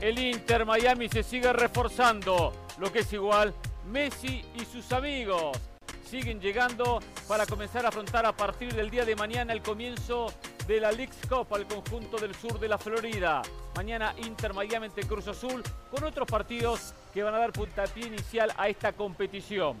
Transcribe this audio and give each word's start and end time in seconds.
El 0.00 0.18
Inter 0.18 0.64
Miami 0.64 1.08
se 1.08 1.22
sigue 1.22 1.52
reforzando, 1.52 2.52
lo 2.78 2.90
que 2.90 3.00
es 3.00 3.12
igual, 3.12 3.52
Messi 3.86 4.44
y 4.54 4.64
sus 4.64 4.90
amigos 4.92 5.58
siguen 6.10 6.40
llegando 6.40 7.00
para 7.28 7.46
comenzar 7.46 7.84
a 7.84 7.90
afrontar 7.90 8.26
a 8.26 8.32
partir 8.32 8.74
del 8.74 8.90
día 8.90 9.04
de 9.04 9.14
mañana 9.14 9.52
el 9.52 9.62
comienzo 9.62 10.32
de 10.66 10.80
la 10.80 10.90
League's 10.90 11.24
Cup 11.28 11.54
al 11.54 11.66
conjunto 11.66 12.16
del 12.16 12.34
sur 12.34 12.58
de 12.58 12.66
la 12.66 12.78
Florida. 12.78 13.42
Mañana 13.76 14.12
Inter 14.18 14.52
Miami 14.52 14.86
ante 14.86 15.02
Cruz 15.04 15.28
Azul 15.28 15.62
con 15.88 16.02
otros 16.02 16.26
partidos 16.26 16.94
que 17.14 17.22
van 17.22 17.34
a 17.34 17.38
dar 17.38 17.52
puntapié 17.52 18.08
inicial 18.08 18.52
a 18.56 18.68
esta 18.68 18.92
competición. 18.92 19.76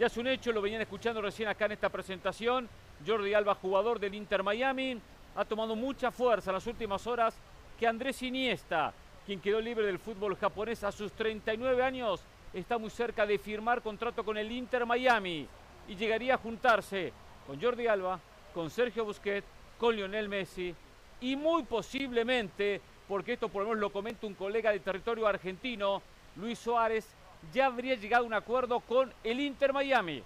Ya 0.00 0.06
es 0.06 0.16
un 0.16 0.26
hecho, 0.26 0.50
lo 0.50 0.60
venían 0.60 0.82
escuchando 0.82 1.22
recién 1.22 1.48
acá 1.48 1.66
en 1.66 1.72
esta 1.72 1.88
presentación. 1.88 2.68
Jordi 3.06 3.34
Alba, 3.34 3.54
jugador 3.54 3.98
del 3.98 4.14
Inter 4.14 4.42
Miami, 4.42 5.00
ha 5.36 5.44
tomado 5.44 5.76
mucha 5.76 6.10
fuerza 6.10 6.50
en 6.50 6.54
las 6.54 6.66
últimas 6.66 7.06
horas 7.06 7.34
que 7.78 7.86
Andrés 7.86 8.22
Iniesta, 8.22 8.92
quien 9.24 9.40
quedó 9.40 9.60
libre 9.60 9.86
del 9.86 9.98
fútbol 9.98 10.36
japonés 10.36 10.82
a 10.84 10.92
sus 10.92 11.12
39 11.12 11.82
años, 11.82 12.20
está 12.52 12.78
muy 12.78 12.90
cerca 12.90 13.26
de 13.26 13.38
firmar 13.38 13.82
contrato 13.82 14.24
con 14.24 14.36
el 14.36 14.50
Inter 14.50 14.86
Miami 14.86 15.46
y 15.86 15.94
llegaría 15.94 16.34
a 16.34 16.38
juntarse 16.38 17.12
con 17.46 17.60
Jordi 17.60 17.86
Alba, 17.86 18.18
con 18.54 18.70
Sergio 18.70 19.04
Busquets, 19.04 19.46
con 19.78 19.94
Lionel 19.94 20.28
Messi 20.28 20.74
y 21.20 21.36
muy 21.36 21.62
posiblemente, 21.62 22.80
porque 23.06 23.34
esto 23.34 23.48
por 23.48 23.62
lo 23.62 23.68
menos 23.68 23.80
lo 23.80 23.92
comenta 23.92 24.26
un 24.26 24.34
colega 24.34 24.72
de 24.72 24.80
territorio 24.80 25.26
argentino, 25.26 26.02
Luis 26.36 26.58
Suárez, 26.58 27.06
ya 27.52 27.66
habría 27.66 27.94
llegado 27.94 28.24
a 28.24 28.26
un 28.26 28.34
acuerdo 28.34 28.80
con 28.80 29.12
el 29.24 29.40
Inter 29.40 29.72
Miami. 29.72 30.22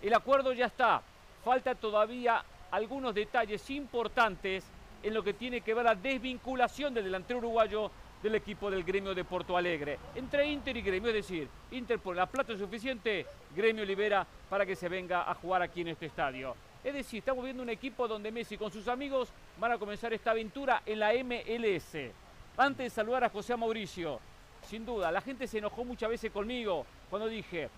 El 0.00 0.14
acuerdo 0.14 0.52
ya 0.52 0.66
está. 0.66 1.02
Falta 1.44 1.74
todavía 1.74 2.44
algunos 2.70 3.14
detalles 3.14 3.68
importantes 3.70 4.64
en 5.02 5.14
lo 5.14 5.22
que 5.22 5.34
tiene 5.34 5.60
que 5.60 5.74
ver 5.74 5.84
la 5.84 5.94
desvinculación 5.94 6.94
del 6.94 7.04
delantero 7.04 7.38
uruguayo 7.38 7.90
del 8.22 8.36
equipo 8.36 8.70
del 8.70 8.84
gremio 8.84 9.14
de 9.14 9.24
Porto 9.24 9.56
Alegre. 9.56 9.98
Entre 10.14 10.46
Inter 10.46 10.76
y 10.76 10.82
gremio, 10.82 11.08
es 11.08 11.16
decir, 11.16 11.48
Inter 11.72 11.98
por 11.98 12.14
la 12.14 12.26
plata 12.26 12.56
suficiente, 12.56 13.26
gremio 13.54 13.84
libera 13.84 14.24
para 14.48 14.64
que 14.64 14.76
se 14.76 14.88
venga 14.88 15.28
a 15.28 15.34
jugar 15.34 15.62
aquí 15.62 15.80
en 15.80 15.88
este 15.88 16.06
estadio. 16.06 16.54
Es 16.84 16.94
decir, 16.94 17.18
estamos 17.18 17.44
viendo 17.44 17.62
un 17.62 17.70
equipo 17.70 18.06
donde 18.06 18.30
Messi 18.30 18.56
con 18.56 18.70
sus 18.70 18.86
amigos 18.88 19.32
van 19.58 19.72
a 19.72 19.78
comenzar 19.78 20.12
esta 20.12 20.30
aventura 20.30 20.82
en 20.86 21.00
la 21.00 21.12
MLS. 21.12 21.96
Antes 22.56 22.84
de 22.86 22.90
saludar 22.90 23.24
a 23.24 23.30
José 23.30 23.56
Mauricio, 23.56 24.20
sin 24.68 24.86
duda, 24.86 25.10
la 25.10 25.20
gente 25.20 25.46
se 25.48 25.58
enojó 25.58 25.84
muchas 25.84 26.10
veces 26.10 26.30
conmigo 26.30 26.86
cuando 27.10 27.26
dije, 27.28 27.68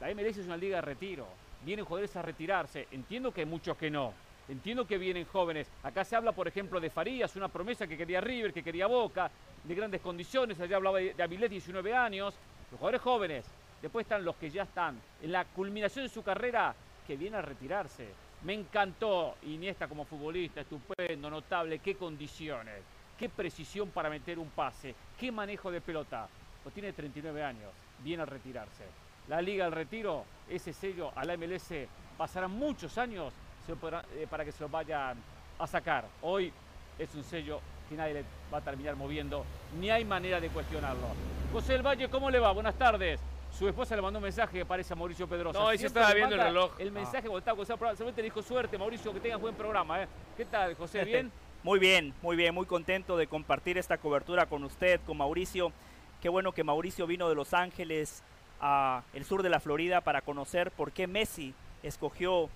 la 0.00 0.14
MLS 0.14 0.38
es 0.38 0.46
una 0.46 0.56
liga 0.56 0.76
de 0.76 0.82
retiro, 0.82 1.26
vienen 1.66 1.84
jugadores 1.84 2.14
a 2.14 2.22
retirarse. 2.22 2.86
Entiendo 2.92 3.32
que 3.32 3.40
hay 3.40 3.46
muchos 3.46 3.76
que 3.76 3.90
no, 3.90 4.14
entiendo 4.48 4.86
que 4.86 4.96
vienen 4.96 5.24
jóvenes. 5.24 5.68
Acá 5.82 6.04
se 6.04 6.14
habla, 6.14 6.30
por 6.30 6.46
ejemplo, 6.46 6.80
de 6.80 6.88
Farías, 6.88 7.34
una 7.34 7.48
promesa 7.48 7.88
que 7.88 7.96
quería 7.98 8.20
River, 8.20 8.52
que 8.52 8.62
quería 8.62 8.86
Boca, 8.86 9.28
de 9.64 9.74
grandes 9.74 10.00
condiciones. 10.00 10.60
Allá 10.60 10.76
hablaba 10.76 10.98
de, 10.98 11.20
Avilés, 11.20 11.50
19 11.50 11.92
años. 11.92 12.34
Los 12.70 12.78
jugadores 12.78 13.02
jóvenes. 13.02 13.44
Después 13.82 14.04
están 14.04 14.24
los 14.24 14.36
que 14.36 14.48
ya 14.48 14.62
están 14.62 14.98
en 15.20 15.32
la 15.32 15.44
culminación 15.44 16.04
de 16.04 16.08
su 16.08 16.22
carrera, 16.22 16.74
que 17.04 17.16
vienen 17.16 17.40
a 17.40 17.42
retirarse. 17.42 18.08
Me 18.44 18.54
encantó 18.54 19.34
Iniesta 19.42 19.88
como 19.88 20.04
futbolista, 20.04 20.60
estupendo, 20.60 21.28
notable, 21.28 21.80
qué 21.80 21.96
condiciones, 21.96 22.80
qué 23.18 23.28
precisión 23.28 23.90
para 23.90 24.08
meter 24.08 24.38
un 24.38 24.50
pase, 24.50 24.94
qué 25.18 25.32
manejo 25.32 25.70
de 25.70 25.80
pelota. 25.80 26.28
Pues 26.62 26.72
tiene 26.74 26.92
39 26.92 27.42
años, 27.42 27.72
viene 28.02 28.22
a 28.22 28.26
retirarse. 28.26 28.84
La 29.28 29.42
Liga 29.42 29.64
del 29.64 29.72
Retiro, 29.72 30.24
ese 30.48 30.72
sello 30.72 31.10
a 31.16 31.24
la 31.24 31.36
MLS, 31.36 31.72
pasarán 32.16 32.52
muchos 32.52 32.96
años 32.96 33.32
eh, 33.68 34.26
para 34.30 34.44
que 34.44 34.52
se 34.52 34.62
lo 34.62 34.68
vayan 34.68 35.16
a 35.58 35.66
sacar. 35.66 36.04
Hoy 36.22 36.52
es 36.98 37.14
un 37.14 37.24
sello 37.24 37.60
que 37.88 37.96
nadie 37.96 38.14
le 38.14 38.24
va 38.52 38.58
a 38.58 38.60
terminar 38.60 38.94
moviendo, 38.94 39.44
ni 39.80 39.90
hay 39.90 40.04
manera 40.04 40.40
de 40.40 40.48
cuestionarlo. 40.48 41.08
José 41.52 41.72
del 41.72 41.82
Valle, 41.82 42.08
¿cómo 42.08 42.30
le 42.30 42.38
va? 42.38 42.52
Buenas 42.52 42.76
tardes. 42.76 43.20
Su 43.56 43.66
esposa 43.66 43.96
le 43.96 44.02
mandó 44.02 44.18
un 44.18 44.24
mensaje 44.24 44.58
que 44.58 44.66
parece 44.66 44.92
a 44.92 44.96
Mauricio 44.96 45.26
Pedrosa. 45.26 45.58
No, 45.58 45.70
se 45.70 45.86
estaba 45.86 46.12
viendo 46.12 46.34
el 46.34 46.42
reloj. 46.42 46.72
El 46.78 46.92
mensaje 46.92 47.22
cuando 47.22 47.38
estaba 47.38 47.56
con 47.56 47.66
solamente 47.66 48.20
le 48.20 48.26
dijo 48.26 48.42
suerte, 48.42 48.76
Mauricio, 48.76 49.12
que 49.12 49.20
tengas 49.20 49.40
buen 49.40 49.54
programa. 49.54 50.02
¿eh? 50.02 50.08
¿Qué 50.36 50.44
tal, 50.44 50.74
José? 50.74 51.04
¿Bien? 51.04 51.32
muy 51.62 51.80
bien, 51.80 52.14
muy 52.22 52.36
bien, 52.36 52.54
muy 52.54 52.66
contento 52.66 53.16
de 53.16 53.26
compartir 53.26 53.78
esta 53.78 53.98
cobertura 53.98 54.46
con 54.46 54.62
usted, 54.62 55.00
con 55.06 55.16
Mauricio. 55.16 55.72
Qué 56.20 56.28
bueno 56.28 56.52
que 56.52 56.62
Mauricio 56.62 57.06
vino 57.06 57.28
de 57.28 57.34
Los 57.34 57.54
Ángeles 57.54 58.22
a 58.60 59.02
el 59.14 59.24
sur 59.24 59.42
de 59.42 59.50
la 59.50 59.60
Florida 59.60 60.00
para 60.00 60.22
conocer 60.22 60.70
por 60.70 60.92
qué 60.92 61.06
Messi 61.06 61.54
escogió 61.82 62.48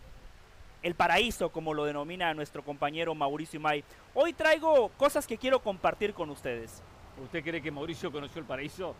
el 0.82 0.94
paraíso, 0.94 1.50
como 1.50 1.74
lo 1.74 1.84
denomina 1.84 2.32
nuestro 2.34 2.62
compañero 2.62 3.14
Mauricio 3.14 3.60
May. 3.60 3.84
Hoy 4.14 4.32
traigo 4.32 4.88
cosas 4.96 5.26
que 5.26 5.36
quiero 5.36 5.60
compartir 5.60 6.14
con 6.14 6.30
ustedes. 6.30 6.82
¿Usted 7.22 7.42
cree 7.42 7.60
que 7.60 7.70
Mauricio 7.70 8.10
conoció 8.10 8.40
el 8.40 8.46
paraíso? 8.46 8.94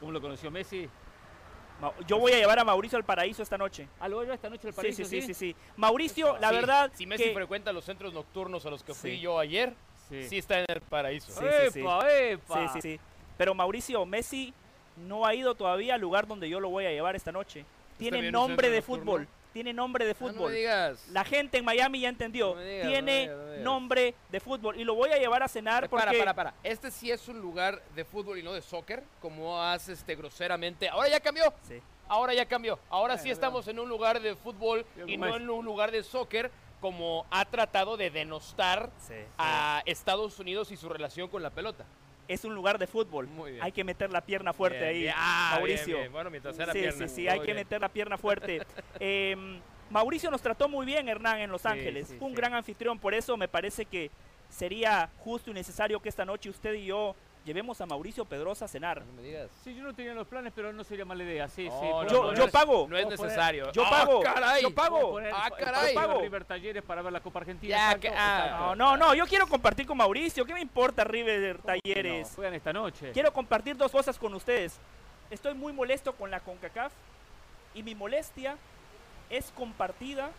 ¿Cómo 0.00 0.12
lo 0.12 0.20
conoció 0.20 0.50
Messi? 0.50 0.88
Yo 2.06 2.18
voy 2.18 2.32
a 2.32 2.36
llevar 2.36 2.58
a 2.58 2.64
Mauricio 2.64 2.98
al 2.98 3.04
paraíso 3.04 3.42
esta 3.42 3.56
noche. 3.56 3.88
¿Ah, 3.98 4.08
lo 4.08 4.16
voy 4.16 4.30
esta 4.30 4.50
noche 4.50 4.68
al 4.68 4.74
paraíso? 4.74 5.04
Sí, 5.04 5.22
sí, 5.22 5.26
sí, 5.28 5.34
sí. 5.34 5.56
Mauricio, 5.76 6.36
la 6.38 6.50
verdad. 6.50 6.90
Si 6.94 7.06
Messi 7.06 7.32
frecuenta 7.32 7.72
los 7.72 7.84
centros 7.84 8.12
nocturnos 8.12 8.66
a 8.66 8.70
los 8.70 8.82
que 8.82 8.94
fui 8.94 9.18
yo 9.18 9.38
ayer, 9.38 9.74
sí. 10.08 10.36
está 10.36 10.60
en 10.60 10.66
el 10.68 10.80
paraíso. 10.82 11.32
Sí, 11.32 11.80
¡Epa, 11.80 12.10
epa! 12.10 12.68
Sí, 12.68 12.68
sí, 12.74 12.80
sí. 12.80 13.00
Pero 13.38 13.54
Mauricio, 13.54 14.04
Messi 14.04 14.52
no 15.06 15.26
ha 15.26 15.34
ido 15.34 15.54
todavía 15.54 15.94
al 15.94 16.00
lugar 16.00 16.26
donde 16.26 16.48
yo 16.48 16.60
lo 16.60 16.70
voy 16.70 16.86
a 16.86 16.90
llevar 16.90 17.16
esta 17.16 17.32
noche. 17.32 17.64
Tiene 17.98 18.30
nombre 18.30 18.70
de 18.70 18.82
fútbol 18.82 19.28
tiene 19.52 19.72
nombre 19.72 20.04
de 20.04 20.12
ah, 20.12 20.14
fútbol. 20.14 20.54
La 21.12 21.24
gente 21.24 21.58
en 21.58 21.64
Miami 21.64 22.00
ya 22.00 22.08
entendió. 22.08 22.54
tiene 22.54 23.30
nombre 23.62 24.14
de 24.30 24.40
fútbol. 24.40 24.78
Y 24.78 24.84
lo 24.84 24.94
voy 24.94 25.10
a 25.10 25.18
llevar 25.18 25.42
a 25.42 25.48
cenar 25.48 25.88
porque... 25.88 26.06
Para, 26.06 26.18
para, 26.18 26.34
para. 26.34 26.54
Este 26.62 26.90
sí 26.90 27.10
es 27.10 27.26
un 27.28 27.40
lugar 27.40 27.82
de 27.94 28.04
fútbol 28.04 28.38
y 28.38 28.42
no 28.42 28.52
de 28.52 28.62
soccer, 28.62 29.02
como 29.20 29.60
hace 29.62 29.92
este 29.92 30.14
groseramente. 30.14 30.88
Ahora 30.88 31.08
ya 31.08 31.20
cambió. 31.20 31.52
Sí. 31.66 31.80
Ahora 32.08 32.34
ya 32.34 32.46
cambió. 32.46 32.78
Ahora 32.88 33.18
sí 33.18 33.30
estamos 33.30 33.68
en 33.68 33.78
un 33.78 33.88
lugar 33.88 34.20
de 34.20 34.34
fútbol 34.34 34.84
y 35.06 35.16
no 35.16 35.36
en 35.36 35.48
un 35.48 35.64
lugar 35.64 35.90
de 35.90 36.02
soccer 36.02 36.50
como 36.80 37.26
ha 37.30 37.44
tratado 37.44 37.96
de 37.96 38.10
denostar 38.10 38.90
a 39.36 39.82
Estados 39.84 40.38
Unidos 40.38 40.72
y 40.72 40.76
su 40.76 40.88
relación 40.88 41.28
con 41.28 41.42
la 41.42 41.50
pelota 41.50 41.84
es 42.30 42.44
un 42.44 42.54
lugar 42.54 42.78
de 42.78 42.86
fútbol. 42.86 43.28
Hay 43.60 43.72
que 43.72 43.82
meter 43.82 44.12
la 44.12 44.20
pierna 44.20 44.52
fuerte 44.52 44.84
ahí, 44.84 45.08
ah, 45.12 45.54
Mauricio. 45.56 45.98
Bueno, 46.12 46.30
la 46.30 46.52
sí, 46.52 46.78
pierna. 46.78 47.08
Sí, 47.08 47.14
sí, 47.16 47.28
hay 47.28 47.40
que 47.40 47.52
meter 47.52 47.80
la 47.80 47.88
pierna 47.88 48.16
fuerte. 48.16 48.62
Em, 49.00 49.58
Mauricio 49.90 50.30
nos 50.30 50.40
trató 50.40 50.68
muy 50.68 50.86
bien, 50.86 51.08
Hernán, 51.08 51.40
en 51.40 51.50
Los 51.50 51.66
Ángeles. 51.66 52.14
Un 52.20 52.32
gran 52.32 52.54
anfitrión, 52.54 53.00
por 53.00 53.14
eso 53.14 53.36
me 53.36 53.48
parece 53.48 53.84
que 53.84 54.12
sería 54.48 55.10
justo 55.18 55.50
y 55.50 55.54
necesario 55.54 56.00
que 56.00 56.08
esta 56.08 56.24
noche 56.24 56.50
usted 56.50 56.74
y 56.74 56.86
yo 56.86 57.16
llevemos 57.50 57.80
a 57.80 57.86
Mauricio 57.86 58.24
Pedrosa 58.24 58.66
a 58.66 58.68
cenar. 58.68 59.04
No 59.04 59.12
me 59.14 59.22
digas. 59.22 59.50
Sí, 59.64 59.74
yo 59.74 59.82
no 59.82 59.92
tenía 59.92 60.14
los 60.14 60.28
planes, 60.28 60.52
pero 60.54 60.72
no 60.72 60.84
sería 60.84 61.04
mala 61.04 61.24
idea. 61.24 61.48
Sí, 61.48 61.68
sí. 61.68 61.86
yo, 62.08 62.32
yo 62.32 62.48
pago. 62.48 62.86
No 62.88 62.96
es 62.96 63.08
necesario. 63.08 63.72
Yo 63.72 63.82
pago. 63.90 64.20
Caray. 64.20 64.62
Yo 64.62 64.72
pago. 64.72 65.18
Ah, 65.32 65.50
caray. 65.50 65.92
Yo 65.92 66.00
pago. 66.00 66.20
River 66.20 66.44
Talleres 66.44 66.82
para 66.84 67.02
ver 67.02 67.12
la 67.12 67.20
Copa 67.20 67.40
Argentina. 67.40 67.96
Ya, 68.00 68.14
ah, 68.16 68.56
no, 68.56 68.76
no, 68.76 68.96
no. 68.96 69.14
Yo 69.14 69.26
quiero 69.26 69.48
compartir 69.48 69.84
con 69.84 69.98
Mauricio. 69.98 70.44
¿Qué 70.44 70.54
me 70.54 70.60
importa 70.60 71.02
River 71.02 71.58
Talleres? 71.58 72.28
No? 72.28 72.34
Juegan 72.36 72.54
esta 72.54 72.72
noche. 72.72 73.10
Quiero 73.10 73.32
compartir 73.32 73.76
dos 73.76 73.90
cosas 73.90 74.16
con 74.16 74.32
ustedes. 74.34 74.78
Estoy 75.28 75.54
muy 75.54 75.72
molesto 75.72 76.12
con 76.12 76.30
la 76.30 76.38
CONCACAF 76.38 76.92
y 77.74 77.82
mi 77.82 77.96
molestia 77.96 78.56
es 79.28 79.50
compartida 79.56 80.30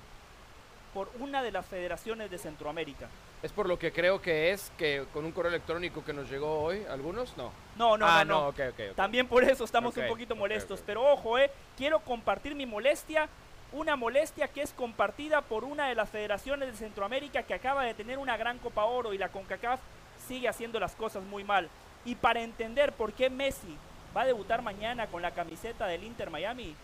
por 0.93 1.09
una 1.19 1.43
de 1.43 1.51
las 1.51 1.65
federaciones 1.65 2.31
de 2.31 2.37
Centroamérica. 2.37 3.09
Es 3.43 3.51
por 3.51 3.67
lo 3.67 3.79
que 3.79 3.91
creo 3.91 4.21
que 4.21 4.51
es 4.51 4.71
que 4.77 5.05
con 5.13 5.25
un 5.25 5.31
correo 5.31 5.49
electrónico 5.49 6.05
que 6.05 6.13
nos 6.13 6.29
llegó 6.29 6.61
hoy, 6.61 6.83
algunos 6.89 7.35
no. 7.37 7.51
No, 7.75 7.97
no, 7.97 8.05
ah, 8.07 8.23
no. 8.23 8.53
También 8.95 9.27
por 9.27 9.43
eso 9.43 9.63
estamos 9.63 9.97
un 9.97 10.07
poquito 10.07 10.35
molestos. 10.35 10.83
Pero 10.85 11.03
ojo, 11.11 11.39
eh, 11.39 11.49
quiero 11.75 11.99
compartir 12.01 12.53
mi 12.53 12.65
molestia. 12.65 13.27
Una 13.71 13.95
molestia 13.95 14.49
que 14.49 14.61
es 14.61 14.73
compartida 14.73 15.41
por 15.41 15.63
una 15.63 15.87
de 15.87 15.95
las 15.95 16.09
federaciones 16.09 16.71
de 16.71 16.77
Centroamérica 16.77 17.43
que 17.43 17.53
acaba 17.53 17.83
de 17.83 17.93
tener 17.93 18.19
una 18.19 18.37
gran 18.37 18.59
Copa 18.59 18.83
Oro 18.83 19.13
y 19.13 19.17
la 19.17 19.29
CONCACAF 19.29 19.79
sigue 20.27 20.47
haciendo 20.49 20.79
las 20.79 20.93
cosas 20.93 21.23
muy 21.23 21.43
mal. 21.43 21.69
Y 22.05 22.15
para 22.15 22.41
entender 22.41 22.91
por 22.91 23.13
qué 23.13 23.29
Messi 23.29 23.77
va 24.15 24.21
a 24.21 24.25
debutar 24.25 24.61
mañana 24.61 25.07
con 25.07 25.21
la 25.21 25.31
camiseta 25.31 25.87
del 25.87 26.03
Inter 26.03 26.29
Miami, 26.29 26.75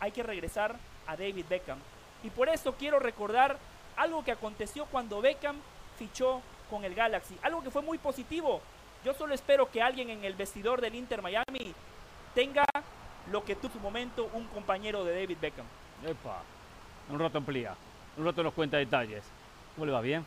hay 0.00 0.10
que 0.10 0.22
regresar 0.22 0.76
a 1.06 1.16
David 1.16 1.44
Beckham. 1.48 1.78
Y 2.24 2.30
por 2.30 2.48
eso 2.48 2.74
quiero 2.78 2.98
recordar 2.98 3.58
algo 3.96 4.24
que 4.24 4.32
aconteció 4.32 4.86
cuando 4.86 5.20
Beckham 5.20 5.56
fichó 5.98 6.40
con 6.70 6.84
el 6.84 6.94
Galaxy. 6.94 7.36
Algo 7.42 7.62
que 7.62 7.70
fue 7.70 7.82
muy 7.82 7.98
positivo. 7.98 8.60
Yo 9.04 9.14
solo 9.14 9.34
espero 9.34 9.70
que 9.70 9.82
alguien 9.82 10.10
en 10.10 10.24
el 10.24 10.34
vestidor 10.34 10.80
del 10.80 10.94
Inter 10.94 11.22
Miami 11.22 11.74
tenga 12.34 12.64
lo 13.30 13.44
que 13.44 13.56
tuvo 13.56 13.66
en 13.66 13.72
su 13.72 13.80
momento 13.80 14.30
un 14.32 14.46
compañero 14.46 15.04
de 15.04 15.20
David 15.20 15.38
Beckham. 15.40 15.66
Epa. 16.06 16.42
Un 17.10 17.18
rato 17.18 17.38
amplía. 17.38 17.74
Un 18.16 18.24
rato 18.24 18.42
nos 18.42 18.54
cuenta 18.54 18.76
detalles. 18.76 19.24
¿Cómo 19.74 19.86
le 19.86 19.92
va? 19.92 20.00
¿Bien? 20.00 20.24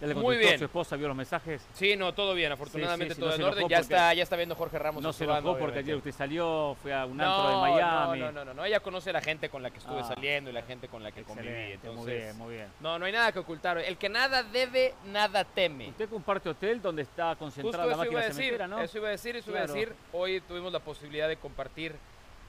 Muy 0.00 0.38
bien. 0.38 0.58
¿Su 0.58 0.64
esposa 0.64 0.96
vio 0.96 1.08
los 1.08 1.16
mensajes? 1.16 1.66
Sí, 1.74 1.96
no, 1.96 2.14
todo 2.14 2.34
bien. 2.34 2.52
Afortunadamente 2.52 3.14
todo 3.14 3.34
en 3.34 3.42
orden. 3.42 3.68
Ya 3.68 3.78
está, 3.78 4.14
ya 4.14 4.22
está 4.22 4.36
viendo 4.36 4.54
Jorge 4.54 4.78
Ramos. 4.78 5.02
No 5.02 5.12
se 5.12 5.24
enojó 5.24 5.58
porque 5.58 5.80
ayer 5.80 5.96
usted 5.96 6.12
salió, 6.12 6.76
fue 6.82 6.94
a 6.94 7.06
un 7.06 7.20
antro 7.20 7.48
de 7.48 7.70
Miami. 7.70 8.18
No, 8.20 8.32
no, 8.32 8.44
no, 8.44 8.54
no, 8.54 8.64
Ella 8.64 8.80
conoce 8.80 9.10
a 9.10 9.12
la 9.14 9.20
gente 9.20 9.48
con 9.48 9.62
la 9.62 9.70
que 9.70 9.78
estuve 9.78 10.00
ah. 10.00 10.04
saliendo 10.04 10.50
y 10.50 10.52
la 10.52 10.62
gente 10.62 10.88
con 10.88 11.02
la 11.02 11.12
que 11.12 11.22
conviví. 11.22 11.72
Entonces, 11.72 12.04
muy 12.04 12.12
bien, 12.12 12.38
muy 12.38 12.54
bien. 12.54 12.68
No, 12.80 12.98
no 12.98 13.04
hay 13.04 13.12
nada 13.12 13.32
que 13.32 13.38
ocultar. 13.38 13.78
El 13.78 13.96
que 13.96 14.08
nada 14.08 14.42
debe, 14.42 14.94
nada 15.06 15.44
teme. 15.44 15.88
Usted 15.88 16.08
comparte 16.08 16.48
hotel 16.48 16.80
donde 16.80 17.02
está 17.02 17.36
concentrada 17.36 17.86
la 17.86 17.96
máquina 17.96 18.22
cementera, 18.22 18.66
¿no? 18.66 18.80
Eso 18.80 18.98
iba 18.98 19.08
a 19.08 19.12
decir, 19.12 19.36
eso 19.36 19.50
iba 19.50 19.60
a 19.60 19.66
decir. 19.66 19.92
Hoy 20.12 20.40
tuvimos 20.40 20.72
la 20.72 20.80
posibilidad 20.80 21.28
de 21.28 21.36
compartir 21.36 21.94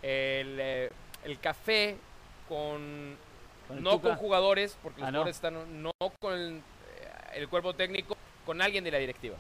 el, 0.02 0.58
eh, 0.60 0.92
el 1.24 1.40
café 1.40 1.98
con, 2.48 3.16
no 3.80 4.02
con 4.02 4.16
jugadores, 4.16 4.78
porque 4.82 5.02
los 5.02 5.08
ah, 5.08 5.12
jugadores 5.12 5.36
están 5.36 5.82
no 5.82 5.92
con 6.20 6.34
el, 6.34 6.62
el, 7.34 7.48
cuerpo 7.50 7.74
técnico, 7.74 8.18
con 8.46 8.62
alguien 8.62 8.84
de 8.84 8.92
la 8.92 8.98
directiva. 8.98 9.38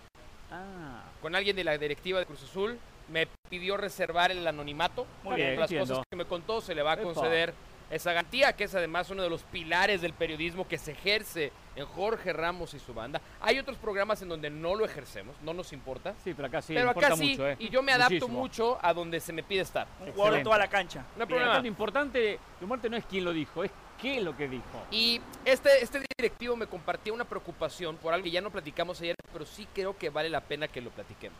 Ah. 0.51 1.03
Con 1.21 1.35
alguien 1.35 1.55
de 1.55 1.63
la 1.63 1.77
directiva 1.77 2.19
de 2.19 2.25
Cruz 2.25 2.43
Azul. 2.43 2.77
Me 3.09 3.27
pidió 3.49 3.75
reservar 3.75 4.31
el 4.31 4.47
anonimato. 4.47 5.05
Muy 5.23 5.35
bien, 5.35 5.59
las 5.59 5.71
cosas 5.71 5.99
que 6.09 6.15
me 6.15 6.25
contó 6.25 6.61
se 6.61 6.73
le 6.73 6.81
va 6.81 6.93
a 6.93 6.97
conceder 6.97 7.53
esa 7.91 8.13
garantía, 8.13 8.53
que 8.53 8.63
es 8.63 8.73
además 8.73 9.09
uno 9.09 9.21
de 9.21 9.29
los 9.29 9.43
pilares 9.43 10.01
del 10.01 10.13
periodismo 10.13 10.67
que 10.67 10.77
se 10.77 10.93
ejerce 10.93 11.51
en 11.75 11.85
Jorge 11.85 12.31
Ramos 12.33 12.73
y 12.73 12.79
su 12.79 12.93
banda. 12.93 13.21
Hay 13.41 13.59
otros 13.59 13.77
programas 13.77 14.21
en 14.21 14.29
donde 14.29 14.49
no 14.49 14.75
lo 14.75 14.85
ejercemos, 14.85 15.35
no 15.43 15.53
nos 15.53 15.73
importa. 15.73 16.15
Sí, 16.23 16.33
pero 16.33 16.47
acá 16.47 16.61
sí. 16.61 16.73
Pero 16.73 16.89
acá 16.89 17.15
sí, 17.15 17.37
¿eh? 17.39 17.57
y 17.59 17.69
yo 17.69 17.81
me 17.81 17.91
adapto 17.91 18.27
mucho 18.27 18.79
a 18.81 18.93
donde 18.93 19.19
se 19.19 19.33
me 19.33 19.43
pide 19.43 19.61
estar. 19.61 19.87
Un 19.99 20.13
jugador 20.13 20.37
de 20.37 20.43
toda 20.43 20.57
la 20.57 20.69
cancha. 20.69 21.05
No 21.17 21.23
hay 21.23 21.27
problema. 21.27 21.59
Lo 21.59 21.67
importante, 21.67 22.39
lo 22.59 22.65
importante 22.65 22.89
no 22.89 22.97
es 22.97 23.05
quién 23.05 23.25
lo 23.25 23.33
dijo, 23.33 23.63
es 23.63 23.71
qué 24.01 24.21
lo 24.21 24.35
que 24.35 24.47
dijo. 24.47 24.85
Y 24.89 25.21
este, 25.45 25.83
este 25.83 26.03
directivo 26.17 26.55
me 26.55 26.67
compartió 26.67 27.13
una 27.13 27.25
preocupación 27.25 27.97
por 27.97 28.13
algo 28.13 28.25
que 28.25 28.31
ya 28.31 28.41
no 28.41 28.49
platicamos 28.49 28.99
ayer, 29.01 29.15
pero 29.31 29.45
sí 29.45 29.67
creo 29.73 29.97
que 29.97 30.09
vale 30.09 30.29
la 30.29 30.41
pena 30.41 30.67
que 30.67 30.81
lo 30.81 30.89
platiquemos. 30.89 31.37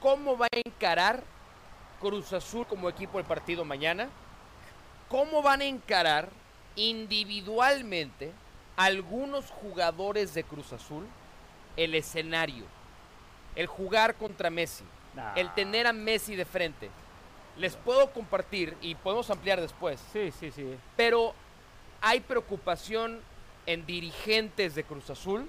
¿Cómo 0.00 0.36
va 0.36 0.46
a 0.46 0.58
encarar 0.64 1.22
Cruz 2.00 2.32
Azul 2.32 2.66
como 2.66 2.88
equipo 2.88 3.18
el 3.18 3.24
partido 3.24 3.64
mañana? 3.64 4.08
cómo 5.08 5.42
van 5.42 5.60
a 5.60 5.64
encarar 5.64 6.28
individualmente 6.76 8.32
algunos 8.76 9.50
jugadores 9.50 10.34
de 10.34 10.42
Cruz 10.42 10.72
Azul 10.72 11.06
el 11.76 11.94
escenario, 11.94 12.64
el 13.54 13.68
jugar 13.68 14.16
contra 14.16 14.50
Messi, 14.50 14.84
el 15.36 15.52
tener 15.54 15.86
a 15.86 15.92
Messi 15.92 16.34
de 16.34 16.44
frente. 16.44 16.90
Les 17.56 17.76
puedo 17.76 18.10
compartir 18.10 18.76
y 18.80 18.96
podemos 18.96 19.30
ampliar 19.30 19.60
después. 19.60 20.00
Sí, 20.12 20.32
sí, 20.32 20.50
sí. 20.50 20.76
Pero 20.96 21.34
hay 22.04 22.20
preocupación 22.20 23.22
en 23.64 23.86
dirigentes 23.86 24.74
de 24.74 24.84
Cruz 24.84 25.08
Azul. 25.08 25.48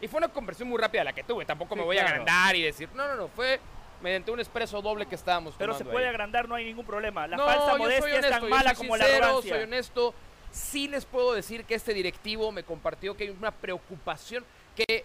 Y 0.00 0.08
fue 0.08 0.18
una 0.18 0.28
conversión 0.28 0.66
muy 0.68 0.78
rápida 0.78 1.04
la 1.04 1.12
que 1.12 1.22
tuve. 1.22 1.44
Tampoco 1.44 1.76
me 1.76 1.82
voy 1.82 1.98
a 1.98 2.04
agrandar 2.04 2.56
y 2.56 2.62
decir, 2.62 2.88
no, 2.94 3.06
no, 3.06 3.16
no, 3.16 3.28
fue 3.28 3.60
mediante 4.00 4.30
un 4.30 4.38
expreso 4.38 4.80
doble 4.80 5.04
que 5.06 5.14
estábamos 5.14 5.54
Pero 5.58 5.76
se 5.76 5.84
puede 5.84 6.08
agrandar, 6.08 6.48
no 6.48 6.54
hay 6.54 6.64
ningún 6.64 6.86
problema. 6.86 7.26
La 7.26 7.36
falsa 7.36 7.76
modestia 7.76 8.18
es 8.18 8.30
tan 8.30 8.48
mala 8.48 8.74
como 8.74 8.96
la 8.96 9.04
arrogancia. 9.04 9.56
soy 9.56 9.64
honesto. 9.64 10.14
Sí 10.50 10.88
les 10.88 11.04
puedo 11.04 11.34
decir 11.34 11.64
que 11.64 11.74
este 11.74 11.92
directivo 11.92 12.50
me 12.50 12.62
compartió 12.62 13.14
que 13.14 13.24
hay 13.24 13.30
una 13.30 13.50
preocupación 13.50 14.46
que 14.74 15.04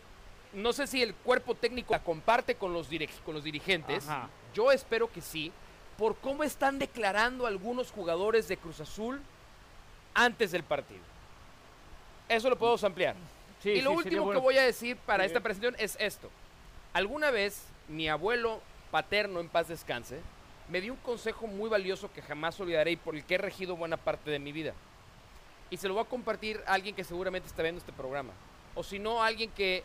no 0.54 0.72
sé 0.72 0.88
si 0.88 1.02
el 1.02 1.14
cuerpo 1.14 1.56
técnico 1.56 1.94
la 1.94 2.02
comparte 2.02 2.56
con 2.56 2.72
los, 2.72 2.88
con 3.26 3.34
los 3.34 3.44
dirigentes. 3.44 4.08
Yo 4.54 4.72
espero 4.72 5.12
que 5.12 5.20
sí, 5.20 5.52
por 5.98 6.16
cómo 6.16 6.46
están 6.46 6.80
declarando 6.80 7.48
algunos 7.48 7.92
jugadores 7.92 8.48
de 8.48 8.56
Cruz 8.56 8.80
Azul 8.80 9.22
antes 10.14 10.52
del 10.52 10.64
partido. 10.64 11.02
Eso 12.30 12.50
lo 12.50 12.58
podemos 12.58 12.84
ampliar. 12.84 13.16
y 13.64 13.82
lo 13.82 13.92
último 13.92 14.32
que 14.32 14.38
voy 14.38 14.58
a 14.58 14.64
decir 14.64 14.98
para 14.98 15.26
esta 15.26 15.40
presentación 15.40 15.76
es 15.80 15.98
esto. 16.00 16.30
Alguna 16.94 17.32
vez 17.32 17.66
mi 17.88 18.08
abuelo 18.08 18.62
paterno, 18.92 19.40
en 19.40 19.50
paz 19.50 19.68
descanse, 19.68 20.22
me 20.70 20.82
dio 20.82 20.94
un 20.94 21.00
consejo 21.00 21.48
muy 21.48 21.70
valioso 21.70 22.12
que 22.14 22.22
jamás 22.22 22.60
olvidaré 22.60 22.92
y 22.92 22.96
por 22.96 23.16
el 23.16 23.26
que 23.26 23.36
he 23.36 23.38
regido 23.38 23.76
buena 23.76 23.98
parte 23.98 24.32
de 24.32 24.40
mi 24.40 24.52
vida. 24.52 24.74
Y 25.70 25.78
se 25.78 25.88
lo 25.88 25.96
voy 25.96 26.04
a 26.04 26.08
compartir 26.08 26.62
a 26.68 26.74
alguien 26.74 26.96
que 26.96 27.04
seguramente 27.04 27.48
está 27.48 27.64
viendo 27.64 27.80
este 27.80 27.92
programa. 27.92 28.34
O 28.76 28.84
si 28.84 29.00
no, 29.00 29.22
a 29.22 29.28
alguien 29.28 29.50
que 29.52 29.84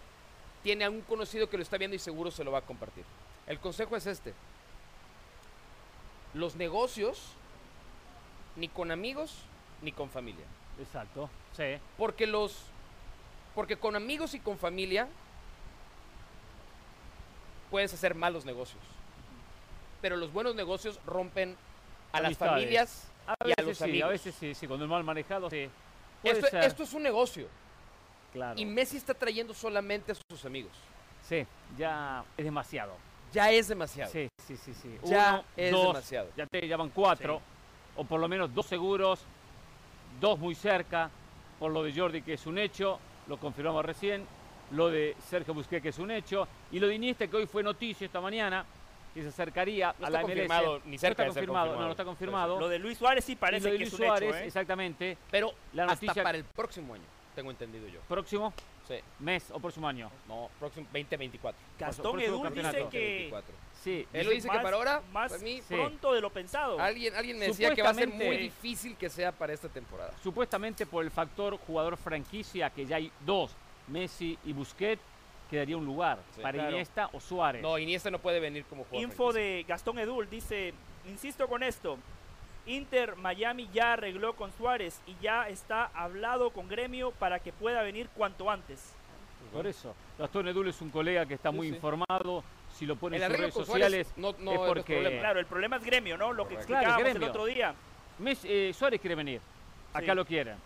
tiene 0.63 0.85
a 0.85 0.91
un 0.91 1.01
conocido 1.03 1.49
que 1.49 1.57
lo 1.57 1.63
está 1.63 1.79
viendo 1.79 1.95
y 1.95 1.99
seguro 1.99 2.31
se 2.31 2.45
lo 2.45 2.53
va 2.53 2.59
a 2.59 2.63
compartir. 2.63 3.05
El 3.47 3.59
consejo 3.59 3.97
es 3.97 4.07
este. 4.07 4.35
Los 6.35 6.57
negocios, 6.57 7.33
ni 8.57 8.69
con 8.69 8.91
amigos, 8.91 9.35
ni 9.83 9.93
con 9.93 10.11
familia. 10.11 10.45
Exacto, 10.79 11.29
sí. 11.53 11.79
Porque 11.97 12.27
los... 12.27 12.65
Porque 13.55 13.77
con 13.77 13.97
amigos 13.97 14.35
y 14.35 14.41
con 14.41 14.59
familia 14.59 15.09
puedes 17.71 17.93
hacer 17.93 18.15
malos 18.15 18.45
negocios 18.45 18.83
pero 20.01 20.17
los 20.17 20.33
buenos 20.33 20.55
negocios 20.55 20.99
rompen 21.07 21.57
a 22.13 22.21
las 22.21 22.37
familias 22.37 23.11
y 23.45 23.53
a 23.53 23.63
los 23.63 23.81
amigos. 23.83 24.09
A 24.09 24.11
veces 24.11 24.35
sí, 24.35 24.55
sí, 24.55 24.67
cuando 24.67 24.85
es 24.85 24.91
mal 24.91 25.05
manejado, 25.05 25.51
sí. 25.51 25.69
Esto, 26.23 26.83
es 26.83 26.93
un 26.95 27.03
negocio. 27.03 27.47
Claro. 28.33 28.59
Y 28.59 28.65
Messi 28.65 28.97
está 28.97 29.15
trayendo 29.15 29.55
solamente 29.55 30.13
a 30.13 30.15
sus 30.15 30.45
amigos. 30.45 30.73
Sí, 31.23 31.47
ya 31.77 32.25
es 32.37 32.45
demasiado. 32.45 32.95
Ya 33.33 33.51
es 33.51 33.69
demasiado. 33.69 34.11
Sí, 34.11 34.29
sí, 34.47 34.57
sí. 34.57 34.75
sí. 34.75 34.99
Ya 35.05 35.45
es 35.57 35.73
demasiado. 35.73 36.31
Ya 36.37 36.47
te 36.47 36.67
llaman 36.67 36.91
cuatro, 36.91 37.41
o 37.97 38.05
por 38.05 38.21
lo 38.21 38.29
menos 38.29 38.55
dos 38.55 38.67
seguros, 38.67 39.21
dos 40.21 40.39
muy 40.39 40.55
cerca, 40.55 41.11
por 41.59 41.73
lo 41.73 41.83
de 41.83 41.93
Jordi 41.93 42.23
que 42.23 42.35
es 42.35 42.47
un 42.47 42.59
hecho, 42.59 42.99
lo 43.27 43.39
confirmamos 43.39 43.85
recién, 43.85 44.27
lo 44.73 44.91
de 44.91 45.17
Sergio 45.29 45.55
Busquets 45.55 45.83
que 45.83 45.89
es 45.91 45.99
un 45.99 46.11
hecho, 46.11 46.47
y 46.71 46.79
lo 46.79 46.87
de 46.87 46.95
Iniesta 46.95 47.27
que 47.27 47.37
hoy 47.37 47.47
fue 47.47 47.63
noticia 47.63 48.05
esta 48.05 48.21
mañana, 48.21 48.65
que 49.15 49.23
se 49.23 49.29
acercaría 49.29 49.91
a 49.91 50.11
la 50.11 50.23
MLS. 50.23 50.85
Ni 50.85 50.99
cerca 50.99 51.25
no 51.25 51.31
está 51.31 51.41
confirmado, 51.41 51.75
no, 51.75 51.81
no 51.87 51.91
está 51.91 52.05
confirmado. 52.05 52.61
Lo 52.61 52.69
de 52.69 52.79
Luis 52.79 52.99
Suárez 52.99 53.25
sí 53.25 53.37
parece 53.37 53.77
que 53.77 53.85
es 53.85 53.93
un 53.93 53.99
Suárez, 53.99 54.29
hecho, 54.29 54.39
¿eh? 54.39 54.47
exactamente. 54.47 55.19
Pero 55.31 55.53
la 55.73 55.87
noticia 55.87 56.11
hasta 56.11 56.23
para 56.23 56.39
el 56.39 56.45
próximo 56.45 56.95
año, 56.95 57.05
tengo 57.35 57.51
entendido 57.51 57.89
yo. 57.89 58.01
¿Próximo? 58.09 58.53
Sí. 58.87 58.97
¿Mes 59.19 59.51
o 59.51 59.61
próximo 59.61 59.89
año? 59.89 60.11
No, 60.27 60.49
próximo 60.59 60.87
2024. 60.93 61.61
Gastón 61.79 62.21
Edul 62.21 62.55
dice 62.55 62.87
que... 62.91 63.35
Sí. 63.83 64.07
Él 64.13 64.27
lo 64.27 64.33
dice 64.33 64.49
que 64.49 64.59
para 64.59 64.77
ahora, 64.77 65.03
más 65.13 65.33
pronto 65.69 66.13
de 66.13 66.21
lo 66.21 66.31
pensado. 66.31 66.81
Alguien, 66.81 67.15
alguien 67.15 67.39
me 67.39 67.47
decía 67.47 67.75
que 67.75 67.83
va 67.83 67.91
a 67.91 67.95
ser 67.95 68.09
muy 68.09 68.37
difícil 68.37 68.97
que 68.97 69.09
sea 69.09 69.33
para 69.33 69.53
esta 69.53 69.69
temporada. 69.69 70.13
Supuestamente 70.23 70.85
por 70.85 71.05
el 71.05 71.11
factor 71.11 71.57
jugador 71.59 71.97
franquicia, 71.97 72.71
que 72.71 72.87
ya 72.87 72.97
hay 72.97 73.13
dos, 73.25 73.53
Messi 73.87 74.39
y 74.45 74.53
Busquets, 74.53 75.03
quedaría 75.49 75.77
un 75.77 75.87
lugar 75.87 76.19
para 76.43 76.69
Iniesta 76.71 77.09
o 77.13 77.21
Suárez. 77.21 77.63
No, 77.63 77.79
Iniesta 77.79 78.11
no 78.11 78.19
puede 78.19 78.41
venir 78.41 78.65
como 78.65 78.85
jugador. 78.85 79.03
Info 79.03 79.33
de 79.33 79.65
Gastón 79.67 79.99
Edul 79.99 80.29
dice, 80.29 80.75
insisto 81.07 81.49
con 81.49 81.63
esto, 81.63 81.99
Inter 82.67 83.17
Miami 83.17 83.69
ya 83.73 83.95
arregló 83.95 84.35
con 84.35 84.53
Suárez 84.53 85.01
y 85.07 85.17
ya 85.23 85.49
está 85.49 85.87
hablado 85.95 86.51
con 86.51 86.69
Gremio 86.69 87.13
para 87.13 87.39
que 87.39 87.53
pueda 87.53 87.83
venir 87.83 88.09
cuanto 88.15 88.51
antes. 88.51 88.93
Por 89.53 89.67
eso, 89.67 89.95
Gastón 90.19 90.49
Edul 90.49 90.69
es 90.69 90.81
un 90.83 90.91
colega 90.91 91.25
que 91.25 91.35
está 91.35 91.51
muy 91.51 91.69
informado. 91.69 92.45
Si 92.79 92.87
lo 92.87 92.95
pone 92.95 93.17
en 93.17 93.25
sus 93.25 93.37
redes 93.37 93.55
sociales, 93.55 94.13
no, 94.17 94.37
no 94.39 94.53
es 94.53 94.61
porque. 94.61 95.19
claro, 95.19 95.41
el 95.41 95.47
problema 95.47 95.77
es 95.77 95.85
Gremio, 95.85 96.17
¿no? 96.17 96.33
Lo 96.33 96.47
que 96.47 96.55
explicábamos 96.55 97.09
el 97.09 97.25
otro 97.25 97.45
día. 97.45 97.75
Eh, 98.45 98.73
Suárez 98.73 99.01
quiere 99.01 99.17
venir. 99.17 99.41
Acá 99.93 100.15
lo 100.15 100.25
quieren. 100.25 100.57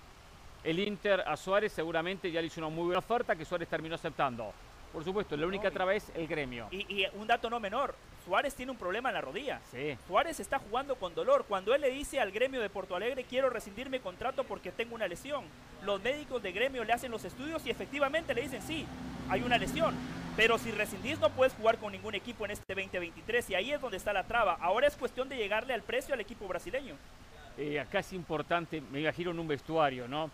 El 0.62 0.78
Inter 0.78 1.23
a 1.23 1.37
Suárez 1.38 1.73
seguramente 1.73 2.31
ya 2.31 2.42
le 2.42 2.49
hizo 2.49 2.61
una 2.61 2.69
muy 2.69 2.85
buena 2.85 2.99
oferta 2.99 3.35
que 3.35 3.47
Suárez 3.47 3.66
terminó 3.66 3.95
aceptando. 3.95 4.52
Por 4.92 5.02
supuesto, 5.02 5.38
la 5.38 5.47
única 5.47 5.71
traba 5.71 5.95
es 5.95 6.12
el 6.14 6.28
gremio. 6.28 6.69
Y, 6.71 7.07
un 7.14 7.26
dato 7.26 7.49
no 7.49 7.59
menor, 7.59 7.95
Suárez 8.24 8.54
tiene 8.54 8.72
un 8.72 8.78
problema 8.78 9.08
en 9.10 9.14
la 9.14 9.20
rodilla. 9.20 9.60
Sí. 9.70 9.96
Suárez 10.06 10.40
está 10.40 10.58
jugando 10.58 10.96
con 10.96 11.14
dolor. 11.14 11.44
Cuando 11.48 11.74
él 11.74 11.80
le 11.80 11.90
dice 11.90 12.20
al 12.20 12.32
gremio 12.32 12.60
de 12.60 12.70
Porto 12.70 12.96
Alegre, 12.96 13.24
quiero 13.24 13.50
rescindir 13.50 13.90
mi 13.90 13.98
contrato 13.98 14.44
porque 14.44 14.72
tengo 14.72 14.94
una 14.94 15.08
lesión, 15.08 15.44
los 15.84 16.02
médicos 16.02 16.42
de 16.42 16.52
gremio 16.52 16.84
le 16.84 16.92
hacen 16.92 17.10
los 17.10 17.24
estudios 17.24 17.64
y 17.66 17.70
efectivamente 17.70 18.34
le 18.34 18.42
dicen, 18.42 18.62
sí, 18.62 18.86
hay 19.28 19.42
una 19.42 19.58
lesión. 19.58 19.94
Pero 20.36 20.58
si 20.58 20.70
rescindís 20.70 21.18
no 21.18 21.30
puedes 21.30 21.52
jugar 21.52 21.78
con 21.78 21.92
ningún 21.92 22.14
equipo 22.14 22.44
en 22.44 22.52
este 22.52 22.74
2023 22.74 23.50
y 23.50 23.54
ahí 23.54 23.72
es 23.72 23.80
donde 23.80 23.98
está 23.98 24.12
la 24.12 24.24
traba. 24.24 24.56
Ahora 24.60 24.86
es 24.86 24.96
cuestión 24.96 25.28
de 25.28 25.36
llegarle 25.36 25.74
al 25.74 25.82
precio 25.82 26.14
al 26.14 26.20
equipo 26.20 26.48
brasileño. 26.48 26.94
Eh, 27.58 27.78
acá 27.78 27.98
es 27.98 28.12
importante, 28.14 28.80
me 28.80 29.00
imagino 29.00 29.30
en 29.30 29.38
un 29.38 29.46
vestuario, 29.46 30.08
¿no? 30.08 30.30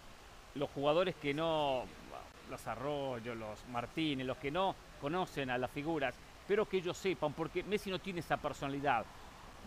Los 0.55 0.71
jugadores 0.71 1.17
que 1.17 1.35
no 1.35 1.85
los 2.49 2.67
Arroyo, 2.67 3.35
los 3.35 3.67
Martínez, 3.69 4.27
los 4.27 4.39
que 4.39 4.51
no 4.51 4.75
conocen 5.01 5.51
a 5.51 5.59
las 5.59 5.71
figuras, 5.71 6.15
pero 6.49 6.67
que 6.67 6.79
ellos 6.79 6.97
sepan, 6.97 7.35
porque 7.35 7.63
Messi 7.63 7.91
no 7.91 7.99
tiene 7.99 8.21
esa 8.21 8.39
personalidad 8.39 9.05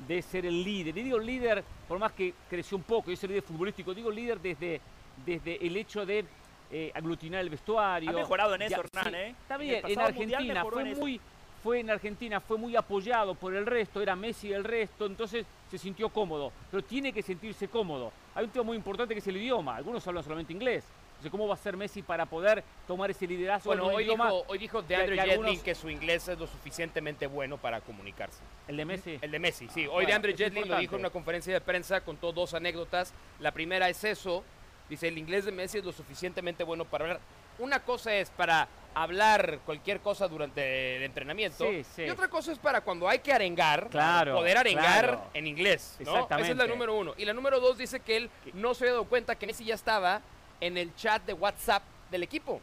de 0.07 0.21
ser 0.23 0.47
el 0.47 0.63
líder. 0.63 0.97
Y 0.97 1.03
digo 1.03 1.19
líder, 1.19 1.63
por 1.87 1.99
más 1.99 2.11
que 2.11 2.33
creció 2.49 2.75
un 2.75 2.83
poco, 2.83 3.11
y 3.11 3.13
es 3.13 3.23
el 3.23 3.29
líder 3.29 3.43
futbolístico, 3.43 3.93
digo 3.93 4.09
líder 4.09 4.41
desde, 4.41 4.81
desde 5.23 5.63
el 5.65 5.77
hecho 5.77 6.05
de 6.05 6.25
eh, 6.71 6.91
aglutinar 6.95 7.41
el 7.41 7.51
vestuario. 7.51 8.09
Ha 8.09 8.13
mejorado 8.13 8.55
en 8.55 8.63
eso, 8.63 8.81
Hernán, 8.81 9.13
¿eh? 9.13 9.29
Está 9.29 9.57
bien, 9.57 9.83
en 9.85 9.99
Argentina 9.99 10.65
fue 10.65 10.95
muy, 10.95 11.21
fue 11.61 11.79
en 11.81 11.91
Argentina, 11.91 12.39
fue 12.39 12.57
muy 12.57 12.75
apoyado 12.75 13.35
por 13.35 13.53
el 13.53 13.67
resto, 13.67 14.01
era 14.01 14.15
Messi 14.15 14.51
el 14.51 14.63
resto, 14.63 15.05
entonces 15.05 15.45
se 15.69 15.77
sintió 15.77 16.09
cómodo, 16.09 16.51
pero 16.71 16.83
tiene 16.83 17.13
que 17.13 17.21
sentirse 17.21 17.67
cómodo. 17.67 18.11
Hay 18.33 18.45
un 18.45 18.49
tema 18.49 18.63
muy 18.63 18.77
importante 18.77 19.13
que 19.13 19.19
es 19.19 19.27
el 19.27 19.37
idioma, 19.37 19.75
algunos 19.75 20.05
hablan 20.07 20.23
solamente 20.23 20.51
inglés, 20.51 20.83
¿cómo 21.29 21.47
va 21.47 21.53
a 21.53 21.57
ser 21.57 21.77
Messi 21.77 22.01
para 22.01 22.25
poder 22.25 22.63
tomar 22.87 23.11
ese 23.11 23.27
liderazgo? 23.27 23.67
Bueno, 23.69 23.85
hoy 23.87 24.05
dijo, 24.05 24.45
hoy 24.47 24.57
dijo 24.57 24.81
de 24.81 24.95
Andrew 24.95 25.61
que 25.63 25.75
su 25.75 25.89
inglés 25.89 26.27
es 26.27 26.39
lo 26.39 26.47
suficientemente 26.47 27.27
bueno 27.27 27.57
para 27.57 27.81
comunicarse. 27.81 28.39
¿El 28.67 28.77
de 28.77 28.85
Messi? 28.85 29.19
El 29.21 29.31
de 29.31 29.39
Messi, 29.39 29.67
sí. 29.69 29.87
Hoy 29.87 30.05
de 30.05 30.13
Andrew 30.13 30.35
Jetlin 30.35 30.67
lo 30.67 30.77
dijo 30.77 30.95
en 30.95 31.01
una 31.01 31.09
conferencia 31.09 31.53
de 31.53 31.61
prensa, 31.61 32.01
contó 32.01 32.31
dos 32.31 32.53
anécdotas. 32.53 33.13
La 33.39 33.51
primera 33.51 33.89
es 33.89 34.03
eso, 34.03 34.43
dice, 34.89 35.07
el 35.07 35.17
inglés 35.17 35.45
de 35.45 35.51
Messi 35.51 35.79
es 35.79 35.85
lo 35.85 35.91
suficientemente 35.91 36.63
bueno 36.63 36.85
para 36.85 37.05
hablar. 37.05 37.19
Una 37.59 37.81
cosa 37.81 38.15
es 38.15 38.29
para 38.31 38.67
hablar 38.93 39.59
cualquier 39.65 39.99
cosa 39.99 40.27
durante 40.27 40.97
el 40.97 41.03
entrenamiento. 41.03 41.65
Y 41.71 42.09
otra 42.09 42.27
cosa 42.27 42.51
es 42.51 42.59
para 42.59 42.81
cuando 42.81 43.07
hay 43.07 43.19
que 43.19 43.31
arengar, 43.31 43.89
poder 43.89 44.57
arengar 44.57 45.29
en 45.33 45.47
inglés. 45.47 45.97
Esa 45.99 46.39
es 46.39 46.55
la 46.55 46.67
número 46.67 46.95
uno. 46.95 47.13
Y 47.17 47.25
la 47.25 47.33
número 47.33 47.59
dos 47.59 47.77
dice 47.77 47.99
que 47.99 48.17
él 48.17 48.29
no 48.53 48.73
se 48.73 48.85
había 48.85 48.93
dado 48.93 49.05
cuenta 49.05 49.35
que 49.35 49.47
Messi 49.47 49.65
ya 49.65 49.75
estaba 49.75 50.21
en 50.61 50.77
el 50.77 50.95
chat 50.95 51.25
de 51.25 51.33
WhatsApp 51.33 51.83
del 52.09 52.23
equipo. 52.23 52.61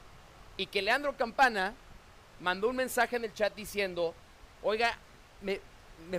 Y 0.56 0.66
que 0.66 0.80
Leandro 0.80 1.16
Campana 1.16 1.74
mandó 2.40 2.68
un 2.68 2.76
mensaje 2.76 3.16
en 3.16 3.24
el 3.24 3.34
chat 3.34 3.54
diciendo, 3.54 4.14
oiga, 4.62 4.96
me, 5.42 5.60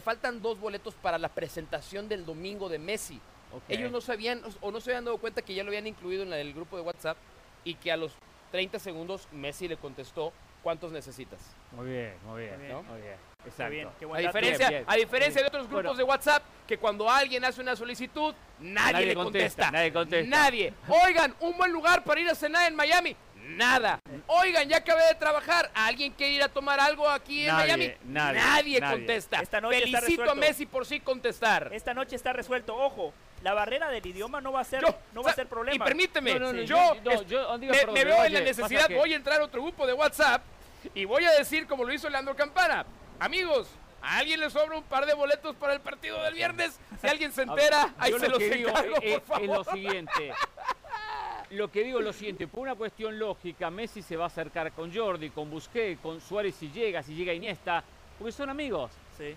faltan 0.02 0.42
dos 0.42 0.60
boletos 0.60 0.94
para 0.96 1.18
la 1.18 1.30
presentación 1.30 2.08
del 2.08 2.26
domingo 2.26 2.70
de 2.70 2.80
Messi. 2.80 3.20
Ellos 3.68 3.92
no 3.92 4.00
sabían 4.00 4.42
o 4.62 4.72
no 4.72 4.80
se 4.80 4.92
habían 4.92 5.06
dado 5.06 5.18
cuenta 5.18 5.42
que 5.42 5.56
ya 5.56 5.64
lo 5.64 5.70
habían 5.70 5.88
incluido 5.88 6.22
en 6.22 6.34
el 6.34 6.54
grupo 6.54 6.78
de 6.78 6.84
WhatsApp 6.84 7.18
y 7.64 7.74
que 7.76 7.92
a 7.92 7.98
los 7.98 8.14
30 8.52 8.78
segundos 8.78 9.28
Messi 9.32 9.68
le 9.68 9.78
contestó, 9.78 10.34
¿cuántos 10.64 10.92
necesitas? 10.92 11.40
Muy 11.72 11.88
bien, 11.88 12.14
muy 12.26 12.42
bien. 12.44 12.56
Muy 12.88 13.02
bien. 13.02 13.30
Exacto. 13.46 14.14
a 14.14 14.18
diferencia, 14.20 14.84
a 14.86 14.96
diferencia 14.96 15.42
de 15.42 15.48
otros 15.48 15.70
grupos 15.70 15.98
de 15.98 16.04
WhatsApp, 16.04 16.44
que 16.68 16.78
cuando 16.78 17.10
alguien 17.10 17.44
hace 17.46 17.62
una 17.62 17.76
solicitud, 17.76 18.36
nadie, 18.60 19.06
le 19.06 19.16
contesta. 19.16 19.72
Nadie 19.72 19.94
contesta. 19.94 20.30
Nadie. 20.30 20.74
Oigan, 20.88 21.34
un 21.40 21.58
buen 21.58 21.72
lugar 21.72 22.04
para 22.04 22.20
ir 22.20 22.30
a 22.30 22.36
cenar 22.36 22.68
en 22.68 22.76
Miami. 22.76 23.16
Nada. 23.36 24.00
Oigan, 24.28 24.68
ya 24.68 24.78
acabé 24.78 25.08
de 25.08 25.16
trabajar. 25.16 25.72
¿Alguien 25.74 26.12
quiere 26.14 26.34
ir 26.34 26.44
a 26.44 26.50
tomar 26.50 26.80
algo 26.80 27.10
aquí 27.10 27.46
en 27.46 27.56
Miami? 27.56 27.94
Nadie, 28.04 28.82
contesta. 28.82 29.40
Esta 29.40 29.62
noche 29.62 29.80
Felicito 29.82 30.30
a 30.30 30.36
Messi 30.36 30.66
por 30.66 30.86
sí 30.86 31.00
contestar. 31.00 31.70
Esta 31.74 31.94
noche 31.94 32.16
está 32.16 32.34
resuelto. 32.34 32.76
Ojo, 32.76 33.14
la 33.42 33.54
barrera 33.54 33.90
del 33.90 34.06
idioma 34.06 34.42
no 34.42 34.52
va 34.52 34.62
a 34.62 34.64
ser, 34.64 34.84
no 35.14 35.24
va 35.24 35.32
a 35.32 35.36
ser 35.36 35.48
problema. 35.48 35.76
Y 35.76 35.80
permíteme, 35.80 36.66
yo, 36.66 36.96
me, 36.96 38.06
veo 38.06 38.24
en 38.26 38.34
la 38.34 38.42
necesidad, 38.42 38.90
voy 38.90 39.14
a 39.14 39.16
entrar 39.16 39.42
a 39.42 39.46
otro 39.46 39.62
grupo 39.62 39.88
de 39.88 39.94
WhatsApp 39.94 40.42
y 40.94 41.06
voy 41.06 41.26
a 41.26 41.32
decir 41.32 41.68
como 41.68 41.84
lo 41.84 41.94
hizo 41.94 42.10
Leandro 42.10 42.36
Campana. 42.36 42.86
Amigos, 43.20 43.68
¿A 44.02 44.20
alguien 44.20 44.40
le 44.40 44.50
sobra 44.50 44.78
un 44.78 44.84
par 44.84 45.06
de 45.06 45.14
boletos 45.14 45.56
para 45.58 45.74
el 45.74 45.82
partido 45.82 46.22
del 46.24 46.34
viernes? 46.34 46.80
Si 47.02 47.08
alguien 47.08 47.32
se 47.32 47.42
entera, 47.44 47.94
ahí 47.98 48.14
se 48.14 48.30
los 48.30 48.42
encargo, 48.42 48.96
es, 49.02 49.20
por 49.20 49.24
favor. 49.24 49.44
Es 49.44 49.50
lo 49.50 49.64
siguiente. 49.66 50.34
Lo 51.52 51.72
que 51.72 51.84
digo 51.84 52.00
es 52.00 52.06
lo 52.06 52.14
siguiente, 52.14 52.48
por 52.48 52.62
una 52.62 52.76
cuestión 52.76 53.18
lógica, 53.18 53.72
Messi 53.72 54.04
se 54.04 54.16
va 54.16 54.26
a 54.26 54.28
acercar 54.28 54.72
con 54.72 54.94
Jordi, 54.94 55.32
con 55.32 55.50
Busquets, 55.50 56.00
con 56.00 56.22
Suárez 56.22 56.56
si 56.56 56.70
llega, 56.70 57.02
si 57.02 57.16
llega 57.16 57.34
Iniesta, 57.34 57.84
porque 58.18 58.32
son 58.32 58.50
amigos. 58.50 58.92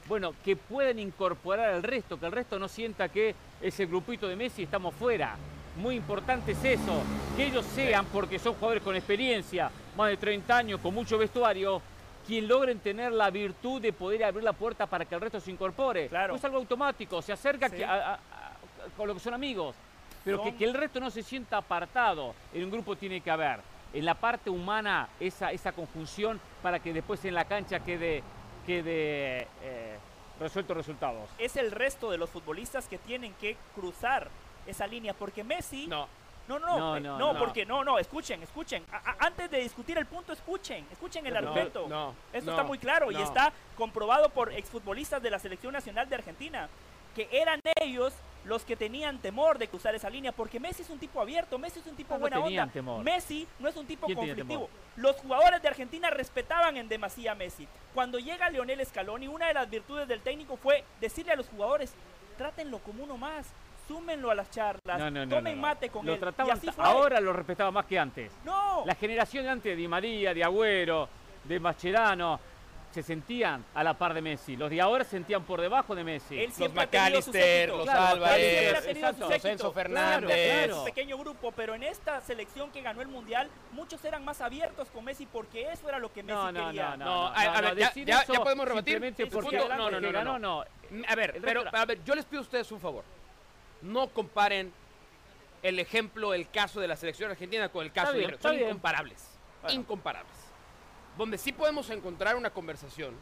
Bueno, 0.07 0.35
que 0.45 0.57
puedan 0.57 0.99
incorporar 0.99 1.71
al 1.71 1.83
resto, 1.83 2.19
que 2.19 2.27
el 2.27 2.33
resto 2.33 2.59
no 2.59 2.69
sienta 2.69 3.09
que 3.09 3.35
ese 3.61 3.87
grupito 3.87 4.29
de 4.29 4.37
Messi 4.37 4.63
estamos 4.63 4.95
fuera. 4.95 5.37
Muy 5.77 5.97
importante 5.97 6.53
es 6.53 6.65
eso, 6.65 7.03
que 7.37 7.47
ellos 7.47 7.65
sean, 7.75 8.05
porque 8.07 8.39
son 8.39 8.55
jugadores 8.55 8.83
con 8.83 8.95
experiencia, 8.95 9.71
más 9.97 10.11
de 10.11 10.17
30 10.17 10.57
años, 10.57 10.81
con 10.81 10.95
mucho 10.95 11.17
vestuario, 11.17 11.81
quien 12.27 12.47
logren 12.47 12.79
tener 12.79 13.11
la 13.13 13.31
virtud 13.31 13.81
de 13.81 13.93
poder 13.93 14.25
abrir 14.25 14.45
la 14.45 14.53
puerta 14.53 14.87
para 14.87 15.05
que 15.05 15.15
el 15.15 15.21
resto 15.21 15.41
se 15.41 15.51
incorpore. 15.51 16.09
Claro. 16.09 16.37
es 16.37 16.45
algo 16.45 16.59
automático, 16.59 17.23
se 17.23 17.33
acerca 17.33 17.71
con 18.97 19.09
lo 19.09 19.15
que 19.15 19.21
son 19.21 19.35
amigos, 19.35 19.75
pero 20.25 20.43
que, 20.43 20.65
el 20.65 20.75
resto 20.75 21.01
no 21.01 21.11
se 21.11 21.23
sienta 21.23 21.57
apartado. 21.57 22.35
En 22.53 22.65
un 22.65 22.71
grupo 22.71 22.95
tiene 22.95 23.21
que 23.21 23.31
haber, 23.31 23.61
en 23.93 24.05
la 24.05 24.15
parte 24.15 24.51
humana, 24.51 25.09
esa, 25.19 25.53
esa 25.53 25.73
conjunción 25.73 26.39
para 26.63 26.79
que 26.79 26.93
después 26.93 27.25
en 27.25 27.35
la 27.35 27.47
cancha 27.47 27.81
quede 27.81 28.23
quede 28.67 29.49
eh, 29.63 29.99
resueltos 30.41 30.77
resultados. 30.77 31.29
Es 31.39 31.57
el 31.57 31.71
resto 31.71 32.11
de 32.11 32.19
los 32.19 32.31
futbolistas 32.31 32.89
que 32.89 32.99
tienen 32.99 33.35
que 33.35 33.57
cruzar 33.75 34.29
esa 34.67 34.87
línea, 34.87 35.15
porque 35.15 35.45
Messi... 35.45 35.87
No. 35.87 36.09
No, 36.49 36.59
no, 36.59 36.99
no, 36.99 37.19
no, 37.19 37.39
porque 37.39 37.65
no, 37.65 37.85
no, 37.85 38.01
escuchen, 38.01 38.43
escuchen. 38.43 38.85
antes 39.21 39.49
de 39.49 39.59
discutir 39.61 39.97
el 39.97 40.07
punto, 40.07 40.33
escuchen, 40.33 40.85
escuchen 40.91 41.25
el 41.25 41.37
argumento. 41.37 41.87
No, 41.89 42.15
Esto 42.33 42.51
está 42.51 42.65
muy 42.65 42.79
claro 42.79 43.13
y 43.13 43.17
está 43.17 43.53
comprobado 43.77 44.29
por 44.29 44.53
exfutbolistas 44.53 45.23
de 45.23 45.31
la 45.31 45.39
Selección 45.39 45.73
Nacional 45.73 46.09
de 46.09 46.17
Argentina, 46.17 46.69
que 47.15 47.29
eran 47.31 47.61
ellos 47.81 48.13
los 48.45 48.65
que 48.65 48.77
tenían 48.77 49.19
temor 49.19 49.59
de 49.59 49.69
cruzar 49.69 49.95
esa 49.95 50.11
línea, 50.11 50.33
porque 50.33 50.59
Messi 50.59 50.83
es 50.83 50.91
un 50.91 50.99
tipo 50.99 51.21
abierto, 51.21 51.59
Messi 51.59 51.81
es 51.81 51.87
un 51.87 51.97
tipo 51.97 52.19
buena 52.19 52.41
onda. 52.41 52.69
Messi 53.03 53.47
no 53.59 53.69
es 53.69 53.77
un 53.77 53.87
tipo 53.87 54.07
conflictivo. 54.07 54.69
Los 54.97 55.17
jugadores 55.17 55.63
de 55.63 55.69
Argentina 55.69 56.11
respetaban 56.11 56.77
en 56.77 56.89
demasía 56.89 57.33
a 57.33 57.35
Messi. 57.35 57.67
Cuando 57.95 58.19
llega 58.19 58.51
Leonel 58.51 58.85
Scaloni, 58.85 59.29
una 59.29 59.49
de 59.49 59.55
las 59.55 59.71
virtudes 59.71 60.09
del 60.09 60.21
técnico 60.21 60.57
fue 60.57 60.85
decirle 61.01 61.33
a 61.33 61.37
los 61.37 61.49
jugadores, 61.49 61.95
trátenlo 62.37 62.79
como 62.81 63.05
uno 63.05 63.17
más, 63.17 63.53
súmenlo 63.87 64.31
a 64.31 64.35
las 64.35 64.51
charlas, 64.51 65.29
tomen 65.29 65.61
mate 65.61 65.89
con 65.91 66.09
él. 66.09 66.19
ahora 66.79 67.21
lo 67.21 67.33
respetaba 67.33 67.71
más 67.71 67.87
que 67.87 67.99
antes. 67.99 68.33
No. 68.45 68.85
La 68.87 68.95
generación 68.95 69.45
de 69.45 69.51
antes 69.51 69.73
de 69.73 69.77
Di 69.77 69.89
María, 69.89 70.35
de 70.35 70.43
Agüero, 70.43 71.09
de 71.45 71.61
Mascherano, 71.61 72.41
se 72.93 73.03
sentían 73.03 73.65
a 73.75 73.83
la 73.83 73.95
par 73.95 74.13
de 74.13 74.21
Messi. 74.21 74.57
Los 74.57 74.71
de 74.71 74.81
ahora 74.81 75.05
se 75.05 75.11
sentían 75.13 75.45
por 75.45 75.61
debajo 75.61 75.95
de 75.95 76.05
Messi. 76.05 76.47
los 76.59 76.75
McAllister, 76.75 77.71
los 77.71 77.89
Álvarez, 77.89 78.97
los 79.19 79.45
Enzo 79.45 79.73
Fernández. 79.73 80.73
un 80.73 80.85
pequeño 80.85 81.17
grupo, 81.19 81.53
pero 81.53 81.75
en 81.75 81.83
esta 81.83 82.21
selección 82.21 82.71
que 82.71 82.83
ganó 82.83 83.01
el 83.01 83.09
Mundial, 83.09 83.49
muchos 83.73 84.05
eran 84.05 84.25
más 84.25 84.41
abiertos 84.41 84.89
con 84.91 85.05
Messi 85.05 85.27
porque 85.27 85.73
eso 85.73 85.89
era 85.89 85.99
lo 85.99 86.13
que 86.13 86.23
Messi 86.23 86.37
no, 86.37 86.53
no, 86.53 86.67
quería. 86.67 86.97
No, 86.97 87.05
no, 87.05 87.31
no. 87.31 87.35
A, 87.35 87.61
ver, 87.61 87.77
ya, 87.77 87.93
ya, 87.95 88.25
ya, 88.27 88.41
podemos 88.43 88.69
rebatir. 88.69 89.01
Porque 89.33 89.57
no, 89.57 89.91
no, 89.91 90.01
no, 90.01 90.39
no, 90.39 90.65
A 91.09 91.15
ver, 91.15 91.41
pero 91.43 91.65
a 91.73 91.85
ver, 91.87 92.05
yo 92.05 92.15
les 92.15 92.25
pido 92.25 92.41
a 92.41 92.43
ustedes 92.43 92.71
un 92.73 92.81
favor. 92.81 93.05
No 93.81 94.09
comparen 94.09 94.73
el 95.63 95.79
ejemplo, 95.79 96.35
el 96.35 96.51
caso 96.51 96.81
de 96.81 96.89
la 96.89 96.97
selección 96.97 97.31
argentina 97.31 97.69
con 97.69 97.85
el 97.85 97.93
caso 97.93 98.13
de... 98.13 98.37
Son 98.41 98.59
incomparables. 98.59 99.29
Incomparables 99.69 100.42
donde 101.17 101.39
sí 101.39 101.53
podemos 101.53 101.91
encontrar 101.91 102.37
una 102.37 102.51
conversación 102.51 103.15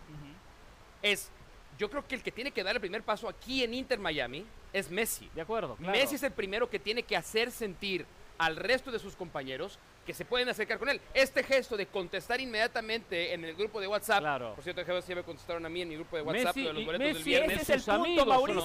es, 1.02 1.30
yo 1.78 1.90
creo 1.90 2.06
que 2.06 2.14
el 2.14 2.22
que 2.22 2.30
tiene 2.30 2.50
que 2.50 2.62
dar 2.62 2.74
el 2.74 2.80
primer 2.80 3.02
paso 3.02 3.28
aquí 3.28 3.64
en 3.64 3.74
Inter 3.74 3.98
Miami 3.98 4.46
es 4.72 4.90
Messi. 4.90 5.28
De 5.34 5.40
acuerdo. 5.40 5.76
Messi 5.78 6.16
es 6.16 6.22
el 6.22 6.32
primero 6.32 6.68
que 6.68 6.78
tiene 6.78 7.02
que 7.02 7.16
hacer 7.16 7.50
sentir 7.50 8.06
al 8.38 8.56
resto 8.56 8.90
de 8.90 8.98
sus 8.98 9.16
compañeros 9.16 9.78
que 10.06 10.14
se 10.14 10.24
pueden 10.24 10.48
acercar 10.48 10.78
con 10.78 10.88
él. 10.88 10.98
Este 11.12 11.42
gesto 11.42 11.76
de 11.76 11.86
contestar 11.86 12.40
inmediatamente 12.40 13.34
en 13.34 13.44
el 13.44 13.54
grupo 13.54 13.80
de 13.80 13.86
WhatsApp, 13.86 14.20
claro. 14.20 14.54
por 14.54 14.64
cierto, 14.64 14.82
ya 14.82 15.14
me 15.14 15.22
contestaron 15.22 15.64
a 15.66 15.68
mí 15.68 15.82
en 15.82 15.90
mi 15.90 15.94
grupo 15.96 16.16
de 16.16 16.22
WhatsApp 16.22 16.56
Messi, 16.56 16.66
de 16.66 16.72
los 16.72 16.84
boletos 16.86 17.14
del 17.14 17.22
viernes. 17.22 17.60
Ese 17.60 17.74
es 17.74 17.86
el 17.86 17.94
punto, 17.94 18.26
Mauricio. 18.26 18.62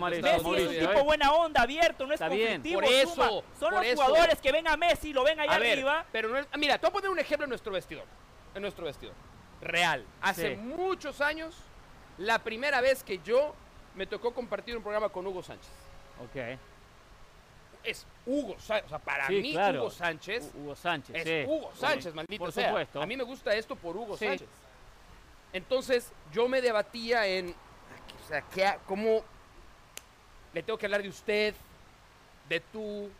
Messi 0.00 0.28
es 0.28 0.42
un 0.42 0.86
tipo 0.88 1.04
buena 1.04 1.32
onda, 1.32 1.62
abierto, 1.62 2.06
no 2.06 2.14
es 2.14 2.20
Está 2.20 2.28
conflictivo. 2.28 2.80
Por 2.80 2.90
eso, 2.90 3.44
Son 3.60 3.74
los 3.74 3.86
jugadores 3.86 4.40
que 4.40 4.50
ven 4.50 4.66
a 4.66 4.76
Messi, 4.78 5.12
lo 5.12 5.24
ven 5.24 5.38
allá 5.40 5.56
arriba. 5.56 6.06
pero 6.10 6.30
no 6.30 6.46
mira, 6.58 6.78
te 6.78 6.86
voy 6.86 6.90
a 6.90 6.92
poner 6.92 7.10
un 7.10 7.18
ejemplo 7.18 7.44
en 7.44 7.50
nuestro 7.50 7.72
vestidor 7.72 8.06
en 8.58 8.62
nuestro 8.62 8.84
vestidor. 8.84 9.14
Real. 9.60 10.04
Hace 10.20 10.56
muchos 10.56 11.20
años, 11.20 11.56
la 12.18 12.38
primera 12.38 12.80
vez 12.80 13.02
que 13.02 13.18
yo 13.18 13.54
me 13.94 14.06
tocó 14.06 14.32
compartir 14.32 14.76
un 14.76 14.82
programa 14.82 15.08
con 15.08 15.26
Hugo 15.26 15.42
Sánchez. 15.42 15.70
Ok. 16.22 16.58
Es 17.82 18.06
Hugo 18.26 18.58
Sánchez. 18.58 18.86
O 18.86 18.88
sea, 18.88 18.98
para 18.98 19.28
mí, 19.28 19.56
Hugo 19.56 19.90
Sánchez. 19.90 20.50
Hugo 20.54 20.76
Sánchez. 20.76 21.26
Es 21.26 21.48
Hugo 21.48 21.72
Sánchez, 21.74 22.14
maldito 22.14 22.44
por 22.44 22.52
sea. 22.52 22.68
Supuesto. 22.68 23.02
A 23.02 23.06
mí 23.06 23.16
me 23.16 23.24
gusta 23.24 23.54
esto 23.54 23.74
por 23.74 23.96
Hugo 23.96 24.16
Sánchez. 24.16 24.48
Entonces, 25.52 26.12
yo 26.32 26.48
me 26.48 26.60
debatía 26.60 27.26
en. 27.26 27.50
O 27.50 28.28
sea, 28.28 28.42
¿qué, 28.42 28.74
¿cómo 28.86 29.24
le 30.52 30.62
tengo 30.62 30.78
que 30.78 30.86
hablar 30.86 31.02
de 31.02 31.08
usted, 31.08 31.54
de 32.48 32.60
tú? 32.60 33.10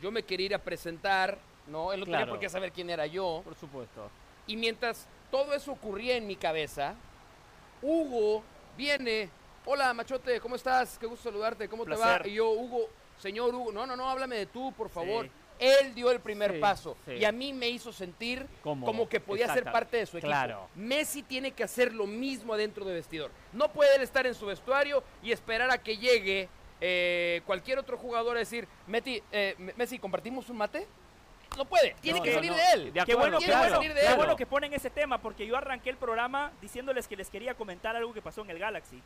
Yo 0.00 0.10
me 0.10 0.22
quería 0.22 0.46
ir 0.46 0.54
a 0.54 0.58
presentar, 0.58 1.38
¿no? 1.66 1.92
Él 1.92 2.00
no 2.00 2.06
tenía 2.06 2.26
por 2.26 2.40
qué 2.40 2.48
saber 2.48 2.72
quién 2.72 2.90
era 2.90 3.06
yo. 3.06 3.42
Por 3.44 3.54
supuesto. 3.54 4.10
Y 4.46 4.56
mientras 4.56 5.06
todo 5.30 5.54
eso 5.54 5.72
ocurría 5.72 6.16
en 6.16 6.26
mi 6.26 6.36
cabeza, 6.36 6.94
Hugo 7.82 8.42
viene, 8.76 9.30
hola 9.64 9.92
Machote, 9.94 10.40
¿cómo 10.40 10.56
estás? 10.56 10.98
Qué 10.98 11.06
gusto 11.06 11.30
saludarte, 11.30 11.68
¿cómo 11.68 11.84
te 11.84 11.96
va? 11.96 12.20
Y 12.24 12.34
yo, 12.34 12.50
Hugo, 12.50 12.88
señor 13.18 13.54
Hugo, 13.54 13.72
no, 13.72 13.86
no, 13.86 13.96
no, 13.96 14.08
háblame 14.08 14.36
de 14.36 14.46
tú, 14.46 14.72
por 14.72 14.88
favor. 14.88 15.28
Él 15.56 15.94
dio 15.94 16.10
el 16.10 16.18
primer 16.18 16.58
paso 16.58 16.96
y 17.06 17.24
a 17.24 17.30
mí 17.30 17.52
me 17.52 17.68
hizo 17.68 17.92
sentir 17.92 18.44
como 18.62 19.08
que 19.08 19.20
podía 19.20 19.52
ser 19.52 19.64
parte 19.64 19.98
de 19.98 20.06
su 20.06 20.18
equipo. 20.18 20.28
Claro. 20.28 20.68
Messi 20.74 21.22
tiene 21.22 21.52
que 21.52 21.62
hacer 21.62 21.94
lo 21.94 22.06
mismo 22.06 22.54
adentro 22.54 22.84
de 22.84 22.92
vestidor. 22.94 23.30
No 23.52 23.72
puede 23.72 23.94
él 23.94 24.02
estar 24.02 24.26
en 24.26 24.34
su 24.34 24.46
vestuario 24.46 25.04
y 25.22 25.30
esperar 25.30 25.70
a 25.70 25.78
que 25.78 25.96
llegue 25.96 26.48
eh, 26.80 27.40
cualquier 27.46 27.78
otro 27.78 27.96
jugador 27.96 28.36
a 28.36 28.40
decir, 28.40 28.66
eh, 28.92 29.54
Messi, 29.76 29.98
¿compartimos 29.98 30.50
un 30.50 30.56
mate? 30.56 30.88
No 31.56 31.64
puede, 31.64 31.94
tiene 32.00 32.22
que 32.22 32.32
salir 32.32 32.52
de 32.52 32.62
él. 32.74 32.92
qué 33.04 33.14
bueno, 33.14 33.38
qué 33.38 34.14
bueno 34.16 34.36
que 34.36 34.46
ponen 34.46 34.72
ese 34.72 34.90
tema, 34.90 35.18
porque 35.18 35.46
yo 35.46 35.56
arranqué 35.56 35.90
el 35.90 35.96
programa 35.96 36.52
diciéndoles 36.60 37.08
que 37.08 37.16
les 37.16 37.30
quería 37.30 37.54
comentar 37.54 37.96
algo 37.96 38.12
que 38.12 38.22
pasó 38.22 38.42
en 38.42 38.50
el 38.50 38.58
Galaxy. 38.58 39.00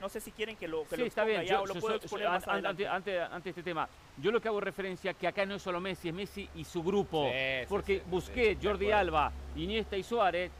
No 0.00 0.08
sé 0.08 0.20
si 0.20 0.32
quieren 0.32 0.56
que 0.56 0.66
lo 0.66 0.82
que 0.88 0.96
sí, 0.96 1.02
está 1.02 1.22
bien. 1.22 1.42
Yo, 1.42 1.64
lo 1.64 1.74
puedo 1.74 1.94
exponer 1.94 2.28
más 2.28 2.46
ante, 2.48 2.88
ante, 2.88 3.50
este 3.50 3.62
tema, 3.62 3.88
yo 4.16 4.32
lo 4.32 4.40
que 4.40 4.48
hago 4.48 4.60
referencia 4.60 5.14
que 5.14 5.28
acá 5.28 5.46
no 5.46 5.54
es 5.54 5.62
solo 5.62 5.80
Messi, 5.80 6.08
es 6.08 6.14
Messi 6.14 6.48
y 6.56 6.64
su 6.64 6.82
grupo. 6.82 7.30
porque 7.68 8.02
busqué 8.06 8.58
Jordi 8.60 8.90
Alba, 8.90 9.30
Iniesta 9.54 9.96
y 9.96 10.02
Suárez 10.02 10.50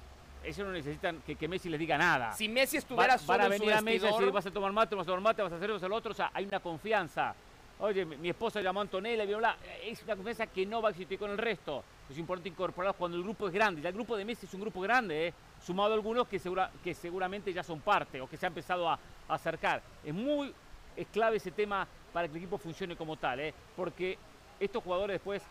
ellos 0.44 0.66
no 0.66 0.72
necesitan 0.72 1.22
que, 1.24 1.36
que, 1.36 1.48
Messi 1.48 1.68
les 1.68 1.78
diga 1.78 1.96
nada. 1.96 2.32
Si 2.32 2.48
Messi 2.48 2.76
estuviera 2.78 3.18
solo 3.18 3.38
Van 3.38 3.46
a 3.46 3.48
venir 3.48 3.72
a 3.72 3.80
Messi 3.80 4.06
y 4.06 4.10
decir, 4.10 4.30
vas 4.30 4.46
a 4.46 4.50
tomar 4.50 4.72
mate, 4.72 4.94
vas 4.94 5.04
a 5.04 5.06
tomar 5.06 5.20
mate, 5.20 5.42
vas 5.42 5.52
a 5.52 5.56
hacer 5.56 5.70
eso, 5.70 5.88
lo 5.88 5.96
otro. 5.96 6.12
O 6.12 6.14
sea, 6.14 6.30
hay 6.34 6.44
una 6.44 6.60
confianza. 6.60 7.34
Oye, 7.82 8.04
mi, 8.04 8.28
esposa 8.28 8.60
llamó 8.60 8.78
a 8.78 8.82
Antonella, 8.82 9.24
y 9.24 9.34
bla, 9.34 9.56
Es 9.84 10.04
una 10.04 10.14
confianza 10.14 10.46
que 10.46 10.64
no 10.64 10.80
va 10.80 10.90
a 10.90 10.92
existir 10.92 11.18
con 11.18 11.32
el 11.32 11.36
resto. 11.36 11.82
Es 12.08 12.16
importante 12.16 12.48
incorporarlos 12.48 12.94
cuando 12.94 13.16
el 13.16 13.24
grupo 13.24 13.48
es 13.48 13.52
grande. 13.52 13.82
Ya 13.82 13.88
el 13.88 13.94
grupo 13.96 14.16
de 14.16 14.24
Messi 14.24 14.46
es 14.46 14.54
un 14.54 14.60
grupo 14.60 14.80
grande, 14.80 15.26
¿eh? 15.26 15.34
sumado 15.60 15.90
a 15.90 15.94
algunos 15.94 16.28
que, 16.28 16.38
segura, 16.38 16.70
que 16.84 16.94
seguramente 16.94 17.52
ya 17.52 17.64
son 17.64 17.80
parte 17.80 18.20
o 18.20 18.28
que 18.28 18.36
se 18.36 18.46
ha 18.46 18.48
empezado 18.48 18.88
a, 18.88 19.00
acercar. 19.28 19.82
Es 20.04 20.14
muy 20.14 20.54
es 20.94 21.08
clave 21.08 21.38
ese 21.38 21.50
tema 21.50 21.88
para 22.12 22.28
que 22.28 22.32
el 22.32 22.36
equipo 22.38 22.56
funcione 22.56 22.94
como 22.94 23.16
tal, 23.16 23.40
¿eh? 23.40 23.52
porque 23.74 24.16
estos 24.60 24.84
jugadores 24.84 25.14
después 25.14 25.42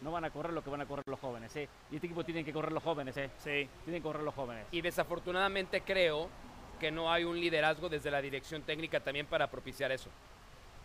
no 0.00 0.10
van 0.10 0.24
a 0.24 0.30
correr 0.30 0.54
lo 0.54 0.64
que 0.64 0.70
van 0.70 0.80
a 0.80 0.86
correr 0.86 1.04
los 1.06 1.20
jóvenes, 1.20 1.54
¿eh? 1.56 1.68
Y 1.90 1.96
este 1.96 2.06
equipo 2.06 2.24
tiene 2.24 2.44
que 2.44 2.52
correr 2.52 2.72
los 2.72 2.82
jóvenes, 2.82 3.14
¿eh? 3.18 3.30
Sí. 3.38 3.68
Tienen 3.84 4.00
que 4.00 4.02
correr 4.02 4.22
los 4.22 4.34
jóvenes. 4.34 4.66
Y 4.70 4.80
desafortunadamente 4.80 5.82
creo 5.82 6.30
que 6.80 6.90
no 6.90 7.12
hay 7.12 7.24
un 7.24 7.38
liderazgo 7.38 7.88
desde 7.88 8.10
la 8.10 8.22
dirección 8.22 8.62
técnica 8.62 9.00
también 9.00 9.26
para 9.26 9.50
propiciar 9.50 9.92
eso. 9.92 10.08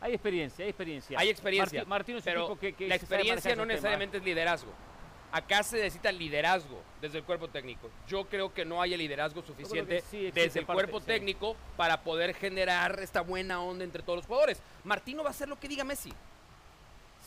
Hay 0.02 0.14
experiencia, 0.14 0.64
hay 0.64 0.70
experiencia. 0.70 1.20
Hay 1.20 1.30
experiencia. 1.30 1.86
Martín 1.86 2.18
es 2.18 2.24
pero 2.24 2.58
que, 2.58 2.76
la 2.88 2.96
experiencia 2.96 3.56
no 3.56 3.66
necesariamente 3.66 4.18
es 4.18 4.24
liderazgo. 4.24 4.72
Acá 5.32 5.62
se 5.62 5.78
necesita 5.78 6.12
liderazgo 6.12 6.82
desde 7.02 7.20
el 7.20 7.24
cuerpo 7.24 7.48
técnico. 7.50 7.90
Yo 8.08 8.26
creo 8.26 8.52
que 8.52 8.66
no 8.66 8.82
hay 8.82 8.94
el 8.94 9.00
liderazgo 9.00 9.44
suficiente 9.44 10.04
desde 10.34 10.60
el 10.60 10.66
cuerpo 10.66 11.02
técnico 11.02 11.56
para 11.78 12.02
poder 12.02 12.34
generar 12.34 13.00
esta 13.00 13.22
buena 13.22 13.62
onda 13.62 13.84
entre 13.84 14.02
todos 14.02 14.18
los 14.18 14.26
jugadores. 14.26 14.62
Martino 14.84 15.22
va 15.22 15.30
a 15.30 15.32
hacer 15.32 15.48
lo 15.48 15.60
que 15.60 15.68
diga 15.68 15.84
Messi 15.84 16.12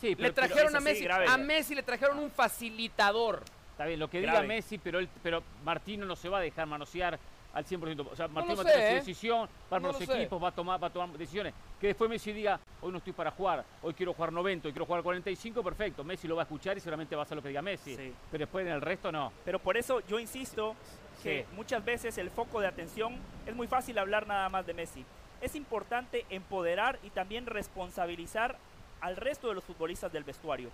le 0.03 0.31
trajeron 0.31 0.75
a 0.75 0.79
Messi. 0.79 1.07
a 1.07 1.37
Messi 1.37 1.75
le 1.75 1.83
trajeron 1.83 2.19
un 2.19 2.29
facilitador. 2.29 3.43
Está 3.71 3.85
bien, 3.85 3.99
lo 3.99 4.09
que 4.09 4.19
diga 4.19 4.41
Messi, 4.43 4.77
pero, 4.77 4.99
él, 4.99 5.09
pero 5.21 5.43
Martino 5.63 6.05
no 6.05 6.15
se 6.15 6.29
va 6.29 6.39
a 6.39 6.41
dejar 6.41 6.67
manosear 6.67 7.19
al 7.53 7.65
100%. 7.65 8.07
O 8.11 8.15
sea, 8.15 8.27
Martino 8.27 8.55
va 8.55 8.61
a 8.63 8.65
tener 8.65 8.87
su 8.87 8.93
¿eh? 8.93 8.95
decisión, 8.95 9.49
va 9.71 9.79
los 9.79 10.01
equipos, 10.01 10.41
va 10.41 10.49
a, 10.49 10.51
tomar, 10.51 10.81
va 10.81 10.87
a 10.87 10.89
tomar 10.89 11.09
decisiones. 11.17 11.53
Que 11.79 11.87
después 11.87 12.09
Messi 12.09 12.33
diga, 12.33 12.59
hoy 12.81 12.91
no 12.91 12.97
estoy 12.97 13.13
para 13.13 13.31
jugar, 13.31 13.63
hoy 13.81 13.93
quiero 13.93 14.13
jugar 14.13 14.33
90, 14.33 14.67
hoy 14.67 14.73
quiero 14.73 14.85
jugar 14.85 15.03
45, 15.03 15.63
perfecto. 15.63 16.03
Messi 16.03 16.27
lo 16.27 16.35
va 16.35 16.41
a 16.41 16.45
escuchar 16.45 16.77
y 16.77 16.79
seguramente 16.79 17.15
va 17.15 17.21
a 17.21 17.25
hacer 17.25 17.35
lo 17.35 17.41
que 17.41 17.49
diga 17.49 17.61
Messi. 17.61 17.95
Pero 17.95 18.41
después 18.41 18.65
en 18.65 18.73
el 18.73 18.81
resto 18.81 19.11
no. 19.11 19.31
Pero 19.45 19.59
por 19.59 19.77
eso 19.77 20.01
yo 20.07 20.19
insisto 20.19 20.75
que 21.21 21.45
muchas 21.55 21.85
veces 21.85 22.17
el 22.17 22.29
foco 22.29 22.59
de 22.59 22.67
atención 22.67 23.15
es 23.45 23.55
muy 23.55 23.67
fácil 23.67 23.97
hablar 23.97 24.27
nada 24.27 24.49
más 24.49 24.65
de 24.65 24.73
Messi. 24.73 25.05
Es 25.41 25.55
importante 25.55 26.25
empoderar 26.29 26.99
y 27.03 27.09
también 27.09 27.45
responsabilizar 27.45 28.57
al 29.01 29.15
resto 29.17 29.49
de 29.49 29.55
los 29.55 29.63
futbolistas 29.63 30.11
del 30.11 30.23
vestuario. 30.23 30.69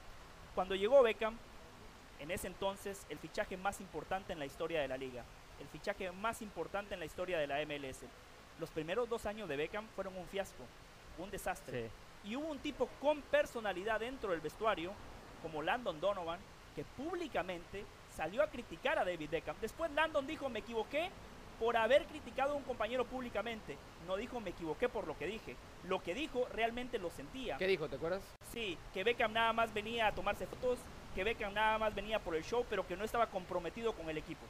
Cuando 0.55 0.75
llegó 0.75 1.01
Beckham, 1.01 1.35
en 2.19 2.31
ese 2.31 2.47
entonces 2.47 3.05
el 3.09 3.17
fichaje 3.17 3.57
más 3.57 3.81
importante 3.81 4.33
en 4.33 4.39
la 4.39 4.45
historia 4.45 4.81
de 4.81 4.87
la 4.87 4.97
liga, 4.97 5.23
el 5.59 5.67
fichaje 5.67 6.11
más 6.11 6.41
importante 6.41 6.93
en 6.93 6.99
la 6.99 7.05
historia 7.05 7.37
de 7.37 7.47
la 7.47 7.63
MLS. 7.65 8.05
Los 8.59 8.69
primeros 8.69 9.09
dos 9.09 9.25
años 9.25 9.47
de 9.47 9.55
Beckham 9.55 9.87
fueron 9.95 10.17
un 10.17 10.27
fiasco, 10.27 10.63
un 11.17 11.29
desastre. 11.29 11.89
Y 12.23 12.35
hubo 12.35 12.47
un 12.47 12.59
tipo 12.59 12.89
con 13.01 13.21
personalidad 13.21 13.99
dentro 13.99 14.31
del 14.31 14.41
vestuario, 14.41 14.91
como 15.41 15.61
Landon 15.61 15.99
Donovan, 15.99 16.39
que 16.75 16.83
públicamente 16.83 17.85
salió 18.15 18.43
a 18.43 18.47
criticar 18.47 18.99
a 18.99 19.05
David 19.05 19.29
Beckham. 19.29 19.55
Después 19.61 19.91
Landon 19.91 20.27
dijo, 20.27 20.49
me 20.49 20.59
equivoqué 20.59 21.09
por 21.59 21.75
haber 21.75 22.05
criticado 22.05 22.53
a 22.53 22.55
un 22.55 22.63
compañero 22.63 23.05
públicamente. 23.05 23.77
No 24.07 24.15
dijo 24.15 24.39
me 24.39 24.51
equivoqué 24.51 24.87
por 24.87 25.05
lo 25.07 25.17
que 25.17 25.27
dije. 25.27 25.55
Lo 25.83 26.01
que 26.01 26.13
dijo 26.13 26.47
realmente 26.53 26.97
lo 26.97 27.09
sentía. 27.09 27.57
¿Qué 27.57 27.67
dijo? 27.67 27.87
¿Te 27.87 27.97
acuerdas? 27.97 28.23
Sí, 28.51 28.77
que 28.93 29.03
Beckham 29.03 29.33
nada 29.33 29.53
más 29.53 29.73
venía 29.73 30.07
a 30.07 30.13
tomarse 30.13 30.47
fotos, 30.47 30.79
que 31.13 31.23
Beckham 31.23 31.53
nada 31.53 31.77
más 31.77 31.93
venía 31.93 32.19
por 32.19 32.35
el 32.35 32.43
show, 32.43 32.65
pero 32.69 32.87
que 32.87 32.95
no 32.95 33.03
estaba 33.03 33.27
comprometido 33.27 33.93
con 33.93 34.09
el 34.09 34.17
equipo. 34.17 34.45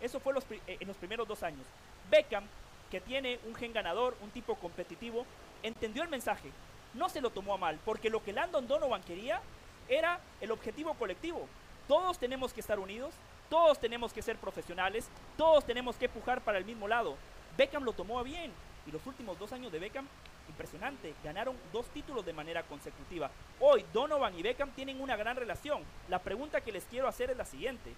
Eso 0.00 0.20
fue 0.20 0.34
eh, 0.66 0.76
en 0.80 0.88
los 0.88 0.96
primeros 0.96 1.28
dos 1.28 1.42
años. 1.42 1.66
Beckham, 2.10 2.44
que 2.90 3.00
tiene 3.00 3.38
un 3.46 3.54
gen 3.54 3.72
ganador, 3.72 4.16
un 4.22 4.30
tipo 4.30 4.54
competitivo, 4.56 5.24
entendió 5.62 6.02
el 6.02 6.08
mensaje. 6.08 6.50
No 6.94 7.08
se 7.08 7.20
lo 7.20 7.30
tomó 7.30 7.54
a 7.54 7.58
mal, 7.58 7.78
porque 7.84 8.10
lo 8.10 8.22
que 8.22 8.32
Landon 8.32 8.66
Donovan 8.66 9.02
quería 9.02 9.40
era 9.88 10.20
el 10.40 10.50
objetivo 10.50 10.94
colectivo. 10.94 11.46
Todos 11.86 12.18
tenemos 12.18 12.52
que 12.52 12.60
estar 12.60 12.78
unidos, 12.78 13.14
todos 13.48 13.78
tenemos 13.78 14.12
que 14.12 14.22
ser 14.22 14.36
profesionales, 14.36 15.08
todos 15.36 15.64
tenemos 15.64 15.96
que 15.96 16.08
pujar 16.08 16.40
para 16.40 16.58
el 16.58 16.64
mismo 16.64 16.88
lado. 16.88 17.16
Beckham 17.56 17.84
lo 17.84 17.92
tomó 17.92 18.22
bien 18.22 18.52
y 18.86 18.92
los 18.92 19.04
últimos 19.06 19.38
dos 19.38 19.52
años 19.52 19.72
de 19.72 19.78
Beckham, 19.78 20.06
impresionante, 20.48 21.14
ganaron 21.22 21.56
dos 21.72 21.86
títulos 21.86 22.24
de 22.24 22.32
manera 22.32 22.62
consecutiva. 22.62 23.30
Hoy 23.60 23.84
Donovan 23.92 24.38
y 24.38 24.42
Beckham 24.42 24.70
tienen 24.70 25.00
una 25.00 25.16
gran 25.16 25.36
relación. 25.36 25.82
La 26.08 26.20
pregunta 26.20 26.60
que 26.60 26.72
les 26.72 26.84
quiero 26.84 27.08
hacer 27.08 27.30
es 27.30 27.36
la 27.36 27.44
siguiente. 27.44 27.92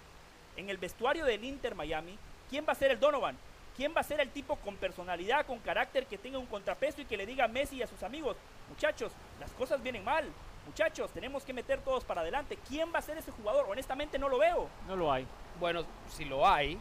En 0.57 0.69
el 0.69 0.79
vestuario 0.79 1.25
del 1.25 1.45
Inter 1.45 1.75
Miami, 1.75 2.19
¿quién 2.51 2.65
va 2.67 2.73
a 2.73 2.77
ser 2.77 2.91
el 2.91 3.01
Donovan? 3.01 3.37
¿Quién 3.77 3.95
va 3.97 4.01
a 4.01 4.05
ser 4.05 4.21
el 4.21 4.31
tipo 4.31 4.57
con 4.57 4.77
personalidad, 4.77 5.47
con 5.47 5.59
carácter, 5.61 6.07
que 6.07 6.19
tenga 6.19 6.39
un 6.39 6.47
contrapeso 6.47 7.01
y 7.01 7.07
que 7.07 7.17
le 7.17 7.25
diga 7.25 7.47
a 7.47 7.49
Messi 7.49 7.77
y 7.77 7.83
a 7.83 7.87
sus 7.87 8.03
amigos, 8.03 8.37
muchachos, 8.69 9.13
las 9.41 9.51
cosas 9.53 9.83
vienen 9.83 10.05
mal, 10.05 10.29
muchachos, 10.67 11.11
tenemos 11.13 11.43
que 11.45 11.53
meter 11.53 11.81
todos 11.81 12.05
para 12.05 12.21
adelante. 12.21 12.59
¿Quién 12.69 12.93
va 12.95 12.99
a 12.99 13.03
ser 13.03 13.17
ese 13.17 13.31
jugador? 13.31 13.67
Honestamente 13.69 14.19
no 14.19 14.29
lo 14.29 14.39
veo. 14.39 14.69
No 14.87 14.97
lo 14.97 15.11
hay. 15.11 15.27
Bueno, 15.59 15.85
si 16.09 16.25
lo 16.25 16.47
hay. 16.47 16.79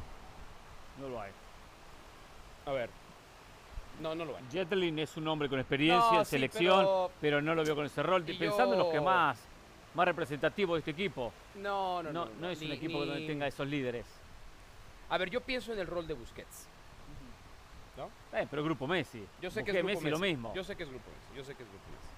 No 0.99 1.07
lo 1.07 1.21
hay. 1.21 1.31
A 2.65 2.71
ver. 2.71 2.89
No, 4.01 4.15
no 4.15 4.25
lo 4.25 4.35
hay. 4.35 4.43
Jetlin 4.51 4.99
es 4.99 5.15
un 5.15 5.27
hombre 5.27 5.47
con 5.47 5.59
experiencia 5.59 6.19
en 6.19 6.25
selección, 6.25 7.09
pero... 7.19 7.41
no 7.41 7.55
lo 7.55 7.63
veo 7.63 7.75
con 7.75 7.85
ese 7.85 8.03
rol. 8.03 8.23
Pensando 8.23 8.73
en 8.73 8.79
los 8.79 8.91
que 8.91 8.99
más, 8.99 9.39
más 9.93 10.05
representativos 10.05 10.75
de 10.75 10.79
este 10.79 10.91
equipo. 10.91 11.31
No, 11.55 12.01
no, 12.03 12.11
no. 12.11 12.27
No, 12.39 12.49
es 12.49 12.61
un 12.61 12.71
equipo 12.71 13.05
donde 13.05 13.25
tenga 13.27 13.47
esos 13.47 13.67
líderes. 13.67 14.05
A 15.09 15.17
ver, 15.17 15.29
yo 15.29 15.41
pienso 15.41 15.73
en 15.73 15.79
el 15.79 15.87
rol 15.87 16.07
de 16.07 16.13
Busquets. 16.13 16.67
¿No? 17.97 18.09
Eh, 18.37 18.47
pero 18.49 18.63
Grupo 18.63 18.87
Messi. 18.87 19.25
Yo 19.41 19.51
sé 19.51 19.63
que 19.63 19.71
es 19.71 19.77
Grupo 19.77 19.89
Messi, 19.89 20.09
lo 20.09 20.19
mismo. 20.19 20.53
Yo 20.55 20.63
sé 20.63 20.75
que 20.75 20.83
es 20.83 20.89
Grupo 20.89 21.09
Messi. 21.09 21.37
Yo 21.37 21.43
sé 21.43 21.55
que 21.55 21.63
es 21.63 21.69
Grupo 21.69 21.85
Messi. 21.91 22.11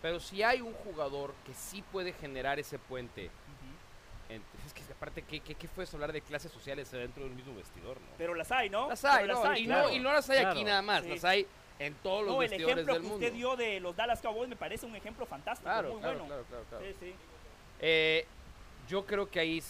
Pero 0.00 0.20
si 0.20 0.42
hay 0.42 0.60
un 0.60 0.72
jugador 0.72 1.34
que 1.44 1.52
sí 1.52 1.82
puede 1.90 2.12
generar 2.12 2.60
ese 2.60 2.78
puente. 2.78 3.30
es 4.28 4.72
que 4.72 4.82
aparte, 4.92 5.22
¿qué, 5.22 5.40
qué, 5.40 5.68
fue 5.68 5.84
eso 5.84 5.96
hablar 5.96 6.12
de 6.12 6.20
clases 6.20 6.52
sociales 6.52 6.90
dentro 6.92 7.24
del 7.24 7.34
mismo 7.34 7.54
vestidor? 7.56 8.00
¿no? 8.00 8.06
Pero 8.16 8.34
las 8.34 8.52
hay, 8.52 8.70
¿no? 8.70 8.88
Las 8.88 9.04
hay, 9.04 9.24
y, 9.64 9.66
no 9.66 9.90
y, 9.90 9.98
no 9.98 10.12
las 10.12 10.30
hay 10.30 10.44
aquí 10.44 10.62
nada 10.62 10.82
más, 10.82 11.04
las 11.04 11.24
hay 11.24 11.46
en 11.78 11.94
todos 12.02 12.24
los 12.24 12.38
vestidores 12.38 12.86
del 12.86 12.86
mundo. 12.86 12.92
El 12.92 12.98
ejemplo 12.98 13.18
que 13.18 13.24
usted 13.24 13.32
dio 13.32 13.56
de 13.56 13.80
los 13.80 13.96
Dallas 13.96 14.20
Cowboys 14.20 14.48
me 14.48 14.56
parece 14.56 14.86
un 14.86 14.96
ejemplo 14.96 15.26
fantástico, 15.26 15.70
claro, 15.70 15.92
muy 15.92 16.00
bueno. 16.00 16.24
Claro, 16.26 16.44
claro, 16.48 16.84
sí, 16.84 16.94
sí. 17.00 17.14
Eh, 17.80 18.26
yo 18.88 19.04
creo 19.04 19.28
que 19.28 19.40
ahí 19.40 19.62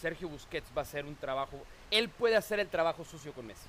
Sergio 0.00 0.28
Busquets 0.28 0.70
va 0.76 0.80
a 0.80 0.84
hacer 0.84 1.04
un 1.04 1.16
trabajo. 1.16 1.58
Él 1.90 2.08
puede 2.08 2.36
hacer 2.36 2.60
el 2.60 2.68
trabajo 2.68 3.04
sucio 3.04 3.32
con 3.32 3.46
Messi. 3.46 3.68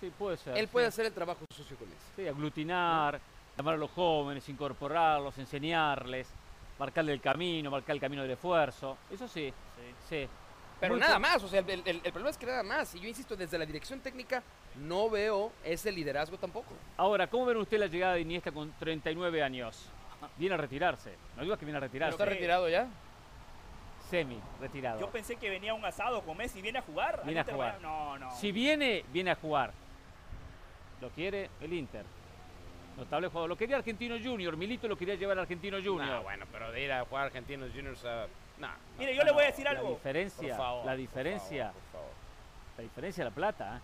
Sí, 0.00 0.12
puede 0.18 0.36
ser. 0.36 0.56
Él 0.56 0.68
puede 0.68 0.86
hacer 0.86 1.06
el 1.06 1.12
trabajo 1.12 1.44
sucio 1.54 1.76
con 1.76 1.88
Messi. 1.88 2.06
Sí, 2.16 2.26
aglutinar 2.26 3.20
llamar 3.56 3.74
a 3.74 3.78
los 3.78 3.90
jóvenes, 3.90 4.48
incorporarlos, 4.48 5.36
enseñarles, 5.38 6.28
marcarle 6.78 7.12
el 7.12 7.20
camino, 7.20 7.70
marcar 7.70 7.94
el 7.94 8.00
camino 8.00 8.22
del 8.22 8.32
esfuerzo. 8.32 8.96
Eso 9.10 9.28
sí, 9.28 9.52
sí. 10.08 10.28
Pero 10.82 10.96
nada 10.96 11.18
más, 11.20 11.44
o 11.44 11.48
sea, 11.48 11.60
el, 11.60 11.82
el, 11.86 12.00
problema 12.00 12.30
es 12.30 12.36
que 12.36 12.44
nada 12.46 12.64
más. 12.64 12.92
Y 12.96 13.00
yo 13.00 13.06
insisto, 13.06 13.36
desde 13.36 13.56
la 13.56 13.64
dirección 13.64 14.00
técnica 14.00 14.42
no 14.74 15.08
veo 15.08 15.52
ese 15.62 15.92
liderazgo 15.92 16.36
tampoco. 16.38 16.74
Ahora, 16.96 17.28
¿cómo 17.28 17.46
ven 17.46 17.58
usted 17.58 17.78
la 17.78 17.86
llegada 17.86 18.14
de 18.14 18.22
Iniesta 18.22 18.50
con 18.50 18.72
39 18.72 19.44
años? 19.44 19.88
Viene 20.36 20.56
a 20.56 20.58
retirarse. 20.58 21.14
No 21.36 21.44
digo 21.44 21.56
que 21.56 21.64
viene 21.64 21.76
a 21.78 21.80
retirarse. 21.80 22.14
¿Está 22.14 22.24
retirado 22.24 22.68
ya? 22.68 22.88
Semi, 24.10 24.40
retirado. 24.60 24.98
Yo 24.98 25.08
pensé 25.08 25.36
que 25.36 25.48
venía 25.50 25.72
un 25.72 25.84
asado 25.84 26.20
con 26.22 26.36
Messi. 26.36 26.60
¿Viene 26.60 26.80
a 26.80 26.82
jugar? 26.82 27.22
Viene 27.24 27.40
a 27.40 27.44
jugar. 27.44 27.80
No, 27.80 28.18
no. 28.18 28.32
Si 28.32 28.50
viene, 28.50 29.04
viene 29.12 29.30
a 29.30 29.36
jugar. 29.36 29.72
Lo 31.00 31.10
quiere 31.10 31.48
el 31.60 31.72
Inter. 31.74 32.04
Notable 32.96 33.28
jugador. 33.28 33.48
Lo 33.50 33.56
quería 33.56 33.76
Argentino 33.76 34.16
Junior. 34.22 34.56
Milito 34.56 34.88
lo 34.88 34.96
quería 34.96 35.14
llevar 35.14 35.38
a 35.38 35.42
Argentino 35.42 35.76
Junior. 35.76 36.08
No, 36.08 36.22
bueno, 36.24 36.44
pero 36.50 36.72
de 36.72 36.82
ir 36.82 36.90
a 36.90 37.04
jugar 37.04 37.26
Argentinos 37.26 37.70
Juniors 37.72 38.04
a. 38.04 38.26
Mire, 38.98 39.14
yo 39.14 39.22
le 39.24 39.32
voy 39.32 39.44
a 39.44 39.46
decir 39.46 39.66
algo. 39.66 39.82
La 39.82 39.94
diferencia, 39.94 40.58
la 40.84 40.96
diferencia. 40.96 41.72
La 42.76 42.82
diferencia 42.82 43.24
la 43.24 43.30
plata. 43.30 43.76
¿eh? 43.76 43.80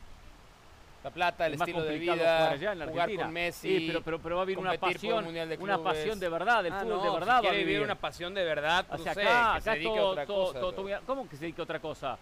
La 1.05 1.11
plata, 1.11 1.47
el 1.47 1.55
estilo 1.55 1.83
de 1.83 1.97
vida, 1.97 2.57
jugar, 2.88 3.14
con 3.14 3.33
Messi, 3.33 3.79
sí, 3.79 3.87
pero, 3.87 4.03
pero, 4.03 4.19
pero, 4.19 4.37
va 4.37 4.43
a 4.43 4.45
vivir 4.45 4.59
una 4.59 4.77
pasión, 4.77 5.27
una 5.61 5.79
pasión 5.79 6.19
de 6.19 6.29
verdad, 6.29 6.64
del 6.64 6.73
ah, 6.73 6.81
fútbol 6.81 7.03
de 7.03 7.11
verdad. 7.11 7.41
Si 7.41 7.47
quiere 7.47 7.64
vivir 7.64 7.83
una 7.83 7.95
pasión 7.95 8.35
de 8.35 8.45
verdad, 8.45 8.85
o 8.91 8.99
sea, 8.99 9.12
acá, 9.12 9.53
que 9.55 9.61
se 9.61 9.71
dedique 9.71 9.99
a 9.99 10.05
otra 10.05 10.27
cosa. 10.27 10.61
¿Cómo 11.07 11.29
que 11.29 11.37
se 11.37 11.43
dedique 11.43 11.61
a 11.61 11.64
otra 11.64 11.79
cosa? 11.79 12.19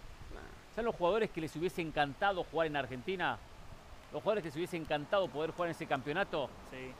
¿Saben 0.75 0.85
los 0.85 0.95
jugadores 0.95 1.31
que 1.31 1.41
les 1.41 1.55
hubiese 1.55 1.81
encantado 1.81 2.43
jugar 2.43 2.67
en 2.67 2.75
Argentina? 2.75 3.39
los 4.11 4.21
jugadores 4.21 4.43
que 4.43 4.51
se 4.51 4.57
hubiese 4.57 4.77
encantado 4.77 5.27
poder 5.27 5.51
jugar 5.51 5.69
en 5.69 5.71
ese 5.71 5.85
campeonato. 5.85 6.49
Sí. 6.71 6.91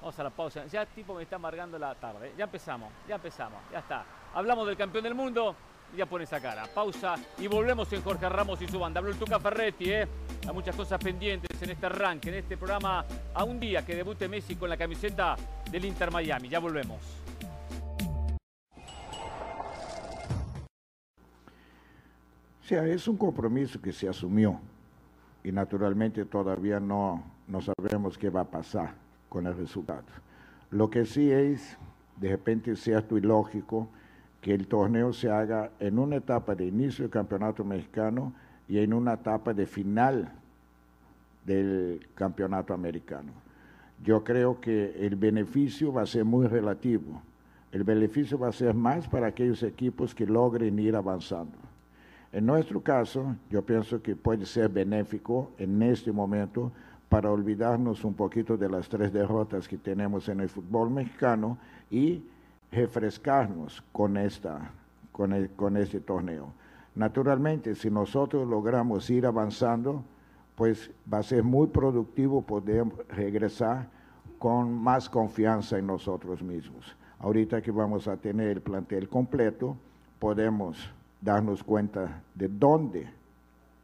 Vamos 0.00 0.18
a 0.18 0.22
la 0.22 0.30
pausa. 0.30 0.66
Ya 0.66 0.86
tipo 0.86 1.14
me 1.14 1.22
está 1.22 1.36
amargando 1.36 1.78
la 1.78 1.94
tarde. 1.94 2.32
Ya 2.36 2.44
empezamos, 2.44 2.92
ya 3.08 3.16
empezamos, 3.16 3.58
ya 3.72 3.80
está. 3.80 4.04
Hablamos 4.34 4.66
del 4.66 4.76
campeón 4.76 5.04
del 5.04 5.14
mundo 5.14 5.56
ya 5.94 6.06
pone 6.06 6.24
esa 6.24 6.40
cara. 6.40 6.66
Pausa 6.72 7.16
y 7.38 7.46
volvemos 7.46 7.92
en 7.92 8.02
Jorge 8.02 8.28
Ramos 8.28 8.60
y 8.62 8.66
su 8.66 8.78
banda. 8.78 8.98
Habló 8.98 9.12
el 9.12 9.18
Tuca 9.18 9.38
Ferretti, 9.38 9.90
¿eh? 9.90 10.08
Hay 10.46 10.52
muchas 10.52 10.74
cosas 10.74 11.02
pendientes 11.02 11.60
en 11.62 11.70
este 11.70 11.86
arranque, 11.86 12.28
en 12.28 12.36
este 12.36 12.56
programa, 12.56 13.04
a 13.34 13.44
un 13.44 13.60
día 13.60 13.84
que 13.84 13.94
debute 13.94 14.28
Messi 14.28 14.56
con 14.56 14.68
la 14.68 14.76
camiseta 14.76 15.36
del 15.70 15.84
Inter 15.84 16.10
Miami. 16.10 16.48
Ya 16.48 16.58
volvemos. 16.58 16.98
O 22.60 22.68
sea, 22.68 22.84
es 22.84 23.06
un 23.06 23.16
compromiso 23.16 23.80
que 23.80 23.92
se 23.92 24.08
asumió 24.08 24.60
y 25.44 25.52
naturalmente 25.52 26.24
todavía 26.24 26.80
no, 26.80 27.22
no 27.46 27.60
sabemos 27.60 28.18
qué 28.18 28.28
va 28.28 28.40
a 28.40 28.50
pasar 28.50 29.05
con 29.28 29.46
el 29.46 29.56
resultado. 29.56 30.04
Lo 30.70 30.90
que 30.90 31.04
sí 31.04 31.30
es, 31.30 31.76
de 32.16 32.30
repente, 32.30 32.76
cierto 32.76 33.16
y 33.16 33.20
lógico 33.20 33.88
que 34.40 34.54
el 34.54 34.66
torneo 34.66 35.12
se 35.12 35.30
haga 35.30 35.70
en 35.80 35.98
una 35.98 36.16
etapa 36.16 36.54
de 36.54 36.66
inicio 36.66 37.04
del 37.04 37.10
campeonato 37.10 37.64
mexicano 37.64 38.32
y 38.68 38.78
en 38.78 38.92
una 38.92 39.14
etapa 39.14 39.52
de 39.54 39.66
final 39.66 40.32
del 41.44 42.06
campeonato 42.14 42.74
americano. 42.74 43.32
Yo 44.04 44.22
creo 44.24 44.60
que 44.60 45.06
el 45.06 45.16
beneficio 45.16 45.92
va 45.92 46.02
a 46.02 46.06
ser 46.06 46.24
muy 46.24 46.46
relativo. 46.46 47.22
El 47.72 47.84
beneficio 47.84 48.38
va 48.38 48.48
a 48.48 48.52
ser 48.52 48.74
más 48.74 49.08
para 49.08 49.28
aquellos 49.28 49.62
equipos 49.62 50.14
que 50.14 50.26
logren 50.26 50.78
ir 50.78 50.96
avanzando. 50.96 51.56
En 52.32 52.44
nuestro 52.44 52.80
caso, 52.80 53.34
yo 53.50 53.62
pienso 53.62 54.02
que 54.02 54.14
puede 54.14 54.44
ser 54.44 54.68
benéfico 54.68 55.50
en 55.58 55.82
este 55.82 56.12
momento 56.12 56.72
para 57.08 57.30
olvidarnos 57.30 58.04
un 58.04 58.14
poquito 58.14 58.56
de 58.56 58.68
las 58.68 58.88
tres 58.88 59.12
derrotas 59.12 59.68
que 59.68 59.78
tenemos 59.78 60.28
en 60.28 60.40
el 60.40 60.48
fútbol 60.48 60.90
mexicano 60.90 61.58
y 61.90 62.24
refrescarnos 62.72 63.82
con, 63.92 64.16
esta, 64.16 64.72
con, 65.12 65.48
con 65.56 65.76
este 65.76 66.00
torneo. 66.00 66.52
Naturalmente, 66.94 67.74
si 67.74 67.90
nosotros 67.90 68.48
logramos 68.48 69.08
ir 69.10 69.26
avanzando, 69.26 70.02
pues 70.56 70.90
va 71.12 71.18
a 71.18 71.22
ser 71.22 71.44
muy 71.44 71.68
productivo 71.68 72.42
poder 72.42 72.84
regresar 73.10 73.88
con 74.38 74.72
más 74.72 75.08
confianza 75.08 75.78
en 75.78 75.86
nosotros 75.86 76.42
mismos. 76.42 76.96
Ahorita 77.18 77.62
que 77.62 77.70
vamos 77.70 78.08
a 78.08 78.16
tener 78.16 78.48
el 78.48 78.60
plantel 78.60 79.08
completo, 79.08 79.76
podemos 80.18 80.90
darnos 81.20 81.62
cuenta 81.62 82.22
de 82.34 82.48
dónde 82.48 83.08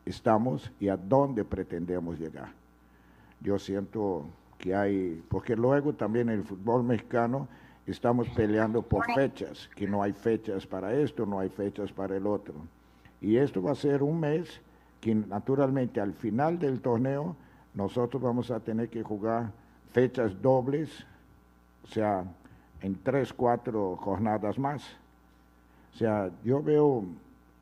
estamos 0.05 0.71
y 0.81 0.89
a 0.89 0.97
dónde 0.97 1.45
pretendemos 1.45 2.19
llegar. 2.19 2.62
Yo 3.43 3.59
siento 3.59 4.27
que 4.59 4.75
hay, 4.75 5.23
porque 5.29 5.57
luego 5.57 5.93
también 5.93 6.29
el 6.29 6.45
fútbol 6.45 6.85
mexicano 6.85 7.49
estamos 7.87 8.29
peleando 8.31 8.83
por 8.83 9.05
fechas, 9.13 9.69
que 9.75 9.89
no 9.89 10.03
hay 10.03 10.13
fechas 10.13 10.67
para 10.67 10.95
esto, 10.95 11.27
no 11.27 11.41
hay 11.41 11.49
fechas 11.49 11.93
para 11.93 12.17
el 12.17 12.27
otro. 12.27 12.55
Y 13.21 13.37
esto 13.37 13.63
va 13.63 13.73
a 13.73 13.75
ser 13.75 14.03
un 14.03 14.21
mes 14.21 14.61
que 15.01 15.15
naturalmente 15.15 16.01
al 16.01 16.13
final 16.13 16.59
del 16.59 16.81
torneo 16.81 17.35
nosotros 17.75 18.23
vamos 18.23 18.51
a 18.51 18.61
tener 18.61 18.89
que 18.89 19.03
jugar 19.03 19.51
fechas 19.91 20.41
dobles, 20.41 21.05
o 21.83 21.87
sea, 21.89 22.25
en 22.81 22.95
tres, 23.03 23.33
cuatro 23.33 23.97
jornadas 23.97 24.59
más. 24.59 24.83
O 25.93 25.97
sea, 25.97 26.31
yo 26.45 26.63
veo 26.63 27.05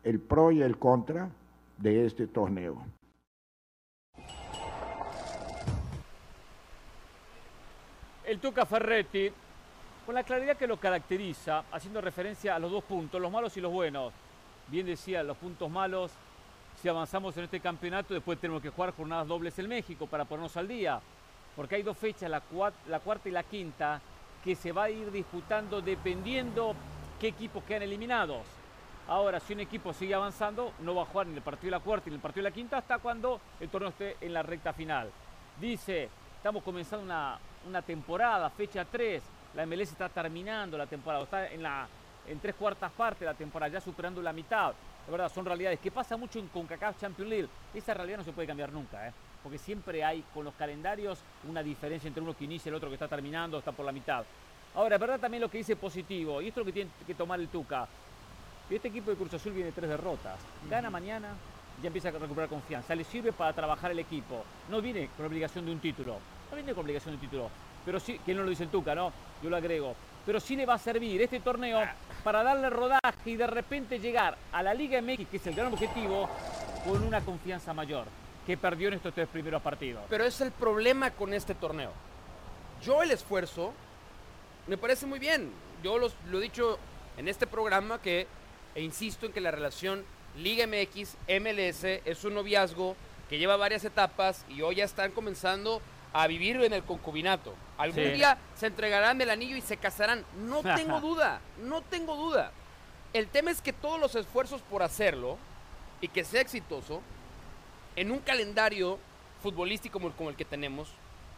el 0.03 0.19
pro 0.19 0.51
y 0.51 0.61
el 0.61 0.77
contra 0.77 1.29
de 1.77 2.05
este 2.05 2.27
torneo. 2.27 2.77
El 8.31 8.39
Tuca 8.39 8.65
Ferretti, 8.65 9.29
con 10.05 10.15
la 10.15 10.23
claridad 10.23 10.55
que 10.55 10.65
lo 10.65 10.77
caracteriza, 10.77 11.65
haciendo 11.69 11.99
referencia 11.99 12.55
a 12.55 12.59
los 12.59 12.71
dos 12.71 12.81
puntos, 12.85 13.19
los 13.19 13.29
malos 13.29 13.57
y 13.57 13.59
los 13.59 13.73
buenos. 13.73 14.13
Bien 14.69 14.85
decía, 14.85 15.21
los 15.21 15.35
puntos 15.35 15.69
malos, 15.69 16.13
si 16.81 16.87
avanzamos 16.87 17.35
en 17.35 17.43
este 17.43 17.59
campeonato, 17.59 18.13
después 18.13 18.39
tenemos 18.39 18.61
que 18.61 18.69
jugar 18.69 18.95
jornadas 18.95 19.27
dobles 19.27 19.59
en 19.59 19.67
México 19.67 20.07
para 20.07 20.23
ponernos 20.23 20.55
al 20.55 20.65
día. 20.65 21.01
Porque 21.57 21.75
hay 21.75 21.83
dos 21.83 21.97
fechas, 21.97 22.29
la, 22.29 22.39
cuarta 22.39 23.27
y 23.27 23.31
la 23.33 23.43
quinta, 23.43 23.99
que 24.41 24.55
se 24.55 24.71
va 24.71 24.83
a 24.83 24.89
ir 24.89 25.11
disputando 25.11 25.81
dependiendo 25.81 26.73
qué 27.19 27.27
equipos 27.27 27.65
quedan 27.65 27.81
eliminados. 27.81 28.43
Ahora, 29.09 29.41
si 29.41 29.51
un 29.51 29.59
equipo 29.59 29.91
sigue 29.91 30.15
avanzando, 30.15 30.71
no 30.79 30.95
va 30.95 31.01
a 31.01 31.05
jugar 31.05 31.27
ni 31.27 31.35
el 31.35 31.41
partido 31.41 31.71
de 31.71 31.79
la 31.79 31.83
cuarta 31.83 32.09
ni 32.09 32.15
el 32.15 32.21
partido 32.21 32.45
de 32.45 32.49
la 32.49 32.55
quinta 32.55 32.77
hasta 32.77 32.99
cuando 32.99 33.41
el 33.59 33.67
torneo 33.67 33.89
esté 33.89 34.15
en 34.21 34.33
la 34.33 34.41
recta 34.41 34.71
final. 34.71 35.09
Dice, 35.59 36.07
estamos 36.37 36.63
comenzando 36.63 37.03
una, 37.03 37.37
una 37.67 37.81
temporada, 37.81 38.49
fecha 38.49 38.85
3, 38.85 39.21
la 39.55 39.65
MLS 39.65 39.91
está 39.91 40.09
terminando 40.09 40.77
la 40.77 40.87
temporada, 40.87 41.23
está 41.23 41.47
en, 41.47 41.63
la, 41.63 41.87
en 42.27 42.39
tres 42.39 42.55
cuartas 42.55 42.91
partes 42.91 43.21
de 43.21 43.25
la 43.27 43.33
temporada, 43.33 43.73
ya 43.73 43.81
superando 43.81 44.21
la 44.21 44.33
mitad. 44.33 44.73
De 45.05 45.11
verdad, 45.11 45.31
son 45.31 45.45
realidades 45.45 45.79
que 45.79 45.91
pasa 45.91 46.15
mucho 46.15 46.39
en 46.39 46.47
CONCACAF 46.47 46.99
Champions 46.99 47.29
League. 47.29 47.49
Esa 47.73 47.93
realidad 47.93 48.19
no 48.19 48.23
se 48.23 48.31
puede 48.31 48.47
cambiar 48.47 48.71
nunca, 48.71 49.07
¿eh? 49.07 49.11
porque 49.41 49.57
siempre 49.57 50.03
hay 50.03 50.23
con 50.33 50.45
los 50.45 50.53
calendarios 50.53 51.19
una 51.49 51.63
diferencia 51.63 52.07
entre 52.07 52.21
uno 52.21 52.35
que 52.35 52.45
inicia 52.45 52.69
y 52.69 52.71
el 52.71 52.75
otro 52.75 52.89
que 52.89 52.95
está 52.95 53.07
terminando, 53.07 53.57
está 53.57 53.71
por 53.71 53.85
la 53.85 53.91
mitad. 53.91 54.23
Ahora, 54.75 54.95
es 54.95 55.01
verdad 55.01 55.19
también 55.19 55.41
lo 55.41 55.49
que 55.49 55.57
dice 55.57 55.75
positivo, 55.75 56.41
y 56.41 56.47
esto 56.47 56.61
es 56.61 56.65
lo 56.65 56.69
que 56.71 56.73
tiene 56.73 56.91
que 57.05 57.15
tomar 57.15 57.39
el 57.39 57.49
Tuca. 57.49 57.87
Este 58.69 58.87
equipo 58.87 59.11
de 59.11 59.17
Cruz 59.17 59.33
Azul 59.33 59.51
viene 59.51 59.73
tres 59.73 59.89
derrotas. 59.89 60.39
Gana 60.69 60.89
mañana, 60.89 61.33
ya 61.81 61.87
empieza 61.87 62.07
a 62.07 62.11
recuperar 62.11 62.47
confianza. 62.47 62.95
Le 62.95 63.03
sirve 63.03 63.33
para 63.33 63.51
trabajar 63.51 63.91
el 63.91 63.99
equipo. 63.99 64.45
No 64.69 64.81
viene 64.81 65.09
con 65.17 65.25
obligación 65.25 65.65
de 65.65 65.71
un 65.73 65.79
título. 65.79 66.19
No 66.51 66.55
viene 66.55 66.73
con 66.73 66.83
obligación 66.83 67.15
de 67.15 67.21
título. 67.21 67.49
Pero 67.85 67.99
sí, 67.99 68.19
que 68.25 68.33
no 68.33 68.43
lo 68.43 68.49
dice 68.49 68.63
el 68.63 68.69
Tuca, 68.69 68.93
¿no? 68.93 69.11
Yo 69.41 69.49
lo 69.49 69.57
agrego. 69.57 69.95
Pero 70.25 70.39
sí 70.39 70.55
le 70.55 70.65
va 70.65 70.75
a 70.75 70.77
servir 70.77 71.21
este 71.21 71.39
torneo 71.39 71.81
para 72.23 72.43
darle 72.43 72.69
rodaje 72.69 73.01
y 73.25 73.35
de 73.35 73.47
repente 73.47 73.99
llegar 73.99 74.37
a 74.51 74.61
la 74.61 74.73
Liga 74.73 75.01
MX, 75.01 75.27
que 75.27 75.37
es 75.37 75.47
el 75.47 75.55
gran 75.55 75.73
objetivo, 75.73 76.29
con 76.85 77.01
una 77.01 77.21
confianza 77.21 77.73
mayor 77.73 78.05
que 78.45 78.57
perdió 78.57 78.89
en 78.89 78.95
estos 78.95 79.13
tres 79.13 79.27
primeros 79.27 79.61
partidos. 79.61 80.03
Pero 80.09 80.23
es 80.23 80.39
el 80.41 80.51
problema 80.51 81.11
con 81.11 81.33
este 81.33 81.55
torneo. 81.55 81.91
Yo 82.83 83.01
el 83.01 83.11
esfuerzo 83.11 83.73
me 84.67 84.77
parece 84.77 85.07
muy 85.07 85.17
bien. 85.17 85.51
Yo 85.83 85.97
lo 85.97 86.37
he 86.37 86.41
dicho 86.41 86.77
en 87.17 87.27
este 87.27 87.47
programa 87.47 87.99
que 87.99 88.27
e 88.75 88.81
insisto 88.81 89.25
en 89.25 89.33
que 89.33 89.41
la 89.41 89.51
relación 89.51 90.03
Liga 90.37 90.65
MX, 90.65 91.17
MLS 91.27 91.83
es 91.83 92.23
un 92.23 92.35
noviazgo 92.35 92.95
que 93.29 93.37
lleva 93.37 93.57
varias 93.57 93.83
etapas 93.83 94.45
y 94.49 94.61
hoy 94.61 94.75
ya 94.75 94.85
están 94.85 95.11
comenzando 95.11 95.81
a 96.13 96.27
vivir 96.27 96.57
en 96.57 96.73
el 96.73 96.83
concubinato. 96.83 97.53
Algún 97.77 98.13
día 98.13 98.37
se 98.55 98.67
entregarán 98.67 99.21
el 99.21 99.29
anillo 99.29 99.55
y 99.55 99.61
se 99.61 99.77
casarán. 99.77 100.25
No 100.47 100.61
tengo 100.75 100.99
duda, 100.99 101.41
no 101.63 101.81
tengo 101.81 102.15
duda. 102.15 102.51
El 103.13 103.27
tema 103.27 103.51
es 103.51 103.61
que 103.61 103.73
todos 103.73 103.99
los 103.99 104.15
esfuerzos 104.15 104.61
por 104.61 104.83
hacerlo 104.83 105.37
y 105.99 106.07
que 106.07 106.23
sea 106.23 106.41
exitoso 106.41 107.01
en 107.95 108.11
un 108.11 108.19
calendario 108.19 108.99
futbolístico 109.41 109.99
como 109.99 110.29
el, 110.29 110.35
que 110.35 110.45
tenemos 110.45 110.89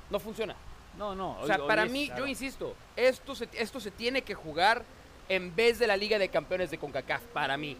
no 0.09 0.19
funciona. 0.19 0.55
No, 0.97 1.15
no. 1.15 1.39
o 1.39 1.47
sea, 1.47 1.57
para 1.65 1.85
mí, 1.85 2.11
yo 2.15 2.27
insisto, 2.27 2.75
esto 2.95 3.33
esto 3.53 3.79
se 3.79 3.89
tiene 3.89 4.21
que 4.21 4.35
jugar 4.35 4.83
en 5.27 5.55
vez 5.55 5.79
de 5.79 5.87
la 5.87 5.97
Liga 5.97 6.19
de 6.19 6.29
Campeones 6.29 6.69
de 6.69 6.77
CONCACAF, 6.77 7.23
para 7.33 7.57
mí. 7.57 7.77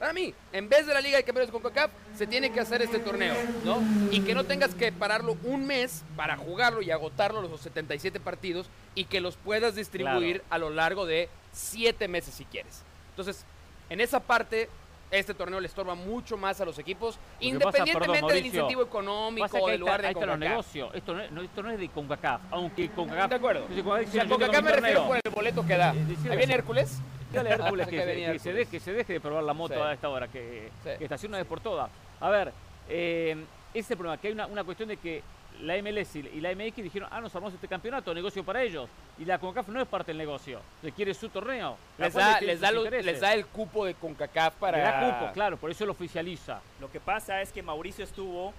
Para 0.00 0.14
mí, 0.14 0.32
en 0.54 0.66
vez 0.66 0.86
de 0.86 0.94
la 0.94 1.02
Liga 1.02 1.18
de 1.18 1.24
Campeones 1.24 1.52
de 1.52 1.60
CONCACAF, 1.60 1.90
se 2.16 2.26
tiene 2.26 2.50
que 2.50 2.58
hacer 2.58 2.80
este 2.80 3.00
torneo, 3.00 3.34
¿no? 3.66 3.82
Y 4.10 4.20
que 4.20 4.34
no 4.34 4.44
tengas 4.44 4.74
que 4.74 4.90
pararlo 4.92 5.36
un 5.44 5.66
mes 5.66 6.04
para 6.16 6.38
jugarlo 6.38 6.80
y 6.80 6.90
agotarlo 6.90 7.42
los 7.42 7.60
77 7.60 8.18
partidos 8.18 8.70
y 8.94 9.04
que 9.04 9.20
los 9.20 9.36
puedas 9.36 9.74
distribuir 9.74 10.42
a 10.48 10.56
lo 10.56 10.70
largo 10.70 11.04
de 11.04 11.28
7 11.52 12.08
meses 12.08 12.32
si 12.32 12.46
quieres. 12.46 12.82
Entonces, 13.10 13.44
en 13.90 14.00
esa 14.00 14.20
parte, 14.20 14.70
este 15.10 15.34
torneo 15.34 15.60
le 15.60 15.66
estorba 15.66 15.94
mucho 15.94 16.36
más 16.36 16.60
a 16.60 16.64
los 16.64 16.78
equipos, 16.78 17.18
independientemente 17.40 18.32
del 18.32 18.46
incentivo 18.46 18.82
económico 18.82 19.58
o 19.60 19.68
del 19.68 19.80
lugar 19.80 20.02
de 20.02 20.12
CONCACAF. 20.14 20.38
Negocio. 20.38 20.92
Esto, 20.92 21.14
no 21.14 21.20
es, 21.20 21.30
esto 21.30 21.62
no 21.62 21.70
es 21.70 21.78
de 21.78 21.88
CONCACAF, 21.88 22.40
aunque 22.50 22.90
CONCACAF... 22.90 23.30
De 23.30 23.36
acuerdo. 23.36 23.66
Si 23.74 23.82
CONCACAF 23.82 24.62
me 24.62 24.72
refiero 24.72 25.06
por 25.06 25.16
el 25.22 25.32
boleto 25.32 25.66
que 25.66 25.76
da. 25.76 25.90
¿Ahí 25.90 26.36
viene 26.36 26.54
Hércules? 26.54 27.00
Dale 27.32 27.50
Hércules 27.54 27.88
que, 27.88 27.96
que, 27.96 28.38
se 28.38 28.52
deje, 28.52 28.70
que 28.70 28.80
se 28.80 28.92
deje 28.92 29.12
de 29.14 29.20
probar 29.20 29.44
la 29.44 29.54
moto 29.54 29.82
a 29.82 29.92
esta 29.92 30.08
hora, 30.08 30.28
que, 30.28 30.70
que 30.82 31.04
estacione 31.04 31.32
una 31.32 31.38
vez 31.38 31.46
por 31.46 31.60
todas. 31.60 31.90
A 32.20 32.28
ver, 32.28 32.52
eh, 32.88 33.44
ese 33.70 33.80
es 33.80 33.90
el 33.90 33.96
problema, 33.96 34.20
que 34.20 34.28
hay 34.28 34.34
una, 34.34 34.46
una 34.46 34.64
cuestión 34.64 34.88
de 34.88 34.96
que 34.96 35.22
la 35.62 35.80
MLS 35.82 36.16
y 36.16 36.40
la 36.40 36.54
MX 36.54 36.76
dijeron, 36.76 37.08
ah, 37.12 37.20
nos 37.20 37.34
armamos 37.34 37.54
este 37.54 37.68
campeonato, 37.68 38.14
negocio 38.14 38.44
para 38.44 38.62
ellos. 38.62 38.88
Y 39.18 39.24
la 39.24 39.38
CONCACAF 39.38 39.68
no 39.68 39.80
es 39.80 39.88
parte 39.88 40.10
del 40.10 40.18
negocio, 40.18 40.60
le 40.82 40.92
quiere 40.92 41.14
su 41.14 41.28
torneo. 41.28 41.76
Les 41.98 42.14
da, 42.14 42.40
les, 42.40 42.60
da 42.60 42.70
les 42.72 43.20
da, 43.20 43.34
el 43.34 43.46
cupo 43.46 43.84
de 43.84 43.94
CONCACAF 43.94 44.54
para... 44.56 44.78
Le 44.78 44.84
da 44.84 45.18
cupo, 45.18 45.32
claro, 45.32 45.56
por 45.56 45.70
eso 45.70 45.84
lo 45.86 45.92
oficializa. 45.92 46.60
Lo 46.80 46.90
que 46.90 47.00
pasa 47.00 47.42
es 47.42 47.52
que 47.52 47.62
Mauricio 47.62 48.04
estuvo 48.04 48.54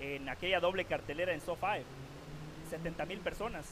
en 0.00 0.28
aquella 0.28 0.60
doble 0.60 0.84
cartelera 0.84 1.32
en 1.32 1.40
SoFi, 1.40 1.82
70 2.70 3.04
mil 3.06 3.18
personas. 3.18 3.66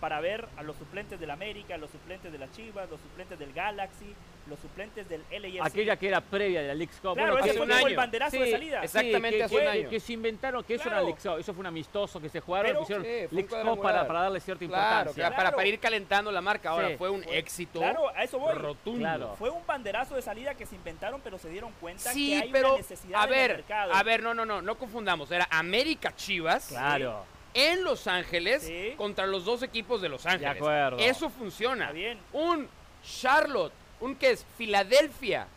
Para 0.00 0.20
ver 0.20 0.46
a 0.56 0.62
los 0.62 0.76
suplentes 0.76 1.18
del 1.18 1.30
América, 1.30 1.76
los 1.76 1.90
suplentes 1.90 2.30
de 2.30 2.38
la 2.38 2.50
Chivas, 2.50 2.88
los 2.90 3.00
suplentes 3.00 3.38
del 3.38 3.52
Galaxy, 3.52 4.14
los 4.48 4.60
suplentes 4.60 5.08
del 5.08 5.22
LAFC. 5.30 5.66
Aquella 5.66 5.96
que 5.96 6.08
era 6.08 6.20
previa 6.20 6.62
de 6.62 6.68
la 6.68 6.74
League 6.74 6.92
Cup. 7.00 7.14
Claro, 7.14 7.38
ese 7.38 7.54
fue 7.54 7.90
el 7.90 7.96
banderazo 7.96 8.38
de 8.38 8.50
salida. 8.50 8.82
Exactamente, 8.82 9.38
que, 9.38 9.42
hace 9.42 9.56
un 9.56 9.66
año. 9.66 9.88
Que, 9.88 10.00
se 10.00 10.12
inventaron 10.12 10.64
que 10.64 10.74
eso 10.74 10.88
era 10.88 11.00
League 11.00 11.18
Cup. 11.20 11.38
Eso 11.38 11.52
fue 11.52 11.60
un 11.60 11.66
amistoso 11.66 12.20
que 12.20 12.28
se 12.28 12.40
jugaron, 12.40 12.72
Pero, 12.72 12.82
hicieron 12.82 13.02
League 13.04 13.48
Cup 13.48 13.82
para, 13.82 14.06
para, 14.06 14.20
darle 14.20 14.40
cierta 14.40 14.64
importancia. 14.64 15.14
Claro, 15.14 15.56
para, 15.56 15.66
ir 15.66 15.78
calentando 15.78 16.30
la 16.30 16.40
marca. 16.40 16.70
Ahora, 16.70 16.96
fue 16.96 17.10
un 17.10 17.24
éxito 17.24 17.80
Claro, 17.80 18.08
a 18.14 18.22
eso 18.22 18.38
voy. 18.38 18.54
rotundo. 18.54 19.34
Fue 19.38 19.50
un 19.50 19.66
banderazo 19.66 20.14
de 20.14 20.22
salida 20.22 20.54
que 20.54 20.66
se 20.66 20.74
inventaron, 20.74 21.20
pero 21.22 21.38
se 21.38 21.48
dieron 21.48 21.72
cuenta 21.80 22.12
que 22.12 22.36
hay 22.36 22.50
pero, 22.52 22.70
una 22.70 22.78
necesidad 22.78 23.22
a 23.22 23.26
ver, 23.26 23.50
el 23.50 23.56
mercado. 23.58 23.94
A 23.94 24.02
ver, 24.02 24.22
no, 24.22 24.34
no, 24.34 24.44
no, 24.44 24.62
no 24.62 24.78
confundamos. 24.78 25.30
Era 25.30 25.48
América 25.50 26.14
Chivas. 26.14 26.68
Claro 26.68 27.35
en 27.56 27.82
Los 27.82 28.06
Ángeles 28.06 28.70
contra 28.96 29.26
los 29.26 29.44
dos 29.44 29.62
equipos 29.62 30.02
de 30.02 30.10
Los 30.10 30.26
Ángeles. 30.26 30.52
De 30.52 30.58
acuerdo. 30.58 30.98
Eso 30.98 31.30
funciona. 31.30 31.90
bien. 31.90 32.18
Un 32.32 32.68
Charlotte, 33.02 33.72
un 34.00 34.14
que 34.14 34.30
es 34.30 34.46
Filadelfia 34.56 35.48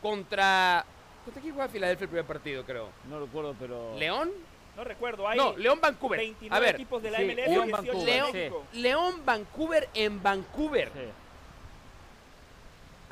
contra. 0.00 0.84
¿Contra 1.24 1.40
quién 1.40 1.54
juega 1.54 1.68
Filadelfia 1.68 2.04
el 2.04 2.08
primer 2.08 2.26
partido, 2.26 2.64
creo? 2.64 2.90
No 3.08 3.20
recuerdo, 3.20 3.56
pero. 3.58 3.96
¿León? 3.96 4.30
No 4.76 4.84
recuerdo. 4.84 5.28
Hay 5.28 5.38
no, 5.38 5.56
León 5.56 5.80
Vancouver. 5.80 6.18
29 6.18 6.56
a 6.56 6.60
ver, 6.60 6.74
equipos 6.74 7.02
de 7.02 7.10
la 7.10 7.20
MLS. 7.20 7.48
León, 7.48 7.70
Vancouver, 7.70 8.52
León 8.72 9.22
Vancouver 9.24 9.88
en 9.94 10.22
Vancouver. 10.22 10.90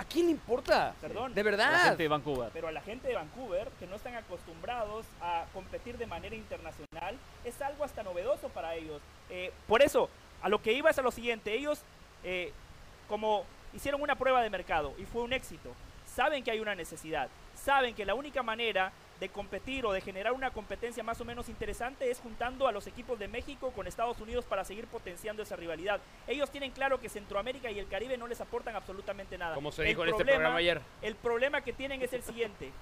¿A 0.01 0.05
quién 0.05 0.25
le 0.25 0.33
importa? 0.33 0.95
Perdón. 0.99 1.35
De 1.35 1.43
verdad. 1.43 1.69
A 1.69 1.73
la 1.73 1.85
gente 1.91 2.03
de 2.05 2.09
Vancouver. 2.09 2.51
Pero 2.55 2.69
a 2.69 2.73
la 2.73 2.81
gente 2.81 3.07
de 3.07 3.17
Vancouver, 3.17 3.69
que 3.79 3.87
no 3.87 3.97
están 3.97 4.15
acostumbrados 4.15 5.05
a 5.21 5.45
competir 5.53 5.99
de 5.99 6.07
manera 6.07 6.35
internacional, 6.35 7.19
es 7.45 7.61
algo 7.61 7.85
hasta 7.85 8.03
novedoso 8.03 8.49
para 8.49 8.75
ellos. 8.75 9.03
Eh, 9.29 9.53
por 9.69 9.83
eso, 9.83 10.09
a 10.41 10.49
lo 10.49 10.63
que 10.63 10.73
iba 10.73 10.89
es 10.89 10.99
a 10.99 11.03
lo 11.03 11.11
siguiente. 11.11 11.53
Ellos, 11.53 11.83
eh, 12.25 12.51
como 13.11 13.45
hicieron 13.75 14.01
una 14.01 14.15
prueba 14.15 14.41
de 14.41 14.49
mercado 14.49 14.95
y 14.97 15.05
fue 15.05 15.21
un 15.21 15.35
éxito, 15.35 15.71
saben 16.07 16.43
que 16.45 16.51
hay 16.51 16.61
una 16.61 16.75
necesidad, 16.75 17.29
saben 17.55 17.95
que 17.95 18.07
la 18.07 18.15
única 18.15 18.43
manera 18.43 18.93
de 19.21 19.29
competir 19.29 19.85
o 19.85 19.93
de 19.93 20.01
generar 20.01 20.33
una 20.33 20.51
competencia 20.51 21.03
más 21.03 21.21
o 21.21 21.25
menos 21.27 21.51
interesante 21.51 22.11
es 22.11 22.19
juntando 22.21 22.67
a 22.67 22.73
los 22.73 22.87
equipos 22.87 23.19
de 23.19 23.29
México 23.29 23.71
con 23.71 23.87
Estados 23.87 24.19
Unidos 24.21 24.47
para 24.47 24.65
seguir 24.65 24.87
potenciando 24.87 25.43
esa 25.43 25.57
rivalidad. 25.57 26.01
Ellos 26.27 26.51
tienen 26.51 26.71
claro 26.71 26.99
que 26.99 27.11
Centroamérica 27.11 27.71
y 27.71 27.79
el 27.79 27.87
Caribe 27.87 28.17
no 28.17 28.27
les 28.27 28.41
aportan 28.41 28.75
absolutamente 28.75 29.37
nada. 29.37 29.55
Como 29.55 29.71
se 29.71 29.85
dijo 29.85 30.03
en 30.05 30.11
este 30.11 30.25
programa 30.25 30.57
ayer. 30.57 30.81
El 31.03 31.15
problema 31.17 31.61
que 31.61 31.75
tienen 31.75 32.01
es 32.01 32.15
el 32.15 32.23
siguiente. 32.23 32.73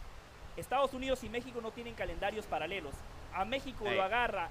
Estados 0.57 0.95
Unidos 0.95 1.25
y 1.25 1.29
México 1.29 1.61
no 1.61 1.73
tienen 1.73 1.95
calendarios 1.95 2.47
paralelos. 2.47 2.95
A 3.35 3.45
México 3.45 3.85
lo 3.91 4.03
agarra 4.03 4.49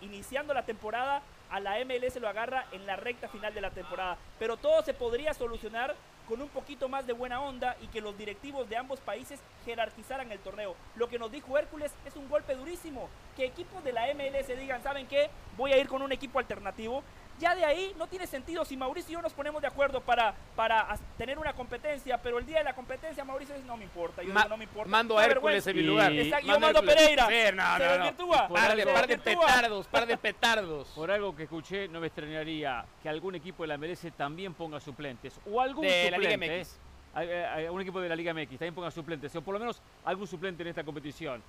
iniciando 0.00 0.52
la 0.52 0.64
temporada, 0.64 1.22
a 1.52 1.60
la 1.60 1.76
MLS 1.84 2.16
lo 2.16 2.28
agarra 2.28 2.64
en 2.72 2.86
la 2.86 2.96
recta 2.96 3.28
final 3.28 3.52
de 3.52 3.60
la 3.60 3.70
temporada. 3.70 4.16
Pero 4.38 4.56
todo 4.56 4.82
se 4.82 4.94
podría 4.94 5.34
solucionar 5.34 5.94
con 6.26 6.40
un 6.40 6.48
poquito 6.48 6.88
más 6.88 7.06
de 7.06 7.12
buena 7.12 7.42
onda 7.42 7.76
y 7.82 7.88
que 7.88 8.00
los 8.00 8.16
directivos 8.16 8.68
de 8.70 8.76
ambos 8.78 9.00
países 9.00 9.38
jerarquizaran 9.66 10.32
el 10.32 10.38
torneo. 10.38 10.74
Lo 10.96 11.08
que 11.08 11.18
nos 11.18 11.30
dijo 11.30 11.58
Hércules 11.58 11.92
es 12.06 12.16
un 12.16 12.28
golpe 12.30 12.54
durísimo. 12.54 13.10
Que 13.36 13.44
equipos 13.44 13.84
de 13.84 13.92
la 13.92 14.06
MLS 14.14 14.48
digan, 14.58 14.82
¿saben 14.82 15.06
qué? 15.06 15.28
Voy 15.58 15.72
a 15.72 15.78
ir 15.78 15.88
con 15.88 16.00
un 16.00 16.10
equipo 16.10 16.38
alternativo. 16.38 17.04
Ya 17.42 17.56
de 17.56 17.64
ahí 17.64 17.92
no 17.98 18.06
tiene 18.06 18.24
sentido 18.28 18.64
si 18.64 18.76
Mauricio 18.76 19.10
y 19.10 19.14
yo 19.14 19.20
nos 19.20 19.32
ponemos 19.32 19.60
de 19.60 19.66
acuerdo 19.66 20.00
para, 20.00 20.32
para 20.54 20.96
tener 21.18 21.40
una 21.40 21.52
competencia, 21.52 22.16
pero 22.22 22.38
el 22.38 22.46
día 22.46 22.58
de 22.58 22.64
la 22.64 22.72
competencia 22.72 23.24
Mauricio 23.24 23.56
dice, 23.56 23.66
no 23.66 23.76
me 23.76 23.82
importa, 23.82 24.22
yo 24.22 24.32
no 24.32 24.56
me 24.56 24.62
importa. 24.62 24.88
Mando 24.88 25.18
a 25.18 25.24
Hércules 25.24 25.66
en 25.66 25.76
mi 25.76 25.82
lugar. 25.82 26.12
yo 26.12 26.60
mando 26.60 26.78
a 26.78 26.82
Pereira. 26.82 27.24
no, 27.52 27.76
se 27.78 27.82
desvirtúa. 27.82 28.46
Par, 28.46 28.76
de, 28.76 28.86
par 28.86 29.08
de 29.08 29.18
petardos, 29.18 29.88
par 29.88 30.06
de 30.06 30.16
petardos. 30.16 30.88
Por 30.90 31.10
algo 31.10 31.34
que 31.34 31.42
escuché, 31.42 31.88
no 31.88 31.98
me 31.98 32.06
extrañaría 32.06 32.84
que 33.02 33.08
algún 33.08 33.34
equipo 33.34 33.64
de 33.64 33.66
la 33.66 33.76
MLS 33.76 34.06
también 34.16 34.54
ponga 34.54 34.78
suplentes. 34.78 35.40
O 35.44 35.60
algún 35.60 35.84
de 35.84 36.10
suplente. 36.12 36.28
La 36.28 36.36
Liga 36.36 36.58
MX. 36.60 36.78
Eh, 37.16 37.68
un 37.72 37.80
equipo 37.80 38.00
de 38.00 38.08
la 38.08 38.14
Liga 38.14 38.32
MX 38.32 38.50
también 38.50 38.74
ponga 38.74 38.92
suplentes. 38.92 39.34
O 39.34 39.42
por 39.42 39.54
lo 39.54 39.58
menos 39.58 39.82
algún 40.04 40.28
suplente 40.28 40.62
en 40.62 40.68
esta 40.68 40.84
competición 40.84 41.42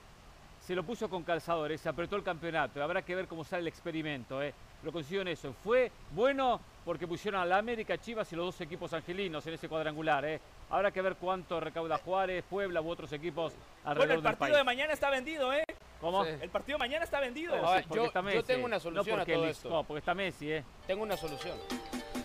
se 0.65 0.75
lo 0.75 0.83
puso 0.83 1.09
con 1.09 1.23
calzadores, 1.23 1.81
se 1.81 1.89
apretó 1.89 2.15
el 2.15 2.23
campeonato. 2.23 2.81
Habrá 2.81 3.01
que 3.01 3.15
ver 3.15 3.27
cómo 3.27 3.43
sale 3.43 3.61
el 3.61 3.67
experimento. 3.67 4.41
¿eh? 4.41 4.53
Lo 4.81 4.91
consiguió 4.91 5.21
en 5.21 5.27
eso. 5.27 5.53
Fue 5.63 5.91
bueno 6.11 6.59
porque 6.85 7.05
pusieron 7.05 7.41
a 7.41 7.45
la 7.45 7.57
América, 7.57 7.97
Chivas 7.97 8.31
y 8.31 8.35
los 8.35 8.45
dos 8.45 8.61
equipos 8.61 8.93
angelinos 8.93 9.45
en 9.45 9.55
ese 9.55 9.67
cuadrangular. 9.67 10.23
¿eh? 10.25 10.39
Habrá 10.69 10.91
que 10.91 11.01
ver 11.01 11.15
cuánto 11.15 11.59
recauda 11.59 11.97
Juárez, 11.97 12.45
Puebla 12.49 12.81
u 12.81 12.89
otros 12.89 13.11
equipos 13.11 13.53
alrededor 13.83 14.15
Bueno, 14.15 14.29
el 14.29 14.37
partido 14.37 14.57
de 14.57 14.63
mañana 14.63 14.93
está 14.93 15.09
vendido, 15.09 15.53
¿eh? 15.53 15.65
¿Cómo? 15.99 16.23
El 16.25 16.49
partido 16.49 16.77
de 16.77 16.79
mañana 16.79 17.03
está 17.03 17.19
vendido. 17.19 17.55
yo, 17.93 18.11
yo, 18.31 18.43
tengo 18.43 18.65
una 18.65 18.79
solución 18.79 19.19
a 19.19 19.25
todo 19.25 19.45
esto. 19.45 19.69
No, 19.69 19.83
porque 19.83 19.99
está 19.99 20.13
Messi, 20.13 20.51
¿eh? 20.51 20.63
Tengo 20.87 21.03
una 21.03 21.17
solución. 21.17 21.57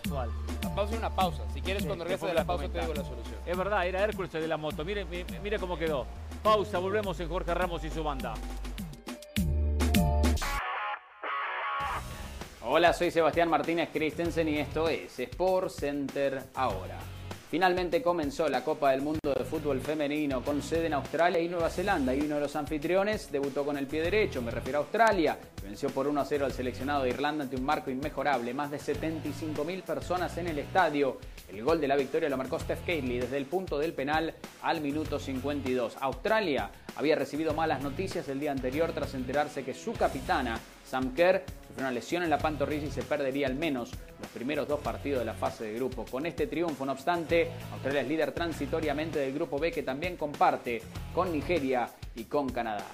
¿Cuál? 0.09 0.29
La 0.63 0.75
pausa 0.75 0.95
y 0.95 0.97
una 0.97 1.09
pausa. 1.09 1.43
Si 1.53 1.61
quieres, 1.61 1.85
cuando 1.85 2.03
regrese 2.05 2.27
de 2.27 2.33
la 2.33 2.45
pausa 2.45 2.67
te 2.69 2.79
digo 2.79 2.93
la 2.93 3.03
solución. 3.03 3.35
Es 3.45 3.57
verdad, 3.57 3.85
era 3.85 4.03
Hércules 4.03 4.31
de 4.31 4.47
la 4.47 4.57
moto. 4.57 4.83
Mire, 4.83 5.05
mire 5.05 5.59
cómo 5.59 5.77
quedó. 5.77 6.05
Pausa, 6.43 6.79
volvemos 6.79 7.19
en 7.19 7.27
Jorge 7.27 7.53
Ramos 7.53 7.83
y 7.83 7.89
su 7.89 8.03
banda. 8.03 8.33
Hola, 12.61 12.93
soy 12.93 13.11
Sebastián 13.11 13.49
Martínez 13.49 13.89
Christensen 13.91 14.47
y 14.47 14.59
esto 14.59 14.87
es 14.87 15.19
Sport 15.19 15.69
Center 15.69 16.43
ahora. 16.53 16.97
Finalmente 17.49 18.03
comenzó 18.03 18.47
la 18.47 18.63
Copa 18.63 18.91
del 18.91 19.01
Mundo 19.01 19.33
de 19.35 19.43
Fútbol 19.43 19.81
Femenino 19.81 20.43
con 20.43 20.61
sede 20.61 20.85
en 20.85 20.93
Australia 20.93 21.39
y 21.39 21.47
Nueva 21.47 21.71
Zelanda 21.71 22.13
y 22.13 22.21
uno 22.21 22.35
de 22.35 22.41
los 22.41 22.55
anfitriones 22.55 23.31
debutó 23.31 23.65
con 23.65 23.75
el 23.75 23.87
pie 23.87 24.03
derecho, 24.03 24.39
me 24.43 24.51
refiero 24.51 24.77
a 24.77 24.81
Australia, 24.83 25.35
venció 25.63 25.89
por 25.89 26.07
1 26.07 26.21
a 26.21 26.25
0 26.25 26.45
al 26.45 26.53
seleccionado 26.53 27.01
de 27.01 27.09
Irlanda 27.09 27.45
ante 27.45 27.55
un 27.55 27.63
marco 27.63 27.89
inmejorable, 27.89 28.53
más 28.53 28.69
de 28.69 28.77
75 28.77 29.63
mil 29.63 29.81
personas 29.81 30.37
en 30.37 30.47
el 30.47 30.59
estadio. 30.59 31.17
El 31.51 31.63
gol 31.63 31.81
de 31.81 31.87
la 31.87 31.95
victoria 31.95 32.29
lo 32.29 32.37
marcó 32.37 32.59
Steph 32.59 32.81
Catley 32.81 33.17
desde 33.17 33.37
el 33.37 33.47
punto 33.47 33.79
del 33.79 33.93
penal 33.93 34.35
al 34.61 34.81
minuto 34.81 35.17
52. 35.17 35.97
Australia 36.01 36.69
había 36.97 37.15
recibido 37.15 37.55
malas 37.55 37.81
noticias 37.81 38.29
el 38.29 38.39
día 38.39 38.51
anterior 38.51 38.91
tras 38.91 39.15
enterarse 39.15 39.63
que 39.63 39.73
su 39.73 39.93
capitana, 39.93 40.59
Sam 40.89 41.13
Kerr, 41.13 41.43
sufrió 41.67 41.85
una 41.85 41.91
lesión 41.91 42.23
en 42.23 42.31
la 42.31 42.39
pantorrilla 42.39 42.87
y 42.87 42.91
se 42.91 43.03
perdería 43.03 43.45
al 43.45 43.53
menos 43.53 43.91
los 44.19 44.27
primeros 44.33 44.67
dos 44.67 44.79
partidos 44.79 45.19
de 45.19 45.25
la 45.25 45.35
fase 45.35 45.65
de 45.65 45.75
grupo. 45.75 46.03
Con 46.03 46.25
este 46.25 46.47
triunfo, 46.47 46.83
no 46.83 46.93
obstante, 46.93 47.51
Australia 47.73 48.01
es 48.01 48.07
líder 48.07 48.31
transitoriamente 48.31 49.19
del 49.19 49.33
grupo 49.33 49.59
B 49.59 49.71
que 49.71 49.83
también 49.83 50.17
comparte 50.17 50.81
con 51.13 51.31
Nigeria 51.31 51.89
y 52.15 52.23
con 52.23 52.49
Canadá. 52.49 52.85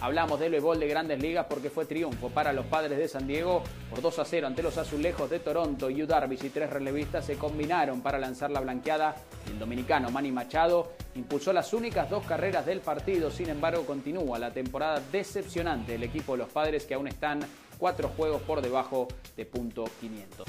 Hablamos 0.00 0.38
del 0.38 0.52
béisbol 0.52 0.78
de 0.78 0.88
grandes 0.88 1.22
ligas 1.22 1.46
porque 1.48 1.70
fue 1.70 1.86
triunfo 1.86 2.28
para 2.28 2.52
los 2.52 2.66
padres 2.66 2.98
de 2.98 3.08
San 3.08 3.26
Diego 3.26 3.62
por 3.88 4.02
2 4.02 4.18
a 4.18 4.24
0 4.26 4.46
ante 4.46 4.62
los 4.62 4.76
azulejos 4.76 5.30
de 5.30 5.38
Toronto. 5.38 5.88
Yu 5.88 6.06
Darvish 6.06 6.44
y 6.44 6.50
tres 6.50 6.68
relevistas 6.68 7.24
se 7.24 7.36
combinaron 7.36 8.02
para 8.02 8.18
lanzar 8.18 8.50
la 8.50 8.60
blanqueada. 8.60 9.16
El 9.50 9.58
dominicano 9.58 10.10
Manny 10.10 10.32
Machado 10.32 10.92
impulsó 11.14 11.52
las 11.52 11.72
únicas 11.72 12.10
dos 12.10 12.26
carreras 12.26 12.66
del 12.66 12.80
partido. 12.80 13.30
Sin 13.30 13.48
embargo, 13.48 13.86
continúa 13.86 14.38
la 14.38 14.52
temporada 14.52 15.00
decepcionante 15.10 15.92
del 15.92 16.02
equipo 16.02 16.32
de 16.32 16.38
los 16.38 16.50
padres 16.50 16.84
que 16.84 16.94
aún 16.94 17.08
están 17.08 17.40
cuatro 17.78 18.08
juegos 18.08 18.42
por 18.42 18.60
debajo 18.60 19.08
de 19.34 19.46
punto 19.46 19.84
500. 20.00 20.46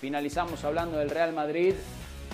Finalizamos 0.00 0.64
hablando 0.64 0.98
del 0.98 1.10
Real 1.10 1.32
Madrid 1.32 1.74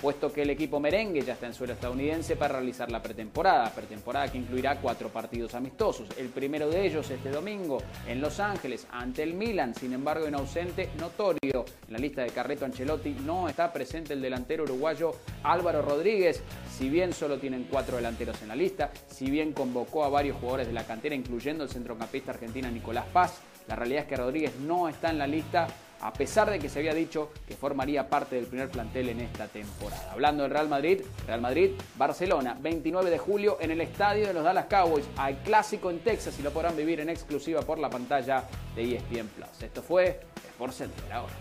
puesto 0.01 0.33
que 0.33 0.41
el 0.41 0.49
equipo 0.49 0.79
merengue 0.79 1.21
ya 1.21 1.33
está 1.33 1.45
en 1.45 1.53
suelo 1.53 1.73
estadounidense 1.73 2.35
para 2.35 2.55
realizar 2.55 2.91
la 2.91 3.01
pretemporada, 3.01 3.69
pretemporada 3.69 4.31
que 4.31 4.39
incluirá 4.39 4.79
cuatro 4.79 5.09
partidos 5.09 5.53
amistosos. 5.53 6.09
El 6.17 6.29
primero 6.29 6.69
de 6.69 6.85
ellos 6.85 7.09
este 7.11 7.29
domingo 7.29 7.77
en 8.07 8.19
Los 8.19 8.39
Ángeles 8.39 8.87
ante 8.91 9.21
el 9.21 9.35
Milan, 9.35 9.75
sin 9.75 9.93
embargo 9.93 10.25
en 10.25 10.35
ausente 10.35 10.89
notorio. 10.99 11.65
En 11.87 11.93
la 11.93 11.99
lista 11.99 12.23
de 12.23 12.29
Carreto 12.29 12.65
Ancelotti 12.65 13.11
no 13.23 13.47
está 13.47 13.71
presente 13.71 14.13
el 14.13 14.21
delantero 14.21 14.63
uruguayo 14.63 15.13
Álvaro 15.43 15.83
Rodríguez, 15.83 16.41
si 16.75 16.89
bien 16.89 17.13
solo 17.13 17.37
tienen 17.37 17.67
cuatro 17.69 17.97
delanteros 17.97 18.41
en 18.41 18.47
la 18.47 18.55
lista, 18.55 18.91
si 19.07 19.29
bien 19.29 19.53
convocó 19.53 20.03
a 20.03 20.09
varios 20.09 20.37
jugadores 20.37 20.67
de 20.67 20.73
la 20.73 20.85
cantera, 20.85 21.13
incluyendo 21.13 21.63
el 21.63 21.69
centrocampista 21.69 22.31
argentino 22.31 22.71
Nicolás 22.71 23.05
Paz, 23.13 23.41
la 23.67 23.75
realidad 23.75 24.03
es 24.03 24.09
que 24.09 24.15
Rodríguez 24.15 24.55
no 24.59 24.89
está 24.89 25.11
en 25.11 25.19
la 25.19 25.27
lista 25.27 25.67
a 26.01 26.13
pesar 26.13 26.49
de 26.49 26.59
que 26.59 26.69
se 26.69 26.79
había 26.79 26.93
dicho 26.93 27.31
que 27.47 27.55
formaría 27.55 28.09
parte 28.09 28.35
del 28.35 28.45
primer 28.45 28.69
plantel 28.69 29.09
en 29.09 29.21
esta 29.21 29.47
temporada. 29.47 30.11
Hablando 30.11 30.43
del 30.43 30.51
Real 30.51 30.67
Madrid, 30.67 31.01
Real 31.27 31.41
Madrid, 31.41 31.71
Barcelona, 31.95 32.57
29 32.59 33.09
de 33.09 33.17
julio 33.17 33.57
en 33.61 33.71
el 33.71 33.81
estadio 33.81 34.27
de 34.27 34.33
los 34.33 34.43
Dallas 34.43 34.65
Cowboys, 34.65 35.05
al 35.17 35.37
clásico 35.43 35.89
en 35.89 35.99
Texas 35.99 36.37
y 36.39 36.43
lo 36.43 36.51
podrán 36.51 36.75
vivir 36.75 36.99
en 36.99 37.09
exclusiva 37.09 37.61
por 37.61 37.79
la 37.79 37.89
pantalla 37.89 38.45
de 38.75 38.95
ESPN 38.95 39.27
Plus. 39.27 39.61
Esto 39.61 39.81
fue 39.81 40.19
Sport 40.49 40.73
Center 40.73 41.13
ahora. 41.13 41.33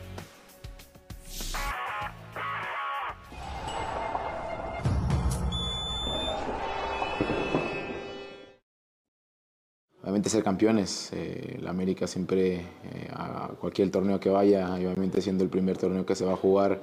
obviamente 10.02 10.30
ser 10.30 10.42
campeones. 10.42 11.10
Eh, 11.12 11.58
la 11.60 11.70
América 11.70 12.06
siempre, 12.06 12.54
eh, 12.56 13.08
a 13.12 13.48
cualquier 13.60 13.90
torneo 13.90 14.18
que 14.18 14.30
vaya, 14.30 14.78
y 14.80 14.86
obviamente 14.86 15.20
siendo 15.20 15.44
el 15.44 15.50
primer 15.50 15.76
torneo 15.76 16.06
que 16.06 16.14
se 16.14 16.24
va 16.24 16.32
a 16.32 16.36
jugar, 16.36 16.80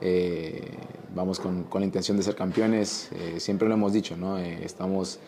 eh, 0.00 0.70
vamos 1.14 1.40
con, 1.40 1.64
con, 1.64 1.80
la 1.80 1.86
intención 1.86 2.16
de 2.16 2.22
ser 2.22 2.34
campeones. 2.34 3.10
Eh, 3.12 3.40
siempre 3.40 3.68
lo 3.68 3.74
hemos 3.74 3.92
dicho, 3.92 4.16
¿no? 4.16 4.38
estamos 4.38 5.18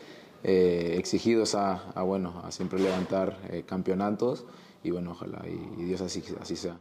exigidos 0.45 1.55
a, 1.55 2.03
bueno, 2.03 2.43
a 2.45 2.51
siempre 2.51 2.81
levantar 2.81 3.39
campeonatos 3.65 4.45
y 4.83 4.91
bueno, 4.91 5.13
ojalá 5.13 5.41
y, 5.47 5.81
y 5.81 5.85
Dios 5.85 6.01
así, 6.01 6.21
así 6.41 6.57
sea. 6.57 6.81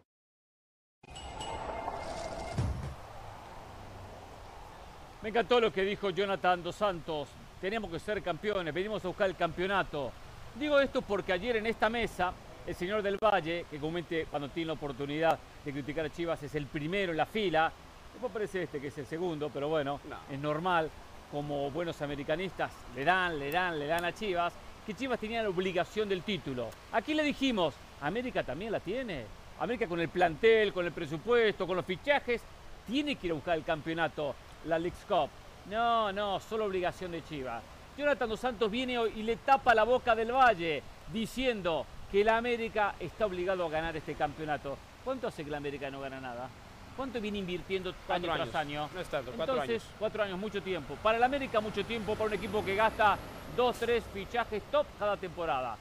Me 5.22 5.30
encantó 5.30 5.60
lo 5.60 5.72
que 5.72 5.84
dijo 5.84 6.10
Jonathan 6.10 6.64
Dos 6.64 6.76
Santos. 6.76 7.30
Teníamos 7.62 7.92
que 7.92 8.00
ser 8.00 8.24
campeones, 8.24 8.74
venimos 8.74 9.06
a 9.06 9.10
buscar 9.10 9.30
el 9.30 9.36
campeonato. 9.36 10.12
Digo 10.56 10.80
esto 10.80 11.02
porque 11.02 11.32
ayer 11.32 11.56
en 11.56 11.66
esta 11.66 11.90
mesa, 11.90 12.34
el 12.68 12.76
señor 12.76 13.02
del 13.02 13.18
Valle, 13.18 13.66
que 13.72 13.78
comúnmente 13.78 14.28
cuando 14.30 14.50
tiene 14.50 14.68
la 14.68 14.74
oportunidad 14.74 15.40
de 15.64 15.72
criticar 15.72 16.06
a 16.06 16.10
Chivas 16.10 16.44
es 16.44 16.54
el 16.56 16.66
primero 16.66 17.12
en 17.12 17.18
la 17.18 17.26
fila, 17.26 17.72
después 18.12 18.32
parece 18.34 18.64
este 18.64 18.82
que 18.82 18.88
es 18.88 18.98
el 18.98 19.06
segundo, 19.06 19.50
pero 19.54 19.70
bueno, 19.70 20.02
es 20.30 20.40
normal, 20.40 20.90
como 21.32 21.72
buenos 21.72 22.02
americanistas, 22.02 22.72
le 22.96 23.06
dan, 23.06 23.40
le 23.40 23.50
dan, 23.50 23.80
le 23.80 23.88
dan 23.88 24.04
a 24.04 24.14
Chivas, 24.14 24.54
que 24.86 24.94
Chivas 24.94 25.20
tenía 25.20 25.42
la 25.42 25.50
obligación 25.50 26.10
del 26.10 26.22
título. 26.22 26.70
Aquí 26.92 27.14
le 27.14 27.24
dijimos, 27.24 27.74
América 28.02 28.44
también 28.44 28.74
la 28.74 28.82
tiene. 28.82 29.24
América 29.60 29.88
con 29.88 30.02
el 30.02 30.10
plantel, 30.10 30.74
con 30.74 30.86
el 30.86 30.92
presupuesto, 30.92 31.66
con 31.66 31.78
los 31.78 31.86
fichajes, 31.86 32.42
tiene 32.88 33.16
que 33.16 33.28
ir 33.28 33.32
a 33.32 33.36
buscar 33.36 33.58
el 33.58 33.64
campeonato 33.64 34.36
la 34.66 34.78
League's 34.78 35.06
Cup. 35.08 35.30
No, 35.70 36.12
no, 36.12 36.40
solo 36.40 36.66
obligación 36.66 37.12
de 37.12 37.24
Chivas. 37.24 37.64
Jonathan 38.02 38.30
Dos 38.30 38.40
Santos 38.40 38.72
viene 38.72 38.98
y 39.16 39.22
le 39.22 39.36
tapa 39.36 39.76
la 39.76 39.84
boca 39.84 40.16
del 40.16 40.32
Valle 40.32 40.82
diciendo 41.14 41.86
que 42.12 42.24
la 42.24 42.38
América 42.38 42.96
está 43.00 43.28
obligado 43.28 43.64
a 43.66 43.70
ganar 43.70 43.96
este 43.96 44.16
campeonato. 44.16 44.76
¿Cuánto 45.04 45.28
hace 45.28 45.44
que 45.44 45.52
la 45.52 45.58
América 45.58 45.92
no 45.92 46.02
gana 46.02 46.20
nada? 46.20 46.50
¿Cuánto 46.98 47.22
viene 47.22 47.38
invirtiendo 47.38 47.94
año 48.10 48.34
tras 48.34 48.56
año? 48.56 48.90
No 48.92 49.00
es 49.00 49.08
tanto, 49.08 49.32
cuatro 49.36 49.54
Entonces, 49.54 49.84
años. 49.84 49.96
cuatro 50.00 50.24
años, 50.24 50.40
mucho 50.40 50.62
tiempo. 50.64 50.96
Para 51.02 51.20
la 51.20 51.28
América, 51.28 51.62
mucho 51.62 51.86
tiempo. 51.86 52.16
Para 52.16 52.26
un 52.26 52.34
equipo 52.34 52.66
que 52.66 52.76
gasta 52.76 53.18
dos, 53.56 53.78
tres 53.78 54.04
fichajes 54.12 54.64
top 54.72 54.88
cada 54.98 55.16
temporada. 55.16 55.78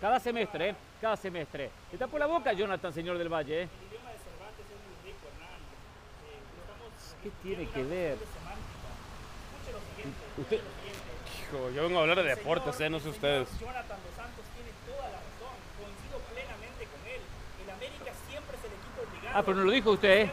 Cada 0.00 0.20
semestre, 0.20 0.68
¿eh? 0.68 0.74
Cada 1.00 1.16
semestre. 1.16 1.70
Le 1.92 1.98
tapó 1.98 2.18
la 2.18 2.26
boca 2.26 2.52
Jonathan, 2.52 2.92
señor 2.92 3.16
del 3.16 3.32
Valle, 3.32 3.62
¿eh? 3.62 3.68
¿Qué 7.22 7.30
tiene 7.42 7.66
que 7.68 7.82
ver? 7.82 8.18
Usted... 10.36 10.60
Hijo, 11.44 11.70
yo 11.70 11.82
vengo 11.82 11.98
a 11.98 12.02
hablar 12.02 12.22
de 12.22 12.24
deportes, 12.24 12.80
¿eh? 12.80 12.88
no 12.88 13.00
sé 13.00 13.08
ustedes. 13.08 13.48
Jonathan 13.60 13.98
Dos 14.00 14.14
Santos 14.16 14.44
tiene 14.54 14.70
toda 14.86 15.08
la 15.10 15.18
razón. 15.18 15.56
Coincido 15.76 16.18
plenamente 16.32 16.86
con 16.86 17.00
él. 17.06 17.20
El 17.64 17.70
América 17.70 18.12
siempre 18.28 18.56
es 18.56 18.64
el 18.64 18.72
equipo 18.72 19.02
obligado. 19.02 19.38
Ah, 19.38 19.42
pero 19.42 19.56
no 19.58 19.64
lo 19.64 19.70
dijo 19.70 19.90
usted, 19.90 20.22
¿eh? 20.22 20.30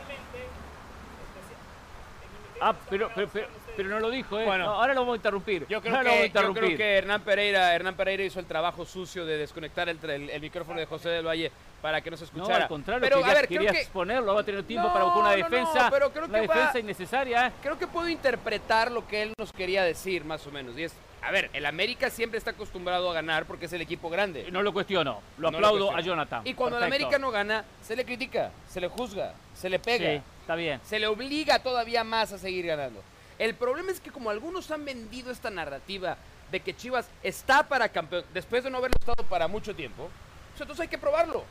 Ah, 2.62 2.76
pero, 2.90 3.10
pero, 3.16 3.28
pero, 3.34 3.48
pero 3.84 3.96
no 3.96 4.00
lo 4.00 4.10
dijo, 4.10 4.40
¿eh? 4.40 4.46
Bueno. 4.46 4.66
No, 4.66 4.72
ahora 4.74 4.94
lo 4.94 5.02
vamos 5.02 5.14
a 5.14 5.16
interrumpir. 5.18 5.66
Yo 5.68 5.82
creo, 5.82 5.96
ahora 5.96 6.12
que, 6.12 6.20
yo 6.20 6.26
interrumpir. 6.26 6.64
creo 6.64 6.78
que 6.78 6.98
Hernán 6.98 7.22
Pereira, 7.22 7.74
Hernán 7.76 7.96
Pereira 7.96 8.24
hizo 8.24 8.40
el 8.40 8.46
trabajo 8.46 8.86
sucio 8.86 9.26
de 9.26 9.38
desconectar 9.38 9.88
el, 9.90 9.98
el- 10.10 10.30
el 10.30 10.42
micrófono 10.42 10.80
de 10.80 10.86
José 10.86 11.10
del 11.10 11.26
Valle 11.28 11.52
para 11.82 12.02
que 12.02 12.12
no 12.12 12.18
se 12.18 12.26
No, 12.26 12.28
escuchara. 12.44 12.64
al 12.64 12.68
contrario, 12.70 13.02
pero 13.02 13.18
quería, 13.18 13.32
a 13.32 13.36
ver, 13.36 13.48
quería 13.48 13.60
creo 13.70 13.74
que, 13.74 13.82
exponerlo, 13.82 14.36
va 14.36 14.42
a 14.42 14.44
tener 14.44 14.64
tiempo 14.64 14.88
No, 14.88 14.94
para 14.94 15.06
buscar 15.06 15.22
una 15.24 15.32
no, 15.32 15.38
defensa, 15.50 15.90
pero 15.92 16.12
creo 16.12 16.26
una 16.26 16.42
que 16.42 16.48
va- 16.48 16.56
defensa 16.56 16.80
innecesaria, 16.80 17.48
¿eh? 17.48 17.52
creo 17.62 17.78
que 17.80 17.88
puedo 17.88 18.08
interpretar 18.08 18.92
lo 18.92 19.08
que 19.08 19.24
él 19.24 19.34
nos 19.38 19.52
quería 19.52 19.84
decir, 19.84 20.24
más 20.24 20.46
o 20.46 20.52
menos. 20.52 20.78
Y 20.78 20.84
es, 20.84 20.94
a 21.24 21.32
ver, 21.32 21.50
el 21.54 21.66
América 21.66 22.10
siempre 22.12 22.38
está 22.38 22.52
acostumbrado 22.52 23.10
a 23.10 23.14
ganar 23.14 23.46
porque 23.46 23.66
es 23.66 23.74
el 23.74 23.82
equipo 23.82 24.10
grande. 24.10 24.48
No 24.52 24.62
lo 24.62 24.72
cuestiono, 24.74 25.22
lo 25.40 25.48
aplaudo 25.48 25.88
cuestiono. 25.88 25.98
a 25.98 26.02
Jonathan. 26.02 26.42
Y 26.46 26.54
cuando 26.54 26.78
el. 26.78 26.84
América 26.84 27.18
no 27.18 27.32
gana, 27.32 27.66
se 27.82 27.96
le 27.96 28.06
critica, 28.06 28.52
se 28.68 28.80
le 28.80 28.88
juzga, 28.88 29.34
se 29.56 29.68
le 29.70 29.80
pega. 29.80 30.12
Sí, 30.18 30.22
está 30.42 30.56
bien. 30.56 30.80
se 30.84 31.00
le 31.00 31.08
obliga 31.08 31.60
todavía 31.60 32.04
más 32.04 32.32
a 32.32 32.38
seguir 32.38 32.68
ganando. 32.68 33.02
El 33.40 33.56
problema 33.56 33.92
es 33.92 34.00
que 34.00 34.12
como 34.12 34.30
algunos 34.30 34.70
han 34.72 34.86
vendido 34.86 35.32
esta 35.32 35.50
narrativa 35.50 36.18
de 36.52 36.60
que 36.60 36.76
Chivas 36.76 37.08
está 37.24 37.64
para 37.68 37.90
campeón, 37.90 38.24
después 38.34 38.64
de 38.64 38.70
no 38.70 38.78
haberlo 38.78 38.98
estado 39.00 39.24
para 39.28 39.48
mucho 39.48 39.76
tiempo, 39.76 40.10
pues 40.52 40.62
entonces 40.62 40.82
hay 40.84 40.88
que 40.90 40.98
probarlo. 40.98 41.44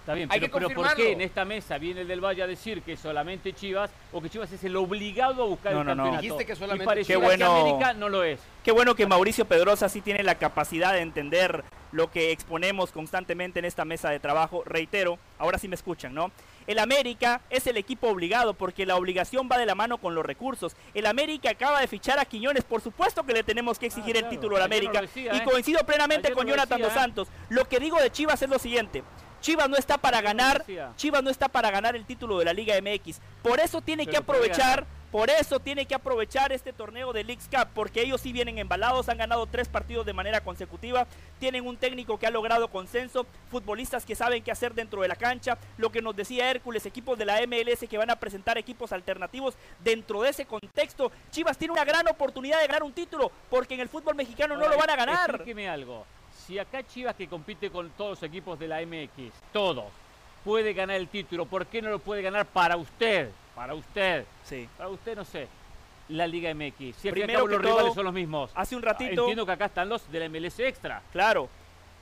Está 0.00 0.14
bien, 0.14 0.28
Hay 0.30 0.38
pero, 0.38 0.52
que 0.52 0.66
pero 0.68 0.82
¿por 0.82 0.94
qué 0.94 1.10
en 1.10 1.20
esta 1.20 1.44
mesa 1.44 1.78
viene 1.78 2.02
el 2.02 2.06
del 2.08 2.24
Valle 2.24 2.40
a 2.40 2.46
decir 2.46 2.80
que 2.82 2.96
solamente 2.96 3.52
Chivas 3.52 3.90
o 4.12 4.22
que 4.22 4.30
Chivas 4.30 4.52
es 4.52 4.62
el 4.62 4.76
obligado 4.76 5.42
a 5.42 5.46
buscar 5.46 5.72
No, 5.72 5.80
el 5.80 5.86
no, 5.88 5.94
no. 5.96 6.02
campeonato? 6.04 6.22
Dijiste 6.22 6.46
que 6.46 6.54
solamente 6.54 7.00
y 7.00 7.04
Qué 7.04 7.16
bueno. 7.16 7.52
que 7.52 7.60
América 7.60 7.92
no 7.92 8.08
lo 8.08 8.22
es. 8.22 8.38
Qué 8.62 8.70
bueno 8.70 8.94
que 8.94 9.04
Mauricio 9.04 9.46
Pedrosa 9.46 9.88
sí 9.88 10.00
tiene 10.02 10.22
la 10.22 10.36
capacidad 10.36 10.92
de 10.92 11.00
entender 11.00 11.64
lo 11.90 12.08
que 12.12 12.30
exponemos 12.30 12.92
constantemente 12.92 13.58
en 13.58 13.64
esta 13.64 13.84
mesa 13.84 14.10
de 14.10 14.20
trabajo. 14.20 14.62
Reitero, 14.64 15.18
ahora 15.40 15.58
sí 15.58 15.66
me 15.66 15.74
escuchan, 15.74 16.14
¿no? 16.14 16.30
El 16.66 16.78
América 16.78 17.40
es 17.50 17.66
el 17.66 17.76
equipo 17.76 18.08
obligado 18.08 18.54
porque 18.54 18.86
la 18.86 18.96
obligación 18.96 19.48
va 19.50 19.58
de 19.58 19.66
la 19.66 19.74
mano 19.74 19.98
con 19.98 20.14
los 20.14 20.24
recursos. 20.26 20.74
El 20.94 21.06
América 21.06 21.50
acaba 21.50 21.80
de 21.80 21.86
fichar 21.86 22.18
a 22.18 22.24
Quiñones, 22.24 22.64
por 22.64 22.80
supuesto 22.80 23.24
que 23.24 23.32
le 23.32 23.42
tenemos 23.42 23.78
que 23.78 23.86
exigir 23.86 24.16
Ah, 24.16 24.20
el 24.20 24.28
título 24.28 24.56
al 24.56 24.60
no 24.60 24.64
América. 24.66 25.00
decía, 25.00 25.34
y 25.34 25.38
¿eh? 25.38 25.44
coincido 25.44 25.84
plenamente 25.84 26.28
Ayer 26.28 26.36
con 26.36 26.46
no 26.46 26.50
Jonathan 26.52 26.78
decía, 26.78 26.86
Dos 26.86 26.96
¿eh? 26.96 27.00
Santos. 27.00 27.28
Lo 27.48 27.68
que 27.68 27.78
digo 27.78 28.00
de 28.00 28.10
Chivas 28.10 28.40
es 28.42 28.48
lo 28.48 28.58
siguiente. 28.58 29.02
Chivas 29.40 29.68
no 29.68 29.76
está 29.76 29.98
para 29.98 30.20
ganar. 30.22 30.64
Chivas 30.96 31.22
no 31.22 31.30
está 31.30 31.48
para 31.48 31.70
ganar 31.70 31.94
el 31.94 32.04
título 32.04 32.38
de 32.38 32.46
la 32.46 32.52
Liga 32.52 32.74
MX. 32.80 33.20
Por 33.42 33.60
eso 33.60 33.80
tiene 33.80 34.04
Pero 34.04 34.10
que 34.12 34.16
aprovechar. 34.16 34.86
Por 35.16 35.30
eso 35.30 35.58
tiene 35.60 35.86
que 35.86 35.94
aprovechar 35.94 36.52
este 36.52 36.74
torneo 36.74 37.10
de 37.14 37.24
Leagues 37.24 37.48
Cup, 37.50 37.68
porque 37.72 38.02
ellos 38.02 38.20
sí 38.20 38.34
vienen 38.34 38.58
embalados, 38.58 39.08
han 39.08 39.16
ganado 39.16 39.46
tres 39.46 39.66
partidos 39.66 40.04
de 40.04 40.12
manera 40.12 40.42
consecutiva, 40.42 41.06
tienen 41.40 41.66
un 41.66 41.78
técnico 41.78 42.18
que 42.18 42.26
ha 42.26 42.30
logrado 42.30 42.68
consenso, 42.68 43.24
futbolistas 43.50 44.04
que 44.04 44.14
saben 44.14 44.42
qué 44.42 44.52
hacer 44.52 44.74
dentro 44.74 45.00
de 45.00 45.08
la 45.08 45.16
cancha, 45.16 45.56
lo 45.78 45.90
que 45.90 46.02
nos 46.02 46.14
decía 46.14 46.50
Hércules, 46.50 46.84
equipos 46.84 47.16
de 47.16 47.24
la 47.24 47.40
MLS 47.46 47.88
que 47.88 47.96
van 47.96 48.10
a 48.10 48.16
presentar 48.16 48.58
equipos 48.58 48.92
alternativos 48.92 49.54
dentro 49.82 50.20
de 50.20 50.28
ese 50.28 50.44
contexto. 50.44 51.10
Chivas 51.30 51.56
tiene 51.56 51.72
una 51.72 51.86
gran 51.86 52.06
oportunidad 52.08 52.60
de 52.60 52.66
ganar 52.66 52.82
un 52.82 52.92
título, 52.92 53.32
porque 53.48 53.72
en 53.72 53.80
el 53.80 53.88
fútbol 53.88 54.16
mexicano 54.16 54.54
no 54.54 54.68
lo 54.68 54.76
van 54.76 54.90
a 54.90 54.96
ganar. 54.96 55.30
Explíqueme 55.30 55.66
algo. 55.66 56.04
Si 56.46 56.58
acá 56.58 56.86
Chivas 56.86 57.16
que 57.16 57.26
compite 57.26 57.70
con 57.70 57.88
todos 57.92 58.20
los 58.20 58.22
equipos 58.22 58.58
de 58.58 58.68
la 58.68 58.84
MX, 58.84 59.32
todos, 59.50 59.86
puede 60.44 60.74
ganar 60.74 60.96
el 60.96 61.08
título, 61.08 61.46
¿por 61.46 61.64
qué 61.68 61.80
no 61.80 61.88
lo 61.88 62.00
puede 62.00 62.20
ganar 62.20 62.44
para 62.44 62.76
usted? 62.76 63.30
Para 63.56 63.74
usted. 63.74 64.24
Sí. 64.44 64.68
Para 64.76 64.90
usted, 64.90 65.16
no 65.16 65.24
sé. 65.24 65.48
La 66.10 66.26
Liga 66.28 66.54
MX. 66.54 66.94
Si 66.96 67.10
Primero 67.10 67.46
que 67.46 67.52
los 67.54 67.62
todo, 67.62 67.72
rivales 67.72 67.94
son 67.94 68.04
los 68.04 68.12
mismos. 68.14 68.52
Hace 68.54 68.76
un 68.76 68.82
ratito, 68.82 69.22
Entiendo 69.22 69.44
que 69.44 69.52
acá 69.52 69.64
están 69.64 69.88
los 69.88 70.08
de 70.12 70.20
la 70.20 70.28
MLS 70.28 70.60
Extra. 70.60 71.02
claro, 71.10 71.48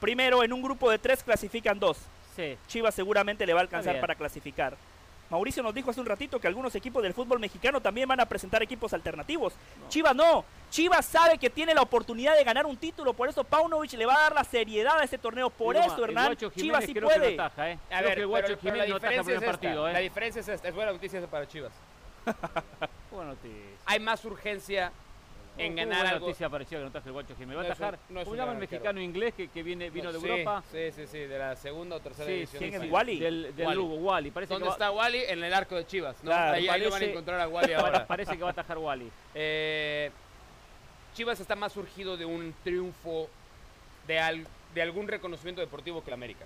primero 0.01 0.45
en 0.45 0.53
un 0.53 0.61
grupo 0.61 0.91
de 0.91 0.99
tres 0.99 1.23
clasifican 1.23 1.79
dos. 1.79 1.99
Sí. 2.37 2.59
Chivas 2.67 2.95
seguramente 2.95 3.47
le 3.47 3.55
va 3.55 3.61
a 3.61 3.63
alcanzar 3.63 4.01
para 4.01 4.15
clasificar. 4.15 4.77
Mauricio 5.31 5.63
nos 5.63 5.75
dijo 5.75 5.91
hace 5.91 6.01
un 6.01 6.07
ratito 6.07 6.39
que 6.39 6.47
algunos 6.47 6.75
equipos 6.75 7.03
del 7.03 7.15
fútbol 7.15 7.41
mexicano 7.41 7.81
también 7.81 8.07
van 8.09 8.21
a 8.21 8.27
presentar 8.27 8.63
equipos 8.63 8.93
alternativos. 8.93 9.55
Chivas 9.89 10.15
no. 10.15 10.45
Chivas 10.71 11.07
sabe 11.07 11.39
que 11.39 11.51
tiene 11.51 11.75
la 11.75 11.83
oportunidad 11.83 12.37
de 12.37 12.45
ganar 12.45 12.67
un 12.67 12.77
título, 12.77 13.15
por 13.15 13.29
eso 13.29 13.43
Paunovic 13.45 13.93
le 13.95 14.07
va 14.07 14.15
a 14.17 14.21
dar 14.23 14.35
la 14.35 14.45
seriedad 14.45 14.99
a 14.99 15.05
ese 15.05 15.19
torneo. 15.19 15.51
Por 15.51 15.75
Digo, 15.77 15.87
eso, 15.87 16.05
Hernán, 16.05 16.37
Chivas 16.37 16.85
sí 16.85 16.95
puede. 16.95 17.37
no 17.37 17.45
¿eh? 17.45 17.79
A 17.91 17.99
Creo 17.99 18.03
ver, 18.03 18.15
que 18.15 18.21
el 18.21 18.27
Guacho 18.27 18.47
pero- 18.47 18.59
pero 18.61 18.73
Jiménez 18.75 18.89
no 18.89 18.95
la 18.95 18.95
diferencia 18.95 19.23
primer 19.23 19.37
es 19.37 19.43
esta. 19.43 19.51
partido, 19.53 19.89
La 19.93 20.01
¿eh? 20.01 20.03
diferencia 20.03 20.41
es 20.41 20.49
esta. 20.49 20.69
Es 20.69 20.75
buena 20.75 20.93
noticia 20.93 21.27
para 21.27 21.49
Chivas. 21.49 21.73
Buena 23.11 23.31
noticia. 23.31 23.59
Hay 23.87 24.01
más 24.01 24.25
urgencia 24.25 24.93
en 25.57 25.75
¿Cómo 25.77 25.89
ganar 25.89 26.07
algo. 26.07 26.27
noticia 26.27 26.49
pareció 26.49 26.79
que 26.79 26.83
no 26.83 26.89
ataja 26.91 27.07
el 27.07 27.13
Guacho 27.13 27.35
Jiménez. 27.37 27.57
Va 27.59 27.63
No 27.63 27.69
a 27.69 27.73
atajar, 27.73 27.99
no 28.09 28.21
es 28.21 28.25
¿cómo 28.25 28.33
un 28.33 28.37
llama 28.39 28.53
el 28.53 28.59
gran 28.59 28.71
mexicano 28.71 29.01
inglés 29.01 29.35
que, 29.35 29.49
que 29.49 29.63
viene, 29.63 29.91
vino 29.91 30.13
de 30.13 30.19
Sí, 30.21 30.27
Europa? 30.27 30.63
Sí, 30.73 30.91
sí, 30.93 31.07
sí, 31.07 31.19
de 31.19 31.39
la 31.39 31.55
segunda 31.57 31.97
o 31.97 32.01
tercera 32.01 32.27
Sí, 32.27 32.33
división. 32.35 32.59
¿quién 32.61 32.81
de 32.81 32.87
es. 32.87 32.93
Wally? 32.93 33.19
Del, 33.21 33.55
del 33.57 33.67
Wally. 33.67 33.77
Lugo, 33.79 33.95
Wally. 33.97 34.31
Parece 34.33 34.53
¿Dónde 34.55 34.65
que 34.65 34.69
va- 34.71 34.75
está 34.75 34.91
Wally? 34.91 35.19
En 35.29 35.45
el 35.45 35.55
arco 35.55 35.77
de 35.77 35.87
Chivas. 35.87 36.17
¿no? 36.25 36.31
Claro, 36.31 36.55
ahí, 36.55 36.69
ahí 36.69 36.81
lo 36.81 36.87
van 36.87 36.95
a 36.95 36.97
parece- 36.97 37.11
encontrar 37.13 37.41
a 37.41 37.49
Wally 37.49 37.73
ahora. 37.75 38.07
Parece 38.07 38.37
que 38.37 38.43
va 38.43 38.49
a 38.49 38.53
atajar 38.53 38.79
Wally. 38.79 39.11
Eh, 39.35 40.11
Chivas 41.15 41.39
está 41.39 41.55
más 41.55 41.73
surgido 41.73 42.17
de 42.17 42.25
un 42.25 42.55
triunfo, 42.65 43.29
de, 44.09 44.19
al- 44.19 44.47
de 44.75 44.83
algún 44.83 45.07
reconocimiento 45.07 45.61
deportivo 45.61 46.03
que 46.03 46.11
el 46.11 46.15
América. 46.15 46.45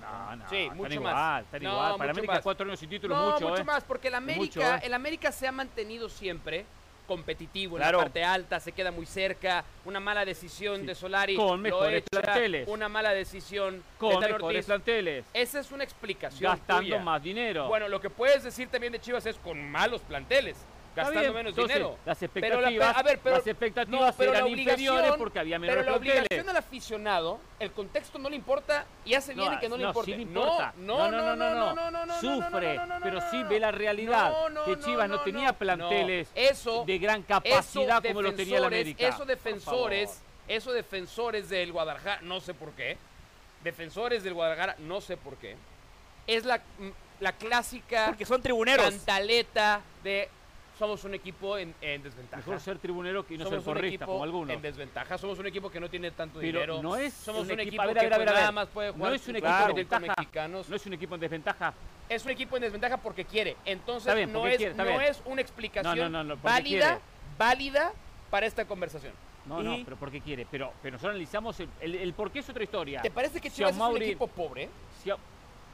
No, 0.00 0.36
no, 0.36 0.48
Sí, 0.48 0.56
están 0.62 0.76
mucho 0.76 0.94
igual, 0.94 1.14
más. 1.14 1.44
están 1.44 1.62
No, 1.62 1.70
igual. 1.70 1.84
Para 1.92 1.96
mucho 1.96 2.10
América 2.10 2.32
más. 2.34 2.42
cuatro 2.42 2.66
años 2.66 2.78
sin 2.80 2.88
título 2.88 3.14
no, 3.16 3.32
mucho, 3.32 3.48
mucho 3.48 3.60
¿eh? 3.62 3.64
más, 3.64 3.84
porque 3.84 4.08
el 4.08 4.14
América, 4.14 4.40
mucho, 4.60 4.62
¿eh? 4.62 4.80
el 4.82 4.94
América 4.94 5.32
se 5.32 5.46
ha 5.48 5.52
mantenido 5.52 6.08
siempre 6.08 6.64
competitivo 7.08 7.76
en 7.76 7.82
Claro. 7.82 7.98
la 7.98 8.04
parte 8.04 8.22
alta, 8.22 8.60
se 8.60 8.70
queda 8.72 8.92
muy 8.92 9.06
cerca, 9.06 9.64
una 9.86 9.98
mala 9.98 10.24
decisión 10.24 10.82
Sí. 10.82 10.86
de 10.86 10.94
Solari 10.94 11.34
Con 11.34 11.60
mejores 11.60 12.04
echa, 12.12 12.20
planteles. 12.22 12.68
una 12.68 12.88
mala 12.88 13.12
decisión 13.14 13.82
Con 13.98 14.20
de 14.20 14.28
mejores 14.32 14.66
planteles. 14.66 15.24
Esa 15.32 15.58
es 15.60 15.72
una 15.72 15.82
explicación 15.82 16.52
Gastando 16.52 16.82
tuya. 16.82 17.00
más 17.00 17.22
dinero. 17.22 17.66
Bueno, 17.66 17.88
lo 17.88 18.00
que 18.00 18.10
puedes 18.10 18.44
decir 18.44 18.68
también 18.68 18.92
de 18.92 19.00
Chivas 19.00 19.24
es 19.26 19.36
con 19.38 19.68
malos 19.70 20.02
planteles, 20.02 20.56
gastando 20.98 21.20
bien, 21.20 21.34
menos 21.34 21.50
entonces, 21.52 21.76
dinero. 21.76 21.98
Las 22.04 22.18
Pero 22.18 22.26
expectativas, 22.32 22.92
la- 22.94 22.98
a 23.00 23.02
ver, 23.02 23.18
pero- 23.22 23.36
las 23.36 23.46
expectativas 23.46 24.00
No, 24.12 24.12
pero 24.18 24.32
la 24.32 24.38
eran 24.38 24.50
inferiores 24.50 24.98
obligación- 25.00 25.18
porque 25.18 25.38
había 25.38 25.56
Pero 25.58 25.60
menores 25.72 25.86
la 25.86 25.96
obligación 25.96 26.48
al 26.48 26.56
aficionado, 26.56 27.40
el 27.58 27.72
contexto 27.72 28.18
no 28.18 28.28
le 28.30 28.36
importa 28.36 28.86
y 29.04 29.14
hace 29.14 29.34
bien 29.34 29.52
en 29.52 29.58
que 29.60 29.68
no 29.68 29.76
le 29.76 29.84
importa. 29.84 30.04
sí 30.06 30.16
le 30.16 30.22
importa. 30.22 30.72
No, 30.78 31.10
no, 31.10 31.36
no, 31.36 31.36
no, 31.36 31.90
no, 31.90 32.06
no, 32.06 32.20
Sufre, 32.20 32.80
pero 33.02 33.20
sí 33.30 33.42
ve 33.44 33.60
la 33.60 33.70
realidad 33.70 34.32
que 34.64 34.78
Chivas 34.80 35.08
no, 35.08 35.20
tenía 35.20 35.52
planteles 35.52 36.28
eso, 36.34 36.84
de 36.86 36.98
gran 36.98 37.20
eso 37.20 37.28
capacidad 37.28 38.02
como 38.02 38.22
lo 38.22 38.32
tenía 38.34 38.58
el 38.58 38.64
defensores- 38.64 38.66
América. 38.66 39.06
Eso 39.08 39.18
Por 39.18 39.26
defensores, 39.26 40.08
favor. 40.10 40.24
eso 40.48 40.72
defensores 40.72 41.48
del 41.48 41.72
Guadalajara, 41.72 42.20
no 42.22 42.40
sé 42.40 42.54
por 42.54 42.72
qué. 42.72 42.96
Defensores 43.64 44.22
del 44.22 44.34
Guadalajara, 44.34 44.76
no 44.78 45.00
sé 45.00 45.16
por 45.16 45.36
qué. 45.36 45.56
Es 46.26 46.44
la, 46.44 46.58
mm, 46.58 46.88
la 47.20 47.32
clásica 47.32 48.06
Porque 48.06 48.24
son 48.24 48.40
tribuneros. 48.40 48.88
cantaleta 48.88 49.80
de 50.04 50.28
somos 50.78 51.02
un 51.04 51.14
equipo 51.14 51.58
en, 51.58 51.74
en 51.80 52.02
desventaja. 52.02 52.38
Mejor 52.38 52.60
ser 52.60 52.78
tribunero 52.78 53.26
que 53.26 53.36
no 53.36 53.44
somos 53.44 53.64
ser 53.64 53.74
porrista, 53.74 54.06
como 54.06 54.22
algunos. 54.22 54.54
en 54.54 54.62
desventaja. 54.62 55.18
Somos 55.18 55.38
un 55.38 55.46
equipo 55.46 55.70
que 55.70 55.80
no 55.80 55.90
tiene 55.90 56.12
tanto 56.12 56.38
Pero 56.38 56.60
dinero. 56.60 56.82
no 56.82 56.96
es 56.96 57.12
somos 57.12 57.42
un, 57.46 57.52
un 57.52 57.60
equipo, 57.60 57.82
equipo- 57.82 57.82
a 57.82 57.86
ver, 57.86 57.94
que 57.94 58.00
a 58.00 58.02
ver, 58.02 58.12
a 58.14 58.18
ver, 58.18 58.28
a 58.28 58.32
nada 58.32 58.52
más 58.52 58.68
puede 58.68 58.88
No 58.88 58.94
jugar 58.94 59.14
es 59.14 59.28
un 59.28 59.36
equipo 59.36 59.48
en 59.48 59.56
con 59.66 59.74
desventaja. 59.74 60.14
mexicanos. 60.18 60.68
No 60.68 60.76
es 60.76 60.86
un 60.86 60.92
equipo 60.92 61.14
en 61.16 61.20
desventaja. 61.20 61.74
Es 62.08 62.24
un 62.24 62.30
equipo 62.30 62.56
en 62.56 62.62
desventaja 62.62 62.96
porque 62.96 63.24
quiere. 63.24 63.56
Entonces 63.64 64.14
bien, 64.14 64.32
no, 64.32 64.38
porque 64.40 64.54
es, 64.54 64.58
quiere, 64.58 64.74
no 64.74 65.00
es 65.00 65.22
una 65.26 65.40
explicación 65.42 65.96
No, 65.98 66.04
no, 66.04 66.18
no, 66.18 66.24
no, 66.24 66.34
porque 66.36 66.46
válida, 66.54 66.86
quiere. 66.86 67.02
válida 67.36 67.92
para 68.30 68.46
esta 68.46 68.64
conversación. 68.64 69.12
No, 69.46 69.62
no, 69.62 69.78
pero 69.84 69.96
¿por 69.96 70.10
qué 70.10 70.20
quiere? 70.20 70.46
Pero, 70.50 70.72
pero 70.82 70.92
nosotros 70.92 71.10
analizamos 71.14 71.58
el, 71.60 71.68
el, 71.80 72.12
por 72.12 72.30
qué 72.30 72.40
es 72.40 72.48
otra 72.50 72.62
historia. 72.62 73.00
¿Te 73.02 73.10
parece 73.10 73.40
que 73.40 73.50
Chivas 73.50 73.74
es 73.74 73.80
un 73.80 73.96
equipo 74.02 74.26
pobre? 74.26 74.68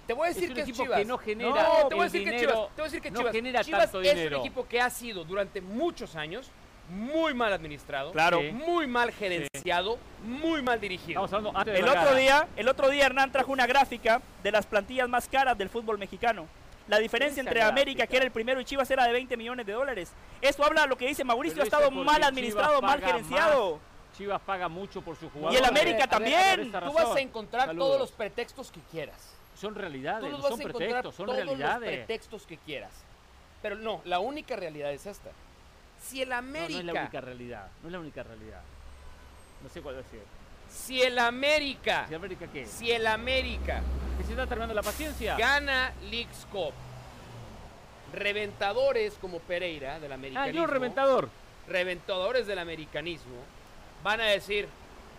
Te 0.06 0.12
voy 0.12 0.26
a 0.26 0.28
decir 0.28 0.50
es 0.50 0.54
que 0.54 0.70
es 0.70 0.76
Chivas. 0.76 0.98
que 0.98 1.04
no 1.04 1.18
genera 1.18 1.88
te 1.88 1.94
voy 1.94 2.02
a 2.02 2.04
decir 2.04 2.24
que 2.24 2.36
Chivas, 2.38 2.54
te 2.54 2.58
voy 2.58 2.80
a 2.80 2.84
decir 2.84 3.00
que 3.02 3.10
no 3.10 3.24
genera 3.32 3.64
Chivas 3.64 3.82
tanto 3.84 4.00
es 4.02 4.14
dinero. 4.14 4.40
un 4.40 4.46
equipo 4.46 4.66
que 4.68 4.80
ha 4.80 4.90
sido 4.90 5.24
durante 5.24 5.60
muchos 5.60 6.14
años 6.16 6.50
muy 6.90 7.32
mal 7.32 7.52
administrado, 7.52 8.12
Claro. 8.12 8.40
Sí. 8.40 8.52
muy 8.52 8.86
mal 8.86 9.10
gerenciado, 9.10 9.98
muy 10.22 10.60
mal 10.60 10.78
dirigido. 10.80 11.24
Estamos 11.24 11.32
hablando 11.32 11.58
antes 11.58 11.72
de 11.74 11.80
El 11.80 11.88
otro 11.88 12.14
día, 12.14 12.46
el 12.56 12.68
otro 12.68 12.90
día 12.90 13.06
Hernán 13.06 13.32
trajo 13.32 13.52
una 13.52 13.66
gráfica 13.66 14.20
de 14.42 14.52
las 14.52 14.66
plantillas 14.66 15.08
más 15.08 15.26
caras 15.28 15.56
del 15.56 15.70
fútbol 15.70 15.96
mexicano. 15.98 16.46
La 16.86 16.98
diferencia 16.98 17.40
entre 17.40 17.62
América, 17.62 18.06
que 18.06 18.16
era 18.16 18.26
el 18.26 18.30
primero, 18.30 18.60
y 18.60 18.66
Chivas 18.66 18.90
era 18.90 19.06
de 19.06 19.12
20 19.12 19.34
millones 19.38 19.64
de 19.64 19.72
dólares. 19.72 20.12
Eso 20.42 20.62
habla 20.62 20.82
de 20.82 20.88
lo 20.88 20.98
que 20.98 21.06
dice 21.08 21.24
Mauricio, 21.24 21.62
ha 21.62 21.64
estado 21.64 21.90
mal 21.90 22.22
administrado, 22.22 22.82
mal 22.82 23.00
gerenciado. 23.00 23.76
más. 23.76 23.80
Chivas 24.18 24.40
paga 24.42 24.68
mucho 24.68 25.00
por 25.00 25.16
su 25.16 25.24
Y 25.24 25.28
jugador. 25.30 25.56
el 25.58 25.64
América 25.64 25.96
A 26.04 26.06
ver, 26.06 26.08
también. 26.10 26.38
a 26.38 26.56
ver, 26.56 26.60
Esa 26.60 26.80
Tú 26.82 26.92
vas 26.92 27.16
a 27.16 27.20
encontrar 27.20 27.66
Saludos. 27.68 27.88
todos 27.88 28.00
los 28.00 28.12
pretextos 28.12 28.70
que 28.70 28.80
quieras. 28.92 29.33
Son 29.54 29.74
realidades, 29.74 30.30
no 30.30 30.40
son 30.42 30.58
pretextos, 30.58 31.14
son 31.14 31.26
todos 31.26 31.38
los 31.38 31.46
realidades. 31.46 31.88
pretextos 32.06 32.42
que 32.46 32.56
quieras. 32.58 32.92
Pero 33.62 33.76
no, 33.76 34.00
la 34.04 34.18
única 34.18 34.56
realidad 34.56 34.92
es 34.92 35.06
esta. 35.06 35.30
Si 36.02 36.20
el 36.20 36.32
América, 36.32 36.72
no 36.74 36.78
es 36.80 36.84
la 36.84 37.00
única 37.02 37.20
realidad, 37.20 37.68
no 37.82 37.88
es 37.88 37.92
la 37.92 37.98
única 38.00 38.22
realidad. 38.22 38.60
No 39.62 39.68
sé 39.70 39.80
cuál 39.80 39.96
decir. 39.96 40.20
si 40.68 41.00
el 41.02 41.18
América, 41.18 42.04
¿Si 42.08 42.14
América 42.14 42.46
qué? 42.52 42.66
si 42.66 42.90
el 42.90 43.06
América 43.06 43.80
¿Que 44.18 44.24
se 44.24 44.30
está 44.32 44.46
terminando 44.46 44.74
la 44.74 44.82
paciencia? 44.82 45.36
gana 45.36 45.92
Leagues 46.10 46.46
Cup, 46.52 46.72
reventadores 48.12 49.14
como 49.20 49.38
Pereira 49.40 49.98
del 50.00 50.12
Ah, 50.12 50.14
americanismo, 50.16 50.60
yo 50.60 50.66
reventador. 50.66 51.28
reventadores 51.68 52.46
del 52.46 52.58
americanismo, 52.58 53.36
van 54.02 54.20
a 54.20 54.24
decir, 54.26 54.64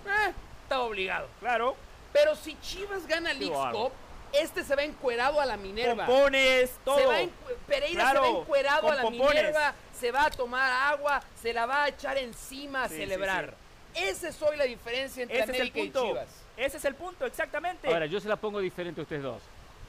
eh, 0.06 0.34
está 0.64 0.82
obligado. 0.82 1.28
Claro. 1.40 1.76
Pero 2.14 2.36
si 2.36 2.56
Chivas 2.62 3.06
gana 3.08 3.34
Leagues. 3.34 3.58
Cup, 3.72 3.92
este 4.40 4.64
se 4.64 4.76
va 4.76 4.84
encuerado 4.84 5.40
a 5.42 5.46
la 5.46 5.58
Minerva. 5.58 6.06
Pompones, 6.06 6.72
todo. 6.84 6.98
Se 7.00 7.06
va 7.06 7.22
encu- 7.22 7.56
Pereira 7.68 8.02
Claro, 8.04 8.24
se 8.26 8.32
va 8.32 8.40
encuerado 8.40 8.82
con 8.82 8.92
a 8.92 8.96
la 8.96 9.02
pompones. 9.02 9.36
Minerva, 9.36 9.74
se 10.00 10.12
va 10.12 10.26
a 10.26 10.30
tomar 10.30 10.72
agua, 10.94 11.22
se 11.42 11.54
la 11.54 11.66
va 11.66 11.84
a 11.84 11.88
echar 11.90 12.18
encima 12.18 12.84
a 12.84 12.88
Sí, 12.88 12.96
sí, 12.96 13.02
celebrar. 13.02 13.54
Esa 13.94 14.28
es 14.30 14.42
hoy 14.42 14.58
la 14.58 14.66
diferencia 14.66 15.24
entre 15.24 15.40
Ese 15.40 15.52
es 15.54 15.60
el 15.60 15.68
y 15.68 15.72
punto. 15.72 16.06
Chivas. 16.08 16.28
Ese 16.58 16.78
es 16.78 16.86
el 16.86 16.96
punto, 16.96 17.26
exactamente. 17.26 17.88
Ahora, 17.88 18.06
yo 18.06 18.20
se 18.20 18.28
la 18.28 18.36
pongo 18.36 18.60
diferente 18.60 19.00
a 19.02 19.04
ustedes 19.04 19.24
dos. 19.24 19.42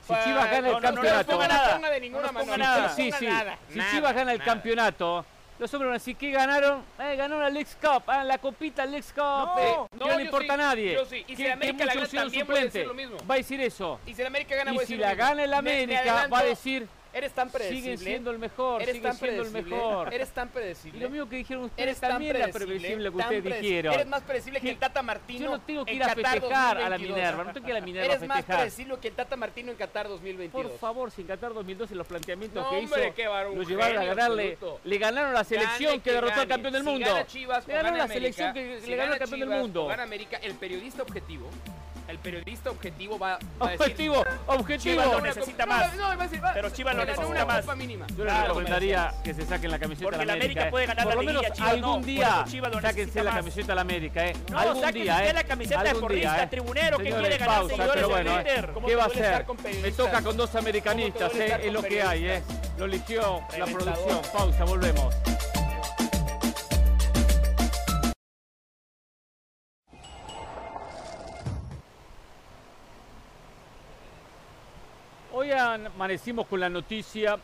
Si 0.06 0.12
Pa- 0.12 0.22
Chivas 0.24 0.44
gana 0.50 0.60
no, 0.60 0.76
el 0.76 0.82
no, 0.82 0.90
no, 0.92 1.02
no 1.02 1.02
campeonato. 1.26 2.94
si 2.94 3.10
Chivas 3.90 4.14
gana 4.14 4.32
el 4.32 4.42
campeonato, 4.42 5.26
los 5.58 5.72
hombres 5.72 5.86
van 5.88 5.94
a 5.94 5.98
decir 5.98 6.16
que 6.16 6.30
ganaron. 6.30 6.82
Eh, 6.98 7.16
ganaron 7.16 7.40
la 7.42 7.50
Lex 7.50 7.76
Cup, 7.76 8.02
ah, 8.06 8.22
la 8.24 8.38
copita 8.38 8.84
Lex 8.86 9.12
Cup. 9.12 9.22
No, 9.98 10.10
eh, 10.10 10.16
le 10.16 10.22
importa 10.24 10.46
sí, 10.46 10.50
a 10.52 10.56
nadie. 10.56 10.94
yo 10.94 11.04
sí. 11.06 11.24
Y 11.26 11.36
si 11.36 11.42
que, 11.44 11.52
América 11.52 11.84
la 11.86 11.94
gana, 11.94 12.06
hicieron 12.06 12.26
también 12.28 12.46
voy 12.46 12.56
a 12.56 12.60
decir 12.64 12.82
suplente. 12.82 12.86
lo 12.86 12.94
mismo. 12.94 13.28
Va 13.28 13.34
a 13.34 13.38
decir 13.38 13.60
eso. 13.60 14.00
Y 14.06 14.14
si 14.14 14.20
el 14.20 14.26
América 14.26 14.56
gana, 14.56 14.70
voy 14.72 14.78
a 14.78 14.80
decir 14.82 14.96
si 14.96 15.00
lo 15.00 15.06
la 15.06 15.14
mismo. 15.14 15.24
gana 15.28 15.44
el 15.44 15.50
Me- 15.50 15.62
me 15.62 15.82
América, 15.84 16.26
va 16.28 16.38
a 16.38 16.44
decir, 16.44 16.88
Eres 17.16 17.32
tan 17.32 17.48
predecible. 17.50 17.96
sigue 17.96 18.10
siendo 18.10 18.30
el 18.30 18.38
mejor, 18.38 18.82
Eres 18.82 18.94
sigue 18.96 19.08
tan 19.08 19.16
siendo 19.16 19.42
el 19.42 19.48
predecible. 19.50 19.76
mejor. 19.76 20.12
Eres 20.12 20.28
tan 20.32 20.48
predecible. 20.50 20.98
Y 20.98 21.02
lo 21.02 21.08
mismo 21.08 21.28
que 21.30 21.36
dijeron 21.36 21.64
ustedes 21.64 21.82
Eres 21.88 22.00
tan 22.00 22.10
también 22.10 22.36
era 22.36 22.48
predecible, 22.48 23.10
que 23.10 23.16
ustedes 23.16 23.60
dijeron. 23.62 23.94
Eres 23.94 24.06
más 24.06 24.22
predecible 24.22 24.60
que 24.60 24.68
el 24.70 24.76
Tata 24.78 25.02
Martino. 25.02 25.44
Yo 25.46 25.50
no 25.52 25.60
tengo 25.62 25.84
que 25.86 25.90
en 25.92 25.96
ir 25.96 26.02
a 26.02 26.06
Qatar 26.14 26.32
festejar 26.40 26.76
a 26.76 26.80
la 26.80 26.98
2022. 26.98 27.16
Minerva, 27.16 27.44
no 27.44 27.52
tengo 27.54 27.64
que 27.64 27.70
ir 27.72 27.76
a 27.76 27.80
la 27.80 27.86
Minerva 27.86 28.12
a 28.12 28.16
Eres 28.16 28.28
más 28.28 28.44
predecible 28.44 28.98
que 29.00 29.08
el 29.08 29.14
Tata 29.14 29.36
Martino 29.36 29.70
en 29.70 29.76
Qatar 29.78 30.08
2022. 30.08 30.66
Por 30.70 30.78
favor, 30.78 31.10
sin 31.10 31.26
Qatar 31.26 31.54
2012 31.54 31.94
los 31.94 32.06
planteamientos 32.06 32.62
No, 32.62 32.68
que 32.70 32.76
hombre, 32.76 33.04
hizo 33.06 33.14
qué 33.14 33.26
varón, 33.28 33.56
lo 33.56 33.62
llevaron 33.62 33.96
a 33.98 34.04
ganarle. 34.04 34.52
absoluto. 34.52 34.80
Le 34.84 34.98
ganaron 34.98 35.32
la 35.32 35.44
selección 35.44 35.90
Gane 35.92 36.02
que 36.02 36.12
derrotó 36.12 36.40
al 36.40 36.48
campeón 36.48 36.72
del 36.74 36.82
Si 36.82 36.88
mundo. 36.90 37.06
gana 37.06 37.26
Chivas, 37.26 37.66
le 37.66 37.72
ganaron 37.74 37.98
la 37.98 38.08
selección 38.08 38.52
que 38.52 38.80
si 38.82 38.90
le 38.90 38.96
ganó 38.96 39.12
al 39.14 39.18
campeón 39.18 39.40
Chivas, 39.40 39.54
del 39.54 39.62
mundo. 39.62 39.84
o 39.84 39.88
gana 39.88 40.02
América, 40.02 40.36
el 40.42 40.54
periodista 40.54 41.02
objetivo, 41.02 41.48
el 42.08 42.18
periodista 42.18 42.70
objetivo 42.70 43.18
va, 43.18 43.38
va 43.60 43.66
a 43.68 43.70
decir, 43.70 43.82
Objetivo, 43.82 44.24
objetivo. 44.46 45.02
Chivas 45.02 45.06
lo 45.12 45.20
necesita 45.20 45.66
más. 45.66 45.94
No, 45.96 46.02
no, 46.12 46.16
va 46.18 46.24
a 46.24 46.26
decir, 46.28 46.44
va- 46.44 46.52
Pero 46.54 46.70
Chivas 46.70 46.94
lo 46.94 47.04
necesita 47.04 47.26
una 47.26 47.44
más. 47.44 47.60
copa 47.62 47.74
mínima. 47.76 48.06
Yo 48.08 48.24
les 48.24 48.32
Claro, 48.32 48.46
recomendaría 48.48 49.14
que 49.24 49.34
se 49.34 49.44
saquen 49.46 49.70
la 49.70 49.78
camiseta 49.78 50.04
Porque 50.04 50.16
a 50.16 50.18
la 50.20 50.24
la 50.26 50.32
América 50.34 50.60
América. 50.62 50.68
eh. 50.68 50.70
puede 50.70 50.86
ganar 50.86 51.04
Por 51.04 51.12
la 51.14 51.20
lo 51.20 51.26
menos 51.26 51.42
liguilla, 51.42 51.54
Chivas 51.56 51.70
algún 51.72 52.00
no, 52.00 52.06
día 52.06 52.44
sáquense 52.80 53.24
la 53.24 53.30
camiseta 53.32 53.72
a 53.72 53.74
la 53.74 53.80
América. 53.80 54.26
Eh. 54.26 54.36
No, 54.50 54.58
algún 54.58 54.82
sáquense 54.82 54.98
día, 55.02 55.28
eh. 55.28 55.32
la 55.32 55.44
camiseta 55.44 55.82
de 55.82 55.88
Algún 55.88 56.02
porrista, 56.02 56.34
día, 56.34 56.42
eh. 56.42 56.46
tribunero, 56.48 56.98
que 56.98 57.04
quiere 57.10 57.38
ganar 57.38 57.56
pausa, 57.56 57.68
seguidores 57.76 57.94
pero 57.94 58.06
en 58.06 58.12
bueno. 58.24 58.34
Twitter. 58.42 58.70
¿Cómo 58.72 58.86
¿Qué 58.86 58.96
va 58.96 59.02
a 59.04 59.06
hacer? 59.06 59.46
Me 59.82 59.90
toca 59.92 60.22
con 60.22 60.36
dos 60.36 60.54
americanistas, 60.54 61.30
¿Cómo 61.30 61.32
te 61.32 61.48
duele 61.48 61.64
eh. 61.64 61.66
es 61.66 61.72
lo 61.72 61.82
que 61.82 62.02
hay. 62.02 62.26
Eh. 62.26 62.42
Lo 62.78 62.84
eligió 62.84 63.40
la 63.58 63.64
producción. 63.66 64.20
Pausa, 64.32 64.64
volvemos. 64.64 65.14
Amanecimos 75.74 76.46
con 76.46 76.60
la 76.60 76.68
noticia 76.68 77.36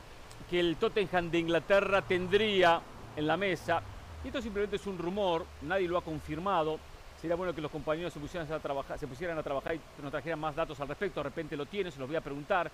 que 0.48 0.60
el 0.60 0.76
Tottenham 0.76 1.28
de 1.28 1.40
Inglaterra 1.40 2.02
tendría 2.02 2.80
en 3.16 3.26
la 3.26 3.36
mesa, 3.36 3.82
y 4.22 4.28
esto 4.28 4.40
simplemente 4.40 4.76
es 4.76 4.86
un 4.86 4.96
rumor, 4.96 5.44
nadie 5.62 5.88
lo 5.88 5.98
ha 5.98 6.02
confirmado, 6.02 6.78
sería 7.20 7.34
bueno 7.34 7.52
que 7.52 7.60
los 7.60 7.70
compañeros 7.70 8.12
se 8.12 8.20
pusieran 8.20 8.50
a 8.52 8.60
trabajar, 8.60 8.96
se 8.96 9.08
pusieran 9.08 9.36
a 9.38 9.42
trabajar 9.42 9.74
y 9.74 9.80
nos 10.00 10.12
trajeran 10.12 10.38
más 10.38 10.54
datos 10.54 10.78
al 10.78 10.86
respecto, 10.86 11.18
de 11.18 11.24
repente 11.24 11.56
lo 11.56 11.66
tienen, 11.66 11.90
se 11.90 11.98
los 11.98 12.06
voy 12.06 12.16
a 12.16 12.20
preguntar. 12.20 12.70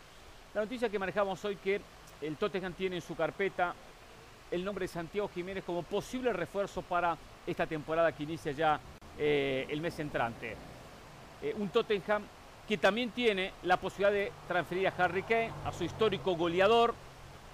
La 0.52 0.60
noticia 0.60 0.90
que 0.90 0.98
manejamos 0.98 1.42
hoy 1.46 1.56
que 1.56 1.80
el 2.20 2.36
Tottenham 2.36 2.74
tiene 2.74 2.96
en 2.96 3.02
su 3.02 3.16
carpeta 3.16 3.74
el 4.50 4.62
nombre 4.62 4.84
de 4.84 4.88
Santiago 4.88 5.30
Jiménez 5.34 5.64
como 5.64 5.82
posible 5.82 6.30
refuerzo 6.34 6.82
para 6.82 7.16
esta 7.46 7.66
temporada 7.66 8.12
que 8.12 8.24
inicia 8.24 8.52
ya 8.52 8.78
eh, 9.18 9.66
el 9.70 9.80
mes 9.80 9.98
entrante. 9.98 10.56
Eh, 11.40 11.54
un 11.56 11.70
Tottenham 11.70 12.22
que 12.68 12.76
también 12.76 13.10
tiene 13.10 13.52
la 13.62 13.78
posibilidad 13.78 14.12
de 14.12 14.30
transferir 14.46 14.86
a 14.86 14.94
Harry 14.98 15.22
Kane, 15.22 15.50
a 15.64 15.72
su 15.72 15.84
histórico 15.84 16.36
goleador, 16.36 16.94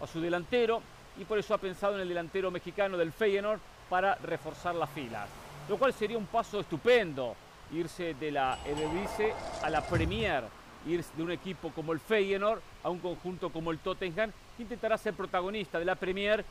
a 0.02 0.08
su 0.08 0.20
delantero, 0.20 0.82
y 1.16 1.24
por 1.24 1.38
eso 1.38 1.54
ha 1.54 1.58
pensado 1.58 1.94
en 1.94 2.00
el 2.00 2.08
delantero 2.08 2.50
mexicano 2.50 2.98
del 2.98 3.12
Feyenoord 3.12 3.60
para 3.88 4.16
reforzar 4.16 4.74
las 4.74 4.90
filas. 4.90 5.28
Lo 5.68 5.78
cual 5.78 5.92
sería 5.92 6.18
un 6.18 6.26
paso 6.26 6.58
estupendo, 6.58 7.36
irse 7.72 8.14
de 8.14 8.32
la 8.32 8.58
Eredivisie 8.66 9.32
a 9.62 9.70
la 9.70 9.82
Premier, 9.82 10.42
ir 10.84 11.04
de 11.16 11.22
un 11.22 11.30
equipo 11.30 11.70
como 11.70 11.92
el 11.92 12.00
Feyenoord 12.00 12.60
a 12.82 12.90
un 12.90 12.98
conjunto 12.98 13.50
como 13.50 13.70
el 13.70 13.78
Tottenham, 13.78 14.32
que 14.56 14.64
intentará 14.64 14.98
ser 14.98 15.14
protagonista 15.14 15.78
de 15.78 15.84
la 15.84 15.94
Premier 15.94 16.44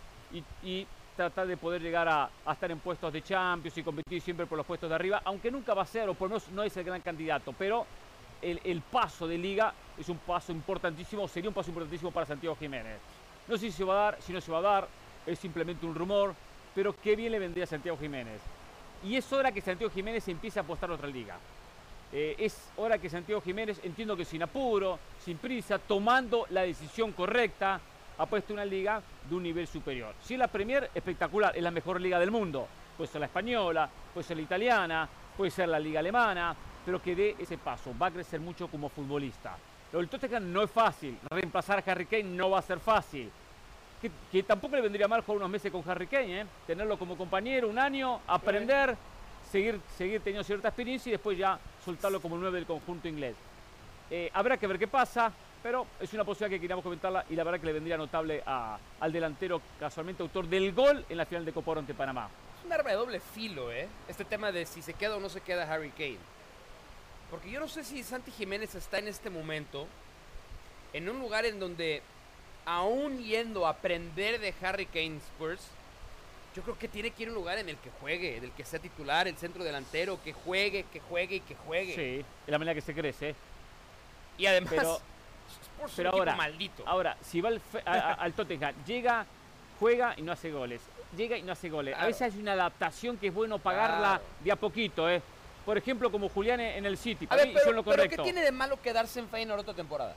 y, 0.64 0.88
tratar 1.16 1.46
de 1.46 1.58
poder 1.58 1.80
llegar 1.80 2.08
a, 2.08 2.28
a 2.44 2.54
estar 2.54 2.72
en 2.72 2.80
puestos 2.80 3.14
de 3.14 3.22
Champions 3.22 3.78
y 3.78 3.84
competir 3.84 4.20
siempre 4.20 4.48
por 4.48 4.58
los 4.58 4.66
puestos 4.66 4.90
de 4.90 4.96
arriba, 4.96 5.22
aunque 5.26 5.52
nunca 5.52 5.76
va 5.76 5.84
a 5.84 5.86
ser, 5.86 6.10
o 6.10 6.16
por 6.16 6.28
lo 6.28 6.38
menos 6.38 6.50
no 6.50 6.64
es 6.64 6.76
el 6.76 6.84
gran 6.84 7.02
candidato, 7.02 7.54
pero 7.56 7.86
el, 8.44 8.82
paso 8.82 9.28
de 9.28 9.38
liga 9.38 9.74
es 9.98 10.10
un 10.10 10.18
paso 10.18 10.52
importantísimo, 10.52 11.28
sería 11.28 11.50
un 11.50 11.54
paso 11.54 11.70
importantísimo 11.70 12.12
para 12.12 12.26
Santiago 12.26 12.56
Jiménez. 12.56 12.98
No 13.48 13.58
sé 13.58 13.68
si 13.68 13.72
se 13.72 13.84
va 13.84 13.94
a 13.94 14.12
dar, 14.12 14.22
si 14.22 14.34
no 14.34 14.42
se 14.42 14.52
va 14.52 14.60
a 14.60 14.62
dar, 14.62 14.88
es 15.26 15.40
simplemente 15.40 15.86
un 15.86 15.96
rumor, 15.96 16.36
pero 16.76 16.96
qué 17.02 17.16
bien 17.16 17.32
le 17.32 17.40
vendría 17.40 17.64
a 17.64 17.68
Santiago 17.68 17.98
Jiménez. 17.98 18.42
Y 19.04 19.16
es 19.16 19.32
hora 19.34 19.52
que 19.52 19.62
Santiago 19.62 19.92
Jiménez 19.94 20.28
empiece 20.28 20.60
a 20.60 20.64
apostar 20.64 20.90
a 20.90 20.94
otra 20.94 21.08
liga. 21.08 21.38
Eh, 22.12 22.36
es 22.38 22.70
hora 22.78 22.98
que 22.98 23.10
Santiago 23.10 23.42
Jiménez, 23.42 23.80
entiendo 23.84 24.16
que 24.16 24.26
sin 24.26 24.44
apuro, 24.44 25.00
sin 25.20 25.38
prisa, 25.38 25.80
tomando 25.80 26.46
la 26.50 26.62
decisión 26.62 27.12
correcta, 27.12 27.82
apueste 28.18 28.54
una 28.54 28.66
liga 28.66 29.02
de 29.28 29.36
un 29.36 29.44
nivel 29.44 29.68
superior. 29.68 30.14
Si 30.22 30.36
es 30.36 30.40
la 30.40 30.48
Premier, 30.48 30.90
espectacular, 30.94 31.56
es 31.56 31.64
la 31.64 31.72
mejor 31.72 32.00
liga 32.00 32.20
del 32.20 32.32
mundo. 32.32 32.68
Puede 32.96 33.10
ser 33.12 33.22
la 33.22 33.28
española, 33.28 33.90
puede 34.14 34.28
ser 34.28 34.38
la 34.38 34.44
italiana, 34.44 35.10
puede 35.36 35.52
ser 35.52 35.68
la 35.68 35.80
liga 35.80 36.00
alemana, 36.00 36.56
pero 36.86 37.02
que 37.02 37.16
dé 37.16 37.36
ese 37.40 37.58
paso. 37.58 37.94
Va 38.02 38.08
a 38.08 38.12
crecer 38.12 38.40
mucho 38.40 38.68
como 38.68 38.90
futbolista. 38.90 39.58
Lo 39.92 40.00
del 40.00 40.52
no 40.54 40.64
es 40.64 40.72
fácil. 40.72 41.18
Reemplazar 41.30 41.84
a 41.86 41.92
Harry 41.92 42.06
Kane 42.06 42.24
no 42.24 42.50
va 42.50 42.60
a 42.60 42.64
ser 42.64 42.80
fácil. 42.80 43.30
Que, 44.32 44.44
tampoco 44.44 44.76
le 44.76 44.82
vendría 44.82 45.08
mal 45.08 45.22
jugar 45.22 45.38
unos 45.38 45.50
meses 45.50 45.72
con 45.72 45.84
Harry 45.90 46.08
Kane, 46.08 46.42
¿eh? 46.42 46.46
tenerlo 46.68 47.00
como 47.00 47.16
compañero 47.16 47.70
un 47.70 47.80
año, 47.80 48.20
aprender, 48.28 48.98
seguir, 49.50 49.80
seguir 49.98 50.20
teniendo 50.20 50.44
cierta 50.44 50.68
experiencia 50.68 51.10
y 51.10 51.14
después 51.14 51.38
ya 51.38 51.58
soltarlo 51.86 52.20
como 52.20 52.38
nueve 52.38 52.58
del 52.58 52.66
conjunto 52.66 53.08
inglés. 53.08 53.36
Eh, 54.12 54.30
habrá 54.34 54.58
que 54.58 54.68
ver 54.68 54.78
qué 54.78 54.88
pasa, 54.88 55.32
pero 55.62 55.88
es 56.02 56.12
una 56.14 56.26
posibilidad 56.26 56.58
que 56.58 56.60
queríamos 56.60 56.84
comentarla 56.84 57.24
y 57.30 57.36
la 57.36 57.46
verdad 57.46 57.60
que 57.62 57.68
le 57.68 57.74
vendría 57.74 57.96
notable 57.96 58.44
al 58.46 59.14
delantero 59.14 59.62
casualmente 59.80 60.22
autor 60.22 60.48
del 60.48 60.74
gol 60.74 61.06
en 61.08 61.16
la 61.16 61.26
final 61.26 61.46
de 61.46 61.54
Copa 61.54 61.78
ante 61.78 61.94
Panamá. 61.94 62.28
Es 62.60 62.66
un 62.66 62.74
arma 62.74 62.90
de 62.90 62.96
doble 62.98 63.20
filo, 63.22 63.72
¿eh? 63.72 63.88
Este 64.08 64.26
tema 64.26 64.52
de 64.52 64.66
si 64.66 64.82
se 64.82 64.94
queda 64.94 65.16
o 65.16 65.20
no 65.22 65.30
se 65.30 65.40
queda 65.40 65.72
Harry 65.72 65.92
Kane. 65.92 66.18
Porque 67.34 67.50
yo 67.50 67.60
no 67.60 67.68
sé 67.68 67.84
si 67.84 68.04
Santi 68.04 68.30
Jiménez 68.30 68.76
está 68.76 69.00
en 69.00 69.08
este 69.08 69.32
momento 69.32 69.88
en 70.94 71.10
un 71.10 71.18
lugar 71.20 71.48
en 71.48 71.60
donde, 71.60 72.04
aún 72.64 73.24
yendo 73.24 73.66
a 73.66 73.72
aprender 73.72 74.40
de 74.40 74.54
Harry 74.62 74.86
Kane 74.86 75.18
Spurs, 75.18 75.64
yo 76.56 76.62
creo 76.62 76.78
que 76.78 76.88
tiene 76.88 77.10
que 77.10 77.24
ir 77.24 77.30
a 77.30 77.32
un 77.32 77.36
lugar 77.36 77.58
en 77.58 77.70
el 77.70 77.78
que 77.78 77.90
juegue, 78.00 78.40
del 78.40 78.52
que 78.52 78.64
sea 78.64 78.78
titular, 78.78 79.28
el 79.28 79.36
centro 79.36 79.64
delantero, 79.64 80.22
que 80.24 80.32
juegue, 80.32 80.86
que 80.94 81.00
juegue 81.00 81.38
y 81.38 81.40
que 81.40 81.56
juegue. 81.56 81.96
Sí, 81.96 82.24
de 82.46 82.52
la 82.52 82.60
manera 82.60 82.76
que 82.76 82.82
se 82.82 82.94
crece. 82.94 83.34
Y 84.38 84.46
además, 84.46 84.72
Pero- 84.76 85.02
Spurs 85.76 85.94
es 85.94 86.00
un 86.02 86.06
ahora- 86.06 86.36
maldito. 86.36 86.84
Ahora, 86.86 87.18
si 87.24 87.42
va 87.42 87.50
al, 87.50 87.60
a- 87.84 88.14
al 88.14 88.34
Tottenham, 88.34 88.76
llega, 88.86 89.26
juega 89.80 90.14
y 90.18 90.22
no 90.22 90.34
hace 90.34 90.52
goles. 90.52 90.82
llega 91.18 91.36
y 91.36 91.42
no 91.42 91.52
hace 91.54 91.70
goles. 91.70 91.96
A 91.98 92.06
veces 92.06 92.22
hay 92.32 92.40
una 92.40 92.54
adaptación 92.54 93.18
que 93.18 93.28
es 93.30 93.34
bueno 93.34 93.58
pagarla 93.58 94.22
de 94.44 94.52
a 94.52 94.56
poquito, 94.56 95.10
¿eh? 95.10 95.22
Por 95.66 95.78
ejemplo, 95.78 96.12
como 96.12 96.30
Julián 96.30 96.60
en 96.60 96.86
el 96.86 96.98
City. 96.98 97.28
A 97.30 97.36
ver, 97.36 97.54
pero, 97.54 97.84
pero 97.84 98.10
¿qué 98.10 98.18
tiene 98.18 98.42
de 98.42 98.52
malo 98.52 98.82
quedarse 98.82 99.20
en 99.20 99.30
Feyenoord 99.30 99.62
otra 99.62 99.74
temporada? 99.74 100.16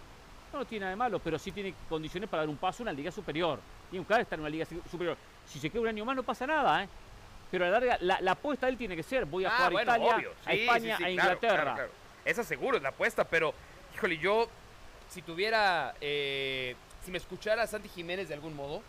No, 0.52 0.64
tiene 0.64 0.84
nada 0.84 0.90
de 0.90 0.96
malo, 0.96 1.18
pero 1.18 1.38
sí 1.38 1.52
tiene 1.52 1.74
condiciones 1.88 2.28
para 2.28 2.42
dar 2.42 2.48
un 2.48 2.56
paso 2.56 2.82
a 2.82 2.84
una 2.84 2.92
liga 2.92 3.10
superior. 3.12 3.60
Tiene 3.90 4.00
un 4.00 4.06
claro 4.06 4.22
estar 4.22 4.38
en 4.38 4.40
una 4.40 4.50
liga 4.50 4.66
superior. 4.90 5.16
Si 5.46 5.58
se 5.58 5.70
queda 5.70 5.82
un 5.82 5.88
año 5.88 6.04
más 6.04 6.16
no 6.16 6.22
pasa 6.22 6.46
nada, 6.46 6.82
¿eh? 6.82 6.88
Pero 7.50 7.64
a 7.64 7.68
la 7.68 7.78
larga, 7.78 7.98
la, 8.00 8.32
apuesta 8.32 8.66
de 8.66 8.72
él 8.72 8.78
tiene 8.78 8.96
que 8.96 9.04
ser, 9.04 9.24
voy 9.24 9.44
a 9.44 9.48
ah, 9.48 9.68
jugar 9.68 9.76
a 9.76 9.82
Italia, 9.82 10.30
a 10.44 10.52
España, 10.52 10.98
a 11.00 11.10
Inglaterra. 11.10 11.88
Esa 12.24 12.42
seguro 12.42 12.76
es 12.76 12.82
la 12.82 12.88
apuesta, 12.88 13.22
pero, 13.22 13.54
híjole, 13.94 14.18
yo, 14.18 14.48
si 15.08 15.22
tuviera, 15.22 15.94
eh, 16.00 16.74
si 17.04 17.12
me 17.12 17.18
escuchara 17.18 17.62
a 17.62 17.66
Santi 17.68 17.88
Jiménez 17.88 18.28
de 18.28 18.34
algún 18.34 18.56
modo, 18.56 18.82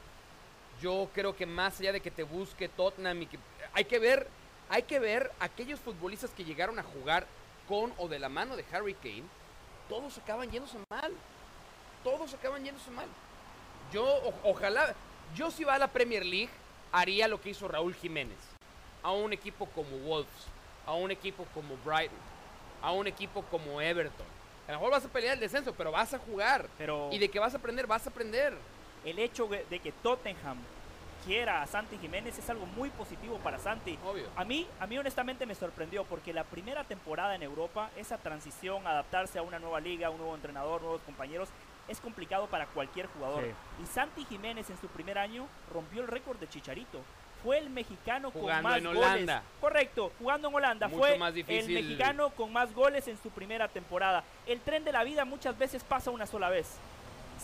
yo 0.82 1.08
creo 1.14 1.36
que 1.36 1.46
más 1.46 1.80
allá 1.80 1.92
de 1.92 2.02
que 2.02 2.10
te 2.10 2.24
busque 2.24 2.68
Tottenham 2.68 3.22
y 3.22 3.26
que 3.28 3.38
hay 3.74 3.86
que 3.86 4.00
ver, 4.00 4.28
hay 4.70 4.84
que 4.84 5.00
ver 5.00 5.32
aquellos 5.40 5.80
futbolistas 5.80 6.32
que 6.32 6.44
llegaron 6.44 6.80
a 6.80 6.84
jugar 6.84 7.26
con 7.68 7.94
o 7.98 8.08
de 8.08 8.20
la 8.20 8.30
mano 8.30 8.56
de 8.56 8.66
Harry 8.72 8.94
Kane, 8.96 9.24
todos 9.90 10.18
acaban 10.18 10.50
yéndose 10.50 10.78
mal. 10.90 11.14
Todos 12.04 12.34
acaban 12.34 12.64
yéndose 12.64 12.92
mal. 12.92 13.08
Yo, 13.92 14.06
ojalá, 14.44 14.94
yo 15.36 15.52
si 15.52 15.64
va 15.64 15.76
a 15.76 15.80
la 15.80 15.88
Premier 15.88 16.26
League, 16.26 16.50
haría 16.92 17.28
lo 17.28 17.42
que 17.42 17.50
hizo 17.50 17.68
Raúl 17.68 17.96
Jiménez. 17.96 18.38
A 19.04 19.12
un 19.12 19.32
equipo 19.34 19.66
como 19.68 19.98
Wolves, 20.00 20.48
a 20.86 20.94
un 20.94 21.12
equipo 21.12 21.46
como 21.54 21.78
Brighton, 21.86 22.18
a 22.82 22.92
un 22.92 23.08
equipo 23.08 23.44
como 23.44 23.82
Everton. 23.82 24.26
A 24.68 24.74
lo 24.74 24.80
mejor 24.80 24.92
vas 24.92 25.06
a 25.06 25.10
pelear 25.10 25.36
el 25.36 25.40
descenso, 25.40 25.74
pero 25.74 25.92
vas 25.92 26.14
a 26.14 26.20
jugar. 26.20 26.68
Pero 26.78 27.10
y 27.12 27.18
de 27.18 27.30
que 27.30 27.40
vas 27.40 27.54
a 27.54 27.58
aprender, 27.58 27.88
vas 27.88 28.06
a 28.06 28.10
aprender. 28.10 28.54
El 29.06 29.20
hecho 29.20 29.48
de 29.48 29.80
que 29.80 29.94
Tottenham 29.94 30.58
quiera 31.28 31.62
a 31.62 31.68
Santi 31.68 31.98
Jiménez 31.98 32.40
es 32.40 32.50
algo 32.50 32.66
muy 32.66 32.90
positivo 32.90 33.38
para 33.40 33.60
Santi. 33.60 34.00
Obvio. 34.06 34.28
A 34.36 34.46
mí, 34.46 34.66
a 34.80 34.88
mí 34.88 34.98
honestamente 34.98 35.46
me 35.46 35.54
sorprendió 35.54 36.06
porque 36.06 36.34
la 36.34 36.46
primera 36.46 36.86
temporada 36.86 37.36
en 37.36 37.44
Europa, 37.44 37.92
esa 37.98 38.18
transición, 38.18 38.88
adaptarse 38.88 39.38
a 39.38 39.42
una 39.42 39.60
nueva 39.60 39.82
liga, 39.82 40.10
un 40.10 40.18
nuevo 40.18 40.34
entrenador, 40.34 40.82
nuevos 40.82 41.02
compañeros, 41.02 41.50
es 41.90 42.00
complicado 42.00 42.48
para 42.48 42.66
cualquier 42.68 43.08
jugador. 43.08 43.44
Y 43.84 43.86
Santi 43.86 44.24
Jiménez 44.26 44.70
en 44.70 44.80
su 44.80 44.88
primer 44.88 45.18
año 45.18 45.48
rompió 45.74 46.02
el 46.02 46.08
récord 46.08 46.40
de 46.40 46.48
Chicharito. 46.48 47.02
Fue 47.44 47.60
el 47.60 47.70
mexicano 47.70 48.32
con 48.32 48.46
más 48.64 48.78
en 48.78 48.88
Holanda. 48.88 49.44
Correcto, 49.62 50.12
jugando 50.18 50.48
en 50.48 50.56
Holanda. 50.56 50.90
fue 50.90 51.14
el 51.14 51.68
mexicano 51.68 52.30
con 52.32 52.52
más 52.52 52.74
goles 52.74 53.08
en 53.08 53.22
su 53.22 53.30
primera 53.30 53.68
temporada. 53.68 54.24
El 54.46 54.62
tren 54.62 54.84
de 54.84 54.92
la 54.92 55.04
vida 55.04 55.26
muchas 55.26 55.58
veces 55.58 55.84
pasa 55.84 56.10
una 56.10 56.26
sola 56.26 56.50
vez. 56.50 56.78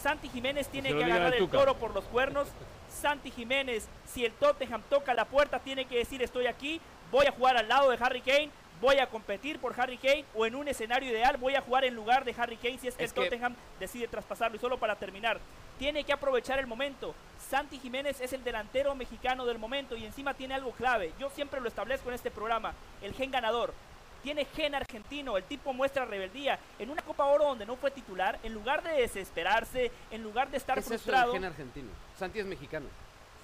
Santi 0.02 0.30
Jiménez 0.30 0.68
tiene 0.70 0.94
que 0.94 1.04
agarrar 1.04 1.36
el 1.36 1.50
toro 1.50 1.76
por 1.76 1.94
los 1.94 2.06
cuernos. 2.06 2.48
Santi 3.04 3.32
Jiménez, 3.32 3.90
si 4.06 4.24
el 4.24 4.32
Tottenham 4.32 4.82
toca 4.90 5.14
la 5.14 5.26
puerta, 5.26 5.60
tiene 5.60 5.84
que 5.84 5.98
decir 5.98 6.24
estoy 6.24 6.48
aquí, 6.48 6.80
voy 7.12 7.26
a 7.26 7.34
jugar 7.34 7.58
al 7.58 7.68
lado 7.68 7.90
de 7.90 7.98
Harry 8.00 8.22
Kane, 8.22 8.50
voy 8.80 8.98
a 9.00 9.08
competir 9.08 9.60
por 9.60 9.78
Harry 9.78 9.98
Kane 9.98 10.24
o 10.34 10.46
en 10.46 10.56
un 10.56 10.70
escenario 10.70 11.12
ideal 11.12 11.36
voy 11.36 11.56
a 11.56 11.62
jugar 11.62 11.84
en 11.84 11.96
lugar 11.96 12.24
de 12.24 12.34
Harry 12.38 12.56
Kane 12.56 12.78
si 12.78 12.88
es 12.88 12.96
que 12.96 13.04
el 13.04 13.12
Tottenham 13.12 13.58
decide 13.78 14.08
traspasarlo. 14.08 14.56
Y 14.56 14.60
solo 14.60 14.78
para 14.78 14.96
terminar, 14.96 15.42
tiene 15.78 16.06
que 16.06 16.14
aprovechar 16.14 16.60
el 16.60 16.66
momento. 16.66 17.14
Santi 17.50 17.78
Jiménez 17.78 18.22
es 18.22 18.32
el 18.32 18.42
delantero 18.42 18.96
mexicano 18.96 19.46
del 19.46 19.60
momento 19.60 19.98
y 19.98 20.06
encima 20.06 20.34
tiene 20.34 20.54
algo 20.54 20.72
clave. 20.72 21.12
Yo 21.20 21.30
siempre 21.30 21.60
lo 21.60 21.68
establezco 21.68 22.08
en 22.08 22.16
este 22.16 22.32
programa, 22.32 22.74
el 23.02 23.14
gen 23.14 23.32
ganador. 23.32 23.74
Tiene 24.24 24.46
gen 24.46 24.74
argentino, 24.74 25.38
el 25.38 25.44
tipo 25.44 25.74
muestra 25.74 26.06
rebeldía. 26.06 26.58
En 26.80 26.90
una 26.90 27.02
Copa 27.02 27.26
Oro 27.26 27.46
donde 27.46 27.66
no 27.66 27.76
fue 27.76 27.92
titular, 27.92 28.40
en 28.42 28.54
lugar 28.54 28.82
de 28.82 29.02
desesperarse, 29.02 29.92
en 30.10 30.24
lugar 30.24 30.50
de 30.50 30.58
estar 30.58 30.82
frustrado. 30.82 31.32
Es 31.32 31.36
el 31.36 31.42
gen 31.42 31.52
argentino. 31.52 31.90
Santi 32.18 32.40
es 32.40 32.46
mexicano. 32.46 32.88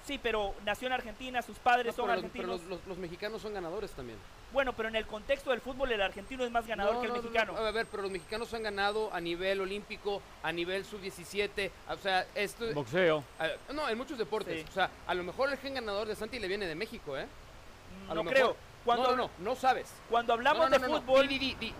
Sí, 0.06 0.18
pero 0.20 0.54
nació 0.64 0.86
en 0.86 0.94
Argentina, 0.94 1.42
sus 1.42 1.58
padres 1.58 1.94
son 1.94 2.10
argentinos. 2.10 2.62
Pero 2.62 2.80
los, 2.86 2.98
mexicanos 2.98 3.42
son 3.42 3.52
ganadores 3.52 3.90
también. 3.90 4.18
Bueno, 4.52 4.72
pero 4.72 4.88
en 4.88 4.96
el 4.96 5.06
contexto 5.06 5.50
del 5.50 5.60
fútbol 5.60 5.92
el 5.92 6.00
argentino 6.00 6.44
es 6.44 6.50
más 6.50 6.66
ganador 6.66 7.00
que 7.00 7.06
el 7.06 7.12
mexicano. 7.12 7.56
a 7.56 7.70
ver, 7.70 7.86
pero 7.86 8.02
los 8.02 8.10
mexicanos 8.10 8.52
han 8.54 8.62
ganado 8.62 9.12
a 9.12 9.20
nivel 9.20 9.60
olímpico, 9.60 10.22
a 10.42 10.50
nivel 10.50 10.84
sub-17, 10.84 11.70
o 11.90 11.96
sea, 11.98 12.26
esto... 12.34 12.72
Boxeo. 12.72 13.22
no, 13.72 13.88
en 13.88 13.98
muchos 13.98 14.18
deportes. 14.18 14.66
O 14.68 14.72
sea, 14.72 14.90
a 15.06 15.14
lo 15.14 15.22
mejor 15.22 15.50
el 15.50 15.58
gen 15.58 15.74
ganador 15.74 16.08
de 16.08 16.16
Santi 16.16 16.38
le 16.38 16.48
viene 16.48 16.66
de 16.66 16.74
México, 16.74 17.16
¿eh? 17.16 17.26
A 18.08 18.14
no 18.14 18.24
creo. 18.24 18.56
Cuando, 18.84 19.10
no, 19.10 19.16
no, 19.16 19.30
no, 19.40 19.56
sabes. 19.56 19.92
Cuando 20.08 20.32
hablamos 20.32 20.70
de 20.70 20.78
fútbol. 20.78 21.28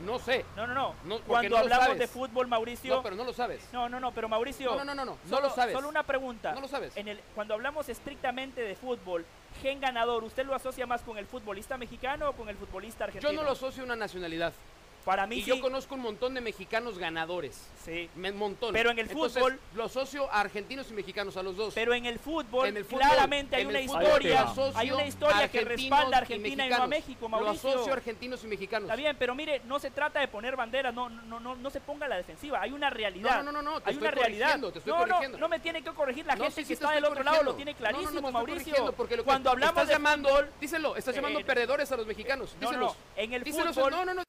no 0.01 0.19
sé. 0.19 0.45
No, 0.57 0.67
no, 0.67 0.95
no. 1.05 1.21
cuando 1.27 1.57
hablamos 1.57 1.99
de 1.99 2.07
fútbol, 2.07 2.47
Mauricio. 2.47 2.97
No, 2.97 3.03
pero 3.03 3.17
no 3.17 3.25
lo 3.25 3.33
sabes. 3.33 3.67
No, 3.73 3.89
no, 3.89 3.99
no, 3.99 4.13
pero 4.13 4.29
Mauricio. 4.29 4.75
No, 4.77 4.85
no, 4.85 4.95
no, 4.95 5.05
no. 5.05 5.19
No, 5.27 5.41
lo 5.41 5.51
sabes. 5.51 5.75
Solo 5.75 5.89
una 5.89 6.03
pregunta. 6.03 6.53
No 6.53 6.61
lo 6.61 6.69
sabes. 6.69 6.97
En 6.97 7.09
el, 7.09 7.21
cuando 7.35 7.55
hablamos 7.55 7.89
estrictamente 7.89 8.61
de 8.61 8.75
fútbol, 8.75 9.25
gen 9.63 9.81
ganador, 9.81 10.25
¿usted 10.25 10.45
lo 10.45 10.55
asocia 10.55 10.87
más 10.87 11.03
con 11.03 11.17
el 11.19 11.27
futbolista 11.27 11.77
mexicano 11.77 12.31
o 12.31 12.33
con 12.33 12.49
el 12.49 12.57
futbolista 12.57 13.05
argentino? 13.05 13.33
Yo 13.33 13.37
no 13.37 13.45
lo 13.45 13.53
asocio 13.53 13.83
a 13.83 13.87
una 13.87 13.97
nacionalidad. 13.97 14.53
Para 15.05 15.27
mí 15.27 15.37
y 15.37 15.45
yo 15.45 15.61
conozco 15.61 15.95
un 15.95 16.03
montón 16.03 16.35
de 16.35 16.41
mexicanos 16.41 16.99
ganadores. 16.99 17.69
Sí. 17.85 18.11
Un 18.15 18.37
montón. 18.37 18.73
Pero 18.73 18.91
en 18.91 18.99
el 18.99 19.09
fútbol. 19.09 19.59
Lo 19.75 19.85
asocio 19.85 20.31
a 20.31 20.41
argentinos 20.41 20.91
y 20.91 20.95
mexicanos, 20.95 21.37
a 21.37 21.43
los 21.43 21.57
dos. 21.57 21.75
Pero 21.75 21.95
en 21.95 22.07
el 22.07 22.19
fútbol, 22.19 22.69
en 22.69 22.77
el 22.77 22.85
claramente 22.85 23.57
hay 23.57 23.65
una 23.65 23.81
historia. 23.81 24.53
Hay 24.75 24.91
una 24.91 25.07
historia 25.07 25.49
que 25.49 25.63
respalda 25.63 26.17
a 26.17 26.21
Argentina 26.21 26.67
y, 26.67 26.71
no 26.71 26.83
a 26.83 26.87
México, 26.87 27.29
Mauricio. 27.29 27.71
Lo 27.71 27.75
asocio 27.77 27.93
a 27.93 27.97
argentinos 27.97 28.45
y 28.45 28.47
mexicanos. 28.47 28.89
Está 28.89 28.97
bien, 28.97 29.17
pero 29.19 29.35
mire, 29.35 29.63
no 29.65 29.79
se 29.79 29.91
trata 29.91 30.21
de 30.21 30.29
poner 30.29 30.57
banderas, 30.57 30.93
no, 30.93 31.09
no, 31.09 31.41
no, 31.41 31.57
no 31.57 31.71
se 31.71 31.81
ponga 31.81 32.07
a 32.07 32.09
la 32.09 32.17
defensiva. 32.17 32.61
Hay 32.61 32.73
una 32.73 32.91
realidad. 32.91 33.43
No, 33.43 33.45
no, 33.45 33.63
no, 33.63 33.63
no. 33.63 33.81
Te 33.81 33.91
hay 33.91 33.97
una 33.97 34.11
realidad. 34.11 34.61
Te 34.61 34.79
estoy 34.79 34.93
no, 34.93 34.99
corrigiendo. 34.99 35.39
no, 35.39 35.43
no 35.43 35.49
me 35.49 35.61
tiene 35.61 35.83
que 35.83 35.91
corregir. 35.91 36.27
La 36.27 36.37
gente 36.37 36.65
que 36.65 36.73
está 36.73 36.93
del 36.93 37.05
otro 37.05 37.23
lado 37.23 37.43
lo 37.43 37.55
tiene 37.55 37.75
clarísimo, 37.75 38.31
Mauricio. 38.31 38.93
Porque 38.93 39.19
Cuando 39.19 39.51
hablamos 39.51 39.87
de 39.87 39.95
llamando, 39.95 40.31
díselo, 40.61 40.97
estás 40.97 41.15
llamando 41.15 41.41
eh, 41.41 41.45
perdedores 41.45 41.91
a 41.93 41.97
los 41.97 42.07
mexicanos. 42.07 42.55
Díselos. 42.61 42.95
En 43.17 43.33
el 43.33 43.45
fútbol. 43.45 43.91
No, 43.91 44.05
no, 44.05 44.15
no, 44.15 44.25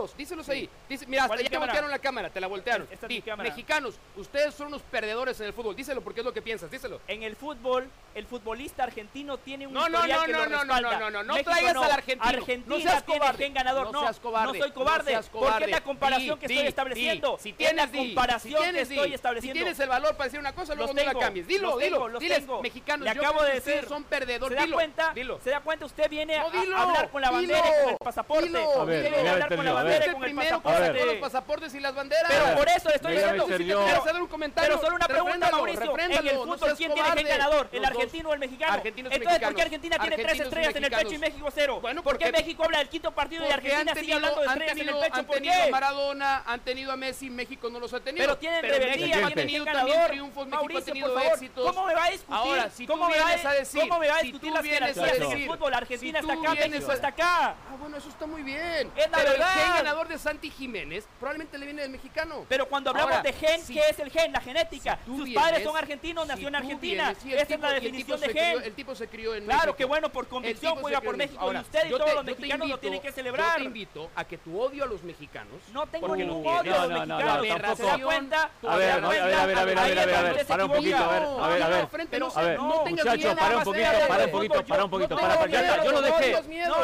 díselos, 0.00 0.16
díselos 0.16 0.46
sí. 0.46 0.52
ahí. 0.52 0.70
Dice, 0.88 1.06
mira, 1.06 1.24
hasta 1.24 1.40
ya 1.40 1.50
te 1.50 1.58
voltearon 1.58 1.90
la 1.90 1.98
cámara, 1.98 2.30
te 2.30 2.40
la 2.40 2.46
voltearon. 2.46 2.88
Esta 2.90 3.06
Di, 3.06 3.22
mexicanos, 3.38 3.94
ustedes 4.16 4.54
son 4.54 4.68
unos 4.68 4.82
perdedores 4.82 5.40
en 5.40 5.46
el 5.46 5.52
fútbol. 5.52 5.76
Díselo 5.76 6.00
porque 6.00 6.20
es 6.20 6.26
lo 6.26 6.32
que 6.32 6.42
piensas, 6.42 6.70
díselo. 6.70 7.00
En 7.08 7.22
el 7.22 7.36
fútbol, 7.36 7.88
el 8.14 8.26
futbolista 8.26 8.84
argentino 8.84 9.38
tiene 9.38 9.66
un 9.66 9.74
no, 9.74 9.86
historial 9.86 10.08
no, 10.08 10.16
no, 10.16 10.26
que 10.26 10.32
no, 10.32 10.38
lo 10.38 10.48
no, 10.48 10.64
no, 10.64 10.80
no, 10.80 10.98
no, 10.98 11.10
no, 11.10 11.22
no, 11.22 11.34
México, 11.34 11.50
traigas 11.50 11.74
no. 11.74 11.82
al 11.82 11.90
argentino. 11.90 12.28
Argentina 12.28 12.76
no 12.76 12.80
seas 12.80 13.04
tiene 13.04 13.20
cobarde. 13.20 13.48
ganador. 13.50 13.92
No, 13.92 14.00
seas 14.00 14.20
cobarde. 14.20 14.58
no 14.58 14.64
soy 14.64 14.72
cobarde. 14.72 15.14
No 15.14 15.22
cobarde. 15.30 15.58
Porque 15.58 15.70
la 15.70 15.80
comparación 15.82 16.38
di, 16.38 16.40
que 16.40 16.46
estoy 16.46 16.62
di, 16.62 16.68
estableciendo. 16.68 17.38
Si 17.40 17.52
tienes 17.52 17.76
la 17.76 17.98
comparación 17.98 18.40
si 18.40 18.62
tienes, 18.62 18.88
que 18.88 18.94
estoy 18.94 19.14
estableciendo. 19.14 19.58
Si 19.58 19.62
tienes 19.62 19.80
el 19.80 19.88
valor 19.88 20.16
para 20.16 20.24
decir 20.24 20.40
una 20.40 20.54
cosa, 20.54 20.74
luego 20.74 20.92
no 20.92 21.02
la 21.02 21.14
cambies. 21.14 21.46
Dilo, 21.46 21.78
dilo. 21.78 22.18
Diles, 22.18 22.44
mexicanos, 22.62 23.12
yo 23.14 23.22
acabo 23.22 23.42
de 23.42 23.54
decir, 23.54 23.86
son 23.88 24.04
perdedores. 24.04 24.58
¿Se 24.58 24.66
da 24.66 24.74
cuenta? 24.74 25.14
¿Se 25.42 25.50
da 25.50 25.60
cuenta? 25.60 25.86
Usted 25.86 26.10
viene 26.10 26.36
a 26.36 26.42
hablar 26.42 27.10
con 27.10 27.22
la 27.22 27.30
bandera, 27.30 27.62
con 27.82 27.90
el 27.90 27.96
pasaporte. 27.98 28.48
Viene 28.48 29.28
a 29.28 29.32
hablar 29.32 29.56
con 29.56 29.64
la 29.64 29.72
y 29.90 30.60
con 30.60 31.08
el 31.08 31.18
pasaporte 31.20 31.66
y 31.72 31.80
las 31.80 31.94
banderas. 31.94 32.26
Pero 32.28 32.56
por 32.56 32.68
eso 32.68 32.88
le 32.88 32.94
estoy 32.96 33.12
diciendo. 33.14 33.86
hacer 33.86 34.14
un 34.16 34.28
comentario. 34.28 34.70
Pero 34.70 34.80
solo 34.80 34.96
una 34.96 35.08
pregunta, 35.08 35.50
Mauricio. 35.50 35.98
En 35.98 36.12
el 36.12 36.36
fútbol, 36.36 36.74
¿quién 36.76 36.94
tiene 36.94 37.14
que 37.14 37.22
ganador? 37.24 37.68
¿El 37.72 37.84
argentino 37.84 38.30
o 38.30 38.34
el 38.34 38.40
mexicano? 38.40 38.82
Entonces, 38.84 39.40
¿por 39.40 39.54
qué 39.54 39.62
Argentina 39.62 39.98
tiene 39.98 40.16
tres 40.16 40.40
estrellas 40.40 40.76
en 40.76 40.84
el 40.84 40.90
pecho 40.90 41.14
y 41.14 41.18
México 41.18 41.48
cero? 41.54 41.82
¿Por 42.02 42.18
qué 42.18 42.32
México 42.32 42.64
habla 42.64 42.78
del 42.78 42.88
quinto 42.88 43.10
partido 43.12 43.46
y 43.46 43.50
Argentina 43.50 43.94
sigue 43.94 44.14
hablando 44.14 44.40
de 44.40 44.46
estrellas 44.46 44.76
en 44.76 44.88
el 44.88 44.96
pecho? 44.96 45.26
¿Por 45.26 45.40
qué? 45.40 45.50
Han 45.50 45.56
tenido 45.56 45.62
a 45.62 45.70
Maradona, 45.70 46.42
han 46.46 46.60
tenido 46.60 46.92
a 46.92 46.96
Messi, 46.96 47.30
México 47.30 47.70
no 47.70 47.80
los 47.80 47.92
ha 47.94 48.00
tenido. 48.00 48.24
Pero 48.26 48.38
tienen 48.38 48.62
rebeldía, 48.62 49.26
ha 49.26 49.30
tenido 49.30 49.64
también 49.64 50.06
triunfos, 50.08 50.46
México 50.46 50.78
ha 50.78 50.82
tenido 50.82 51.18
éxitos. 51.18 51.66
¿Cómo 51.66 51.86
me 51.86 51.94
va 51.94 52.04
a 52.04 52.10
discutir? 52.10 52.36
Ahora, 52.36 52.70
si 52.70 52.86
tú 52.86 53.06
vienes 53.06 53.44
a 53.44 53.52
decir, 53.52 53.80
¿cómo 53.80 53.98
me 54.00 54.08
va 54.08 54.16
a 54.16 54.22
discutir 54.22 54.52
las 54.52 54.64
jerarquías 54.64 55.16
en 55.16 55.32
el 55.32 55.46
fútbol? 55.46 55.74
Argentina 55.74 56.20
está 56.20 56.32
acá, 56.32 56.54
México 56.54 56.92
está 56.92 57.08
acá. 57.08 57.54
Ah, 57.70 57.76
bueno, 57.78 57.96
eso 57.96 58.08
está 58.08 58.26
muy 58.26 58.42
bien. 58.42 58.90
Es 58.96 59.10
la 59.10 59.18
verdad. 59.18 59.79
El 59.80 59.86
ganador 59.86 60.08
de 60.08 60.18
Santi 60.18 60.50
Jiménez 60.50 61.06
probablemente 61.18 61.58
le 61.58 61.66
viene 61.66 61.82
del 61.82 61.90
mexicano. 61.90 62.44
Pero 62.48 62.66
cuando 62.66 62.90
hablamos 62.90 63.22
de 63.22 63.32
gen, 63.32 63.60
¿qué 63.66 63.82
es 63.90 63.98
el 63.98 64.10
gen? 64.10 64.32
La 64.32 64.40
genética. 64.40 64.98
Sus 65.04 65.30
padres 65.30 65.64
son 65.64 65.76
argentinos, 65.76 66.26
nació 66.26 66.48
en 66.48 66.56
Argentina. 66.56 67.10
Esa 67.10 67.54
es 67.54 67.60
la 67.60 67.72
definición 67.72 68.20
de 68.20 68.28
gen. 68.28 68.62
el 68.62 68.74
tipo 68.74 68.94
se 68.94 69.08
crió 69.08 69.34
en 69.34 69.44
Claro, 69.44 69.74
que 69.74 69.84
bueno, 69.84 70.10
por 70.10 70.28
convicción 70.28 70.76
juega 70.76 71.00
por 71.00 71.16
México. 71.16 71.52
y 71.52 71.56
usted 71.56 71.86
y 71.86 71.90
todos 71.90 72.14
los 72.14 72.24
mexicanos 72.24 72.68
lo 72.68 72.78
tienen 72.78 73.00
que 73.00 73.12
celebrar. 73.12 73.58
Yo 73.58 73.62
te 73.62 73.64
invito 73.64 74.10
a 74.14 74.24
que 74.24 74.38
tu 74.38 74.60
odio 74.60 74.84
a 74.84 74.86
los 74.86 75.02
mexicanos. 75.02 75.60
No 75.72 75.86
tengo 75.86 76.14
ningún 76.16 76.46
odio 76.46 76.74
a 76.74 76.86
los 76.86 77.08
mexicanos. 77.08 77.76
¿Se 77.76 77.82
da 77.84 77.98
cuenta? 77.98 78.50
A 78.66 78.76
ver, 78.76 78.90
a 78.90 79.08
ver, 79.08 79.22
a 79.22 79.26
ver, 79.26 79.34
a 79.38 79.46
ver, 79.46 79.58
a 79.58 79.64
ver, 79.64 80.14
a 80.14 80.22
ver, 80.22 80.46
para 80.46 80.64
un 80.64 80.72
poquito, 80.72 80.96
a 80.96 81.08
ver, 81.08 81.22
a 81.22 81.48
ver, 81.48 81.62
a 81.62 81.68
ver. 81.68 81.88
A 82.34 82.42
ver, 82.42 82.58
muchachos, 82.60 83.34
para 83.34 83.56
un 83.56 83.64
poquito, 83.64 83.84
para 84.06 84.24
un 84.24 84.30
poquito, 84.30 84.64
para 84.64 84.84
un 84.84 84.90
poquito, 84.90 85.84
yo 85.84 85.92
lo 85.92 86.02
dejé, 86.02 86.36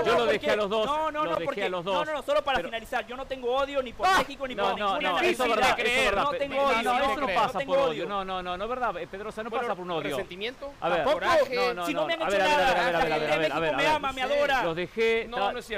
yo 0.05 0.19
lo 0.19 0.27
dejé 0.27 0.51
a 0.51 0.57
los 0.57 0.71
dos, 0.71 0.87
no, 0.87 1.11
no, 1.11 1.25
no, 1.25 1.37
porque, 1.45 1.69
no, 1.69 1.83
no, 1.83 2.05
no, 2.05 2.23
solo 2.23 2.43
para 2.43 2.61
finalizar, 2.61 2.86
yo 3.07 3.17
no 3.17 3.27
tengo 3.27 3.55
odio 3.55 3.83
ni 3.83 3.93
por 3.93 4.07
México 4.19 4.47
ni 4.47 4.55
por 4.55 4.69
ninguna 4.77 5.01
no, 5.01 5.21
eso 5.21 5.45
es 5.45 5.51
verdad, 5.51 5.77
no 6.17 6.31
tengo 6.33 6.63
odio, 6.63 6.83
no, 6.83 7.13
eso 7.13 7.21
no 7.21 7.27
pasa 7.29 7.61
por 7.61 7.79
odio, 7.79 8.07
no, 8.07 8.25
no, 8.25 8.43
no, 8.43 8.57
no 8.57 8.65
es 8.65 8.71
verdad, 8.71 8.95
Pedrosa, 9.11 9.43
no 9.43 9.51
pasa 9.51 9.75
por 9.75 9.85
un 9.85 9.91
odio. 9.91 10.17
¿Resentimiento? 10.17 10.73
A 10.81 10.89
ver, 10.89 11.05
no, 11.55 11.75
no, 11.75 11.87
si 11.87 11.95
no 11.95 12.07
me 12.07 12.15
han 12.15 12.23
hecho 12.23 12.39
nada, 12.39 12.99
a 13.57 13.61
ver, 13.61 13.77
me 13.77 13.87
ama, 13.87 14.13
me 14.13 14.23
adora. 14.23 14.63
Los 14.63 14.77
dejé, 14.77 15.29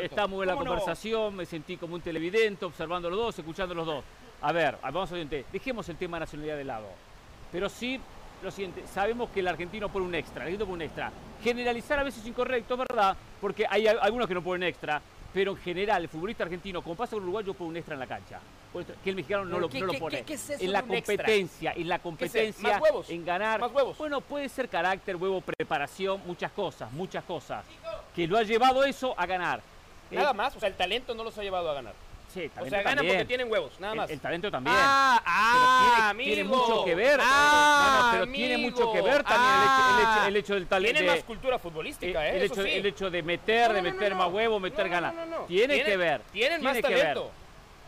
está 0.02 0.26
muy 0.26 0.36
buena 0.36 0.52
la 0.52 0.58
conversación, 0.58 1.36
me 1.36 1.46
sentí 1.46 1.76
como 1.76 1.94
un 1.94 2.00
televidente, 2.00 2.64
observando 2.64 3.10
los 3.10 3.18
dos, 3.18 3.38
escuchando 3.38 3.74
los 3.74 3.86
dos. 3.86 4.04
A 4.40 4.52
ver, 4.52 4.78
vamos 4.82 5.10
a 5.10 5.14
ver, 5.14 5.44
dejemos 5.52 5.88
el 5.88 5.96
tema 5.96 6.16
de 6.16 6.20
nacionalidad 6.20 6.56
de 6.56 6.64
lado. 6.64 6.86
Pero 7.50 7.68
sí 7.68 8.00
lo 8.42 8.50
siguiente, 8.50 8.84
sabemos 8.86 9.30
que 9.30 9.40
el 9.40 9.48
argentino 9.48 9.88
pone 9.88 10.06
un 10.06 10.14
extra, 10.14 10.42
el 10.42 10.48
argentino 10.48 10.66
pone 10.66 10.76
un 10.76 10.82
extra. 10.82 11.10
Generalizar 11.42 11.98
a 11.98 12.04
veces 12.04 12.22
es 12.22 12.28
incorrecto, 12.28 12.76
¿verdad? 12.76 13.16
Porque 13.40 13.66
hay 13.68 13.86
algunos 13.86 14.28
que 14.28 14.34
no 14.34 14.42
ponen 14.42 14.68
extra, 14.68 15.00
pero 15.32 15.52
en 15.52 15.58
general 15.58 16.02
el 16.02 16.08
futbolista 16.08 16.44
argentino, 16.44 16.82
como 16.82 16.96
pasa 16.96 17.10
con 17.10 17.20
el 17.20 17.24
uruguayo, 17.24 17.54
pone 17.54 17.70
un 17.70 17.76
extra 17.76 17.94
en 17.94 18.00
la 18.00 18.06
cancha. 18.06 18.40
Que 19.02 19.10
el 19.10 19.16
mexicano 19.16 19.44
no, 19.44 19.58
lo, 19.58 19.68
pone. 19.68 19.80
en 19.80 20.72
la 20.72 20.82
competencia, 20.82 21.72
en 21.72 21.88
la 21.88 21.98
competencia, 21.98 22.80
en 23.08 23.24
ganar. 23.24 23.60
Más 23.60 23.72
huevos. 23.72 23.96
Bueno, 23.98 24.20
puede 24.20 24.48
ser 24.48 24.68
carácter, 24.68 25.16
huevo, 25.16 25.40
preparación, 25.40 26.20
muchas 26.26 26.52
cosas, 26.52 26.92
muchas 26.92 27.24
cosas. 27.24 27.64
Que 28.14 28.26
lo 28.26 28.38
ha 28.38 28.42
llevado 28.42 28.84
eso 28.84 29.14
a 29.18 29.26
ganar. 29.26 29.62
Nada 30.10 30.32
más, 30.32 30.56
o 30.56 30.60
sea, 30.60 30.68
el 30.68 30.74
talento 30.74 31.14
no 31.14 31.24
los 31.24 31.36
ha 31.38 31.42
llevado 31.42 31.70
a 31.70 31.74
ganar. 31.74 31.94
O 32.60 32.66
sea, 32.66 32.82
ganan 32.82 33.06
porque 33.06 33.24
tienen 33.24 33.50
huevos, 33.50 33.78
nada 33.80 33.94
más. 33.94 34.10
El, 34.10 34.20
talento 34.20 34.50
también. 34.50 34.76
Ah, 34.78 35.22
ah, 35.24 36.12
tiene, 36.16 36.34
tiene, 36.34 36.44
mucho 36.48 36.84
que 36.84 36.94
ver. 36.94 37.20
Ah, 37.22 38.10
pero 38.12 38.32
tiene 38.32 38.58
mucho 38.58 38.92
que 38.92 39.02
ver 39.02 39.24
también 39.24 40.28
el, 40.28 40.36
hecho, 40.36 40.54
del 40.54 40.66
talento. 40.66 40.98
Tiene 40.98 41.14
más 41.14 41.24
cultura 41.24 41.58
futbolística, 41.58 42.28
¿eh? 42.28 42.36
El, 42.36 42.42
hecho, 42.42 42.62
el 42.62 42.86
hecho 42.86 43.10
de 43.10 43.22
meter, 43.22 43.72
de 43.72 43.82
meter 43.82 44.14
más 44.14 44.32
huevos, 44.32 44.60
meter 44.60 44.88
ganas. 44.88 45.14
Tiene 45.46 45.82
que 45.82 45.96
ver. 45.96 46.20
Tienen 46.32 46.62
más 46.62 46.80
talento. 46.80 47.30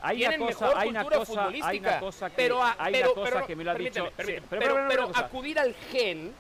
Hay 0.03 0.25
una, 0.25 0.39
cosa, 0.39 0.73
hay 0.77 0.89
una 0.89 1.05
cosa, 1.05 1.49
hay 1.49 1.79
una 1.79 2.01
cosa 2.01 2.31
que, 2.31 2.37
pero, 2.37 2.63
hay 2.79 3.03
una 3.03 3.09
cosa 3.09 3.47
que 3.47 3.55
me 3.55 3.65
lo 3.65 3.71
ha 3.71 3.75
dicho. 3.75 4.11
pero 4.49 5.11
acudir 5.15 5.59
al 5.59 5.75
gen 5.93 6.33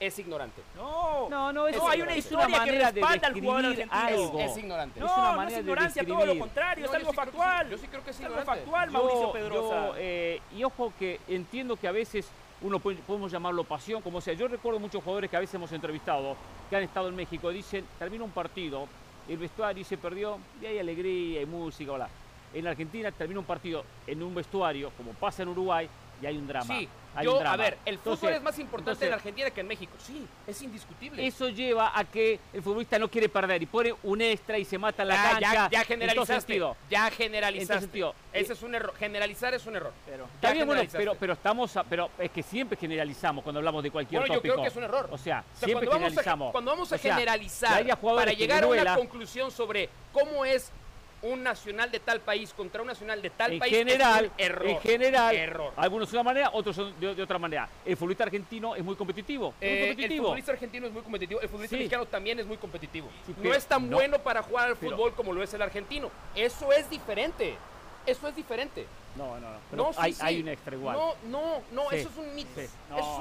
es 0.00 0.18
ignorante. 0.18 0.62
No, 0.76 1.28
no, 1.28 1.52
no, 1.52 1.68
es, 1.68 1.76
no 1.76 1.88
hay 1.88 2.02
una 2.02 2.16
historia 2.16 2.64
que 2.64 2.72
respalda 2.72 3.28
al 3.28 3.34
jugador 3.34 3.66
argentino. 3.66 4.38
Es, 4.38 4.56
ignorante. 4.56 5.00
No, 5.00 5.06
es, 5.06 5.12
una 5.12 5.32
manera 5.32 5.42
no 5.42 5.48
es 5.48 5.58
ignorancia, 5.58 6.06
todo 6.06 6.26
lo 6.26 6.38
contrario, 6.38 6.84
es 6.86 6.94
algo 6.94 7.12
factual. 7.12 7.70
yo 7.70 7.78
sí 7.78 7.86
creo 7.88 8.04
que 8.04 8.10
es, 8.10 8.20
algo 8.20 8.42
factual, 8.42 8.90
Mauricio 8.90 9.32
Pedrosa. 9.32 9.92
Eh, 9.96 10.40
y 10.56 10.64
ojo 10.64 10.92
que 10.98 11.20
entiendo 11.28 11.76
que 11.76 11.88
a 11.88 11.92
veces 11.92 12.28
uno 12.60 12.78
podemos 12.80 13.30
llamarlo 13.30 13.64
pasión, 13.64 14.02
como 14.02 14.20
sea. 14.20 14.34
Yo 14.34 14.48
recuerdo 14.48 14.80
muchos 14.80 15.02
jugadores 15.02 15.30
que 15.30 15.36
a 15.36 15.40
veces 15.40 15.54
hemos 15.54 15.72
entrevistado, 15.72 16.36
que 16.68 16.76
han 16.76 16.82
estado 16.82 17.08
en 17.08 17.16
México, 17.16 17.50
dicen, 17.50 17.84
termina 17.98 18.24
un 18.24 18.30
partido, 18.30 18.88
el 19.28 19.38
vestuario 19.38 19.84
se 19.84 19.96
perdió, 19.96 20.38
y 20.60 20.66
hay 20.66 20.78
alegría, 20.78 21.40
hay 21.40 21.46
música, 21.46 21.92
hola. 21.92 22.08
En 22.52 22.66
Argentina 22.66 23.12
termina 23.12 23.40
un 23.40 23.46
partido 23.46 23.84
en 24.06 24.22
un 24.22 24.34
vestuario, 24.34 24.90
como 24.96 25.12
pasa 25.12 25.42
en 25.42 25.50
Uruguay, 25.50 25.88
y 26.20 26.26
hay 26.26 26.36
un 26.36 26.46
drama. 26.46 26.78
Sí, 26.78 26.88
yo, 27.22 27.40
a 27.40 27.56
ver, 27.56 27.78
el 27.84 27.98
fútbol 27.98 28.32
es 28.32 28.42
más 28.42 28.58
importante 28.58 29.06
en 29.06 29.12
Argentina 29.12 29.50
que 29.50 29.60
en 29.60 29.66
México. 29.66 29.92
Sí, 29.98 30.26
es 30.46 30.62
indiscutible. 30.62 31.26
Eso 31.26 31.48
lleva 31.48 31.98
a 31.98 32.04
que 32.04 32.38
el 32.52 32.62
futbolista 32.62 32.98
no 32.98 33.08
quiere 33.08 33.28
perder 33.28 33.62
y 33.62 33.66
pone 33.66 33.94
un 34.02 34.20
extra 34.20 34.58
y 34.58 34.64
se 34.64 34.78
mata 34.78 35.02
en 35.02 35.08
la 35.08 35.14
ah, 35.14 35.30
cancha. 35.30 35.52
Ya, 35.52 35.68
ya 35.70 35.84
generalizaste. 35.84 36.60
Ya 36.90 37.10
generalizaste. 37.10 38.04
Ese 38.32 38.52
es 38.52 38.62
un 38.62 38.74
error. 38.74 38.94
Generalizar 38.96 39.54
es 39.54 39.66
un 39.66 39.76
error. 39.76 39.92
Pero, 40.06 40.24
está 40.34 40.52
bien, 40.52 40.66
bueno, 40.66 40.82
pero, 40.92 41.14
pero 41.14 41.32
estamos, 41.32 41.72
pero 41.88 42.10
es 42.18 42.30
que 42.30 42.42
siempre 42.42 42.76
generalizamos 42.78 43.42
cuando 43.42 43.58
hablamos 43.58 43.82
de 43.82 43.90
cualquier 43.90 44.20
bueno, 44.20 44.34
tópico. 44.34 44.48
yo 44.48 44.54
creo 44.54 44.64
que 44.64 44.70
es 44.70 44.76
un 44.76 44.84
error. 44.84 45.08
O 45.10 45.18
sea, 45.18 45.44
siempre 45.54 45.86
cuando 45.86 46.06
generalizamos. 46.06 46.38
Vamos 46.38 46.50
a, 46.50 46.52
cuando 46.52 46.70
vamos 46.70 46.92
a 46.92 46.98
generalizar 46.98 47.98
para 48.00 48.32
llegar 48.32 48.64
a 48.64 48.66
una 48.66 48.96
conclusión 48.96 49.50
sobre 49.50 49.88
cómo 50.12 50.44
es 50.44 50.70
un 51.22 51.42
nacional 51.42 51.90
de 51.90 52.00
tal 52.00 52.20
país 52.20 52.52
contra 52.52 52.80
un 52.80 52.88
nacional 52.88 53.20
de 53.20 53.30
tal 53.30 53.58
país 53.58 53.72
general, 53.72 54.24
es 54.24 54.30
un 54.30 54.40
error. 54.44 54.68
En 54.68 54.80
general, 54.80 55.34
error. 55.36 55.72
algunos 55.76 56.10
de 56.10 56.16
una 56.16 56.22
manera, 56.22 56.50
otros 56.52 56.76
son 56.76 56.98
de, 57.00 57.22
otra 57.22 57.38
manera. 57.38 57.68
El 57.84 57.96
futbolista 57.96 58.24
argentino 58.24 58.74
es 58.76 58.84
muy 58.84 58.94
competitivo. 58.94 59.54
Eh, 59.60 59.94
el 59.98 60.16
futbolista 60.16 60.52
argentino 60.52 60.86
es 60.86 60.92
muy 60.92 61.02
competitivo. 61.02 61.40
El 61.40 61.48
futbolista 61.48 61.76
mexicano 61.76 62.06
también 62.06 62.38
es 62.38 62.46
muy 62.46 62.56
competitivo. 62.56 63.08
no 63.42 63.52
es 63.52 63.66
tan 63.66 63.88
bueno 63.90 64.18
para 64.18 64.42
jugar 64.42 64.68
al 64.68 64.76
fútbol 64.76 65.14
como 65.14 65.32
lo 65.32 65.42
es 65.42 65.52
el 65.54 65.62
argentino. 65.62 66.10
Eso 66.34 66.72
es 66.72 66.88
diferente. 66.90 67.56
Eso 68.06 68.28
es 68.28 68.36
diferente. 68.36 68.86
No, 69.16 69.38
no, 69.40 69.50
no. 69.50 69.58
Pero 69.70 69.90
hay, 69.96 70.16
hay, 70.20 70.40
un 70.40 70.48
extra 70.48 70.76
igual. 70.76 70.96
No, 70.96 71.14
no, 71.24 71.62
no, 71.72 71.90
eso 71.90 72.08
es 72.08 72.16
un 72.16 72.34
mito. 72.34 72.60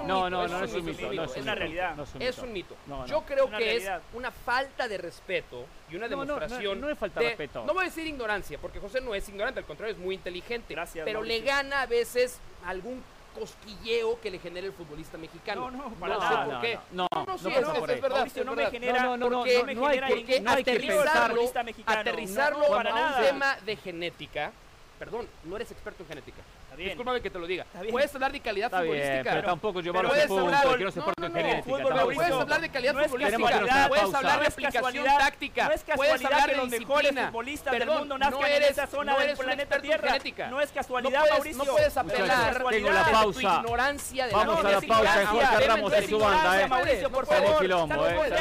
No, 0.05 0.29
no, 0.29 0.47
no, 0.47 0.63
es 0.63 0.73
un 0.73 0.85
mito. 0.85 1.11
es 1.11 1.37
una 1.37 1.55
realidad. 1.55 1.95
Es 2.19 2.37
un 2.37 2.53
mito. 2.53 2.75
Yo 3.07 3.21
creo 3.21 3.49
que 3.49 3.77
es 3.77 3.89
una 4.13 4.31
falta 4.31 4.87
de 4.87 4.97
respeto 4.97 5.65
y 5.89 5.95
una 5.95 6.07
demostración. 6.07 6.79
No, 6.79 6.89
es 6.89 6.97
falta 6.97 7.19
de 7.19 7.29
respeto. 7.29 7.65
No 7.65 7.73
voy 7.73 7.83
a 7.83 7.85
decir 7.85 8.05
ignorancia, 8.07 8.57
porque 8.59 8.79
José 8.79 9.01
no 9.01 9.15
es 9.15 9.27
ignorante, 9.27 9.59
al 9.59 9.65
contrario, 9.65 9.95
es 9.95 10.01
muy 10.01 10.15
inteligente. 10.15 10.73
Gracias. 10.73 11.05
Pero 11.05 11.23
le 11.23 11.41
gana 11.41 11.81
a 11.81 11.85
veces 11.85 12.39
algún 12.65 13.03
cosquilleo 13.37 14.19
que 14.19 14.31
le 14.31 14.39
genera 14.39 14.65
el 14.67 14.73
futbolista 14.73 15.17
mexicano. 15.17 15.69
No, 15.69 15.89
no, 15.89 15.95
para 15.95 16.15
no 16.15 16.19
nada, 16.19 16.45
sé 16.45 16.51
por 16.51 16.61
qué. 16.61 16.79
No, 16.91 17.07
no, 17.11 17.25
no, 17.25 17.35
es, 17.35 17.41
es, 17.41 18.01
verdad. 18.01 18.27
no 18.45 18.55
me 18.55 18.65
genera, 18.71 19.03
no, 19.03 19.17
no, 19.17 19.29
no, 19.29 19.45
no, 19.45 19.73
no, 19.73 19.87
hay, 19.87 19.99
porque 19.99 20.43
aterrizarlo, 20.45 21.41
aterrizarlo 21.85 22.65
a 22.73 23.17
un 23.17 23.23
tema 23.23 23.57
de 23.65 23.75
genética 23.75 24.51
Perdón, 24.99 25.27
no 25.43 25.55
eres 25.55 25.69
experto 25.71 26.03
en 26.03 26.09
genética. 26.09 26.41
Discúlpame 26.75 27.21
que 27.21 27.29
te 27.29 27.39
lo 27.39 27.47
diga. 27.47 27.65
Puedes 27.91 28.13
hablar 28.13 28.31
de 28.31 28.39
calidad 28.39 28.67
Está 28.67 28.79
futbolística. 28.79 29.13
Bien, 29.13 29.25
pero 29.25 29.43
tampoco 29.43 29.79
yo 29.81 29.93
puedes 29.93 30.29
hablar, 30.29 30.77
que 30.77 30.83
no 30.83 30.91
se 30.91 30.99
no, 30.99 31.13
en 31.17 31.33
genética. 31.33 32.03
puedes 32.03 32.31
hablar 32.31 32.61
de 32.61 32.69
calidad 32.69 32.93
futbolística. 32.93 33.87
Puedes 33.87 34.13
hablar 34.13 34.39
de 34.39 34.47
aplicación 34.47 35.05
táctica. 35.05 35.65
No 35.65 35.71
es 35.71 35.83
puedes 35.95 36.25
hablar 36.25 36.49
de 36.49 36.57
los 36.57 36.69
mejores 36.69 37.11
futbolistas 37.11 37.73
del 37.73 37.89
mundo 37.89 38.17
nazcan 38.17 38.51
en 38.51 38.63
esa 38.63 38.87
zona 38.87 39.17
del 39.17 39.37
planeta 39.37 39.81
Tierra. 39.81 40.17
No 40.49 40.61
es 40.61 40.71
casualidad, 40.71 41.23
Mauricio. 41.29 41.63
No 41.63 41.71
puedes 41.71 41.97
apelar 41.97 42.63
Tengo 42.69 42.91
la 42.91 43.03
pausa. 43.05 43.61
ignorancia 43.61 44.27
de 44.27 44.33
Vamos 44.33 44.65
a 44.65 44.71
la 44.71 44.81
pausa. 44.81 45.25
Jorge 45.27 45.67
Ramos 45.67 45.93
y 45.99 46.07
su 46.07 46.19
banda, 46.19 46.61
eh. 46.61 46.67
Mauricio, 46.67 47.11
por 47.11 47.25
favor. 47.25 47.59
quilombo, 47.59 48.07
eh. 48.07 48.33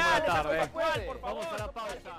Vamos 1.22 1.46
a 1.46 1.59
la 1.59 1.72
pausa. 1.72 2.18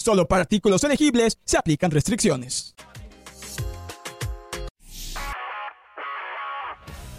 Solo 0.00 0.26
para 0.26 0.40
artículos 0.40 0.82
elegibles 0.82 1.38
se 1.44 1.58
aplican 1.58 1.90
restricciones. 1.90 2.74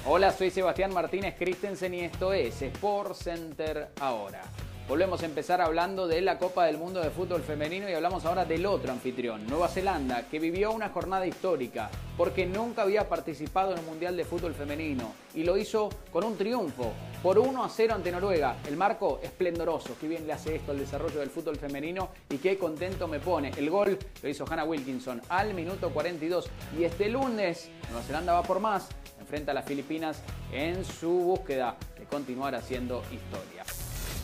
Hola, 0.08 0.36
soy 0.36 0.50
Sebastián 0.50 0.92
Martínez 0.92 1.36
Christensen 1.38 1.94
y 1.94 2.00
esto 2.00 2.34
es 2.34 2.60
Sport 2.60 3.16
Center 3.16 3.92
ahora. 4.00 4.42
Volvemos 4.88 5.22
a 5.22 5.26
empezar 5.26 5.62
hablando 5.62 6.08
de 6.08 6.20
la 6.22 6.38
Copa 6.38 6.66
del 6.66 6.78
Mundo 6.78 7.00
de 7.00 7.12
Fútbol 7.12 7.42
Femenino 7.44 7.90
y 7.90 7.94
hablamos 7.94 8.26
ahora 8.26 8.44
del 8.44 8.66
otro 8.66 8.92
anfitrión, 8.92 9.48
Nueva 9.48 9.70
Zelanda, 9.70 10.28
que 10.30 10.40
vivió 10.40 10.72
una 10.72 10.90
jornada 10.90 11.26
histórica 11.26 11.90
porque 12.18 12.46
nunca 12.46 12.82
había 12.82 13.08
participado 13.08 13.72
en 13.72 13.80
un 13.80 13.86
Mundial 13.86 14.18
de 14.18 14.26
Fútbol 14.26 14.54
Femenino 14.54 15.14
y 15.34 15.44
lo 15.44 15.56
hizo 15.56 15.90
con 16.12 16.26
un 16.26 16.36
triunfo 16.38 16.92
por 17.24 17.40
1 17.40 17.64
a 17.64 17.70
0 17.70 17.94
ante 17.96 18.12
Noruega. 18.12 18.58
El 18.68 18.76
marco 18.76 19.20
esplendoroso, 19.24 19.96
qué 20.00 20.08
bien 20.08 20.28
le 20.28 20.34
hace 20.34 20.56
esto 20.56 20.72
al 20.72 20.80
desarrollo 20.80 21.20
del 21.20 21.30
fútbol 21.30 21.56
femenino 21.56 22.10
y 22.30 22.38
qué 22.38 22.58
contento 22.58 23.08
me 23.08 23.20
pone. 23.20 23.52
El 23.58 23.70
gol 23.70 23.98
lo 24.22 24.30
hizo 24.30 24.46
Hannah 24.50 24.66
Wilkinson 24.66 25.22
al 25.30 25.54
minuto 25.54 25.92
42 25.92 26.50
y 26.78 26.84
este 26.84 27.08
lunes 27.08 27.70
Nueva 27.90 28.04
Zelanda 28.06 28.34
va 28.34 28.44
por 28.44 28.60
más, 28.60 28.90
enfrenta 29.20 29.52
a 29.52 29.56
las 29.56 29.66
Filipinas 29.66 30.22
en 30.52 30.84
su 30.84 31.10
búsqueda 31.10 31.78
de 31.98 32.06
continuar 32.06 32.56
haciendo 32.56 33.04
historia. 33.12 33.61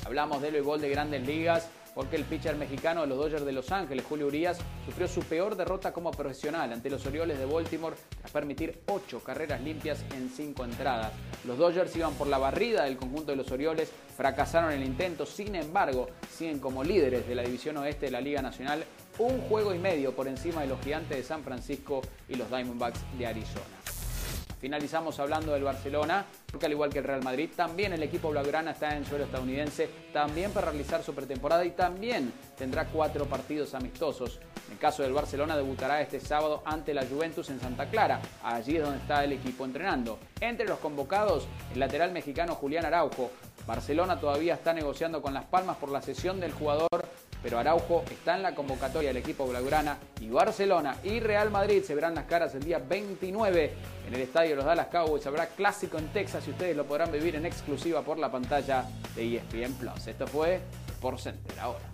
Hablamos 0.07 0.41
del 0.41 0.63
gol 0.63 0.79
de 0.79 0.87
grandes 0.87 1.27
ligas 1.27 1.67
porque 1.93 2.15
el 2.15 2.23
pitcher 2.23 2.55
mexicano 2.55 3.01
de 3.01 3.07
los 3.07 3.17
Dodgers 3.17 3.45
de 3.45 3.51
Los 3.51 3.73
Ángeles, 3.73 4.05
Julio 4.07 4.27
Urias, 4.27 4.57
sufrió 4.85 5.05
su 5.05 5.19
peor 5.19 5.57
derrota 5.57 5.91
como 5.91 6.11
profesional 6.11 6.71
ante 6.71 6.89
los 6.89 7.05
Orioles 7.05 7.37
de 7.37 7.45
Baltimore 7.45 7.97
tras 8.17 8.31
permitir 8.31 8.83
ocho 8.87 9.19
carreras 9.19 9.59
limpias 9.59 10.05
en 10.15 10.29
cinco 10.29 10.63
entradas. 10.63 11.11
Los 11.45 11.57
Dodgers 11.57 11.93
iban 11.97 12.13
por 12.13 12.27
la 12.27 12.37
barrida 12.37 12.85
del 12.85 12.95
conjunto 12.95 13.31
de 13.31 13.35
los 13.35 13.51
Orioles, 13.51 13.91
fracasaron 14.15 14.71
en 14.71 14.81
el 14.81 14.87
intento, 14.87 15.25
sin 15.25 15.55
embargo, 15.55 16.07
siguen 16.33 16.59
como 16.59 16.85
líderes 16.85 17.27
de 17.27 17.35
la 17.35 17.43
división 17.43 17.75
oeste 17.75 18.05
de 18.05 18.13
la 18.13 18.21
Liga 18.21 18.41
Nacional, 18.41 18.85
un 19.17 19.41
juego 19.41 19.73
y 19.73 19.77
medio 19.77 20.15
por 20.15 20.29
encima 20.29 20.61
de 20.61 20.67
los 20.67 20.79
gigantes 20.79 21.17
de 21.17 21.23
San 21.23 21.43
Francisco 21.43 22.01
y 22.29 22.35
los 22.35 22.47
Diamondbacks 22.47 23.01
de 23.17 23.27
Arizona. 23.27 23.96
Finalizamos 24.59 25.19
hablando 25.19 25.53
del 25.53 25.63
Barcelona, 25.63 26.25
porque 26.49 26.65
al 26.65 26.71
igual 26.71 26.89
que 26.89 26.99
el 26.99 27.05
Real 27.05 27.23
Madrid, 27.23 27.49
también 27.55 27.93
el 27.93 28.01
equipo 28.01 28.31
blaugrana 28.31 28.71
está 28.71 28.97
en 28.97 29.05
suelo 29.05 29.25
estadounidense, 29.25 29.87
también 30.11 30.51
para 30.51 30.71
realizar 30.71 31.03
su 31.03 31.13
pretemporada 31.13 31.63
y 31.63 31.71
también 31.71 32.33
tendrá 32.57 32.85
cuatro 32.85 33.25
partidos 33.25 33.75
amistosos. 33.75 34.39
En 34.65 34.73
el 34.73 34.79
caso 34.79 35.03
del 35.03 35.13
Barcelona 35.13 35.55
debutará 35.55 36.01
este 36.01 36.19
sábado 36.19 36.63
ante 36.65 36.93
la 36.93 37.05
Juventus 37.05 37.49
en 37.49 37.59
Santa 37.59 37.89
Clara, 37.89 38.19
allí 38.43 38.77
es 38.77 38.83
donde 38.83 38.97
está 38.97 39.23
el 39.23 39.33
equipo 39.33 39.63
entrenando. 39.63 40.17
Entre 40.41 40.67
los 40.67 40.79
convocados, 40.79 41.47
el 41.73 41.79
lateral 41.79 42.11
mexicano 42.11 42.55
Julián 42.55 42.85
Araujo. 42.85 43.29
Barcelona 43.67 44.19
todavía 44.19 44.55
está 44.55 44.73
negociando 44.73 45.21
con 45.21 45.33
Las 45.33 45.45
Palmas 45.45 45.77
por 45.77 45.89
la 45.89 46.01
cesión 46.01 46.39
del 46.39 46.53
jugador 46.53 46.87
pero 47.47 47.59
Araujo 47.59 48.03
está 48.11 48.35
en 48.35 48.43
la 48.43 48.53
convocatoria 48.53 49.07
del 49.07 49.15
equipo 49.15 49.47
blaugrana 49.47 49.97
y 50.19 50.27
Barcelona 50.27 50.97
y 51.01 51.21
Real 51.21 51.49
Madrid 51.49 51.81
se 51.81 51.95
verán 51.95 52.13
las 52.13 52.25
caras 52.25 52.53
el 52.55 52.63
día 52.63 52.77
29 52.77 53.73
en 54.05 54.13
el 54.13 54.19
estadio 54.19 54.49
de 54.49 54.55
los 54.57 54.65
Dallas 54.65 54.87
Cowboys. 54.87 55.25
Habrá 55.27 55.47
clásico 55.47 55.97
en 55.97 56.09
Texas 56.09 56.45
y 56.45 56.51
ustedes 56.51 56.75
lo 56.75 56.83
podrán 56.83 57.09
vivir 57.09 57.37
en 57.37 57.45
exclusiva 57.45 58.01
por 58.01 58.17
la 58.19 58.29
pantalla 58.29 58.83
de 59.15 59.37
ESPN 59.37 59.75
Plus. 59.75 60.07
Esto 60.07 60.27
fue 60.27 60.59
por 60.99 61.17
Center 61.21 61.57
ahora. 61.61 61.85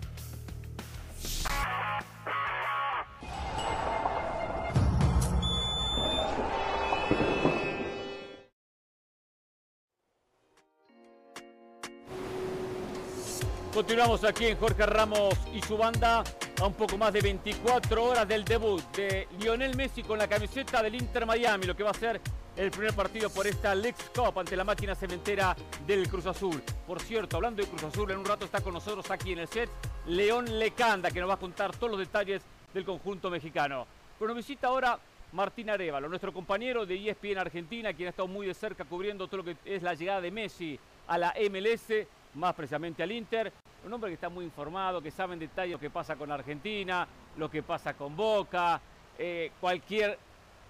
Continuamos 13.74 14.22
aquí 14.22 14.46
en 14.46 14.56
Jorge 14.56 14.86
Ramos 14.86 15.34
y 15.52 15.60
su 15.60 15.76
banda 15.76 16.22
a 16.62 16.64
un 16.64 16.74
poco 16.74 16.96
más 16.96 17.12
de 17.12 17.20
24 17.20 18.04
horas 18.04 18.28
del 18.28 18.44
debut 18.44 18.80
de 18.94 19.26
Lionel 19.40 19.76
Messi 19.76 20.04
con 20.04 20.16
la 20.16 20.28
camiseta 20.28 20.80
del 20.80 20.94
Inter 20.94 21.26
Miami, 21.26 21.66
lo 21.66 21.74
que 21.74 21.82
va 21.82 21.90
a 21.90 21.94
ser 21.94 22.20
el 22.54 22.70
primer 22.70 22.94
partido 22.94 23.30
por 23.30 23.48
esta 23.48 23.74
Lex 23.74 24.10
Cup 24.14 24.38
ante 24.38 24.56
la 24.56 24.62
máquina 24.62 24.94
cementera 24.94 25.56
del 25.84 26.08
Cruz 26.08 26.26
Azul. 26.26 26.62
Por 26.86 27.00
cierto, 27.00 27.34
hablando 27.34 27.62
de 27.62 27.68
Cruz 27.68 27.82
Azul, 27.82 28.12
en 28.12 28.18
un 28.18 28.24
rato 28.24 28.44
está 28.44 28.60
con 28.60 28.74
nosotros 28.74 29.10
aquí 29.10 29.32
en 29.32 29.40
el 29.40 29.48
set 29.48 29.68
León 30.06 30.56
Lecanda, 30.56 31.10
que 31.10 31.18
nos 31.18 31.28
va 31.28 31.34
a 31.34 31.38
contar 31.38 31.74
todos 31.74 31.90
los 31.90 31.98
detalles 31.98 32.42
del 32.72 32.84
conjunto 32.84 33.28
mexicano. 33.28 33.88
Pero 34.20 34.28
nos 34.28 34.36
visita 34.36 34.68
ahora 34.68 35.00
Martín 35.32 35.68
Arevalo, 35.68 36.08
nuestro 36.08 36.32
compañero 36.32 36.86
de 36.86 37.10
ESPN 37.10 37.38
Argentina, 37.38 37.92
quien 37.92 38.06
ha 38.06 38.10
estado 38.10 38.28
muy 38.28 38.46
de 38.46 38.54
cerca 38.54 38.84
cubriendo 38.84 39.26
todo 39.26 39.38
lo 39.38 39.44
que 39.44 39.56
es 39.64 39.82
la 39.82 39.94
llegada 39.94 40.20
de 40.20 40.30
Messi 40.30 40.78
a 41.08 41.18
la 41.18 41.34
MLS 41.50 42.06
más 42.34 42.54
precisamente 42.54 43.02
al 43.02 43.12
Inter. 43.12 43.52
Un 43.84 43.92
hombre 43.92 44.10
que 44.10 44.14
está 44.14 44.28
muy 44.28 44.44
informado, 44.44 45.02
que 45.02 45.10
sabe 45.10 45.34
en 45.34 45.40
detalle 45.40 45.72
lo 45.72 45.78
que 45.78 45.90
pasa 45.90 46.16
con 46.16 46.30
Argentina, 46.30 47.06
lo 47.36 47.50
que 47.50 47.62
pasa 47.62 47.94
con 47.94 48.16
Boca, 48.16 48.80
eh, 49.18 49.52
cualquier, 49.60 50.18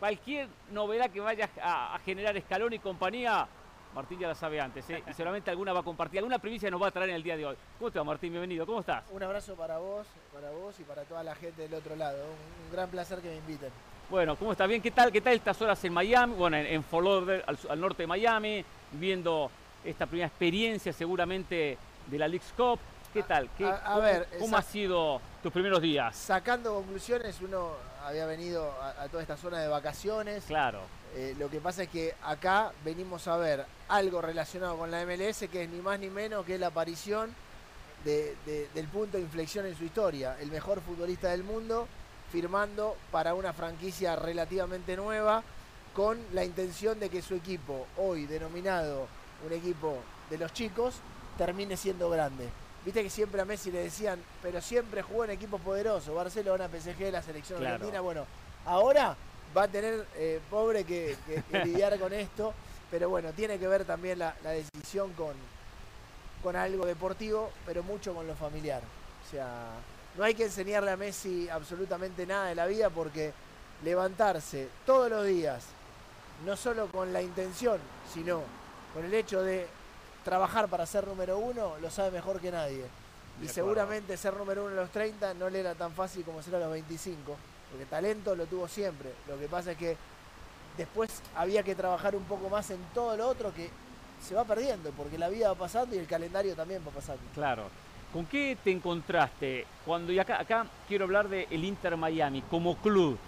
cualquier 0.00 0.48
novedad 0.72 1.10
que 1.10 1.20
vaya 1.20 1.48
a, 1.62 1.98
generar 2.04 2.36
Escalón 2.36 2.72
y 2.72 2.78
compañía. 2.78 3.46
Martín 3.94 4.18
ya 4.18 4.26
la 4.26 4.34
sabe 4.34 4.60
antes, 4.60 4.90
¿eh? 4.90 5.04
y 5.08 5.12
solamente 5.14 5.50
alguna 5.52 5.72
va 5.72 5.80
a 5.80 5.84
compartir, 5.84 6.18
alguna 6.18 6.40
primicia 6.40 6.68
nos 6.68 6.82
va 6.82 6.88
a 6.88 6.90
traer 6.90 7.10
en 7.10 7.16
el 7.16 7.22
día 7.22 7.36
de 7.36 7.46
hoy. 7.46 7.56
¿Cómo 7.78 7.92
te 7.92 7.98
va, 8.00 8.04
Martín? 8.04 8.32
Bienvenido, 8.32 8.66
¿cómo 8.66 8.80
estás? 8.80 9.04
Un 9.12 9.22
abrazo 9.22 9.54
para 9.54 9.78
vos, 9.78 10.08
para 10.32 10.50
vos 10.50 10.78
y 10.80 10.82
para 10.82 11.04
toda 11.04 11.22
la 11.22 11.36
gente 11.36 11.62
del 11.62 11.74
otro 11.74 11.94
lado. 11.94 12.18
Un, 12.24 12.72
gran 12.74 12.90
placer 12.90 13.20
que 13.20 13.28
me 13.28 13.36
inviten. 13.36 13.70
Bueno, 14.10 14.34
¿cómo 14.34 14.50
estás? 14.50 14.68
Bien, 14.68 14.82
¿qué 14.82 14.90
tal? 14.90 15.12
¿Qué 15.12 15.20
tal 15.20 15.34
estas 15.34 15.62
horas 15.62 15.82
en 15.84 15.92
Miami? 15.92 16.34
Bueno, 16.34 16.56
en, 16.56 16.66
en 16.66 16.84
al, 17.46 17.58
al 17.70 17.80
norte 17.80 18.02
de 18.02 18.06
Miami, 18.08 18.64
viendo 18.90 19.48
esta 19.84 20.06
primera 20.06 20.28
experiencia 20.28 20.92
seguramente 20.92 21.78
de 22.06 22.18
la 22.18 22.28
League's 22.28 22.52
Cup. 22.56 22.78
¿Qué 23.12 23.22
tal? 23.22 23.48
¿Qué, 23.56 23.64
a, 23.64 23.80
cómo, 23.84 24.00
ver, 24.00 24.28
¿cómo 24.40 24.56
han 24.56 24.64
sido 24.64 25.20
tus 25.42 25.52
primeros 25.52 25.80
días? 25.80 26.16
Sacando 26.16 26.74
conclusiones, 26.74 27.40
uno 27.42 27.70
había 28.04 28.26
venido 28.26 28.72
a, 28.82 29.06
toda 29.08 29.22
esta 29.22 29.36
zona 29.36 29.60
de 29.60 29.68
vacaciones. 29.68 30.44
Claro. 30.46 30.80
Eh, 31.14 31.36
lo 31.38 31.48
que 31.48 31.60
pasa 31.60 31.84
es 31.84 31.88
que 31.90 32.14
acá 32.24 32.72
venimos 32.84 33.28
a 33.28 33.36
ver 33.36 33.64
algo 33.88 34.20
relacionado 34.20 34.76
con 34.76 34.90
la 34.90 35.06
MLS, 35.06 35.48
que 35.50 35.62
es 35.62 35.68
ni 35.68 35.80
más 35.80 36.00
ni 36.00 36.10
menos 36.10 36.44
que 36.44 36.58
la 36.58 36.68
aparición 36.68 37.32
del 38.04 38.88
punto 38.88 39.16
de 39.16 39.22
inflexión 39.22 39.64
en 39.64 39.76
su 39.76 39.84
historia. 39.84 40.36
El 40.40 40.50
mejor 40.50 40.80
futbolista 40.80 41.30
del 41.30 41.44
mundo 41.44 41.86
firmando 42.30 42.96
para 43.12 43.32
una 43.34 43.52
franquicia 43.52 44.16
relativamente 44.16 44.96
nueva 44.96 45.42
con 45.94 46.18
la 46.32 46.44
intención 46.44 46.98
de 46.98 47.08
que 47.08 47.22
su 47.22 47.34
equipo, 47.34 47.86
hoy 47.96 48.26
denominado 48.26 49.06
un 49.46 49.52
equipo 49.52 49.98
de 50.30 50.38
los 50.38 50.52
chicos 50.52 50.94
termine 51.36 51.76
siendo 51.76 52.08
grande. 52.10 52.48
Viste 52.84 53.02
que 53.02 53.10
siempre 53.10 53.40
a 53.40 53.44
Messi 53.44 53.70
le 53.70 53.80
decían, 53.80 54.22
pero 54.42 54.60
siempre 54.60 55.02
jugó 55.02 55.24
en 55.24 55.30
equipos 55.30 55.60
poderosos, 55.60 56.14
Barcelona, 56.14 56.68
PSG, 56.68 57.10
la 57.10 57.22
selección 57.22 57.64
argentina. 57.64 58.00
Bueno, 58.00 58.26
ahora 58.66 59.16
va 59.56 59.62
a 59.62 59.68
tener, 59.68 60.06
eh, 60.16 60.40
pobre, 60.50 60.84
que, 60.84 61.16
lidiar 61.64 61.98
con 61.98 62.12
esto, 62.12 62.52
pero 62.90 63.08
bueno, 63.08 63.32
tiene 63.32 63.58
que 63.58 63.66
ver 63.66 63.84
también 63.84 64.18
la, 64.18 64.34
decisión 64.42 65.12
con, 65.14 65.34
con 66.42 66.56
algo 66.56 66.84
deportivo, 66.84 67.50
pero 67.64 67.82
mucho 67.82 68.14
con 68.14 68.26
lo 68.26 68.34
familiar. 68.34 68.82
O 69.26 69.30
sea, 69.30 69.70
no 70.18 70.24
hay 70.24 70.34
que 70.34 70.44
enseñarle 70.44 70.90
a 70.90 70.96
Messi 70.96 71.48
absolutamente 71.48 72.26
nada 72.26 72.46
de 72.46 72.54
la 72.54 72.66
vida 72.66 72.90
porque 72.90 73.32
levantarse 73.82 74.68
todos 74.84 75.10
los 75.10 75.26
días, 75.26 75.64
no 76.44 76.54
solo 76.56 76.88
con 76.88 77.14
la 77.14 77.22
intención, 77.22 77.78
sino 78.12 78.42
con 78.94 79.04
el 79.04 79.12
hecho 79.12 79.42
de 79.42 79.66
trabajar 80.24 80.68
para 80.68 80.86
ser 80.86 81.06
número 81.06 81.36
uno, 81.38 81.74
lo 81.82 81.90
sabe 81.90 82.12
mejor 82.12 82.40
que 82.40 82.50
nadie. 82.50 82.86
y 83.42 83.48
seguramente 83.48 84.16
ser 84.16 84.34
número 84.34 84.64
uno 84.64 84.72
a 84.72 84.82
los 84.82 84.90
30 84.90 85.34
no 85.34 85.50
le 85.50 85.58
era 85.58 85.74
tan 85.74 85.92
fácil 85.92 86.24
como 86.24 86.40
ser 86.40 86.54
a 86.54 86.60
los 86.60 86.70
25, 86.70 87.36
porque 87.70 87.84
talento 87.86 88.36
lo 88.36 88.46
tuvo 88.46 88.68
siempre. 88.68 89.10
Lo 89.28 89.36
que 89.38 89.48
pasa 89.48 89.72
es 89.72 89.78
que 89.78 89.96
después 90.78 91.20
había 91.34 91.64
que 91.64 91.74
trabajar 91.74 92.14
un 92.14 92.22
poco 92.24 92.48
más 92.48 92.70
en 92.70 92.78
todo 92.94 93.16
lo 93.16 93.28
otro 93.28 93.52
que 93.52 93.68
se 94.22 94.34
va 94.34 94.44
perdiendo, 94.44 94.92
porque 94.92 95.18
la 95.18 95.28
vida 95.28 95.48
va 95.48 95.56
pasando 95.56 95.96
y 95.96 95.98
el 95.98 96.06
calendario 96.06 96.54
también 96.54 96.82
va 96.86 96.92
pasando. 96.92 97.22
Claro. 97.34 97.64
¿Con 98.12 98.26
qué 98.26 98.56
te 98.62 98.70
encontraste 98.70 99.66
cuando, 99.84 100.12
y 100.12 100.20
acá, 100.20 100.40
acá 100.40 100.66
quiero 100.86 101.04
hablar 101.04 101.28
del 101.28 101.48
el 101.50 101.64
Inter 101.64 101.96
Miami, 101.96 102.42
como 102.42 102.76
club, 102.76 103.18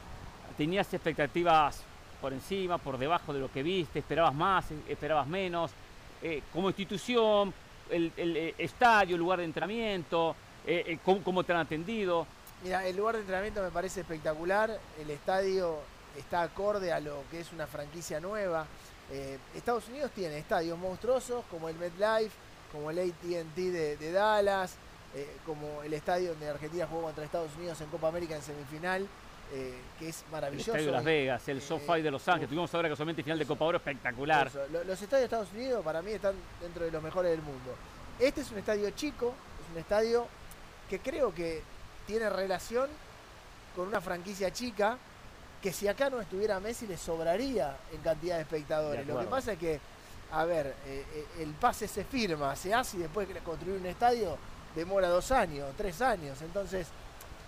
tenías 0.57 0.95
expectativas 0.95 1.83
por 2.21 2.33
encima, 2.33 2.79
por 2.79 2.99
debajo 2.99 3.33
de 3.33 3.41
lo 3.41 3.51
que 3.51 3.63
viste? 3.63 3.99
¿Esperabas 3.99 4.35
más, 4.35 4.67
esperabas 4.89 5.27
menos? 5.27 5.73
Eh, 6.23 6.43
como 6.53 6.69
institución, 6.69 7.53
el, 7.91 8.13
eh, 8.17 8.55
estadio, 8.59 9.17
el 9.17 9.21
lugar 9.21 9.39
de 9.39 9.45
entrenamiento, 9.45 10.35
eh, 10.67 10.99
cómo, 11.05 11.45
te 11.45 11.53
han 11.53 11.61
atendido. 11.61 12.27
Mira, 12.65 12.87
el 12.87 12.97
lugar 12.97 13.17
de 13.17 13.21
entrenamiento 13.21 13.63
me 13.63 13.71
parece 13.71 14.01
espectacular, 14.01 14.79
el 15.01 15.11
estadio 15.11 15.77
está 16.17 16.43
acorde 16.43 16.93
a 16.93 17.01
lo 17.01 17.23
que 17.31 17.41
es 17.41 17.53
una 17.53 17.67
franquicia 17.67 18.21
nueva. 18.21 18.67
Estados 19.55 19.87
Unidos 19.89 20.11
tiene 20.13 20.37
estadios 20.37 20.77
monstruosos 20.77 21.45
como 21.49 21.69
el 21.69 21.77
MetLife, 21.77 22.35
como 22.73 22.91
el 22.91 22.99
ATT 22.99 23.55
de, 23.55 24.13
Dallas, 24.13 24.75
como 25.45 25.83
el 25.85 25.93
estadio 25.93 26.31
donde 26.31 26.49
Argentina 26.49 26.89
jugó 26.89 27.03
contra 27.03 27.25
Estados 27.25 27.55
Unidos 27.57 27.81
en 27.83 27.87
Copa 27.87 28.09
América 28.09 28.35
en 28.35 28.43
semifinal. 28.43 29.07
Eh, 29.53 29.75
que 29.99 30.09
es 30.09 30.25
maravilloso. 30.33 30.73
El 30.73 30.77
estadio 30.77 30.87
de 30.87 30.93
Las 30.93 31.05
Vegas, 31.05 31.49
el 31.49 31.63
SoFi 31.63 32.03
de 32.03 32.11
Los 32.11 32.27
Ángeles. 32.27 32.49
Tuvimos 32.49 32.75
ahora 32.75 32.89
casualmente 32.89 33.23
final 33.23 33.39
de 33.39 33.47
Copa 33.47 33.65
Oro 33.65 33.79
espectacular. 33.79 34.51
Los 34.71 35.01
estadios 35.01 35.11
de 35.11 35.25
Estados 35.25 35.53
Unidos 35.53 35.85
para 35.85 36.03
mí 36.03 36.11
están 36.11 36.35
dentro 36.61 36.85
de 36.85 36.91
los 36.91 37.03
mejores 37.03 37.31
del 37.31 37.43
mundo. 37.43 37.77
Este 38.19 38.41
es 38.41 38.51
un 38.51 38.59
estadio 38.59 38.91
chico, 38.91 39.35
es 39.65 39.73
un 39.73 39.79
estadio 39.79 40.27
que 40.91 40.99
creo 40.99 41.33
que 41.33 41.63
tiene 42.07 42.29
relación 42.29 42.89
con 43.77 43.87
una 43.89 44.01
franquicia 44.01 44.53
chica 44.53 44.99
que 45.63 45.73
si 45.73 45.87
acá 45.89 46.11
no 46.11 46.21
estuviera 46.21 46.59
Messi 46.61 46.87
le 46.87 46.97
sobraría 46.97 47.77
en 47.93 48.01
cantidad 48.01 48.37
de 48.37 48.43
espectadores. 48.43 49.07
Lo 49.07 49.21
que 49.21 49.27
pasa 49.27 49.53
es 49.53 49.59
que, 49.59 49.81
a 50.33 50.45
ver, 50.45 50.75
eh, 50.87 51.05
eh, 51.15 51.27
el 51.41 51.51
pase 51.55 51.87
se 51.87 52.05
firma, 52.05 52.55
se 52.57 52.75
hace 52.75 52.97
y 52.97 53.01
después 53.01 53.29
construir 53.45 53.81
un 53.81 53.87
estadio 53.87 54.37
demora 54.75 55.09
dos 55.09 55.31
años, 55.31 55.69
tres 55.77 56.01
años. 56.03 56.41
Entonces, 56.43 56.89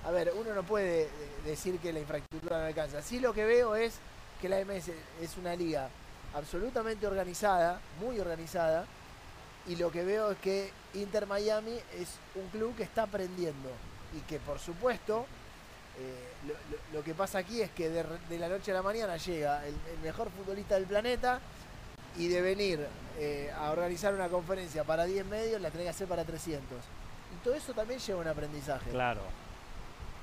a 0.05 0.11
ver, 0.11 0.33
uno 0.37 0.55
no 0.55 0.63
puede 0.63 1.09
decir 1.45 1.79
que 1.79 1.93
la 1.93 2.01
infraestructura 2.01 2.59
no 2.59 2.67
alcanza. 2.67 3.03
Sí 3.03 3.21
lo 3.21 3.33
que 3.33 3.45
veo 3.45 3.75
es 3.75 3.99
que 4.41 4.49
la 4.49 4.65
MS 4.65 4.91
es 5.21 5.37
una 5.37 5.55
liga 5.55 5.89
absolutamente 6.35 7.07
organizada, 7.07 7.81
muy 8.01 8.21
organizada, 8.21 8.87
y 9.67 9.77
lo 9.77 9.91
que 9.91 10.05
veo 10.05 10.31
es 10.31 10.39
que 10.39 10.71
Inter 10.95 11.27
Miami 11.27 11.79
es 11.95 12.17
un 12.35 12.49
club 12.49 12.75
que 12.77 12.85
está 12.85 13.03
aprendiendo 13.03 13.71
y 14.17 14.21
que 14.21 14.39
por 14.39 14.59
supuesto 14.59 15.27
eh, 15.99 16.53
lo, 16.93 17.03
que 17.03 17.13
pasa 17.13 17.39
aquí 17.39 17.61
es 17.61 17.71
que 17.71 17.91
de, 17.91 18.39
la 18.39 18.49
noche 18.49 18.71
a 18.71 18.75
la 18.75 18.83
mañana 18.83 19.17
llega 19.17 19.67
el, 19.67 19.75
mejor 20.03 20.31
futbolista 20.31 20.77
del 20.77 20.87
planeta 20.87 21.41
y 22.17 22.29
de 22.29 22.41
venir 22.41 22.87
eh, 23.19 23.53
a 23.57 23.71
organizar 23.71 24.15
una 24.15 24.29
conferencia 24.29 24.85
para 24.85 25.05
10 25.05 25.27
medios 25.27 25.61
la 25.61 25.71
tiene 25.71 25.85
que 25.85 25.91
hacer 25.91 26.09
para 26.09 26.25
300. 26.25 26.79
Y 27.35 27.45
todo 27.45 27.55
eso 27.55 27.75
también 27.75 28.01
lleva 28.01 28.21
un 28.21 28.29
aprendizaje. 28.29 28.91
Claro. 28.91 29.21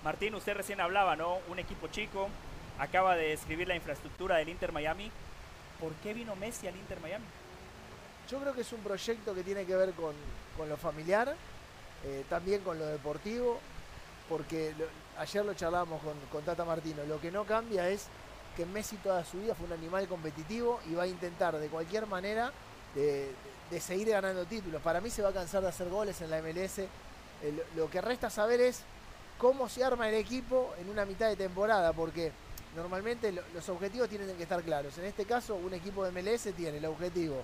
Martín, 0.05 0.35
usted 0.35 0.53
recién 0.53 0.79
hablaba, 0.81 1.15
¿no? 1.15 1.39
Un 1.49 1.57
equipo 1.57 1.87
chico, 1.87 2.29
acaba 2.77 3.15
de 3.15 3.29
describir 3.29 3.67
la 3.67 3.75
infraestructura 3.75 4.37
del 4.37 4.49
Inter 4.49 4.71
Miami. 4.71 5.09
¿Por 5.79 5.93
qué 5.93 6.13
vino 6.13 6.35
Messi 6.35 6.67
al 6.67 6.75
Inter 6.75 6.99
Miami? 6.99 7.25
Yo 8.29 8.39
creo 8.39 8.53
que 8.53 8.61
es 8.61 8.71
un 8.71 8.81
proyecto 8.81 9.33
que 9.33 9.41
tiene 9.41 9.65
que 9.65 9.75
ver 9.75 9.93
con, 9.93 10.13
lo 10.69 10.77
familiar, 10.77 11.35
eh, 12.03 12.23
también 12.29 12.61
con 12.61 12.77
lo 12.77 12.85
deportivo, 12.85 13.59
porque 14.29 14.75
ayer 15.17 15.43
lo 15.43 15.55
charlábamos 15.55 15.99
con, 16.31 16.43
Tata 16.43 16.65
Martino, 16.65 17.03
lo 17.05 17.19
que 17.19 17.31
no 17.31 17.43
cambia 17.43 17.89
es 17.89 18.05
que 18.55 18.67
Messi 18.67 18.97
toda 18.97 19.25
su 19.25 19.39
vida 19.39 19.55
fue 19.55 19.65
un 19.65 19.73
animal 19.73 20.07
competitivo 20.07 20.81
y 20.87 20.93
va 20.93 21.03
a 21.03 21.07
intentar 21.07 21.57
de 21.57 21.67
cualquier 21.67 22.05
manera 22.05 22.51
de, 22.93 23.33
seguir 23.81 24.09
ganando 24.09 24.45
títulos. 24.45 24.83
Para 24.83 25.01
mí 25.01 25.09
se 25.09 25.23
va 25.23 25.29
a 25.29 25.33
cansar 25.33 25.63
de 25.63 25.69
hacer 25.69 25.89
goles 25.89 26.21
en 26.21 26.29
la 26.29 26.43
MLS. 26.43 26.81
lo 27.75 27.89
que 27.89 28.01
resta 28.01 28.29
saber 28.29 28.61
es 28.61 28.83
cómo 29.37 29.69
se 29.69 29.83
arma 29.83 30.09
el 30.09 30.15
equipo 30.15 30.73
en 30.79 30.89
una 30.89 31.05
mitad 31.05 31.27
de 31.27 31.35
temporada, 31.35 31.93
porque 31.93 32.31
normalmente 32.75 33.31
los 33.31 33.69
objetivos 33.69 34.09
tienen 34.09 34.35
que 34.35 34.43
estar 34.43 34.61
claros. 34.63 34.97
En 34.97 35.05
este 35.05 35.25
caso, 35.25 35.55
un 35.55 35.73
equipo 35.73 36.03
de 36.05 36.11
MLS 36.11 36.53
tiene 36.55 36.77
el 36.77 36.85
objetivo 36.85 37.43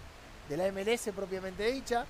de 0.49 0.57
la 0.57 0.71
MLS 0.71 1.09
propiamente 1.15 1.71
dicha. 1.71 2.05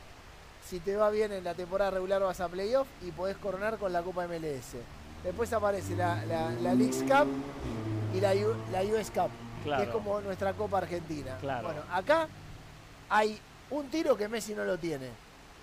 Si 0.68 0.80
te 0.80 0.96
va 0.96 1.10
bien 1.10 1.32
en 1.32 1.44
la 1.44 1.54
temporada 1.54 1.92
regular 1.92 2.22
vas 2.22 2.40
a 2.40 2.48
playoff 2.48 2.88
y 3.02 3.12
podés 3.12 3.38
coronar 3.38 3.78
con 3.78 3.92
la 3.92 4.02
Copa 4.02 4.28
MLS. 4.28 4.78
Después 5.24 5.52
aparece 5.54 5.96
la, 5.96 6.24
la, 6.26 6.74
Leagues 6.74 7.04
Cup 7.04 7.28
y 8.14 8.20
la, 8.20 8.34
la 8.34 8.84
US 8.84 9.12
Cup, 9.12 9.30
que 9.64 9.84
es 9.84 9.90
como 9.90 10.22
nuestra 10.22 10.54
Copa 10.54 10.80
Argentina. 10.80 11.38
Bueno, 11.42 11.82
acá 11.92 12.28
hay 13.10 13.40
un 13.70 13.90
tiro 13.90 14.18
que 14.18 14.28
Messi 14.28 14.54
no 14.54 14.64
lo 14.64 14.78
tiene. 14.78 15.10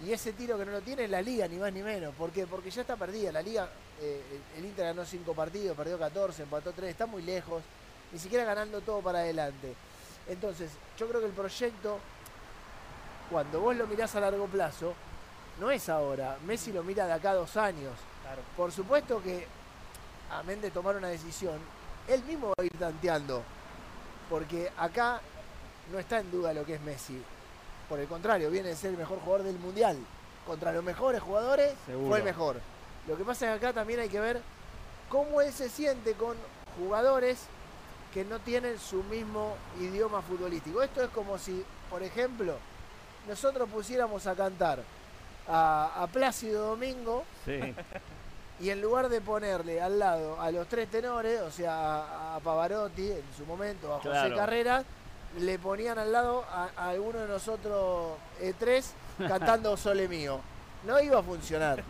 Y 0.04 0.12
ese 0.12 0.32
tiro 0.32 0.56
que 0.56 0.64
no 0.64 0.72
lo 0.72 0.80
tiene 0.80 1.04
es 1.04 1.10
la 1.10 1.20
liga, 1.20 1.48
ni 1.48 1.56
más 1.56 1.72
ni 1.72 1.82
menos. 1.82 2.14
¿Por 2.14 2.30
qué? 2.30 2.46
Porque 2.46 2.70
ya 2.70 2.82
está 2.82 2.96
perdida. 2.96 3.32
La 3.32 3.42
liga, 3.42 3.68
eh, 4.00 4.40
el 4.56 4.64
Inter 4.64 4.86
ganó 4.86 5.04
5 5.04 5.34
partidos, 5.34 5.76
perdió 5.76 5.98
14, 5.98 6.44
empató 6.44 6.72
3, 6.72 6.90
está 6.90 7.06
muy 7.06 7.22
lejos. 7.22 7.62
Ni 8.12 8.18
siquiera 8.18 8.44
ganando 8.44 8.80
todo 8.80 9.00
para 9.00 9.20
adelante. 9.20 9.74
Entonces, 10.28 10.70
yo 10.96 11.08
creo 11.08 11.20
que 11.20 11.26
el 11.26 11.32
proyecto, 11.32 11.98
cuando 13.30 13.60
vos 13.60 13.76
lo 13.76 13.86
mirás 13.86 14.14
a 14.14 14.20
largo 14.20 14.46
plazo, 14.46 14.94
no 15.58 15.70
es 15.70 15.88
ahora. 15.88 16.38
Messi 16.46 16.72
lo 16.72 16.84
mira 16.84 17.06
de 17.06 17.12
acá 17.12 17.30
a 17.30 17.34
dos 17.34 17.56
años. 17.56 17.94
Por 18.56 18.70
supuesto 18.70 19.22
que, 19.22 19.46
amén 20.30 20.60
de 20.60 20.70
tomar 20.70 20.96
una 20.96 21.08
decisión, 21.08 21.58
él 22.06 22.22
mismo 22.24 22.48
va 22.48 22.54
a 22.58 22.64
ir 22.64 22.78
tanteando. 22.78 23.42
Porque 24.30 24.70
acá 24.76 25.20
no 25.90 25.98
está 25.98 26.20
en 26.20 26.30
duda 26.30 26.52
lo 26.52 26.64
que 26.64 26.74
es 26.74 26.80
Messi. 26.82 27.20
Por 27.88 28.00
el 28.00 28.06
contrario, 28.06 28.50
viene 28.50 28.70
a 28.70 28.76
ser 28.76 28.90
el 28.90 28.98
mejor 28.98 29.18
jugador 29.20 29.46
del 29.46 29.58
mundial. 29.58 29.96
Contra 30.46 30.72
los 30.72 30.84
mejores 30.84 31.20
jugadores 31.20 31.74
fue 32.06 32.18
el 32.18 32.24
mejor. 32.24 32.60
Lo 33.06 33.16
que 33.16 33.24
pasa 33.24 33.46
es 33.46 33.60
que 33.60 33.66
acá 33.66 33.74
también 33.74 34.00
hay 34.00 34.08
que 34.08 34.20
ver 34.20 34.40
cómo 35.08 35.40
él 35.40 35.52
se 35.52 35.68
siente 35.68 36.12
con 36.12 36.36
jugadores 36.78 37.38
que 38.12 38.24
no 38.24 38.38
tienen 38.38 38.78
su 38.78 39.02
mismo 39.04 39.54
idioma 39.80 40.22
futbolístico. 40.22 40.82
Esto 40.82 41.02
es 41.02 41.10
como 41.10 41.38
si, 41.38 41.64
por 41.90 42.02
ejemplo, 42.02 42.54
nosotros 43.26 43.68
pusiéramos 43.68 44.26
a 44.26 44.34
cantar 44.34 44.82
a, 45.46 46.06
Plácido 46.12 46.68
Domingo 46.68 47.24
y 48.60 48.70
en 48.70 48.80
lugar 48.80 49.08
de 49.08 49.20
ponerle 49.20 49.80
al 49.80 49.98
lado 49.98 50.40
a 50.40 50.50
los 50.50 50.66
tres 50.68 50.90
tenores, 50.90 51.40
o 51.42 51.50
sea, 51.50 52.36
a, 52.36 52.40
Pavarotti 52.40 53.10
en 53.10 53.24
su 53.36 53.44
momento, 53.46 53.94
a 53.94 54.00
José 54.00 54.34
Carreras, 54.34 54.84
le 55.36 55.58
ponían 55.58 55.98
al 55.98 56.12
lado 56.12 56.44
a, 56.50 56.70
alguno 56.76 57.20
de 57.20 57.28
nosotros 57.28 58.12
eh, 58.40 58.54
tres 58.58 58.92
cantando 59.18 59.76
Sole 59.76 60.08
Mío. 60.08 60.40
No 60.84 61.00
iba 61.00 61.18
a 61.18 61.22
funcionar. 61.22 61.84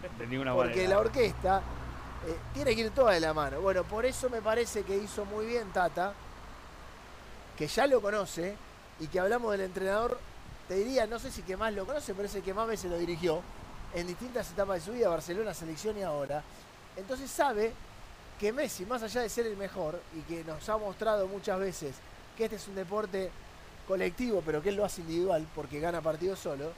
porque 0.55 0.89
la 0.89 0.99
orquesta 0.99 1.63
eh, 2.27 2.37
tiene 2.55 2.75
que 2.75 2.83
ir 2.83 2.91
toda 2.91 3.13
de 3.13 3.21
la 3.21 3.35
mano. 3.35 3.61
Bueno, 3.61 3.85
por 3.85 4.07
eso 4.07 4.29
me 4.31 4.41
parece 4.41 4.83
que 4.83 4.97
hizo 4.97 5.25
muy 5.25 5.47
bien 5.47 5.71
Tata, 5.73 6.15
que 7.57 7.67
ya 7.67 7.87
lo 7.87 8.01
conoce 8.01 8.57
y 9.01 9.07
que 9.07 9.21
hablamos 9.21 9.53
del 9.53 9.63
entrenador, 9.63 10.19
te 10.67 10.75
diría, 10.75 11.07
no 11.07 11.19
sé 11.19 11.31
si 11.31 11.43
que 11.43 11.57
más 11.57 11.73
lo 11.73 11.87
conoce, 11.87 12.15
pero 12.15 12.27
es 12.27 12.35
el 12.35 12.43
que 12.43 12.55
más 12.55 12.67
veces 12.67 12.91
lo 12.91 12.99
dirigió 12.99 13.43
en 13.95 14.07
distintas 14.07 14.51
etapas 14.51 14.77
de 14.77 14.85
su 14.85 14.93
vida, 14.93 15.09
Barcelona, 15.09 15.55
selección 15.55 15.97
y 15.99 16.03
ahora. 16.03 16.43
Entonces 16.97 17.31
sabe 17.31 17.73
que 18.39 18.53
Messi, 18.53 18.87
más 18.87 19.03
allá 19.03 19.23
de 19.23 19.29
ser 19.29 19.47
el 19.47 19.57
mejor 19.57 20.01
y 20.17 20.21
que 20.23 20.45
nos 20.45 20.69
ha 20.69 20.77
mostrado 20.77 21.27
muchas 21.27 21.59
veces 21.59 21.95
que 22.39 22.45
este 22.45 22.57
es 22.57 22.69
un 22.69 22.77
deporte 22.77 23.31
colectivo, 23.87 24.43
pero 24.47 24.63
que 24.63 24.69
él 24.69 24.77
lo 24.77 24.85
hace 24.85 25.01
individual 25.01 25.45
porque 25.55 25.81
gana 25.81 26.01
partidos 26.01 26.39
solo, 26.39 26.71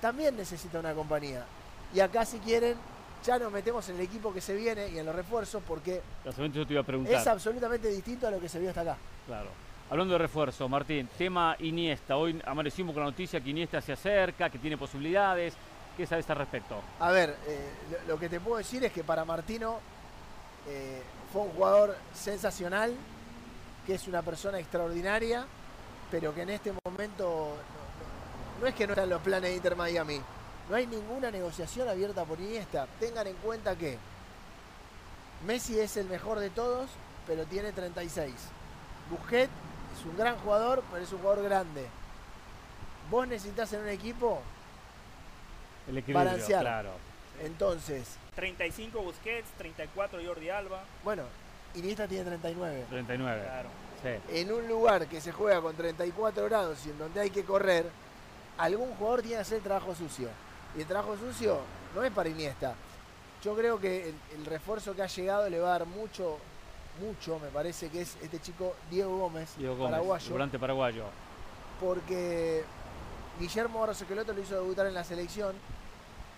también 0.00 0.36
necesita 0.36 0.80
una 0.80 0.92
compañía. 0.92 1.46
Y 1.94 2.00
acá 2.00 2.24
si 2.24 2.38
quieren, 2.40 2.76
ya 3.24 3.38
nos 3.38 3.52
metemos 3.52 3.88
en 3.88 3.94
el 3.94 4.02
equipo 4.02 4.34
que 4.34 4.40
se 4.40 4.56
viene 4.56 4.88
y 4.88 4.98
en 4.98 5.06
los 5.06 5.14
refuerzos 5.14 5.62
porque 5.66 6.02
es 6.24 7.26
absolutamente 7.26 7.88
distinto 7.88 8.26
a 8.26 8.32
lo 8.32 8.40
que 8.40 8.48
se 8.48 8.58
vio 8.58 8.70
hasta 8.70 8.80
acá. 8.80 8.96
Claro. 9.26 9.50
Hablando 9.88 10.14
de 10.14 10.18
refuerzo, 10.18 10.68
Martín, 10.68 11.08
tema 11.16 11.54
Iniesta. 11.60 12.16
Hoy 12.16 12.42
amanecimos 12.44 12.92
con 12.92 13.04
la 13.04 13.10
noticia 13.10 13.40
que 13.40 13.50
Iniesta 13.50 13.80
se 13.80 13.92
acerca, 13.92 14.50
que 14.50 14.58
tiene 14.58 14.76
posibilidades. 14.76 15.54
¿Qué 15.96 16.06
sabes 16.06 16.28
al 16.28 16.38
respecto? 16.38 16.80
A 16.98 17.12
ver, 17.12 17.36
eh, 17.46 17.70
lo, 18.08 18.18
que 18.18 18.28
te 18.28 18.40
puedo 18.40 18.56
decir 18.56 18.82
es 18.82 18.90
que 18.90 19.04
para 19.04 19.24
Martino 19.24 19.78
eh, 20.66 21.02
fue 21.32 21.42
un 21.42 21.50
jugador 21.50 21.96
sensacional, 22.12 22.92
que 23.86 23.94
es 23.94 24.08
una 24.08 24.22
persona 24.22 24.58
extraordinaria, 24.58 25.46
pero 26.10 26.34
que 26.34 26.42
en 26.42 26.50
este 26.50 26.72
momento 26.84 27.56
no, 28.60 28.66
es 28.66 28.74
que 28.74 28.86
no 28.86 28.92
están 28.92 29.08
los 29.08 29.22
planes 29.22 29.50
de 29.50 29.56
Inter 29.56 29.76
Miami. 29.76 30.20
No 30.68 30.76
hay 30.76 30.86
ninguna 30.86 31.30
negociación 31.30 31.88
abierta 31.88 32.24
por 32.24 32.40
Iniesta. 32.40 32.86
Tengan 32.98 33.26
en 33.26 33.36
cuenta 33.36 33.76
que 33.76 33.98
Messi 35.46 35.78
es 35.78 35.96
el 35.96 36.08
mejor 36.08 36.38
de 36.38 36.50
todos, 36.50 36.88
pero 37.26 37.44
tiene 37.44 37.72
36. 37.72 38.32
Busquets 39.10 39.52
es 39.98 40.06
un 40.06 40.16
gran 40.16 40.36
jugador, 40.38 40.82
pero 40.90 41.04
es 41.04 41.12
un 41.12 41.18
jugador 41.18 41.44
grande. 41.44 41.86
Vos 43.10 43.28
necesitas 43.28 43.72
en 43.74 43.82
un 43.82 43.88
equipo 43.88 44.40
el 45.86 45.98
equilibrio, 45.98 46.24
balancear. 46.24 46.62
Claro. 46.62 46.90
Entonces. 47.42 48.16
35 48.36 49.00
Busquets, 49.00 49.48
34 49.58 50.20
Jordi 50.24 50.48
Alba. 50.48 50.84
Bueno, 51.04 51.24
Iniesta 51.74 52.06
tiene 52.06 52.24
39. 52.24 52.86
39. 52.88 53.42
Claro. 53.42 53.68
En 54.28 54.52
un 54.52 54.68
lugar 54.68 55.06
que 55.06 55.20
se 55.20 55.32
juega 55.32 55.60
con 55.60 55.74
34 55.74 56.44
grados 56.44 56.84
y 56.86 56.90
en 56.90 56.98
donde 56.98 57.20
hay 57.20 57.30
que 57.30 57.44
correr, 57.44 57.86
algún 58.58 58.94
jugador 58.94 59.22
tiene 59.22 59.36
que 59.36 59.42
hacer 59.42 59.58
el 59.58 59.64
trabajo 59.64 59.94
sucio. 59.94 60.28
Y 60.76 60.82
el 60.82 60.86
trabajo 60.86 61.16
sucio 61.16 61.60
no 61.94 62.04
es 62.04 62.12
para 62.12 62.28
Iniesta. 62.28 62.74
Yo 63.42 63.54
creo 63.54 63.78
que 63.78 64.14
el, 64.34 64.46
refuerzo 64.46 64.94
que 64.94 65.02
ha 65.02 65.06
llegado 65.06 65.48
le 65.48 65.58
va 65.58 65.68
a 65.74 65.78
dar 65.78 65.86
mucho, 65.86 66.38
mucho, 67.00 67.38
me 67.38 67.48
parece 67.48 67.88
que 67.88 68.02
es 68.02 68.16
este 68.22 68.40
chico 68.40 68.74
Diego 68.90 69.18
Gómez, 69.18 69.54
Diego 69.56 69.76
Gómez 69.76 69.90
paraguayo. 69.92 70.30
Durante 70.30 70.58
paraguayo. 70.58 71.04
Porque 71.80 72.64
Guillermo 73.38 73.80
Barroso 73.80 74.04
lo 74.08 74.40
hizo 74.40 74.54
debutar 74.54 74.86
en 74.86 74.94
la 74.94 75.04
selección. 75.04 75.54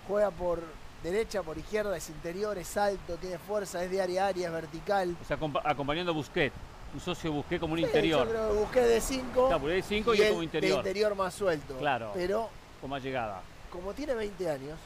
Juega 0.09 0.31
por 0.31 0.63
derecha, 1.03 1.43
por 1.43 1.59
izquierda, 1.59 1.97
es 1.97 2.09
interior, 2.11 2.57
es 2.59 2.77
alto, 2.77 3.17
tiene 3.17 3.39
fuerza, 3.39 3.83
es 3.83 3.91
de 3.91 4.01
área 4.01 4.25
a 4.25 4.29
área, 4.29 4.49
es 4.49 4.53
vertical. 4.53 5.17
O 5.23 5.25
sea, 5.25 5.39
acompañando 5.65 6.13
a 6.13 6.15
Busquets. 6.15 6.55
Un 6.95 7.01
socio 7.01 7.33
Busquets 7.33 7.61
como 7.61 7.75
un 7.75 7.81
interior. 7.81 8.27
Yo 8.27 8.33
creo 8.33 8.49
que 8.49 8.59
Busquets 8.59 8.89
de 8.89 9.01
5. 9.01 9.49
Claro, 9.49 9.67
de 9.67 9.83
5 9.83 10.15
y, 10.15 10.23
y 10.23 10.29
como 10.29 10.43
interior. 10.43 10.73
De 10.73 10.79
interior 10.79 11.15
más 11.15 11.35
suelto. 11.35 11.77
Claro. 11.79 12.11
Pero. 12.15 12.49
Con 12.81 12.91
más 12.91 13.03
llegada. 13.03 13.43
Como 13.71 13.93
tiene 13.93 14.15
20 14.15 14.51
años, 14.51 14.79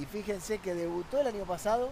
y 0.00 0.04
fíjense 0.06 0.58
que 0.58 0.74
debutó 0.74 1.20
el 1.20 1.28
año 1.28 1.44
pasado 1.44 1.90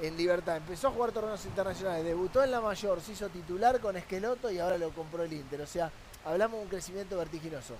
en 0.00 0.16
Libertad. 0.16 0.56
Empezó 0.56 0.88
a 0.88 0.90
jugar 0.90 1.12
torneos 1.12 1.44
internacionales, 1.44 2.04
debutó 2.04 2.42
en 2.42 2.50
la 2.50 2.60
mayor, 2.60 3.00
se 3.00 3.12
hizo 3.12 3.28
titular 3.28 3.80
con 3.80 3.96
Esqueloto 3.96 4.50
y 4.50 4.58
ahora 4.58 4.78
lo 4.78 4.90
compró 4.90 5.24
el 5.24 5.32
Inter. 5.32 5.60
O 5.60 5.66
sea, 5.66 5.90
hablamos 6.24 6.58
de 6.58 6.64
un 6.64 6.68
crecimiento 6.68 7.16
vertiginoso. 7.18 7.74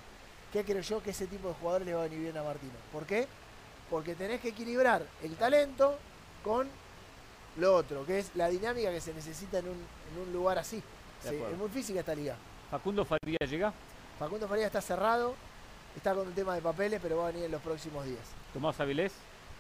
¿Qué 0.53 0.64
creo 0.64 0.82
yo 0.82 1.03
que 1.03 1.11
ese 1.11 1.26
tipo 1.26 1.49
de 1.49 1.55
jugadores 1.55 1.86
le 1.86 1.95
va 1.95 2.01
a 2.01 2.05
venir 2.05 2.20
bien 2.20 2.36
a 2.36 2.42
Martino? 2.42 2.72
¿Por 2.92 3.07
qué? 3.07 3.26
Porque 3.91 4.14
tenés 4.14 4.41
que 4.41 4.49
equilibrar 4.49 5.05
el 5.22 5.37
talento 5.37 5.97
con 6.43 6.68
lo 7.57 7.74
otro, 7.74 8.05
que 8.05 8.18
es 8.18 8.35
la 8.35 8.49
dinámica 8.49 8.91
que 8.91 9.01
se 9.01 9.14
necesita 9.14 9.59
en 9.59 9.68
un, 9.68 10.32
lugar 10.32 10.59
así. 10.59 10.82
es 11.24 11.57
muy 11.57 11.68
física 11.68 12.01
esta 12.01 12.14
liga. 12.14 12.37
¿Facundo 12.70 13.05
Faría 13.05 13.39
llega? 13.39 13.72
Facundo 14.18 14.49
Faría 14.49 14.66
está 14.66 14.80
cerrado, 14.80 15.35
está 15.97 16.14
con 16.14 16.26
un 16.26 16.35
tema 16.35 16.55
de 16.55 16.62
papeles, 16.62 17.01
pero 17.03 17.18
va 17.18 17.24
a 17.24 17.26
venir 17.28 17.45
en 17.45 17.53
los 17.53 17.62
próximos 17.62 18.05
días. 18.05 18.24
¿Tomás 18.53 18.80
Avilés? 18.80 19.12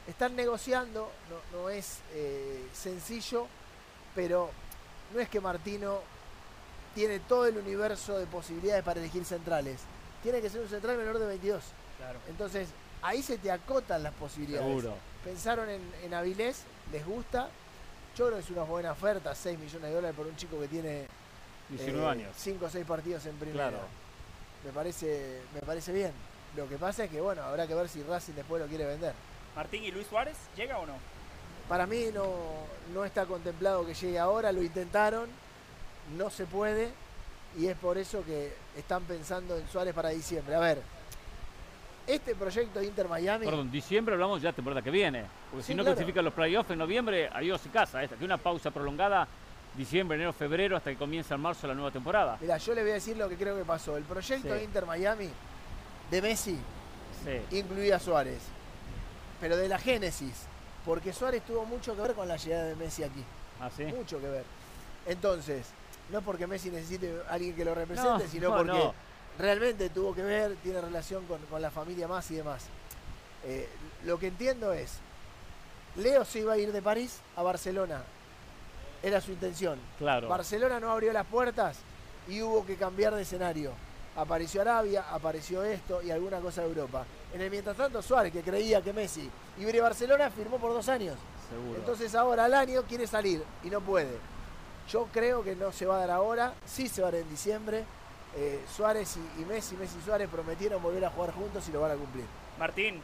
Están 0.08 0.34
negociando, 0.36 1.10
no, 1.52 1.68
es 1.68 2.00
eh, 2.12 2.66
sencillo, 2.72 3.46
pero 4.14 4.50
no 5.14 5.20
es 5.20 5.28
que 5.28 5.40
Martino 5.40 6.00
tiene 6.94 7.20
todo 7.20 7.46
el 7.46 7.56
universo 7.56 8.18
de 8.18 8.26
posibilidades 8.26 8.84
para 8.84 9.00
elegir 9.00 9.24
centrales 9.24 9.80
tiene 10.24 10.40
que 10.40 10.48
ser 10.48 10.62
un 10.62 10.68
central 10.68 10.96
menor 10.96 11.18
de 11.18 11.26
22. 11.26 11.62
Entonces, 12.30 12.70
ahí 13.04 13.22
se 13.22 13.38
te 13.38 13.50
acotan 13.50 14.02
las 14.02 14.14
posibilidades. 14.14 14.66
Seguro. 14.66 14.94
Pensaron 15.22 15.68
en, 15.70 16.14
Avilés, 16.14 16.62
les 16.90 17.06
gusta. 17.06 17.48
Yo 18.16 18.26
creo 18.26 18.38
que 18.38 18.44
es 18.44 18.50
una 18.50 18.62
buena 18.62 18.92
oferta, 18.92 19.34
6 19.34 19.58
millones 19.58 19.82
de 19.82 19.94
dólares 19.94 20.16
por 20.16 20.26
un 20.26 20.36
chico 20.36 20.58
que 20.58 20.68
tiene 20.68 21.06
19 21.68 22.02
eh, 22.02 22.08
años. 22.08 22.30
5 22.36 22.64
o 22.64 22.68
6 22.68 22.86
partidos 22.86 23.26
en 23.26 23.36
primera. 23.36 23.72
Me 24.64 24.72
parece, 24.72 25.42
me 25.52 25.60
parece 25.60 25.92
bien. 25.92 26.12
Lo 26.56 26.68
que 26.68 26.76
pasa 26.76 27.04
es 27.04 27.10
que, 27.10 27.20
bueno, 27.20 27.42
habrá 27.42 27.66
que 27.66 27.74
ver 27.74 27.88
si 27.88 28.02
Racing 28.02 28.34
después 28.34 28.62
lo 28.62 28.68
quiere 28.68 28.86
vender. 28.86 29.12
Martín 29.56 29.84
y 29.84 29.90
Luis 29.90 30.06
Suárez, 30.06 30.36
¿llega 30.56 30.78
o 30.78 30.86
no? 30.86 30.94
Para 31.68 31.86
mí 31.86 32.06
no, 32.14 32.32
no 32.92 33.04
está 33.04 33.26
contemplado 33.26 33.84
que 33.84 33.94
llegue 33.94 34.18
ahora, 34.18 34.52
lo 34.52 34.62
intentaron, 34.62 35.28
no 36.16 36.30
se 36.30 36.44
puede 36.46 36.90
y 37.56 37.66
es 37.66 37.76
por 37.76 37.98
eso 37.98 38.24
que 38.24 38.52
están 38.76 39.02
pensando 39.04 39.56
en 39.56 39.68
Suárez 39.68 39.94
para 39.94 40.10
diciembre. 40.10 40.54
A 40.54 40.60
ver, 40.60 40.82
este 42.06 42.34
proyecto 42.34 42.80
de 42.80 42.86
Inter 42.86 43.08
Miami. 43.08 43.46
Perdón, 43.46 43.70
diciembre 43.70 44.14
hablamos 44.14 44.42
ya 44.42 44.50
de 44.50 44.54
temporada 44.54 44.82
que 44.82 44.90
viene. 44.90 45.24
Porque 45.50 45.64
si 45.64 45.74
no 45.74 45.84
clasifican 45.84 46.24
los 46.24 46.34
playoffs 46.34 46.70
en 46.70 46.78
noviembre, 46.78 47.28
adiós 47.32 47.60
y 47.66 47.68
casa. 47.68 48.02
Esta, 48.02 48.16
que 48.16 48.24
una 48.24 48.38
pausa 48.38 48.70
prolongada 48.70 49.26
diciembre, 49.76 50.16
enero, 50.16 50.32
febrero, 50.32 50.76
hasta 50.76 50.90
que 50.90 50.96
comienza 50.96 51.34
en 51.34 51.40
marzo 51.40 51.66
la 51.66 51.74
nueva 51.74 51.90
temporada. 51.90 52.38
Mira, 52.40 52.58
yo 52.58 52.74
le 52.74 52.82
voy 52.82 52.90
a 52.92 52.94
decir 52.94 53.16
lo 53.16 53.28
que 53.28 53.36
creo 53.36 53.56
que 53.56 53.64
pasó. 53.64 53.96
El 53.96 54.04
proyecto 54.04 54.56
Inter 54.56 54.86
Miami 54.86 55.28
de 56.10 56.22
Messi 56.22 56.58
incluía 57.50 57.96
a 57.96 57.98
Suárez, 57.98 58.42
pero 59.40 59.56
de 59.56 59.68
la 59.68 59.78
génesis, 59.78 60.46
porque 60.84 61.12
Suárez 61.12 61.42
tuvo 61.44 61.64
mucho 61.64 61.94
que 61.96 62.02
ver 62.02 62.14
con 62.14 62.28
la 62.28 62.36
llegada 62.36 62.64
de 62.64 62.76
Messi 62.76 63.02
aquí. 63.02 63.24
¿Ah, 63.60 63.70
mucho 63.96 64.20
que 64.20 64.28
ver. 64.28 64.44
Entonces, 65.06 65.66
no 66.10 66.20
porque 66.22 66.46
Messi 66.46 66.70
necesite 66.70 67.12
a 67.28 67.32
alguien 67.32 67.54
que 67.54 67.64
lo 67.64 67.74
represente, 67.74 68.28
sino 68.28 68.54
porque 68.56 68.90
realmente 69.38 69.90
tuvo 69.90 70.14
que 70.14 70.22
ver, 70.22 70.56
tiene 70.62 70.80
relación 70.80 71.24
con, 71.26 71.40
la 71.60 71.70
familia 71.70 72.08
más 72.08 72.30
y 72.30 72.36
demás. 72.36 72.64
Eh, 73.44 73.68
lo 74.04 74.18
que 74.18 74.28
entiendo 74.28 74.72
es, 74.72 74.98
Leo 75.96 76.24
se 76.24 76.40
iba 76.40 76.54
a 76.54 76.58
ir 76.58 76.72
de 76.72 76.82
París 76.82 77.20
a 77.36 77.42
Barcelona. 77.42 78.02
Era 79.02 79.20
su 79.20 79.32
intención. 79.32 79.78
Claro. 79.98 80.28
Barcelona 80.28 80.80
no 80.80 80.90
abrió 80.90 81.12
las 81.12 81.26
puertas 81.26 81.78
y 82.28 82.42
hubo 82.42 82.64
que 82.64 82.76
cambiar 82.76 83.14
de 83.14 83.22
escenario. 83.22 83.72
Apareció 84.16 84.60
Arabia, 84.60 85.04
apareció 85.10 85.64
esto 85.64 86.00
y 86.02 86.10
alguna 86.10 86.38
cosa 86.38 86.62
de 86.62 86.68
Europa. 86.68 87.04
En 87.32 87.40
el 87.40 87.50
mientras 87.50 87.76
tanto, 87.76 88.00
Suárez, 88.00 88.32
que 88.32 88.42
creía 88.42 88.80
que 88.80 88.92
Messi 88.92 89.28
iba 89.58 89.70
a 89.70 89.82
Barcelona, 89.82 90.30
firmó 90.30 90.58
por 90.58 90.72
dos 90.72 90.88
años. 90.88 91.16
Seguro. 91.50 91.78
Entonces 91.78 92.14
ahora 92.14 92.44
al 92.44 92.54
año 92.54 92.82
quiere 92.84 93.06
salir 93.06 93.42
y 93.62 93.70
no 93.70 93.80
puede. 93.80 94.16
Yo 94.88 95.08
creo 95.12 95.42
que 95.42 95.56
no 95.56 95.72
se 95.72 95.86
va 95.86 95.96
a 95.96 95.98
dar 96.00 96.10
ahora, 96.10 96.54
sí 96.64 96.88
se 96.88 97.02
va 97.02 97.08
a 97.08 97.10
dar 97.10 97.20
en 97.20 97.28
diciembre. 97.28 97.84
Eh, 98.36 98.60
Suárez 98.68 99.16
y, 99.38 99.44
Messi, 99.44 99.76
Messi 99.76 99.98
y 99.98 100.02
Suárez 100.02 100.28
prometieron 100.28 100.82
volver 100.82 101.04
a 101.04 101.10
jugar 101.10 101.32
juntos 101.32 101.68
y 101.68 101.72
lo 101.72 101.80
van 101.80 101.92
a 101.92 101.94
cumplir. 101.94 102.24
Martín, 102.58 103.00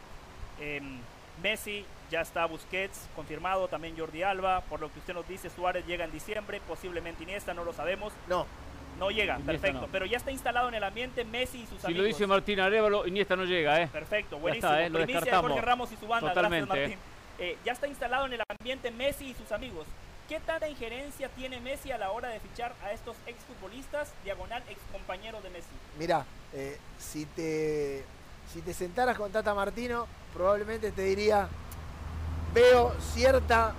em, 0.61 0.99
Messi 1.43 1.85
ya 2.11 2.21
está 2.21 2.45
Busquets 2.47 3.09
confirmado, 3.15 3.69
también 3.69 3.97
Jordi 3.97 4.23
Alba, 4.23 4.63
por 4.63 4.81
lo 4.81 4.93
que 4.93 4.99
usted 4.99 5.15
nos 5.15 5.27
dice, 5.29 5.49
Suárez 5.49 5.87
llega 5.87 6.05
en 6.05 6.11
diciembre, 6.11 6.61
posiblemente 6.67 7.23
Iniesta, 7.23 7.55
no 7.55 7.65
lo 7.65 7.73
sabemos. 7.73 8.13
No. 8.29 8.47
No 8.99 9.11
llega, 9.11 9.39
perfecto. 9.39 9.89
Pero 9.91 10.05
ya 10.05 10.19
está 10.19 10.31
instalado 10.31 10.69
en 10.69 10.75
el 10.75 10.85
ambiente 10.85 11.25
Messi 11.25 11.59
y 11.59 11.67
sus 11.67 11.83
amigos. 11.85 11.87
Si 11.87 11.95
lo 11.95 12.03
dice 12.03 12.27
Martín 12.27 12.61
Arevalo, 12.61 13.07
Iniesta 13.07 13.37
no 13.37 13.45
llega, 13.45 13.81
¿eh? 13.81 13.89
Perfecto, 13.91 14.39
buenísimo. 14.39 14.75
¿eh? 14.75 14.91
Lo 14.91 14.99
Primicia 15.05 15.39
Jorge 15.39 15.61
Ramos 15.61 15.93
y 15.93 15.97
su 15.97 16.07
banda, 16.07 16.35
gracias 16.35 16.69
Martín. 16.69 16.99
Eh, 17.39 17.57
ya 17.65 17.73
está 17.73 17.87
instalado 17.87 18.27
en 18.27 18.35
el 18.35 18.43
ambiente 18.47 18.91
Messi 18.91 19.29
y 19.29 19.35
sus 19.35 19.51
amigos. 19.53 19.87
¿Qué 20.31 20.39
tanta 20.39 20.69
injerencia 20.69 21.29
tiene 21.31 21.59
Messi 21.59 21.91
a 21.91 21.99
la 21.99 22.13
hora 22.13 22.29
de 22.29 22.39
fichar 22.39 22.73
a 22.85 22.93
estos 22.93 23.17
exfutbolistas, 23.27 24.11
diagonal 24.23 24.63
excompañeros 24.69 25.43
de 25.43 25.51
Messi? 25.51 25.67
Mira, 25.99 26.25
eh, 26.53 26.79
si, 27.01 27.27
te, 27.27 28.05
si 28.53 28.63
te 28.63 28.73
sentaras 28.73 29.17
con 29.17 29.33
Tata 29.33 29.53
Martino, 29.55 30.07
probablemente 30.33 30.93
te 30.93 31.03
diría, 31.03 31.49
veo 32.55 32.95
cierta 33.13 33.75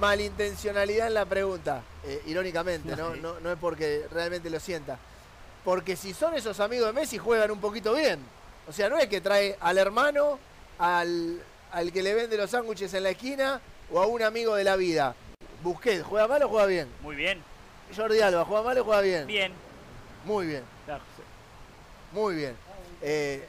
malintencionalidad 0.00 1.08
en 1.08 1.12
la 1.12 1.26
pregunta, 1.26 1.82
eh, 2.02 2.22
irónicamente, 2.28 2.96
¿no? 2.96 3.14
¿no? 3.16 3.38
No 3.40 3.52
es 3.52 3.58
porque 3.58 4.06
realmente 4.10 4.48
lo 4.48 4.60
sienta. 4.60 4.98
Porque 5.66 5.96
si 5.96 6.14
son 6.14 6.32
esos 6.32 6.60
amigos 6.60 6.86
de 6.86 6.92
Messi, 6.94 7.18
juegan 7.18 7.50
un 7.50 7.60
poquito 7.60 7.92
bien. 7.92 8.20
O 8.66 8.72
sea, 8.72 8.88
no 8.88 8.96
es 8.96 9.06
que 9.08 9.20
trae 9.20 9.58
al 9.60 9.76
hermano, 9.76 10.38
al, 10.78 11.42
al 11.72 11.92
que 11.92 12.02
le 12.02 12.14
vende 12.14 12.38
los 12.38 12.48
sándwiches 12.48 12.94
en 12.94 13.02
la 13.02 13.10
esquina 13.10 13.60
o 13.92 14.00
a 14.00 14.06
un 14.06 14.22
amigo 14.22 14.54
de 14.54 14.64
la 14.64 14.76
vida. 14.76 15.14
Busquets, 15.64 16.04
¿juega 16.04 16.28
mal 16.28 16.42
o 16.42 16.48
juega 16.50 16.66
bien? 16.66 16.88
Muy 17.00 17.16
bien. 17.16 17.42
Jordi 17.96 18.20
Alba, 18.20 18.44
¿juega 18.44 18.62
mal 18.62 18.78
o 18.78 18.84
juega 18.84 19.00
bien? 19.00 19.26
Bien. 19.26 19.52
Muy 20.26 20.46
bien. 20.46 20.62
Muy 22.12 22.34
bien. 22.34 22.54
Eh, 23.00 23.48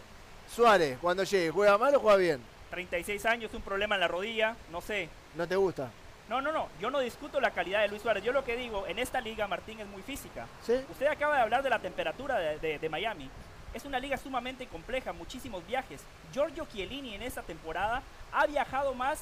Suárez, 0.50 0.98
cuando 1.02 1.24
llegue, 1.24 1.52
¿juega 1.52 1.78
mal 1.78 1.94
o 1.94 2.00
juega 2.00 2.16
bien? 2.18 2.42
36 2.70 3.26
años, 3.26 3.54
un 3.54 3.62
problema 3.62 3.96
en 3.96 4.02
la 4.02 4.08
rodilla, 4.08 4.56
no 4.72 4.80
sé. 4.80 5.10
¿No 5.36 5.46
te 5.46 5.58
gusta? 5.58 5.92
No, 6.30 6.42
no, 6.42 6.54
no. 6.54 6.70
Yo 6.80 6.90
no 6.90 7.00
discuto 7.00 7.42
la 7.42 7.52
calidad 7.52 7.82
de 7.82 7.90
Luis 7.90 8.02
Suárez. 8.02 8.24
Yo 8.24 8.32
lo 8.32 8.46
que 8.46 8.56
digo, 8.56 8.88
en 8.88 8.98
esta 8.98 9.20
liga 9.20 9.46
Martín 9.48 9.82
es 9.82 9.88
muy 9.88 10.02
física. 10.02 10.48
¿Sí? 10.66 10.74
Usted 10.90 11.08
acaba 11.08 11.36
de 11.36 11.42
hablar 11.42 11.64
de 11.64 11.70
la 11.70 11.80
temperatura 11.80 12.38
de, 12.40 12.80
de 12.80 12.90
Miami. 12.90 13.30
Es 13.74 13.84
una 13.84 14.00
liga 14.00 14.16
sumamente 14.16 14.68
compleja, 14.68 15.12
muchísimos 15.12 15.68
viajes. 15.68 16.02
Giorgio 16.32 16.66
Chiellini 16.72 17.14
en 17.14 17.24
esta 17.24 17.42
temporada 17.42 18.02
ha 18.32 18.46
viajado 18.48 18.94
más 18.94 19.20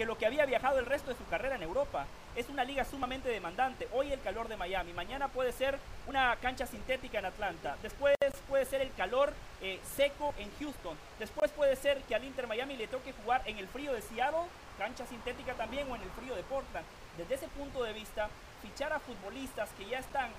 que 0.00 0.06
lo 0.06 0.16
que 0.16 0.24
había 0.24 0.46
viajado 0.46 0.78
el 0.78 0.86
resto 0.86 1.10
de 1.10 1.16
su 1.18 1.26
carrera 1.26 1.56
en 1.56 1.62
Europa. 1.62 2.06
Es 2.34 2.48
una 2.48 2.64
liga 2.64 2.86
sumamente 2.86 3.28
demandante. 3.28 3.86
Hoy 3.92 4.10
el 4.10 4.20
calor 4.22 4.48
de 4.48 4.56
Miami, 4.56 4.94
mañana 4.94 5.28
puede 5.28 5.52
ser 5.52 5.78
una 6.06 6.34
cancha 6.36 6.66
sintética 6.66 7.18
en 7.18 7.26
Atlanta, 7.26 7.76
después 7.82 8.16
puede 8.48 8.64
ser 8.64 8.80
el 8.80 8.94
calor 8.94 9.34
eh, 9.60 9.78
seco 9.94 10.32
en 10.38 10.50
Houston, 10.58 10.96
después 11.18 11.50
puede 11.50 11.76
ser 11.76 12.00
que 12.04 12.14
al 12.14 12.24
Inter 12.24 12.46
Miami 12.46 12.78
le 12.78 12.86
toque 12.86 13.12
jugar 13.12 13.42
en 13.44 13.58
el 13.58 13.68
frío 13.68 13.92
de 13.92 14.00
Seattle, 14.00 14.48
cancha 14.78 15.04
sintética 15.04 15.52
también, 15.52 15.86
o 15.92 15.96
en 15.96 16.00
el 16.00 16.10
frío 16.12 16.34
de 16.34 16.44
Portland. 16.44 16.86
Desde 17.18 17.34
ese 17.34 17.48
punto 17.48 17.82
de 17.82 17.92
vista, 17.92 18.30
fichar 18.62 18.94
a 18.94 19.00
futbolistas 19.00 19.68
que 19.76 19.84
ya 19.84 19.98
están 19.98 20.30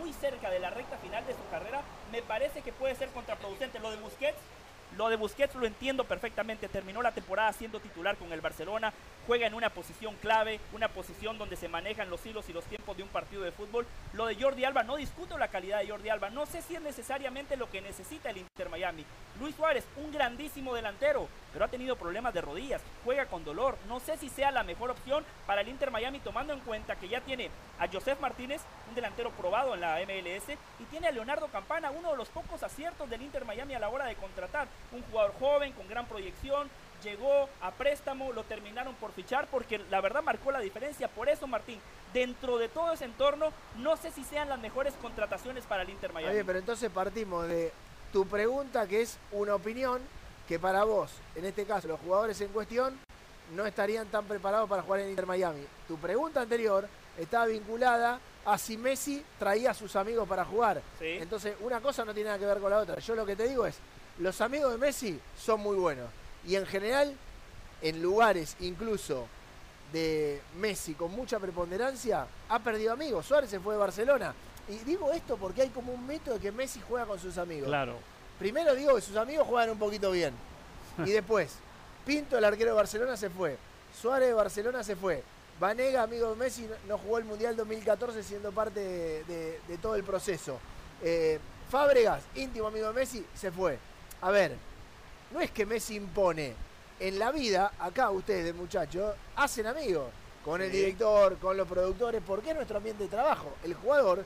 muy 0.00 0.14
cerca 0.14 0.48
de 0.48 0.58
la 0.58 0.70
recta 0.70 0.96
final 0.96 1.26
de 1.26 1.34
su 1.34 1.46
carrera, 1.50 1.82
me 2.10 2.22
parece 2.22 2.62
que 2.62 2.72
puede 2.72 2.94
ser 2.94 3.10
contraproducente. 3.10 3.78
Lo 3.78 3.90
de 3.90 3.98
Busquets 3.98 4.38
lo 4.96 5.08
de 5.08 5.16
Busquets 5.16 5.54
lo 5.54 5.66
entiendo 5.66 6.04
perfectamente. 6.04 6.68
Terminó 6.68 7.02
la 7.02 7.12
temporada 7.12 7.52
siendo 7.52 7.80
titular 7.80 8.16
con 8.16 8.32
el 8.32 8.40
Barcelona. 8.40 8.92
Juega 9.26 9.48
en 9.48 9.54
una 9.54 9.70
posición 9.70 10.14
clave, 10.22 10.60
una 10.72 10.86
posición 10.86 11.36
donde 11.36 11.56
se 11.56 11.68
manejan 11.68 12.10
los 12.10 12.24
hilos 12.24 12.48
y 12.48 12.52
los 12.52 12.64
tiempos 12.64 12.96
de 12.96 13.02
un 13.02 13.08
partido 13.08 13.42
de 13.42 13.50
fútbol. 13.50 13.84
Lo 14.12 14.26
de 14.26 14.36
Jordi 14.36 14.64
Alba, 14.64 14.84
no 14.84 14.94
discuto 14.94 15.36
la 15.36 15.48
calidad 15.48 15.80
de 15.80 15.88
Jordi 15.88 16.08
Alba. 16.08 16.30
No 16.30 16.46
sé 16.46 16.62
si 16.62 16.76
es 16.76 16.80
necesariamente 16.80 17.56
lo 17.56 17.68
que 17.68 17.80
necesita 17.80 18.30
el 18.30 18.36
Inter 18.36 18.68
Miami. 18.68 19.04
Luis 19.40 19.56
Suárez, 19.56 19.84
un 19.96 20.12
grandísimo 20.12 20.74
delantero, 20.74 21.28
pero 21.52 21.64
ha 21.64 21.68
tenido 21.68 21.96
problemas 21.96 22.34
de 22.34 22.40
rodillas. 22.40 22.82
Juega 23.04 23.26
con 23.26 23.44
dolor. 23.44 23.76
No 23.88 23.98
sé 23.98 24.16
si 24.16 24.28
sea 24.28 24.52
la 24.52 24.62
mejor 24.62 24.90
opción 24.90 25.24
para 25.44 25.62
el 25.62 25.68
Inter 25.68 25.90
Miami, 25.90 26.20
tomando 26.20 26.52
en 26.52 26.60
cuenta 26.60 26.94
que 26.94 27.08
ya 27.08 27.20
tiene 27.20 27.50
a 27.80 27.88
Joseph 27.88 28.20
Martínez, 28.20 28.62
un 28.88 28.94
delantero 28.94 29.30
probado 29.32 29.74
en 29.74 29.80
la 29.80 29.98
MLS, 30.06 30.56
y 30.78 30.84
tiene 30.84 31.08
a 31.08 31.12
Leonardo 31.12 31.48
Campana, 31.48 31.90
uno 31.90 32.12
de 32.12 32.16
los 32.16 32.28
pocos 32.28 32.62
aciertos 32.62 33.10
del 33.10 33.22
Inter 33.22 33.44
Miami 33.44 33.74
a 33.74 33.80
la 33.80 33.88
hora 33.88 34.06
de 34.06 34.14
contratar 34.14 34.68
un 34.92 35.02
jugador 35.02 35.34
joven 35.40 35.72
con 35.72 35.88
gran 35.88 36.06
proyección, 36.06 36.70
llegó 37.02 37.48
a 37.60 37.70
préstamo, 37.72 38.32
lo 38.32 38.44
terminaron 38.44 38.94
por 38.94 39.12
fichar 39.12 39.46
porque 39.48 39.78
la 39.90 40.00
verdad 40.00 40.22
marcó 40.22 40.50
la 40.50 40.60
diferencia. 40.60 41.08
Por 41.08 41.28
eso, 41.28 41.46
Martín, 41.46 41.80
dentro 42.12 42.58
de 42.58 42.68
todo 42.68 42.92
ese 42.92 43.04
entorno, 43.04 43.52
no 43.78 43.96
sé 43.96 44.10
si 44.10 44.24
sean 44.24 44.48
las 44.48 44.58
mejores 44.58 44.94
contrataciones 45.00 45.64
para 45.64 45.82
el 45.82 45.90
Inter 45.90 46.12
Miami. 46.12 46.34
Oye, 46.34 46.44
pero 46.44 46.58
entonces 46.58 46.90
partimos 46.90 47.48
de 47.48 47.72
tu 48.12 48.26
pregunta, 48.26 48.86
que 48.86 49.02
es 49.02 49.18
una 49.32 49.54
opinión 49.54 50.00
que 50.48 50.58
para 50.58 50.84
vos, 50.84 51.12
en 51.34 51.44
este 51.44 51.64
caso, 51.64 51.88
los 51.88 52.00
jugadores 52.00 52.40
en 52.40 52.48
cuestión 52.48 52.98
no 53.54 53.66
estarían 53.66 54.06
tan 54.08 54.24
preparados 54.24 54.68
para 54.68 54.82
jugar 54.82 55.00
en 55.00 55.10
Inter 55.10 55.26
Miami. 55.26 55.64
Tu 55.86 55.96
pregunta 55.98 56.40
anterior 56.40 56.88
estaba 57.18 57.46
vinculada 57.46 58.20
a 58.44 58.58
si 58.58 58.76
Messi 58.76 59.24
traía 59.38 59.72
a 59.72 59.74
sus 59.74 59.96
amigos 59.96 60.28
para 60.28 60.44
jugar. 60.44 60.82
Entonces, 61.00 61.56
una 61.60 61.80
cosa 61.80 62.04
no 62.04 62.14
tiene 62.14 62.28
nada 62.28 62.38
que 62.38 62.46
ver 62.46 62.58
con 62.58 62.70
la 62.70 62.78
otra. 62.78 62.98
Yo 62.98 63.14
lo 63.14 63.26
que 63.26 63.34
te 63.34 63.48
digo 63.48 63.66
es, 63.66 63.78
los 64.18 64.40
amigos 64.40 64.72
de 64.72 64.78
Messi 64.78 65.20
son 65.36 65.60
muy 65.60 65.76
buenos. 65.76 66.08
Y 66.46 66.56
en 66.56 66.66
general, 66.66 67.14
en 67.82 68.02
lugares 68.02 68.56
incluso 68.60 69.26
de 69.92 70.40
Messi 70.58 70.94
con 70.94 71.12
mucha 71.12 71.38
preponderancia, 71.38 72.26
ha 72.48 72.58
perdido 72.58 72.92
amigos. 72.92 73.26
Suárez 73.26 73.50
se 73.50 73.60
fue 73.60 73.74
de 73.74 73.80
Barcelona. 73.80 74.34
Y 74.68 74.78
digo 74.78 75.12
esto 75.12 75.36
porque 75.36 75.62
hay 75.62 75.68
como 75.68 75.92
un 75.92 76.06
mito 76.06 76.32
de 76.32 76.40
que 76.40 76.52
Messi 76.52 76.80
juega 76.86 77.06
con 77.06 77.18
sus 77.18 77.38
amigos. 77.38 77.68
Claro. 77.68 77.94
Primero 78.38 78.74
digo 78.74 78.94
que 78.94 79.00
sus 79.00 79.16
amigos 79.16 79.46
juegan 79.46 79.70
un 79.70 79.78
poquito 79.78 80.10
bien. 80.10 80.34
Y 80.98 81.10
después, 81.10 81.56
Pinto, 82.04 82.38
el 82.38 82.44
arquero 82.44 82.70
de 82.70 82.76
Barcelona, 82.76 83.16
se 83.16 83.30
fue. 83.30 83.56
Suárez 84.00 84.28
de 84.28 84.34
Barcelona 84.34 84.84
se 84.84 84.94
fue. 84.94 85.22
Vanega, 85.58 86.02
amigo 86.02 86.30
de 86.30 86.36
Messi, 86.36 86.68
no 86.86 86.98
jugó 86.98 87.18
el 87.18 87.24
Mundial 87.24 87.56
2014 87.56 88.22
siendo 88.22 88.52
parte 88.52 88.80
de, 88.80 89.78
todo 89.80 89.96
el 89.96 90.04
proceso. 90.04 90.58
Eh, 91.02 91.40
Fábregas, 91.70 92.22
íntimo 92.36 92.68
amigo 92.68 92.86
de 92.88 92.92
Messi, 92.92 93.26
se 93.34 93.50
fue. 93.50 93.78
A 94.20 94.30
ver, 94.30 94.56
no 95.32 95.40
es 95.40 95.50
que 95.50 95.66
Messi 95.66 95.96
impone. 95.96 96.54
En 96.98 97.18
la 97.18 97.30
vida, 97.30 97.72
acá 97.78 98.10
ustedes, 98.10 98.54
muchachos, 98.54 99.14
hacen 99.36 99.66
amigos 99.66 100.06
con 100.44 100.62
el 100.62 100.70
director, 100.70 101.36
con 101.38 101.56
los 101.56 101.68
productores, 101.68 102.22
porque 102.26 102.50
es 102.50 102.56
nuestro 102.56 102.78
ambiente 102.78 103.02
de 103.02 103.08
trabajo. 103.10 103.52
El 103.64 103.74
jugador 103.74 104.24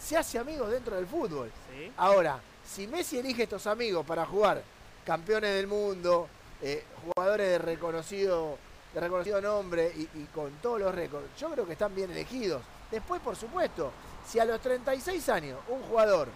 se 0.00 0.16
hace 0.16 0.38
amigos 0.38 0.70
dentro 0.70 0.96
del 0.96 1.06
fútbol. 1.06 1.50
Ahora, 1.96 2.40
si 2.66 2.86
Messi 2.86 3.18
elige 3.18 3.44
estos 3.44 3.66
amigos 3.66 4.04
para 4.04 4.26
jugar 4.26 4.62
campeones 5.04 5.54
del 5.54 5.66
mundo, 5.66 6.28
eh, 6.60 6.84
jugadores 7.04 7.48
de 7.50 7.58
reconocido, 7.58 8.58
de 8.94 9.00
reconocido 9.00 9.40
nombre 9.40 9.92
y, 9.94 10.02
y 10.18 10.28
con 10.34 10.50
todos 10.62 10.80
los 10.80 10.94
récords, 10.94 11.28
yo 11.38 11.50
creo 11.50 11.66
que 11.66 11.72
están 11.72 11.94
bien 11.94 12.10
elegidos. 12.10 12.62
Después, 12.90 13.20
por 13.20 13.36
supuesto, 13.36 13.92
si 14.26 14.40
a 14.40 14.44
los 14.44 14.60
36 14.60 15.28
años 15.28 15.60
un 15.68 15.82
jugador 15.82 16.28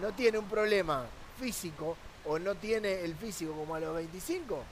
no 0.00 0.12
tiene 0.12 0.38
un 0.38 0.48
problema 0.48 1.06
físico, 1.38 1.96
o 2.26 2.38
no 2.38 2.54
tiene 2.54 3.00
el 3.02 3.14
físico 3.14 3.52
como 3.52 3.74
a 3.74 3.80
los 3.80 3.94
25? 3.94 4.62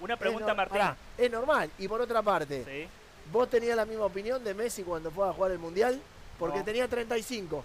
Una 0.00 0.16
pregunta, 0.16 0.54
Martín. 0.54 0.80
es 1.16 1.30
normal. 1.30 1.70
Y 1.78 1.88
por 1.88 2.00
otra 2.00 2.22
parte, 2.22 2.88
¿vos 3.32 3.48
tenías 3.48 3.76
la 3.76 3.86
misma 3.86 4.04
opinión 4.04 4.42
de 4.42 4.54
Messi 4.54 4.82
cuando 4.82 5.10
fue 5.10 5.28
a 5.28 5.32
jugar 5.32 5.52
el 5.52 5.58
Mundial? 5.58 6.00
Porque 6.38 6.62
tenía 6.62 6.88
35. 6.88 7.64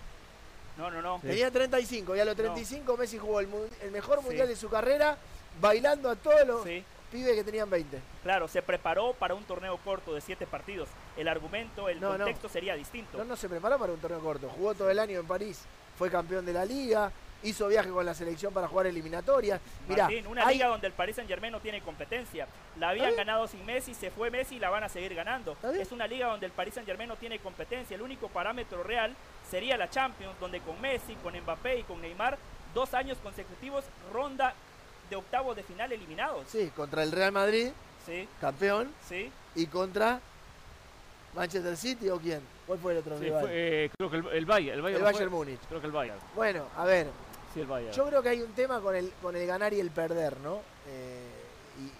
No, 0.78 0.90
no, 0.90 1.02
no. 1.02 1.20
Tenía 1.20 1.52
35 1.52 2.16
y 2.16 2.20
a 2.20 2.26
los 2.26 2.36
35 2.36 2.96
Messi 2.96 3.18
jugó 3.18 3.42
el, 3.42 3.50
mejor 3.92 4.22
Mundial 4.22 4.48
de 4.48 4.56
su 4.56 4.70
carrera 4.70 5.18
bailando 5.60 6.10
a 6.10 6.16
todos 6.16 6.48
los... 6.48 6.62
pibes 6.64 7.36
que 7.36 7.44
tenían 7.44 7.70
20. 7.70 8.00
Claro, 8.24 8.48
se 8.48 8.62
preparó 8.62 9.14
para 9.14 9.34
un 9.34 9.44
torneo 9.44 9.78
corto 9.78 10.14
de 10.14 10.22
siete 10.22 10.48
partidos. 10.48 10.88
El 11.18 11.28
argumento, 11.28 11.90
el 11.90 12.00
contexto 12.00 12.48
sería 12.48 12.76
distinto. 12.76 13.18
No, 13.18 13.26
no 13.26 13.36
se 13.36 13.50
preparó 13.50 13.78
para 13.78 13.92
un 13.92 14.00
torneo 14.00 14.22
corto. 14.22 14.50
Jugó 14.50 14.74
todo 14.74 14.90
el 14.90 15.00
año 15.00 15.20
en 15.20 15.28
París. 15.28 15.66
Fue 15.98 16.10
campeón 16.10 16.46
de 16.46 16.54
la 16.54 16.64
liga. 16.64 17.12
Hizo 17.42 17.68
viaje 17.68 17.90
con 17.90 18.06
la 18.06 18.14
selección 18.14 18.54
para 18.54 18.68
jugar 18.68 18.88
eliminatorias. 18.88 19.62
Mira, 19.88 20.10
una 20.30 20.50
liga 20.52 20.68
donde 20.68 20.88
el 20.88 20.94
Paris 20.94 21.16
Saint 21.16 21.30
Germain 21.30 21.54
no 21.54 21.62
tiene 21.62 21.82
competencia. 21.82 22.48
La 22.78 22.90
habían 22.90 23.16
ganado 23.16 23.48
sin 23.48 23.66
Messi, 23.66 23.94
se 23.94 24.12
fue 24.12 24.30
Messi 24.30 24.56
y 24.56 24.60
la 24.60 24.70
van 24.70 24.84
a 24.84 24.90
seguir 24.90 25.16
ganando. 25.16 25.56
Es 25.80 25.92
una 25.92 26.06
liga 26.08 26.28
donde 26.28 26.46
el 26.46 26.52
Paris 26.52 26.74
Saint 26.74 26.88
Germain 26.88 27.08
no 27.08 27.16
tiene 27.16 27.40
competencia. 27.40 27.96
El 27.96 28.02
único 28.02 28.28
parámetro 28.28 28.84
real 28.84 29.16
sería 29.50 29.78
la 29.78 29.90
Champions, 29.90 30.38
donde 30.40 30.60
con 30.60 30.80
Messi, 30.82 31.16
con 31.16 31.38
Mbappé 31.38 31.80
y 31.80 31.84
con 31.84 32.02
Neymar, 32.02 32.38
dos 32.74 32.94
años 32.94 33.18
consecutivos 33.24 33.86
ronda 34.12 34.54
de 35.10 35.16
octavos 35.16 35.56
de 35.56 35.64
final 35.64 35.92
eliminados. 35.92 36.48
Sí, 36.48 36.72
contra 36.76 37.04
el 37.04 37.12
Real 37.12 37.32
Madrid, 37.32 37.70
sí. 38.06 38.28
campeón, 38.40 38.94
sí. 39.08 39.32
y 39.56 39.66
contra 39.68 40.20
Manchester 41.36 41.76
City 41.78 42.10
o 42.10 42.20
quién? 42.20 42.42
¿Cuál 42.68 42.80
fue 42.80 42.92
el 42.92 43.00
otro 43.00 43.18
rival? 43.18 43.46
Eh, 43.50 43.90
creo 43.98 44.12
que 44.12 44.18
el, 44.18 44.28
el 44.28 44.46
Bayern. 44.46 44.76
El, 44.78 44.82
Bayern, 44.84 45.06
el 45.06 45.12
Bayern 45.12 45.32
Múnich. 45.32 45.60
Creo 45.68 45.82
que 45.82 45.88
el 45.88 45.94
Bayern. 45.94 46.20
Bueno, 46.36 46.66
a 46.78 46.86
ver. 46.86 47.08
Sí, 47.54 47.62
el 47.62 47.68
Bayern. 47.68 47.93
Yo 47.93 48.06
creo 48.06 48.22
que 48.22 48.30
hay 48.30 48.41
un 48.41 48.54
tema 48.54 48.80
con 48.80 48.95
el, 48.95 49.12
con 49.22 49.36
el 49.36 49.45
ganar 49.47 49.74
y 49.74 49.80
el 49.80 49.89
perder, 49.91 50.38
¿no? 50.41 50.62
Eh, 50.88 51.28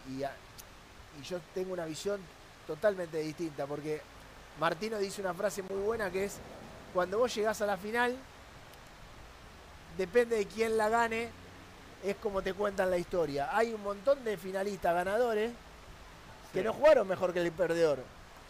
y, 0.08 0.12
y, 0.12 0.24
y 0.24 1.24
yo 1.24 1.39
tengo 1.54 1.74
una 1.74 1.86
visión 1.86 2.20
totalmente 2.68 3.18
distinta, 3.20 3.66
porque 3.66 4.02
Martino 4.60 5.00
dice 5.00 5.22
una 5.22 5.34
frase 5.34 5.64
muy 5.64 5.80
buena 5.82 6.12
que 6.12 6.26
es, 6.26 6.38
cuando 6.93 7.18
vos 7.18 7.34
llegás 7.34 7.62
a 7.62 7.66
la 7.66 7.78
final, 7.78 8.16
depende 9.97 10.38
de 10.38 10.45
quién 10.45 10.78
la 10.78 10.89
gane, 10.89 11.30
es 12.04 12.16
como 12.18 12.41
te 12.41 12.54
cuentan 12.54 12.89
la 12.89 12.97
historia. 12.97 13.50
Hay 13.56 13.74
un 13.74 13.82
montón 13.82 14.24
de 14.24 14.38
finalistas 14.38 14.93
ganadores 14.93 15.52
que 16.54 16.64
no 16.64 16.74
jugaron 16.74 17.08
mejor 17.08 17.34
que 17.34 17.41
el 17.41 17.52
perdedor. 17.52 18.00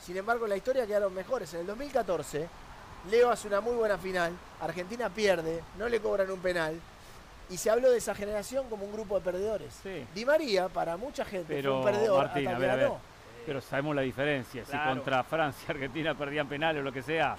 Sin 0.06 0.18
embargo, 0.18 0.48
la 0.48 0.56
historia 0.56 0.86
quedaron 0.86 1.14
mejores. 1.14 1.54
En 1.54 1.62
el 1.62 1.68
2014, 1.68 2.48
Leo 3.10 3.30
hace 3.30 3.48
una 3.48 3.62
muy 3.62 3.76
buena 3.76 3.98
final, 3.98 4.34
Argentina 4.62 5.10
pierde, 5.10 5.64
no 5.78 5.88
le 5.88 6.00
cobran 6.00 6.30
un 6.32 6.40
penal. 6.40 6.80
Y 7.50 7.58
se 7.58 7.72
habló 7.72 7.90
de 7.90 7.98
esa 7.98 8.14
generación 8.14 8.70
como 8.70 8.86
un 8.86 8.92
grupo 8.92 9.16
de 9.16 9.22
perdedores. 9.22 9.82
Di 10.14 10.26
María, 10.26 10.70
para 10.70 10.98
mucha 10.98 11.26
gente, 11.26 11.62
fue 11.62 11.72
un 11.72 11.84
perdedor 11.84 12.26
hasta 12.28 12.40
que 12.40 12.92
Pero 13.46 13.62
sabemos 13.62 13.96
la 13.96 14.04
diferencia. 14.04 14.64
Si 14.66 14.78
contra 14.78 15.24
Francia, 15.24 15.66
Argentina 15.70 16.14
perdían 16.14 16.48
penales 16.48 16.82
o 16.82 16.84
lo 16.84 16.92
que 16.92 17.02
sea, 17.02 17.36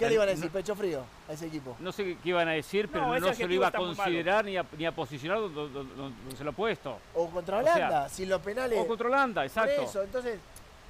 ¿Qué 0.00 0.08
le 0.08 0.14
iban 0.14 0.28
a 0.28 0.30
decir? 0.30 0.50
Pecho 0.50 0.74
frío 0.74 1.04
a 1.28 1.32
ese 1.32 1.46
equipo. 1.46 1.76
No 1.78 1.92
sé 1.92 2.16
qué 2.22 2.28
iban 2.30 2.48
a 2.48 2.52
decir, 2.52 2.88
pero 2.90 3.18
no, 3.18 3.34
se 3.34 3.46
lo 3.46 3.52
iba 3.52 3.68
a 3.68 3.72
considerar 3.72 4.44
ni 4.44 4.56
a, 4.56 4.64
ni 4.78 4.86
a, 4.86 4.92
posicionar 4.92 5.38
donde, 5.40 6.36
se 6.36 6.42
lo 6.42 6.50
ha 6.50 6.54
puesto. 6.54 6.98
O 7.14 7.28
contra 7.28 7.58
Holanda, 7.58 8.08
sin 8.08 8.28
los 8.28 8.40
penales. 8.40 8.78
O 8.78 8.86
contra 8.86 9.08
Holanda, 9.08 9.44
exacto. 9.44 9.82
eso, 9.82 10.02
entonces. 10.02 10.40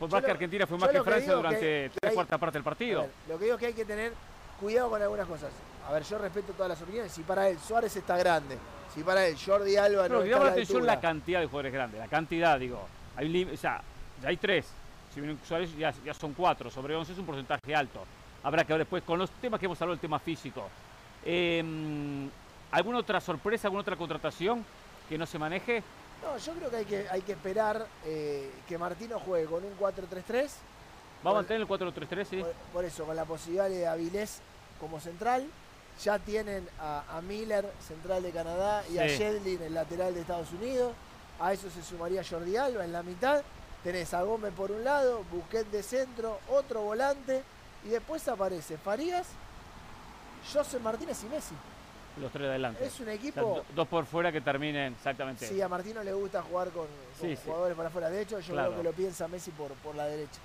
Por 0.01 0.11
más 0.11 0.25
que 0.25 0.31
Argentina 0.33 0.67
fue 0.67 0.79
más 0.79 0.89
que 0.89 1.03
Francia 1.03 1.33
durante 1.35 1.91
tres 1.91 2.13
cuartas 2.13 2.41
partes 2.41 2.55
del 2.55 2.65
partido. 2.65 3.07
lo 3.29 3.39
que 3.39 3.45
digo 3.45 3.55
es 3.55 3.61
que 3.61 3.67
hay 3.67 3.75
que 3.75 3.85
tener 3.85 4.13
cuidado 4.59 4.91
con 4.91 5.01
algunas 5.01 5.29
cosas. 5.29 5.51
A 5.89 5.93
ver, 5.93 6.03
yo 6.03 6.19
respeto 6.19 6.53
todas 6.53 6.71
las 6.71 6.83
opiniones. 6.83 7.13
Si 7.13 7.23
para 7.23 7.49
él 7.49 7.59
Suárez 7.59 7.95
está 7.95 8.17
grande, 8.17 8.59
si 8.93 9.05
para 9.05 9.27
él 9.27 9.37
Jordi 9.39 9.77
Alba 9.77 10.09
no, 10.09 10.17
no 10.17 10.25
está 10.25 10.45
la 10.45 10.51
atención 10.51 10.85
la 10.85 11.01
cantidad 11.01 11.41
de 11.41 11.47
jugadores 11.47 11.73
grandes, 11.73 12.01
la 12.01 12.09
cantidad, 12.09 12.59
digo. 12.59 12.89
Hay, 13.17 13.45
o 13.45 13.57
sea, 13.57 13.81
ya 14.21 14.29
hay 14.29 14.37
tres. 14.37 14.67
Si 15.15 15.21
viene 15.21 15.37
Suárez 15.47 15.77
ya, 15.77 15.93
ya 16.05 16.15
son 16.15 16.35
cuatro. 16.35 16.71
Sobre 16.71 16.97
11 16.97 17.13
es 17.13 17.19
un 17.19 17.27
porcentaje 17.27 17.75
alto 17.75 18.05
habrá 18.43 18.65
que 18.65 18.73
ver 18.73 18.81
después 18.81 19.03
con 19.03 19.19
los 19.19 19.31
temas 19.31 19.61
que 19.61 19.67
hemos 19.67 19.81
hablado, 19.81 19.95
el 19.95 20.01
tema 20.01 20.19
físico. 20.19 20.69
Em, 21.25 22.29
¿Alguna 22.71 22.99
otra 22.99 23.21
sorpresa, 23.21 23.67
alguna 23.67 23.83
otra 23.83 23.97
contratación 23.97 24.65
que 25.09 25.19
no 25.19 25.27
se 25.27 25.39
maneje? 25.39 25.83
No, 26.23 26.37
yo 26.37 26.53
creo 26.53 26.71
que 26.71 26.77
hay 26.77 26.85
que, 26.85 27.09
hay 27.09 27.23
que 27.23 27.33
esperar 27.33 27.87
eh, 28.05 28.51
que 28.69 28.77
Martino 28.77 29.19
juegue 29.21 29.47
con 29.47 29.65
un 29.65 29.77
4-3-3. 29.79 30.51
¿Va 31.27 31.31
a 31.31 31.35
mantener 31.35 31.63
el 31.63 31.69
4-3-3, 31.69 32.25
sí? 32.25 32.45
Por, 32.73 32.85
eso, 32.85 33.05
con 33.05 33.17
la 33.17 33.25
posibilidad 33.25 33.69
de 33.69 33.87
Avilés 33.87 34.41
como 34.79 35.01
central. 35.01 35.47
Ya 36.03 36.19
tienen 36.19 36.67
a, 36.79 37.21
Miller, 37.27 37.71
central 37.87 38.23
de 38.23 38.31
Canadá, 38.31 38.83
y 38.91 38.99
a 38.99 39.07
Shedlin, 39.07 39.61
el 39.63 39.75
lateral 39.75 40.15
de 40.15 40.21
Estados 40.21 40.51
Unidos. 40.53 40.95
A 41.39 41.53
eso 41.53 41.69
se 41.71 41.83
sumaría 41.83 42.23
Jordi 42.25 42.57
Alba 42.57 42.85
en 42.85 42.93
la 42.93 43.03
mitad. 43.03 43.43
Tenés 43.83 44.15
a 44.15 44.23
Gómez 44.23 44.53
por 44.55 44.71
un 44.71 44.85
lado, 44.85 45.25
Busquet 45.31 45.67
de 45.71 45.83
centro, 45.83 46.39
otro 46.49 46.83
volante 46.83 47.43
y 47.85 47.89
después 47.89 48.27
aparece 48.29 48.77
Farías, 48.77 49.27
José 50.53 50.79
Martínez 50.79 51.23
y 51.25 51.27
Messi. 51.27 51.55
Los 52.21 52.33
tres 52.33 52.43
de 52.43 52.51
adelante. 52.51 52.85
Es 52.85 53.01
un 53.01 53.09
equipo. 53.09 53.65
dos 53.75 53.89
por 53.89 54.07
fuera 54.07 54.33
que 54.33 54.41
terminen 54.41 54.93
exactamente. 54.95 55.47
Sí, 55.47 55.61
a 55.61 55.69
Martino 55.69 56.03
le 56.03 56.13
gusta 56.13 56.43
jugar 56.43 56.71
con, 56.71 56.87
jugadores 57.45 57.77
para 57.77 57.89
afuera. 57.89 58.11
De 58.11 58.23
hecho, 58.23 58.41
yo 58.41 58.55
creo 58.55 58.77
que 58.77 58.83
lo 58.83 58.93
piensa 58.93 59.29
Messi 59.29 59.51
por, 59.51 59.73
por 59.75 59.95
la 59.95 60.07
derecha. 60.07 60.41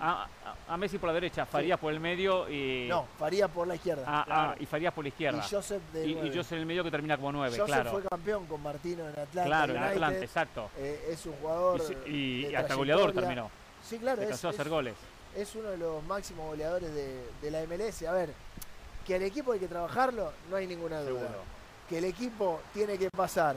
A, 0.00 0.76
Messi 0.76 0.98
por 0.98 1.08
la 1.08 1.14
derecha, 1.14 1.46
Farías 1.46 1.78
por 1.78 1.92
el 1.92 2.00
medio 2.00 2.48
y. 2.48 2.88
No, 2.88 3.06
Farías 3.18 3.48
por 3.50 3.68
la 3.68 3.76
izquierda. 3.76 4.04
Ah, 4.06 4.24
ah 4.28 4.54
y 4.58 4.66
Farías 4.66 4.92
por 4.92 5.04
la 5.04 5.08
izquierda. 5.08 5.38
Y 5.38 5.48
Joseph, 5.48 5.82
de 5.92 6.06
y, 6.06 6.10
y 6.10 6.28
Joseph 6.34 6.52
en 6.52 6.58
el 6.58 6.66
medio 6.66 6.82
que 6.82 6.90
termina 6.90 7.16
como 7.16 7.30
nueve, 7.32 7.56
Joseph 7.56 7.86
fue 7.88 8.02
campeón 8.02 8.46
con 8.46 8.60
Martino 8.62 9.04
en 9.04 9.10
Atlanta. 9.10 9.44
Claro, 9.44 9.74
en 9.74 9.82
Atlanta, 9.82 10.18
exacto. 10.20 10.70
Eh, 10.76 11.10
es 11.10 11.24
un 11.26 11.34
jugador. 11.34 11.80
Y, 12.06 12.52
hasta 12.54 12.74
goleador 12.74 13.12
terminó. 13.12 13.50
Sí, 13.84 13.98
claro. 13.98 14.22
Se 14.36 14.46
a 14.46 14.50
hacer 14.50 14.68
goles 14.68 14.96
es 15.36 15.54
uno 15.54 15.70
de 15.70 15.76
los 15.76 16.02
máximos 16.04 16.46
goleadores 16.46 16.90
de, 16.92 17.50
la 17.50 17.62
MLS. 17.66 18.02
A 18.02 18.12
ver, 18.12 18.30
que 19.10 19.16
el 19.16 19.22
equipo 19.24 19.50
hay 19.50 19.58
que 19.58 19.66
trabajarlo, 19.66 20.32
no 20.48 20.54
hay 20.54 20.68
ninguna 20.68 21.00
duda. 21.00 21.30
Que 21.88 21.98
el 21.98 22.04
equipo 22.04 22.60
tiene 22.72 22.96
que 22.96 23.10
pasar 23.10 23.56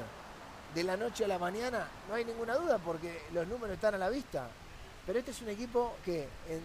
de 0.73 0.83
la 0.83 0.97
noche 0.97 1.25
a 1.25 1.27
la 1.27 1.37
mañana, 1.37 1.87
no 2.09 2.15
hay 2.15 2.25
ninguna 2.25 2.55
duda 2.55 2.79
porque 2.79 3.21
los 3.31 3.47
números 3.47 3.75
están 3.75 3.93
a 3.93 3.99
la 3.99 4.09
vista. 4.09 4.47
Pero 5.05 5.19
este 5.19 5.29
es 5.29 5.39
un 5.43 5.49
equipo 5.49 5.93
que 6.03 6.21
en 6.49 6.59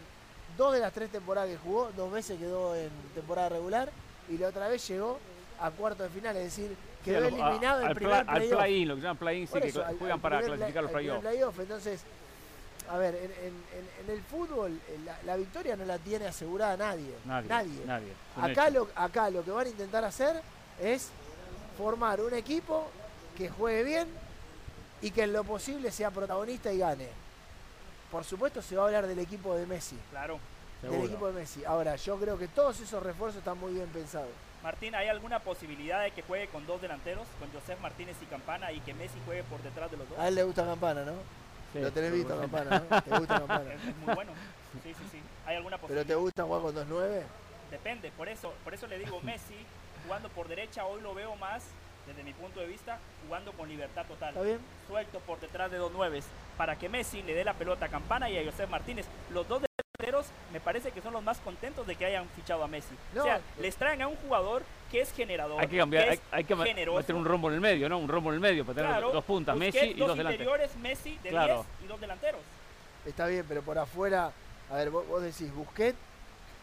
dos 0.57 0.72
de 0.72 0.80
las 0.80 0.91
tres 0.95 1.11
temporadas 1.11 1.51
que 1.51 1.59
jugó, 1.59 1.91
dos 1.99 2.11
veces 2.11 2.39
quedó 2.39 2.74
en 2.74 2.89
temporada 3.14 3.51
regular 3.51 3.91
y 4.30 4.39
la 4.39 4.49
otra 4.49 4.68
vez 4.68 4.89
llegó 4.89 5.18
a 5.61 5.70
cuarto 5.70 6.05
de 6.05 6.09
final, 6.09 6.34
es 6.39 6.45
decir, 6.45 6.74
quedó 7.05 7.26
eliminado 7.26 7.82
en 7.82 7.95
primer 7.95 8.24
playoff. 8.24 8.53
Al 8.53 8.59
play-in, 8.59 8.89
lo 8.89 8.95
que 8.95 9.03
llaman 9.03 9.16
play-in, 9.18 9.47
sí, 9.49 9.61
que 9.61 9.72
juegan 9.99 10.18
para 10.18 10.41
clasificar 10.41 10.82
los 10.84 10.93
playoffs. 10.93 11.59
entonces, 11.59 12.05
a 12.89 12.97
ver, 12.97 13.14
en, 13.14 14.11
el 14.11 14.22
fútbol 14.22 14.72
eh, 14.89 14.99
la, 15.24 15.36
victoria 15.36 15.76
no 15.76 15.84
la 15.84 15.99
tiene 15.99 16.26
asegurada 16.26 16.76
nadie. 16.76 17.14
Nadie. 17.26 17.84
nadie. 17.84 18.12
Acá, 18.41 18.70
lo, 18.70 18.89
acá 18.95 19.30
lo 19.30 19.45
que 19.45 19.51
van 19.51 19.66
a 19.66 19.70
intentar 19.70 20.05
hacer 20.05 20.41
es 20.80 21.11
formar 21.76 22.20
un 22.20 22.34
equipo 22.34 22.89
que 23.36 23.49
juegue 23.49 23.84
bien 23.84 24.09
y 25.03 25.11
que 25.11 25.24
en 25.24 25.32
lo 25.32 25.45
posible 25.45 25.91
sea 25.91 26.11
protagonista 26.11 26.72
y 26.72 26.78
gane. 26.78 27.09
Por 28.11 28.24
supuesto 28.24 28.62
se 28.62 28.74
va 28.74 28.84
a 28.84 28.86
hablar 28.86 29.07
del 29.07 29.18
equipo 29.18 29.55
de 29.55 29.66
Messi. 29.66 29.97
Claro. 30.11 30.39
Del 30.82 31.05
equipo 31.05 31.26
de 31.26 31.34
Messi. 31.34 31.64
Ahora, 31.64 31.97
yo 31.97 32.16
creo 32.16 32.39
que 32.39 32.49
todos 32.49 32.80
esos 32.80 33.03
refuerzos 33.03 33.39
están 33.39 33.59
muy 33.59 33.74
bien 33.74 33.89
pensados. 33.89 34.30
Martín, 34.62 34.95
¿hay 34.95 35.09
alguna 35.09 35.39
posibilidad 35.41 36.03
de 36.03 36.11
que 36.11 36.22
juegue 36.22 36.49
con 36.49 36.66
dos 36.66 36.80
delanteros, 36.80 37.26
con 37.39 37.51
José 37.53 37.76
Martínez 37.80 38.16
y 38.22 38.26
Campana, 38.26 38.72
y 38.72 38.80
que 38.80 38.95
Messi 38.95 39.18
juegue 39.24 39.45
por 39.45 39.62
detrás 39.62 39.91
de 39.91 39.99
los 39.99 40.09
dos? 40.09 40.18
A 40.18 40.28
él 40.28 40.34
le 40.34 40.43
gusta 40.43 40.64
Campana, 40.64 41.05
¿no? 41.05 41.12
Lo 41.74 41.92
tenés 41.92 42.12
visto, 42.12 42.38
Campana. 42.38 42.80
¿Te 43.02 43.10
gusta 43.18 43.38
Campana? 43.38 43.74
Es 43.74 43.96
muy 44.04 44.14
bueno. 44.14 44.32
Sí, 44.82 44.94
sí, 44.94 45.04
sí. 45.10 45.22
¿Hay 45.46 45.56
alguna 45.56 45.78
posibilidad? 45.78 46.06
¿Pero 46.06 46.16
te 46.18 46.22
gusta 46.22 46.44
jugar 46.44 46.62
con 46.62 46.74
2-9? 46.74 47.22
Depende, 47.70 48.10
por 48.12 48.28
eso, 48.28 48.52
por 48.64 48.74
eso 48.74 48.86
le 48.86 48.98
digo 48.98 49.20
Messi, 49.22 49.56
jugando 50.04 50.28
por 50.30 50.48
derecha, 50.48 50.84
hoy 50.86 51.00
lo 51.00 51.14
veo 51.14 51.36
más, 51.36 51.64
desde 52.06 52.22
mi 52.22 52.32
punto 52.32 52.60
de 52.60 52.66
vista, 52.66 52.98
jugando 53.26 53.52
con 53.52 53.68
libertad 53.68 54.06
total. 54.06 54.30
¿Está 54.30 54.42
bien? 54.42 54.58
Suelto 54.86 55.20
por 55.20 55.40
detrás 55.40 55.70
de 55.70 55.76
dos 55.76 55.92
nueves, 55.92 56.24
para 56.56 56.76
que 56.78 56.88
Messi 56.88 57.22
le 57.22 57.34
dé 57.34 57.44
la 57.44 57.54
pelota 57.54 57.86
a 57.86 57.88
Campana 57.88 58.30
y 58.30 58.38
a 58.38 58.50
José 58.50 58.66
Martínez. 58.66 59.06
Los 59.32 59.46
dos 59.46 59.67
me 60.53 60.61
parece 60.61 60.92
que 60.92 61.03
son 61.03 61.12
los 61.12 61.22
más 61.24 61.38
contentos 61.38 61.84
de 61.84 61.96
que 61.96 62.07
hayan 62.07 62.28
fichado 62.28 62.62
a 62.62 62.68
Messi. 62.68 62.94
o 63.18 63.22
sea, 63.22 63.40
les 63.61 63.74
traen 63.74 64.01
a 64.03 64.07
un 64.07 64.14
jugador 64.16 64.62
que 64.92 65.01
es 65.01 65.12
generador. 65.12 65.61
Hay 65.61 65.66
que 65.66 65.76
cambiar, 65.76 66.18
hay, 66.30 66.44
que 66.44 66.55
meter 66.55 67.14
un 67.14 67.24
rombo 67.24 67.49
en 67.49 67.55
el 67.55 67.61
medio, 67.61 67.88
¿no? 67.88 67.99
Un 67.99 68.09
rombo 68.09 68.30
en 68.30 68.34
el 68.34 68.40
medio 68.40 68.64
para 68.64 68.86
tener 68.86 69.03
dos 69.03 69.24
puntas, 69.24 69.57
Messi 69.57 69.78
y 69.78 69.94
dos, 69.94 70.16
delanteros. 70.16 70.32
interiores, 70.32 70.76
Messi 70.76 71.18
de 71.22 71.30
10 71.30 71.42
y 71.84 71.86
dos 71.88 72.01
delanteros. 72.01 72.40
Está 73.05 73.26
bien, 73.26 73.44
pero 73.49 73.62
por 73.62 73.76
afuera, 73.76 74.30
a 74.70 74.74
ver, 74.74 74.90
vos, 74.90 75.22
decís 75.22 75.53
Busquet 75.53 75.96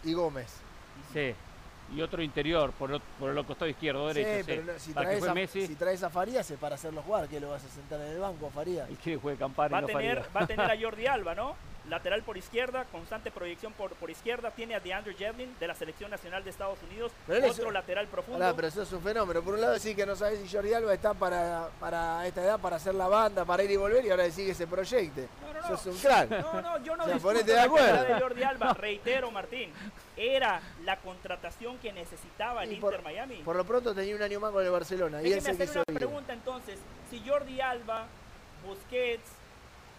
y 0.03 0.13
Gómez. 0.13 0.61
Sí 1.11 1.35
y 1.95 2.01
otro 2.01 2.23
interior 2.23 2.71
por, 2.71 2.99
por 2.99 3.29
el 3.29 3.45
costado 3.45 3.69
izquierdo 3.69 4.07
derecho. 4.07 4.39
Sí, 4.39 4.43
pero 4.43 4.79
si, 4.79 4.91
traes 4.91 5.23
a, 5.23 5.33
Messi, 5.35 5.67
si 5.67 5.75
traes 5.75 6.01
a 6.01 6.09
Farías 6.09 6.49
es 6.49 6.57
para 6.57 6.73
hacerlo 6.75 7.03
jugar, 7.03 7.27
que 7.27 7.39
lo 7.39 7.51
vas 7.51 7.63
a 7.63 7.67
sentar 7.67 8.01
en 8.01 8.07
el 8.07 8.17
banco, 8.17 8.49
Farías. 8.49 8.89
Y 8.89 8.95
que 8.95 9.17
juegue 9.17 9.37
Campana 9.37 9.81
va, 9.81 9.83
a 9.83 9.85
tener, 9.85 10.25
va 10.35 10.41
a 10.41 10.47
tener 10.47 10.71
a 10.71 10.75
Jordi 10.81 11.05
Alba, 11.05 11.35
¿no? 11.35 11.55
Lateral 11.89 12.23
por 12.23 12.37
izquierda, 12.37 12.85
constante 12.91 13.31
proyección 13.31 13.73
por, 13.73 13.91
por 13.93 14.09
izquierda. 14.09 14.51
Tiene 14.51 14.75
a 14.75 14.79
DeAndre 14.79 15.13
Jevlin 15.13 15.55
de 15.59 15.67
la 15.67 15.75
Selección 15.75 16.11
Nacional 16.11 16.43
de 16.43 16.49
Estados 16.49 16.79
Unidos, 16.83 17.11
otro 17.27 17.71
lateral 17.71 18.07
profundo. 18.07 18.53
pero 18.55 18.67
eso 18.67 18.81
es 18.81 18.91
un 18.91 19.01
fenómeno. 19.01 19.41
Por 19.41 19.55
un 19.55 19.61
lado 19.61 19.73
decís 19.73 19.95
que 19.95 20.05
no 20.05 20.15
sabes 20.15 20.39
si 20.39 20.53
Jordi 20.53 20.73
Alba 20.73 20.93
está 20.93 21.13
para, 21.13 21.69
para 21.79 22.25
esta 22.27 22.43
edad, 22.43 22.59
para 22.59 22.77
hacer 22.77 22.95
la 22.95 23.07
banda, 23.07 23.45
para 23.45 23.63
ir 23.63 23.71
y 23.71 23.77
volver, 23.77 24.05
y 24.05 24.09
ahora 24.09 24.23
decís 24.23 24.47
que 24.47 24.53
se 24.53 24.67
proyecte. 24.67 25.27
No, 25.41 25.53
no, 25.53 25.69
no. 25.69 25.91
un 25.91 25.97
crack. 25.97 26.29
No, 26.29 26.61
no, 26.61 26.83
yo 26.83 26.95
no 26.95 27.03
o 27.05 27.33
de 27.33 27.59
acuerdo. 27.59 28.03
de 28.03 28.19
Jordi 28.19 28.43
Alba. 28.43 28.73
Reitero, 28.73 29.31
Martín, 29.31 29.71
era 30.17 30.61
la 30.83 30.97
contratación 30.97 31.77
que 31.79 31.91
necesitaba 31.91 32.63
el 32.63 32.73
Inter 32.73 33.01
Miami. 33.01 33.35
Por 33.37 33.55
lo 33.55 33.65
pronto 33.65 33.93
tenía 33.93 34.15
un 34.15 34.21
año 34.21 34.39
más 34.39 34.51
con 34.51 34.63
el 34.63 34.71
Barcelona. 34.71 35.19
Déjeme 35.19 35.57
y 35.57 35.63
hacer 35.63 35.83
una 35.87 35.99
pregunta 35.99 36.33
entonces. 36.33 36.79
Si 37.09 37.21
Jordi 37.27 37.61
Alba, 37.61 38.05
Busquets, 38.65 39.29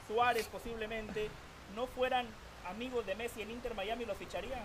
Suárez 0.09 0.47
posiblemente, 0.47 1.29
no 1.75 1.87
fueran 1.87 2.27
amigos 2.69 3.07
de 3.07 3.15
Messi 3.15 3.43
en 3.43 3.51
Inter 3.51 3.75
Miami, 3.75 4.05
¿lo 4.05 4.15
ficharía? 4.15 4.63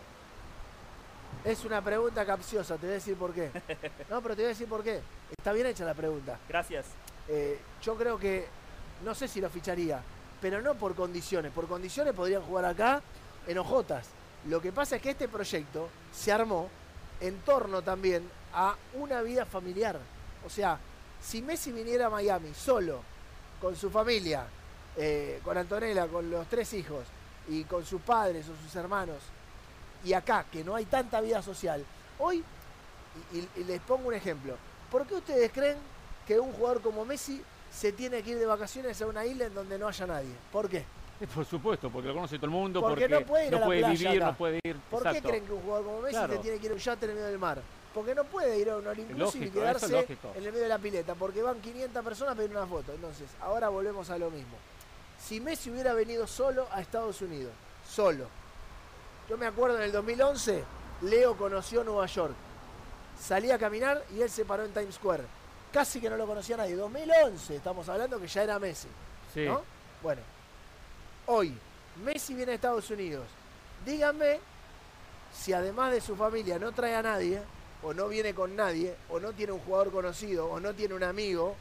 Es 1.44 1.66
una 1.66 1.82
pregunta 1.82 2.26
capciosa, 2.26 2.76
te 2.76 2.86
voy 2.86 2.92
a 2.92 2.94
decir 2.96 3.16
por 3.16 3.34
qué. 3.34 3.52
No, 4.10 4.22
pero 4.22 4.36
te 4.36 4.42
voy 4.42 4.46
a 4.46 4.50
decir 4.50 4.68
por 4.68 4.84
qué. 4.84 5.02
Está 5.38 5.54
bien 5.54 5.68
hecha 5.68 5.86
la 5.86 5.94
pregunta. 5.94 6.38
Gracias. 6.48 6.86
Eh, 7.28 7.60
yo 7.82 7.96
creo 7.96 8.20
que, 8.20 8.48
no 9.04 9.16
sé 9.16 9.28
si 9.28 9.40
lo 9.42 9.50
ficharía, 9.50 10.02
pero 10.42 10.62
no 10.62 10.76
por 10.76 10.96
condiciones. 10.96 11.52
Por 11.52 11.68
condiciones 11.68 12.14
podrían 12.14 12.42
jugar 12.42 12.66
acá 12.66 13.02
en 13.48 13.58
Ojotas. 13.58 14.10
Lo 14.48 14.62
que 14.62 14.72
pasa 14.72 14.98
es 14.98 15.02
que 15.02 15.12
este 15.12 15.28
proyecto 15.28 15.90
se 16.12 16.32
armó 16.32 16.70
en 17.20 17.40
torno 17.42 17.82
también 17.82 18.28
a 18.54 18.76
una 18.96 19.22
vida 19.22 19.46
familiar. 19.46 20.00
O 20.46 20.50
sea, 20.50 20.80
si 21.22 21.42
Messi 21.42 21.72
viniera 21.72 22.08
a 22.08 22.10
Miami 22.10 22.54
solo, 22.54 23.02
con 23.62 23.76
su 23.76 23.90
familia, 23.92 24.46
eh, 24.98 25.40
con 25.44 25.58
Antonella, 25.58 26.08
con 26.08 26.30
los 26.30 26.48
tres 26.48 26.74
hijos, 26.74 27.06
y 27.48 27.64
con 27.64 27.86
sus 27.86 28.02
padres 28.02 28.46
o 28.50 28.56
sus 28.64 28.76
hermanos, 28.76 29.18
y 30.04 30.14
acá, 30.14 30.46
que 30.52 30.64
no 30.64 30.76
hay 30.76 30.86
tanta 30.86 31.22
vida 31.22 31.42
social, 31.42 31.84
hoy, 32.20 32.44
y, 33.34 33.64
les 33.64 33.80
pongo 33.82 34.08
un 34.08 34.14
ejemplo, 34.14 34.56
¿por 34.90 35.06
qué 35.06 35.16
ustedes 35.16 35.52
creen 35.52 35.78
que 36.28 36.40
un 36.40 36.52
jugador 36.54 36.82
como 36.82 37.06
Messi 37.06 37.42
se 37.72 37.92
tiene 37.92 38.22
que 38.22 38.32
ir 38.32 38.40
de 38.40 38.46
vacaciones 38.46 39.02
a 39.02 39.08
una 39.08 39.26
isla 39.26 39.46
en 39.46 39.54
donde 39.54 39.78
no 39.78 39.88
haya 39.88 40.08
nadie? 40.08 40.34
¿Por 40.52 40.70
qué? 40.70 40.86
Por 41.36 41.46
supuesto, 41.46 41.90
porque 41.92 42.08
lo 42.08 42.16
conoce 42.16 42.38
todo 42.38 42.48
el 42.48 42.52
mundo, 42.52 42.82
porque, 42.82 43.08
no 43.08 43.22
puede, 43.22 43.48
ir 43.48 43.56
a 43.56 43.60
la 43.60 43.90
vivir, 43.90 44.20
no 44.22 44.36
puede 44.36 44.60
ir. 44.64 44.76
¿Por 44.90 45.04
qué 45.04 45.22
creen 45.22 45.46
que 45.46 45.54
un 45.54 45.62
jugador 45.62 45.86
como 45.86 46.02
Messi 46.02 46.20
se 46.28 46.38
tiene 46.40 46.58
que 46.58 46.66
ir 46.66 46.72
a 46.72 46.76
un 46.76 46.80
yate 46.80 47.06
en 47.06 47.12
el 47.12 47.16
medio 47.16 47.30
del 47.30 47.40
mar? 47.40 47.62
Porque 47.94 48.16
no 48.16 48.24
puede 48.24 48.58
ir 48.58 48.70
a 48.70 48.78
un 48.78 48.88
all 48.88 49.00
y 49.00 49.50
quedarse 49.50 50.08
en 50.36 50.44
el 50.44 50.52
medio 50.52 50.64
de 50.64 50.70
la 50.70 50.80
pileta, 50.80 51.14
porque 51.14 51.42
van 51.42 51.60
500 51.60 52.04
personas 52.04 52.34
a 52.34 52.38
pedir 52.38 52.52
una 52.52 52.66
foto. 52.66 52.94
Entonces, 52.94 53.30
ahora 53.42 53.70
volvemos 53.70 54.10
a 54.10 54.18
lo 54.18 54.32
mismo. 54.32 54.56
Si 55.28 55.40
Messi 55.40 55.70
hubiera 55.70 55.94
venido 55.94 56.28
solo 56.28 56.68
a 56.72 56.82
Estados 56.82 57.22
Unidos, 57.22 57.54
solo, 57.88 58.28
yo 59.30 59.38
me 59.38 59.46
acuerdo 59.46 59.78
en 59.78 59.84
el 59.84 59.92
2011, 59.92 60.64
Leo 61.04 61.38
conoció 61.38 61.84
Nueva 61.84 62.06
York. 62.08 62.34
Salí 63.20 63.52
a 63.52 63.60
caminar 63.60 64.04
y 64.16 64.22
él 64.22 64.30
se 64.30 64.46
paró 64.46 64.66
en 64.66 64.74
Times 64.74 64.96
Square. 64.96 65.24
Casi 65.72 66.02
que 66.02 66.10
no 66.10 66.18
lo 66.18 66.28
conocía 66.28 66.58
nadie. 66.58 66.76
2011, 66.76 67.56
estamos 67.56 67.88
hablando 67.88 68.20
que 68.20 68.28
ya 68.28 68.44
era 68.44 68.60
Messi. 68.60 68.88
¿no? 69.36 69.62
Bueno, 70.02 70.22
hoy 71.28 71.56
Messi 72.04 72.34
viene 72.34 72.54
a 72.54 72.56
Estados 72.56 72.90
Unidos. 72.90 73.26
Díganme 73.86 74.40
si 75.34 75.54
además 75.54 75.92
de 75.92 76.02
su 76.02 76.16
familia 76.16 76.60
no 76.60 76.72
trae 76.72 76.96
a 76.96 77.02
nadie, 77.02 77.42
o 77.84 77.94
no 77.94 78.08
viene 78.10 78.34
con 78.34 78.56
nadie, 78.56 78.96
o 79.10 79.20
no 79.20 79.32
tiene 79.34 79.54
un 79.54 79.60
jugador 79.60 79.92
conocido, 79.92 80.48
o 80.48 80.60
no 80.60 80.74
tiene 80.74 80.94
un 80.94 81.04
amigo. 81.04 81.56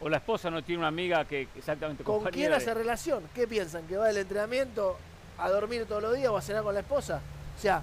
O 0.00 0.08
la 0.08 0.16
esposa 0.16 0.50
no 0.50 0.62
tiene 0.62 0.78
una 0.78 0.88
amiga 0.88 1.26
que 1.26 1.48
exactamente 1.54 2.02
¿Con 2.04 2.24
quién 2.24 2.52
hace 2.52 2.72
relación? 2.72 3.24
¿Qué 3.34 3.46
piensan? 3.46 3.86
¿Que 3.86 3.96
va 3.96 4.06
del 4.06 4.18
entrenamiento 4.18 4.96
a 5.36 5.50
dormir 5.50 5.86
todos 5.86 6.02
los 6.02 6.14
días 6.14 6.30
o 6.30 6.36
a 6.36 6.42
cenar 6.42 6.62
con 6.62 6.72
la 6.72 6.80
esposa? 6.80 7.20
O 7.56 7.60
sea, 7.60 7.82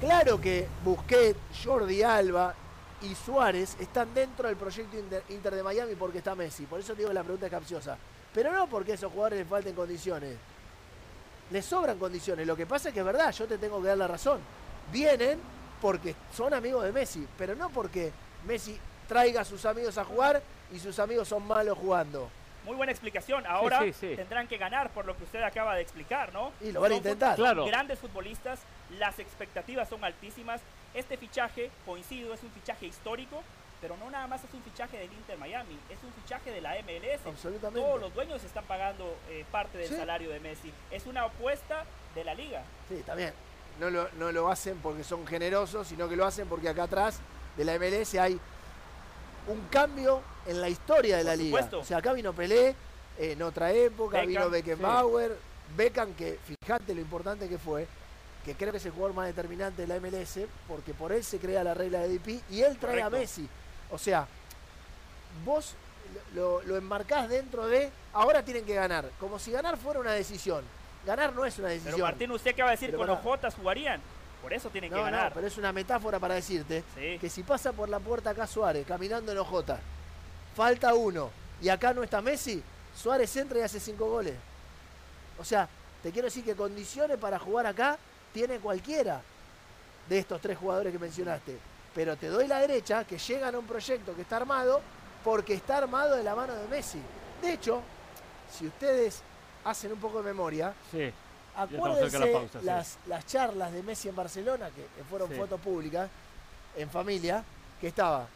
claro 0.00 0.40
que 0.40 0.66
Busquets, 0.84 1.38
Jordi 1.64 2.02
Alba 2.02 2.54
y 3.02 3.14
Suárez 3.14 3.76
están 3.78 4.12
dentro 4.12 4.48
del 4.48 4.56
proyecto 4.56 4.96
Inter, 5.28 5.54
de 5.54 5.62
Miami 5.62 5.94
porque 5.94 6.18
está 6.18 6.34
Messi. 6.34 6.66
Por 6.66 6.80
eso 6.80 6.94
digo 6.96 7.08
que 7.08 7.14
la 7.14 7.22
pregunta 7.22 7.46
es 7.46 7.52
capciosa. 7.52 7.96
Pero 8.34 8.52
no 8.52 8.66
porque 8.66 8.92
a 8.92 8.94
esos 8.96 9.12
jugadores 9.12 9.38
les 9.38 9.48
falten 9.48 9.74
condiciones. 9.74 10.36
Les 11.52 11.64
sobran 11.64 11.98
condiciones. 11.98 12.46
Lo 12.46 12.56
que 12.56 12.66
pasa 12.66 12.88
es 12.88 12.94
que 12.94 13.00
es 13.00 13.06
verdad, 13.06 13.32
yo 13.32 13.46
te 13.46 13.58
tengo 13.58 13.80
que 13.80 13.88
dar 13.88 13.98
la 13.98 14.08
razón. 14.08 14.40
Vienen 14.92 15.38
porque 15.80 16.16
son 16.36 16.52
amigos 16.52 16.82
de 16.82 16.92
Messi, 16.92 17.24
pero 17.38 17.54
no 17.54 17.70
porque 17.70 18.10
Messi 18.46 18.76
traiga 19.06 19.42
a 19.42 19.44
sus 19.44 19.64
amigos 19.64 19.96
a 19.96 20.04
jugar 20.04 20.42
y 20.72 20.78
sus 20.78 20.98
amigos 20.98 21.28
son 21.28 21.46
malos 21.46 21.78
jugando. 21.78 22.28
Muy 22.64 22.76
buena 22.76 22.92
explicación. 22.92 23.46
Ahora 23.46 23.80
tendrán 24.00 24.46
que 24.46 24.58
ganar 24.58 24.90
por 24.90 25.06
lo 25.06 25.16
que 25.16 25.24
usted 25.24 25.42
acaba 25.42 25.74
de 25.74 25.82
explicar, 25.82 26.32
¿no? 26.34 26.52
Y 26.60 26.72
lo 26.72 26.80
van 26.80 26.92
a 26.92 26.96
intentar. 26.96 27.36
Claro. 27.36 27.64
Grandes 27.64 27.98
futbolistas, 27.98 28.60
las 28.98 29.18
expectativas 29.18 29.88
son 29.88 30.04
altísimas. 30.04 30.60
Este 30.92 31.16
fichaje, 31.16 31.70
coincido, 31.86 32.34
es 32.34 32.42
un 32.42 32.50
fichaje 32.50 32.86
histórico, 32.86 33.42
pero 33.80 33.96
no 33.96 34.10
nada 34.10 34.26
más 34.26 34.44
es 34.44 34.52
un 34.52 34.62
fichaje 34.62 34.98
del 34.98 35.12
Inter 35.12 35.38
Miami, 35.38 35.78
es 35.88 35.98
un 36.02 36.12
fichaje 36.12 36.50
de 36.50 36.60
la 36.60 36.74
MLS. 36.82 37.26
Absolutamente. 37.26 37.80
Todos 37.80 38.00
los 38.00 38.14
dueños 38.14 38.44
están 38.44 38.64
pagando 38.64 39.16
eh, 39.30 39.44
parte 39.50 39.78
del 39.78 39.88
salario 39.88 40.30
de 40.30 40.40
Messi. 40.40 40.72
Es 40.90 41.06
una 41.06 41.22
apuesta 41.22 41.84
de 42.14 42.24
la 42.24 42.34
liga. 42.34 42.62
Sí, 42.88 42.96
está 42.96 43.14
bien. 43.14 43.32
No 43.80 43.88
lo, 43.90 44.08
no 44.18 44.32
lo 44.32 44.50
hacen 44.50 44.78
porque 44.78 45.04
son 45.04 45.26
generosos, 45.26 45.86
sino 45.88 46.08
que 46.08 46.16
lo 46.16 46.26
hacen 46.26 46.48
porque 46.48 46.68
acá 46.68 46.82
atrás 46.82 47.20
de 47.56 47.64
la 47.64 47.78
MLS 47.78 48.14
hay 48.16 48.38
un 49.48 49.60
cambio 49.70 50.22
en 50.46 50.60
la 50.60 50.68
historia 50.68 51.16
de 51.16 51.24
la 51.24 51.36
liga. 51.36 51.68
O 51.72 51.84
sea, 51.84 51.98
acá 51.98 52.12
vino 52.12 52.32
Pelé 52.32 52.74
en 53.18 53.42
otra 53.42 53.72
época, 53.72 54.22
vino 54.22 54.48
Beckenbauer, 54.48 55.36
Beckham, 55.76 56.14
que 56.14 56.38
fíjate 56.62 56.94
lo 56.94 57.00
importante 57.00 57.48
que 57.48 57.58
fue, 57.58 57.86
que 58.44 58.54
creo 58.54 58.70
que 58.70 58.78
es 58.78 58.86
el 58.86 58.92
jugador 58.92 59.14
más 59.14 59.26
determinante 59.26 59.86
de 59.86 59.88
la 59.88 60.00
MLS, 60.00 60.40
porque 60.66 60.94
por 60.94 61.12
él 61.12 61.24
se 61.24 61.38
crea 61.38 61.64
la 61.64 61.74
regla 61.74 62.00
de 62.00 62.18
DP 62.18 62.42
y 62.50 62.62
él 62.62 62.78
trae 62.78 63.02
a 63.02 63.10
Messi. 63.10 63.48
O 63.90 63.98
sea, 63.98 64.26
vos 65.44 65.74
lo, 66.34 66.62
lo, 66.62 66.76
enmarcás 66.76 67.28
dentro 67.28 67.66
de 67.66 67.90
ahora 68.12 68.44
tienen 68.44 68.64
que 68.64 68.74
ganar, 68.74 69.10
como 69.18 69.38
si 69.38 69.50
ganar 69.50 69.76
fuera 69.76 70.00
una 70.00 70.12
decisión. 70.12 70.64
Ganar 71.06 71.34
no 71.34 71.44
es 71.44 71.58
una 71.58 71.68
decisión. 71.68 71.94
Pero 71.94 72.04
Martín, 72.04 72.30
usted 72.30 72.52
acaba 72.52 72.70
de 72.70 72.76
decir 72.76 72.90
que 72.90 72.96
con 72.96 73.08
OJ 73.08 73.50
jugarían. 73.56 74.00
Por 74.42 74.52
eso 74.52 74.70
tienen 74.70 74.90
que 74.90 75.00
ganar. 75.00 75.30
No, 75.30 75.34
pero 75.34 75.46
es 75.46 75.58
una 75.58 75.72
metáfora 75.72 76.18
para 76.18 76.34
decirte 76.34 76.84
que 77.20 77.28
si 77.28 77.42
pasa 77.42 77.72
por 77.72 77.88
la 77.88 77.98
puerta 77.98 78.30
acá 78.30 78.46
Suárez 78.46 78.86
caminando 78.86 79.32
en 79.32 79.38
OJ, 79.38 79.74
falta 80.54 80.94
uno 80.94 81.30
y 81.60 81.68
acá 81.68 81.92
no 81.92 82.02
está 82.02 82.20
Messi, 82.22 82.62
Suárez 82.96 83.34
entra 83.36 83.58
y 83.58 83.62
hace 83.62 83.80
cinco 83.80 84.08
goles. 84.08 84.34
O 85.38 85.44
sea, 85.44 85.68
te 86.02 86.10
quiero 86.12 86.26
decir 86.26 86.44
que 86.44 86.54
condiciones 86.54 87.18
para 87.18 87.38
jugar 87.38 87.66
acá 87.66 87.98
tiene 88.32 88.58
cualquiera 88.58 89.20
de 90.08 90.18
estos 90.18 90.40
tres 90.40 90.56
jugadores 90.56 90.92
que 90.92 90.98
mencionaste. 90.98 91.58
Pero 91.94 92.16
te 92.16 92.28
doy 92.28 92.46
la 92.46 92.60
derecha 92.60 93.04
que 93.04 93.18
llegan 93.18 93.54
a 93.54 93.58
un 93.58 93.66
proyecto 93.66 94.14
que 94.14 94.22
está 94.22 94.36
armado 94.36 94.80
porque 95.24 95.54
está 95.54 95.78
armado 95.78 96.16
de 96.16 96.22
la 96.22 96.34
mano 96.34 96.54
de 96.54 96.66
Messi. 96.68 97.00
De 97.42 97.52
hecho, 97.52 97.82
si 98.50 98.66
ustedes 98.66 99.22
hacen 99.64 99.92
un 99.92 99.98
poco 99.98 100.18
de 100.18 100.24
memoria, 100.24 100.72
sí. 100.90 101.12
Acuérdense 101.58 102.44
las, 102.62 102.98
las 103.08 103.26
charlas 103.26 103.72
de 103.72 103.82
Messi 103.82 104.08
en 104.08 104.14
Barcelona, 104.14 104.70
que, 104.70 104.86
fueron 105.04 105.28
fotos 105.32 105.60
públicas, 105.60 106.08
en 106.76 106.88
familia, 106.88 107.42
que 107.80 107.88
estaba 107.88 108.28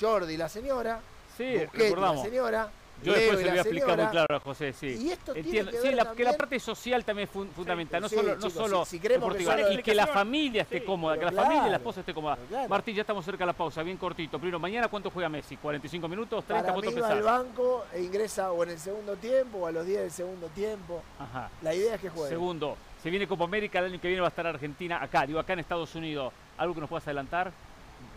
Jordi, 0.00 0.36
la 0.38 0.48
señora, 0.48 1.00
sí, 1.36 1.56
la 1.74 2.22
señora, 2.22 2.70
yo 3.02 3.12
después 3.12 3.38
se 3.38 3.44
lo 3.44 3.50
voy 3.50 3.58
a 3.58 3.62
explicar 3.62 3.98
muy 3.98 4.06
claro 4.06 4.36
a 4.36 4.40
José, 4.40 4.72
sí. 4.72 4.96
Y 5.00 5.10
esto 5.10 5.34
Entiendo. 5.34 5.70
Tiene 5.70 5.82
que, 5.82 5.88
sí, 5.88 5.94
la, 5.94 6.12
que 6.12 6.24
la 6.24 6.36
parte 6.36 6.60
social 6.60 7.04
también 7.04 7.28
es 7.28 7.54
fundamental, 7.54 8.02
no 8.02 8.08
solo, 8.08 8.36
no 8.36 8.50
solo 8.50 8.84
si, 8.84 8.96
y 8.96 9.82
que 9.82 9.94
la 9.94 10.06
familia 10.06 10.62
esté 10.62 10.84
cómoda, 10.84 11.18
que 11.18 11.24
la 11.24 11.32
familia 11.32 11.66
y 11.66 11.70
la 11.70 11.76
esposa 11.76 12.00
esté 12.00 12.14
cómoda. 12.14 12.38
Martín, 12.68 12.94
ya 12.94 13.02
estamos 13.02 13.24
cerca 13.24 13.44
de 13.44 13.46
la 13.46 13.52
pausa, 13.52 13.82
bien 13.82 13.96
cortito. 13.96 14.38
Primero, 14.38 14.58
mañana 14.58 14.88
cuánto 14.88 15.10
juega 15.10 15.28
Messi? 15.28 15.56
¿45 15.56 16.08
minutos? 16.08 16.44
¿30? 16.44 16.48
Para 16.48 16.72
¿Cuánto 16.72 16.90
mí 16.90 17.00
al 17.00 17.22
banco 17.22 17.84
e 17.92 18.02
ingresa 18.02 18.52
o 18.52 18.62
en 18.62 18.70
el 18.70 18.78
segundo 18.78 19.16
tiempo 19.16 19.58
o 19.58 19.66
a 19.66 19.72
los 19.72 19.86
10 19.86 20.00
del 20.00 20.10
segundo 20.10 20.48
tiempo. 20.48 21.02
Ajá. 21.18 21.50
La 21.62 21.74
idea 21.74 21.94
es 21.94 22.00
que 22.00 22.10
juegue. 22.10 22.30
Segundo, 22.30 22.76
se 23.02 23.10
viene 23.10 23.26
Copa 23.26 23.44
América, 23.44 23.78
el 23.78 23.86
año 23.86 24.00
que 24.00 24.08
viene 24.08 24.20
va 24.20 24.28
a 24.28 24.30
estar 24.30 24.46
Argentina 24.46 25.02
acá, 25.02 25.26
digo 25.26 25.38
acá 25.38 25.54
en 25.54 25.60
Estados 25.60 25.94
Unidos. 25.94 26.32
¿Algo 26.58 26.74
que 26.74 26.80
nos 26.80 26.90
puedas 26.90 27.06
adelantar? 27.06 27.52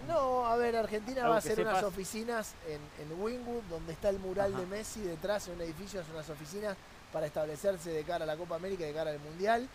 No, 0.08 0.46
a 0.46 0.56
ver, 0.58 0.76
Argentina 0.76 1.28
va 1.28 1.36
a 1.36 1.38
hacer 1.38 1.60
unas 1.62 1.84
oficinas 1.84 2.56
en, 2.68 2.82
en, 3.02 3.22
Wingwood, 3.22 3.64
donde 3.70 3.94
está 3.94 4.10
el 4.10 4.20
mural 4.20 4.56
de 4.56 4.66
Messi, 4.66 5.02
detrás 5.02 5.48
en 5.48 5.56
un 5.56 5.62
edificio, 5.62 6.02
hace 6.02 6.12
unas 6.12 6.30
oficinas 6.30 6.76
para 7.12 7.26
establecerse 7.28 7.92
de 7.92 8.04
cara 8.04 8.24
a 8.24 8.28
la 8.28 8.36
Copa 8.36 8.56
América 8.56 8.84
y 8.84 8.88
de 8.88 8.94
cara 8.94 9.12
al 9.12 9.20
Mundial. 9.20 9.68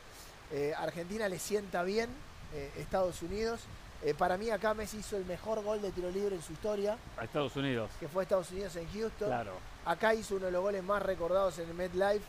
Eh, 0.53 0.75
Argentina 0.77 1.29
le 1.29 1.39
sienta 1.39 1.83
bien, 1.83 2.11
eh, 2.55 2.71
Estados 2.79 3.23
Unidos. 3.23 3.61
Eh, 4.03 4.15
para 4.15 4.37
mí 4.37 4.51
acá 4.51 4.75
Messi 4.75 4.99
hizo 4.99 5.17
el 5.17 5.25
mejor 5.25 5.63
gol 5.63 5.83
de 5.83 5.91
tiro 5.91 6.11
libre 6.11 6.37
en 6.37 6.43
su 6.43 6.53
historia. 6.53 6.97
A 7.17 7.25
Estados 7.25 7.57
Unidos. 7.57 7.91
Que 7.99 8.09
fue 8.09 8.23
Estados 8.23 8.51
Unidos 8.51 8.77
en 8.77 8.89
Houston. 8.93 9.29
Claro. 9.29 9.53
Acá 9.85 10.15
hizo 10.15 10.37
uno 10.37 10.47
de 10.47 10.53
los 10.53 10.63
goles 10.63 10.83
más 10.85 11.03
recordados 11.03 11.59
en 11.59 11.69
el 11.69 11.75
MetLife, 11.75 12.25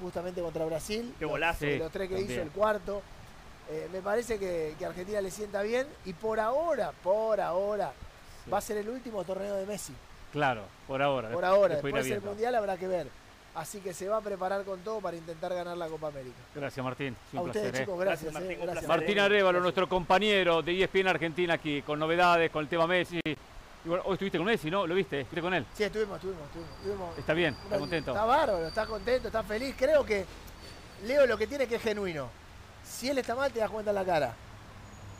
justamente 0.00 0.40
contra 0.40 0.64
Brasil. 0.64 1.14
Qué 1.18 1.24
golazo. 1.24 1.66
Los, 1.66 1.78
los 1.78 1.92
tres 1.92 2.08
que 2.08 2.20
hizo, 2.20 2.40
el 2.40 2.50
cuarto. 2.50 3.02
Eh, 3.70 3.88
me 3.92 4.00
parece 4.02 4.38
que, 4.38 4.74
que, 4.78 4.84
Argentina 4.84 5.20
le 5.20 5.30
sienta 5.30 5.62
bien 5.62 5.86
y 6.04 6.12
por 6.12 6.38
ahora, 6.38 6.92
por 7.02 7.40
ahora, 7.40 7.92
va 8.52 8.58
a 8.58 8.60
ser 8.60 8.76
el 8.76 8.88
último 8.88 9.24
torneo 9.24 9.56
de 9.56 9.64
Messi. 9.64 9.94
Claro, 10.32 10.62
por 10.86 11.00
ahora. 11.00 11.30
Por 11.30 11.44
ahora, 11.44 11.74
después, 11.76 12.04
del 12.04 12.20
Mundial 12.20 12.54
habrá 12.56 12.76
que 12.76 12.88
ver. 12.88 13.06
Así 13.54 13.78
que 13.78 13.94
se 13.94 14.08
va 14.08 14.16
a 14.16 14.20
preparar 14.20 14.64
con 14.64 14.80
todo 14.80 15.00
para 15.00 15.16
intentar 15.16 15.54
ganar 15.54 15.76
la 15.76 15.86
Copa 15.86 16.08
América. 16.08 16.36
Gracias, 16.54 16.84
Martín. 16.84 17.16
a 17.36 17.40
ustedes, 17.40 17.72
¿eh? 17.72 17.78
chicos, 17.78 18.00
gracias. 18.00 18.32
Martín, 18.32 18.58
gracias. 18.60 18.88
Martín 18.88 19.18
Arevalo, 19.20 19.60
nuestro 19.60 19.88
compañero 19.88 20.60
de 20.60 20.82
ESPN 20.82 21.06
Argentina 21.06 21.54
aquí, 21.54 21.80
con 21.82 22.00
novedades, 22.00 22.50
con 22.50 22.62
el 22.62 22.68
tema 22.68 22.88
Messi. 22.88 23.20
hoy 23.24 24.12
estuviste 24.12 24.38
con 24.38 24.48
Messi, 24.48 24.72
¿no? 24.72 24.88
¿Lo 24.88 24.96
viste? 24.96 25.20
¿Estuviste 25.20 25.40
con 25.40 25.54
él? 25.54 25.64
Sí, 25.72 25.84
estuvimos, 25.84 26.16
estuvimos. 26.16 26.42
estuvimos. 26.80 27.16
Está 27.16 27.32
bien, 27.32 27.54
está 27.62 27.78
contento. 27.78 28.10
Está 28.10 28.24
bárbaro, 28.24 28.66
está 28.66 28.86
contento, 28.86 29.28
está 29.28 29.42
feliz. 29.44 29.76
Creo 29.78 30.04
que 30.04 30.26
Leo 31.04 31.24
lo 31.24 31.38
que 31.38 31.46
tiene 31.46 31.68
que 31.68 31.76
es 31.76 31.82
genuino 31.82 32.43
si 32.94 33.10
él 33.10 33.18
está 33.18 33.34
mal, 33.34 33.52
te 33.52 33.58
das 33.58 33.70
cuenta 33.70 33.90
en 33.90 33.96
la 33.96 34.04
cara. 34.04 34.34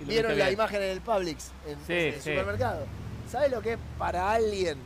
Vieron 0.00 0.38
la 0.38 0.50
imagen 0.50 0.82
en 0.82 0.90
el 0.90 1.00
Publix, 1.00 1.50
en, 1.66 1.78
el 1.96 2.20
supermercado. 2.20 2.86
¿Sabes 3.30 3.50
lo 3.50 3.60
que 3.60 3.74
es 3.74 3.78
para 3.98 4.30
alguien 4.32 4.78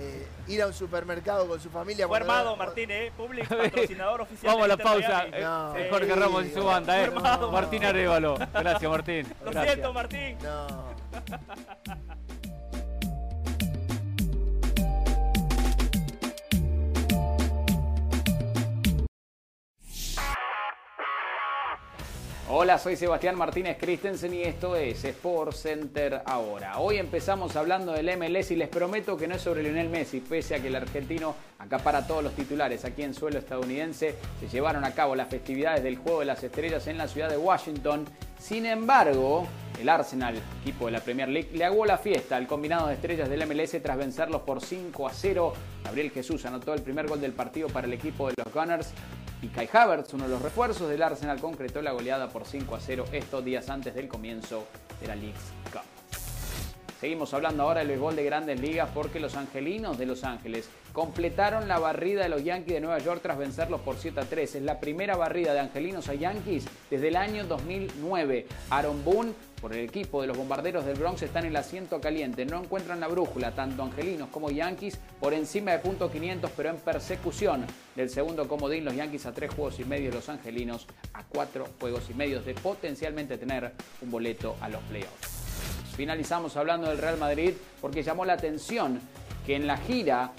eh, 0.00 0.28
ir 0.46 0.62
a 0.62 0.68
un 0.68 0.72
supermercado 0.72 1.48
con 1.48 1.60
su 1.60 1.70
familia. 1.70 2.06
Fue 2.06 2.18
armado, 2.18 2.56
Martín, 2.56 2.88
¿eh? 2.90 3.10
Público, 3.16 3.56
patrocinador 3.62 4.20
oficial. 4.20 4.52
Vamos 4.52 4.64
a 4.64 4.68
la 4.68 4.76
pausa. 4.76 5.26
Eh, 5.32 5.88
Jorge 5.90 6.14
Ramos 6.14 6.46
y 6.46 6.50
su 6.50 6.64
banda, 6.64 7.02
¿eh? 7.02 7.10
Martín 7.10 7.84
Arevalo. 7.84 8.36
Gracias, 8.36 8.90
Martín. 8.90 9.26
Lo 9.44 9.62
siento, 9.62 9.92
Martín. 9.92 10.38
No. 10.40 10.66
Hola, 22.50 22.78
soy 22.78 22.96
Sebastián 22.96 23.36
Martínez 23.36 23.76
Christensen 23.78 24.32
y 24.32 24.40
esto 24.40 24.74
es 24.74 25.04
Sport 25.04 25.52
Center 25.52 26.22
ahora. 26.24 26.78
Hoy 26.78 26.96
empezamos 26.96 27.54
hablando 27.56 27.92
del 27.92 28.16
MLS 28.16 28.52
y 28.52 28.56
les 28.56 28.70
prometo 28.70 29.18
que 29.18 29.28
no 29.28 29.34
es 29.34 29.42
sobre 29.42 29.62
Lionel 29.62 29.90
Messi, 29.90 30.20
pese 30.20 30.54
a 30.54 30.62
que 30.62 30.68
el 30.68 30.76
argentino 30.76 31.34
acapara 31.58 32.06
todos 32.06 32.24
los 32.24 32.32
titulares 32.32 32.86
aquí 32.86 33.02
en 33.02 33.12
suelo 33.12 33.38
estadounidense. 33.38 34.14
Se 34.40 34.48
llevaron 34.48 34.86
a 34.86 34.94
cabo 34.94 35.14
las 35.14 35.28
festividades 35.28 35.82
del 35.82 35.98
Juego 35.98 36.20
de 36.20 36.24
las 36.24 36.42
Estrellas 36.42 36.86
en 36.86 36.96
la 36.96 37.06
ciudad 37.06 37.28
de 37.28 37.36
Washington. 37.36 38.06
Sin 38.38 38.66
embargo, 38.66 39.46
el 39.80 39.88
Arsenal, 39.88 40.34
equipo 40.62 40.86
de 40.86 40.92
la 40.92 41.00
Premier 41.00 41.28
League, 41.28 41.50
le 41.52 41.64
aguó 41.64 41.84
la 41.84 41.98
fiesta 41.98 42.36
al 42.36 42.46
combinado 42.46 42.88
de 42.88 42.94
estrellas 42.94 43.28
del 43.28 43.46
MLS 43.46 43.82
tras 43.82 43.96
vencerlos 43.96 44.42
por 44.42 44.62
5 44.62 45.06
a 45.06 45.12
0. 45.12 45.52
Gabriel 45.84 46.10
Jesús 46.10 46.44
anotó 46.46 46.74
el 46.74 46.82
primer 46.82 47.06
gol 47.06 47.20
del 47.20 47.32
partido 47.32 47.68
para 47.68 47.86
el 47.86 47.92
equipo 47.92 48.28
de 48.28 48.34
los 48.42 48.52
Gunners 48.52 48.92
y 49.42 49.48
Kai 49.48 49.68
Havertz, 49.72 50.14
uno 50.14 50.24
de 50.24 50.30
los 50.30 50.42
refuerzos 50.42 50.88
del 50.88 51.02
Arsenal, 51.02 51.40
concretó 51.40 51.80
la 51.82 51.92
goleada 51.92 52.28
por 52.28 52.44
5 52.44 52.74
a 52.74 52.80
0 52.80 53.04
estos 53.12 53.44
días 53.44 53.68
antes 53.68 53.94
del 53.94 54.08
comienzo 54.08 54.66
de 55.00 55.06
la 55.06 55.14
League 55.14 55.38
Cup. 55.72 55.97
Seguimos 57.00 57.32
hablando 57.32 57.62
ahora 57.62 57.78
del 57.78 57.88
béisbol 57.88 58.16
de 58.16 58.24
grandes 58.24 58.60
ligas 58.60 58.90
porque 58.92 59.20
los 59.20 59.36
angelinos 59.36 59.98
de 59.98 60.06
Los 60.06 60.24
Ángeles 60.24 60.68
completaron 60.92 61.68
la 61.68 61.78
barrida 61.78 62.24
de 62.24 62.28
los 62.28 62.42
Yankees 62.42 62.74
de 62.74 62.80
Nueva 62.80 62.98
York 62.98 63.20
tras 63.22 63.38
vencerlos 63.38 63.80
por 63.82 63.96
7 63.96 64.18
a 64.18 64.24
3. 64.24 64.56
Es 64.56 64.62
la 64.62 64.80
primera 64.80 65.16
barrida 65.16 65.52
de 65.52 65.60
angelinos 65.60 66.08
a 66.08 66.14
Yankees 66.14 66.64
desde 66.90 67.06
el 67.06 67.14
año 67.14 67.44
2009. 67.44 68.46
Aaron 68.70 69.04
Boone 69.04 69.32
por 69.60 69.72
el 69.72 69.84
equipo 69.84 70.20
de 70.20 70.26
los 70.26 70.36
bombarderos 70.36 70.84
del 70.84 70.98
Bronx 70.98 71.22
están 71.22 71.44
en 71.44 71.50
el 71.50 71.56
asiento 71.56 72.00
caliente. 72.00 72.44
No 72.44 72.60
encuentran 72.60 72.98
la 72.98 73.06
brújula, 73.06 73.52
tanto 73.52 73.84
angelinos 73.84 74.28
como 74.30 74.50
yankees, 74.50 74.98
por 75.20 75.34
encima 75.34 75.72
de 75.72 75.78
punto 75.78 76.10
500, 76.10 76.50
pero 76.56 76.70
en 76.70 76.76
persecución 76.78 77.64
del 77.94 78.10
segundo 78.10 78.48
comodín. 78.48 78.84
Los 78.84 78.96
yankees 78.96 79.26
a 79.26 79.32
tres 79.32 79.54
juegos 79.54 79.78
y 79.78 79.84
medio, 79.84 80.10
los 80.10 80.28
angelinos 80.28 80.88
a 81.12 81.22
cuatro 81.22 81.66
juegos 81.78 82.10
y 82.10 82.14
medio 82.14 82.40
de 82.42 82.54
potencialmente 82.54 83.38
tener 83.38 83.72
un 84.00 84.10
boleto 84.10 84.56
a 84.60 84.68
los 84.68 84.82
playoffs. 84.82 85.37
Finalizamos 85.98 86.56
hablando 86.56 86.88
del 86.88 86.98
Real 86.98 87.18
Madrid 87.18 87.54
porque 87.80 88.04
llamó 88.04 88.24
la 88.24 88.34
atención 88.34 89.00
que 89.44 89.56
en 89.56 89.66
la 89.66 89.76
gira 89.76 90.30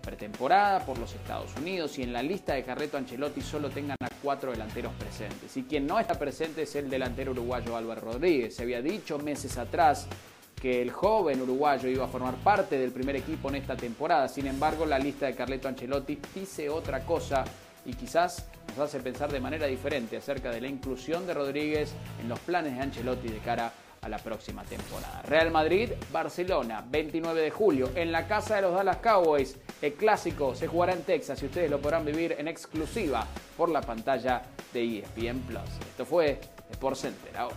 pretemporada 0.00 0.86
por 0.86 0.96
los 0.96 1.12
Estados 1.12 1.50
Unidos 1.56 1.98
y 1.98 2.04
en 2.04 2.12
la 2.12 2.22
lista 2.22 2.54
de 2.54 2.62
Carreto 2.62 2.96
Ancelotti 2.96 3.40
solo 3.40 3.68
tengan 3.68 3.96
a 4.00 4.10
cuatro 4.22 4.52
delanteros 4.52 4.92
presentes. 4.94 5.56
Y 5.56 5.64
quien 5.64 5.88
no 5.88 5.98
está 5.98 6.14
presente 6.14 6.62
es 6.62 6.76
el 6.76 6.88
delantero 6.88 7.32
uruguayo 7.32 7.76
Álvaro 7.76 8.12
Rodríguez. 8.12 8.54
Se 8.54 8.62
había 8.62 8.80
dicho 8.80 9.18
meses 9.18 9.58
atrás 9.58 10.06
que 10.54 10.80
el 10.80 10.92
joven 10.92 11.42
uruguayo 11.42 11.88
iba 11.88 12.04
a 12.04 12.08
formar 12.08 12.36
parte 12.36 12.78
del 12.78 12.92
primer 12.92 13.16
equipo 13.16 13.48
en 13.48 13.56
esta 13.56 13.76
temporada. 13.76 14.28
Sin 14.28 14.46
embargo, 14.46 14.86
la 14.86 15.00
lista 15.00 15.26
de 15.26 15.34
Carleto 15.34 15.66
Ancelotti 15.66 16.16
dice 16.32 16.68
otra 16.68 17.04
cosa 17.04 17.44
y 17.84 17.94
quizás 17.94 18.46
nos 18.68 18.78
hace 18.78 19.00
pensar 19.00 19.32
de 19.32 19.40
manera 19.40 19.66
diferente 19.66 20.16
acerca 20.16 20.52
de 20.52 20.60
la 20.60 20.68
inclusión 20.68 21.26
de 21.26 21.34
Rodríguez 21.34 21.92
en 22.22 22.28
los 22.28 22.38
planes 22.38 22.76
de 22.76 22.82
Ancelotti 22.82 23.26
de 23.26 23.38
cara 23.38 23.66
a 23.66 23.72
a 24.00 24.08
la 24.08 24.18
próxima 24.18 24.62
temporada. 24.64 25.22
Real 25.22 25.50
Madrid, 25.50 25.90
Barcelona, 26.12 26.84
29 26.88 27.40
de 27.40 27.50
julio, 27.50 27.90
en 27.94 28.12
la 28.12 28.26
casa 28.26 28.56
de 28.56 28.62
los 28.62 28.74
Dallas 28.74 28.98
Cowboys. 28.98 29.56
El 29.80 29.94
clásico 29.94 30.54
se 30.54 30.66
jugará 30.66 30.92
en 30.92 31.02
Texas 31.02 31.42
y 31.42 31.46
ustedes 31.46 31.70
lo 31.70 31.80
podrán 31.80 32.04
vivir 32.04 32.34
en 32.38 32.48
exclusiva 32.48 33.26
por 33.56 33.68
la 33.68 33.80
pantalla 33.80 34.42
de 34.72 34.98
ESPN 34.98 35.40
Plus. 35.40 35.70
Esto 35.90 36.04
fue 36.04 36.40
Sport 36.70 36.96
Center 36.96 37.36
ahora. 37.36 37.56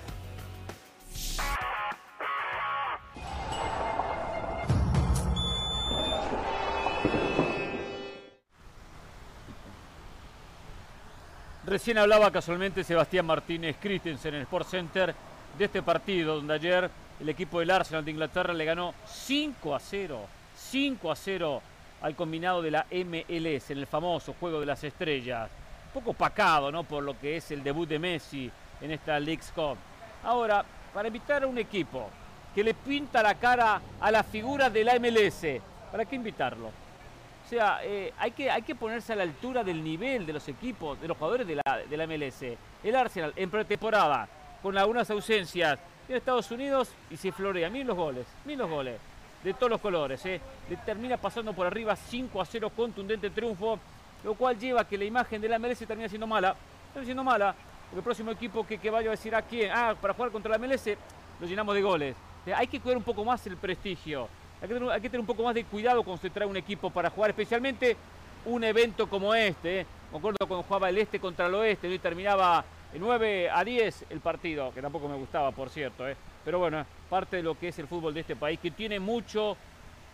Recién 11.64 12.00
hablaba 12.00 12.32
casualmente 12.32 12.84
Sebastián 12.84 13.26
Martínez 13.26 13.78
Christensen 13.80 14.34
en 14.34 14.42
Sport 14.42 14.68
Center 14.68 15.16
de 15.58 15.66
este 15.66 15.82
partido, 15.82 16.36
donde 16.36 16.54
ayer 16.54 16.90
el 17.20 17.30
equipo 17.30 17.60
del 17.60 17.72
Arsenal 17.72 18.04
de 18.04 18.12
Inglaterra 18.12 18.54
le 18.54 18.66
ganó 18.66 18.94
5 19.06 19.76
a 19.76 19.80
0, 19.80 20.26
5 20.56 21.12
a 21.12 21.16
0 21.16 21.62
al 22.02 22.16
combinado 22.16 22.62
de 22.62 22.72
la 22.72 22.86
MLS 22.92 23.72
en 23.72 23.78
el 23.78 23.88
famoso 23.88 24.36
Juego 24.40 24.60
de 24.60 24.66
las 24.66 24.84
Estrellas. 24.84 25.50
Un 25.88 26.02
poco 26.02 26.14
pacado, 26.14 26.72
¿no? 26.72 26.84
Por 26.84 27.04
lo 27.04 27.20
que 27.20 27.38
es 27.38 27.52
el 27.52 27.64
debut 27.64 27.88
de 27.88 28.00
Messi 28.00 28.50
en 28.82 28.92
esta 28.92 29.20
League's 29.20 29.52
Cup. 29.54 29.78
Ahora, 30.24 30.66
para 30.94 31.08
invitar 31.08 31.44
a 31.44 31.48
un 31.48 31.58
equipo 31.58 32.10
que 32.56 32.64
le 32.64 32.74
pinta 32.74 33.22
la 33.22 33.36
cara 33.36 33.82
a 34.00 34.12
la 34.12 34.24
figura 34.24 34.70
de 34.70 34.84
la 34.84 35.00
MLS, 35.00 35.62
¿para 35.92 36.06
qué 36.06 36.16
invitarlo? 36.16 36.68
O 36.68 37.50
sea, 37.50 37.80
eh, 37.84 38.14
hay, 38.18 38.32
que, 38.32 38.50
hay 38.50 38.62
que 38.62 38.76
ponerse 38.76 39.14
a 39.14 39.16
la 39.18 39.24
altura 39.24 39.64
del 39.64 39.84
nivel 39.84 40.26
de 40.26 40.34
los 40.34 40.48
equipos, 40.48 41.00
de 41.02 41.08
los 41.08 41.18
jugadores 41.18 41.46
de 41.46 41.56
la, 41.56 41.78
de 41.88 41.98
la 41.98 42.08
MLS. 42.08 42.44
El 42.84 42.96
Arsenal 42.96 43.34
en 43.36 43.50
pretemporada 43.50 44.28
con 44.62 44.78
algunas 44.78 45.10
ausencias 45.10 45.80
en 46.08 46.16
Estados 46.16 46.52
Unidos 46.52 46.90
y 47.10 47.18
se 47.18 47.32
florea. 47.32 47.70
Miren 47.70 47.88
los 47.88 47.98
goles, 47.98 48.26
miren 48.46 48.60
los 48.60 48.70
goles. 48.70 49.00
De 49.44 49.54
todos 49.56 49.72
los 49.72 49.82
colores, 49.82 50.24
¿eh? 50.28 50.40
termina 50.86 51.18
pasando 51.18 51.54
por 51.54 51.66
arriba 51.66 51.96
5 51.96 52.40
a 52.40 52.46
0 52.46 52.72
contundente 52.76 53.32
triunfo, 53.32 53.80
lo 54.24 54.36
cual 54.36 54.60
lleva 54.60 54.82
a 54.82 54.88
que 54.88 55.00
la 55.00 55.06
imagen 55.06 55.42
de 55.42 55.50
la 55.50 55.58
MLS 55.58 55.80
termina 55.80 56.08
siendo 56.08 56.28
mala. 56.28 56.56
Termina 56.94 57.06
siendo 57.06 57.24
mala, 57.24 57.56
porque 57.86 57.98
el 57.98 58.04
próximo 58.04 58.32
equipo 58.32 58.68
que, 58.68 58.78
que 58.78 58.92
vaya 58.92 59.08
a 59.08 59.12
decir 59.12 59.34
a 59.34 59.42
quién, 59.42 59.72
ah, 59.74 59.96
para 60.00 60.14
jugar 60.14 60.32
contra 60.32 60.52
la 60.52 60.60
MLS, 60.60 60.96
lo 61.40 61.48
llenamos 61.48 61.74
de 61.74 61.82
goles. 61.82 62.16
hay 62.56 62.68
que 62.68 62.80
cuidar 62.80 62.98
un 62.98 63.04
poco 63.04 63.26
más 63.26 63.46
el 63.48 63.58
prestigio. 63.58 64.30
Hay 64.62 64.68
que, 64.68 64.76
tener, 64.76 64.92
hay 64.92 65.02
que, 65.02 65.10
tener, 65.10 65.22
un 65.22 65.26
poco 65.26 65.42
más 65.42 65.56
de 65.56 65.64
cuidado 65.64 66.04
cuando 66.04 66.22
se 66.22 66.30
trae 66.30 66.48
un 66.48 66.58
equipo 66.58 66.92
para 66.92 67.10
jugar, 67.10 67.32
especialmente 67.32 67.98
un 68.46 68.64
evento 68.64 69.10
como 69.10 69.34
este. 69.34 69.82
¿eh? 69.82 69.86
Me 70.12 70.20
acuerdo 70.20 70.38
cuando 70.48 70.64
jugaba 70.64 70.90
el 70.90 71.00
este 71.00 71.20
contra 71.20 71.48
el 71.48 71.56
oeste 71.56 71.92
y 71.92 71.98
terminaba 71.98 72.64
9 73.00 73.50
a 73.50 73.64
10 73.64 74.06
el 74.10 74.20
partido, 74.20 74.74
que 74.74 74.82
tampoco 74.82 75.08
me 75.08 75.16
gustaba, 75.16 75.52
por 75.52 75.70
cierto. 75.70 76.08
¿eh? 76.08 76.16
Pero 76.44 76.60
bueno, 76.60 76.86
parte 77.10 77.38
de 77.38 77.44
lo 77.44 77.58
que 77.58 77.70
es 77.70 77.80
el 77.80 77.88
fútbol 77.88 78.14
de 78.14 78.22
este 78.22 78.36
país, 78.36 78.60
que 78.60 78.72
tiene 78.72 79.00
mucho 79.00 79.56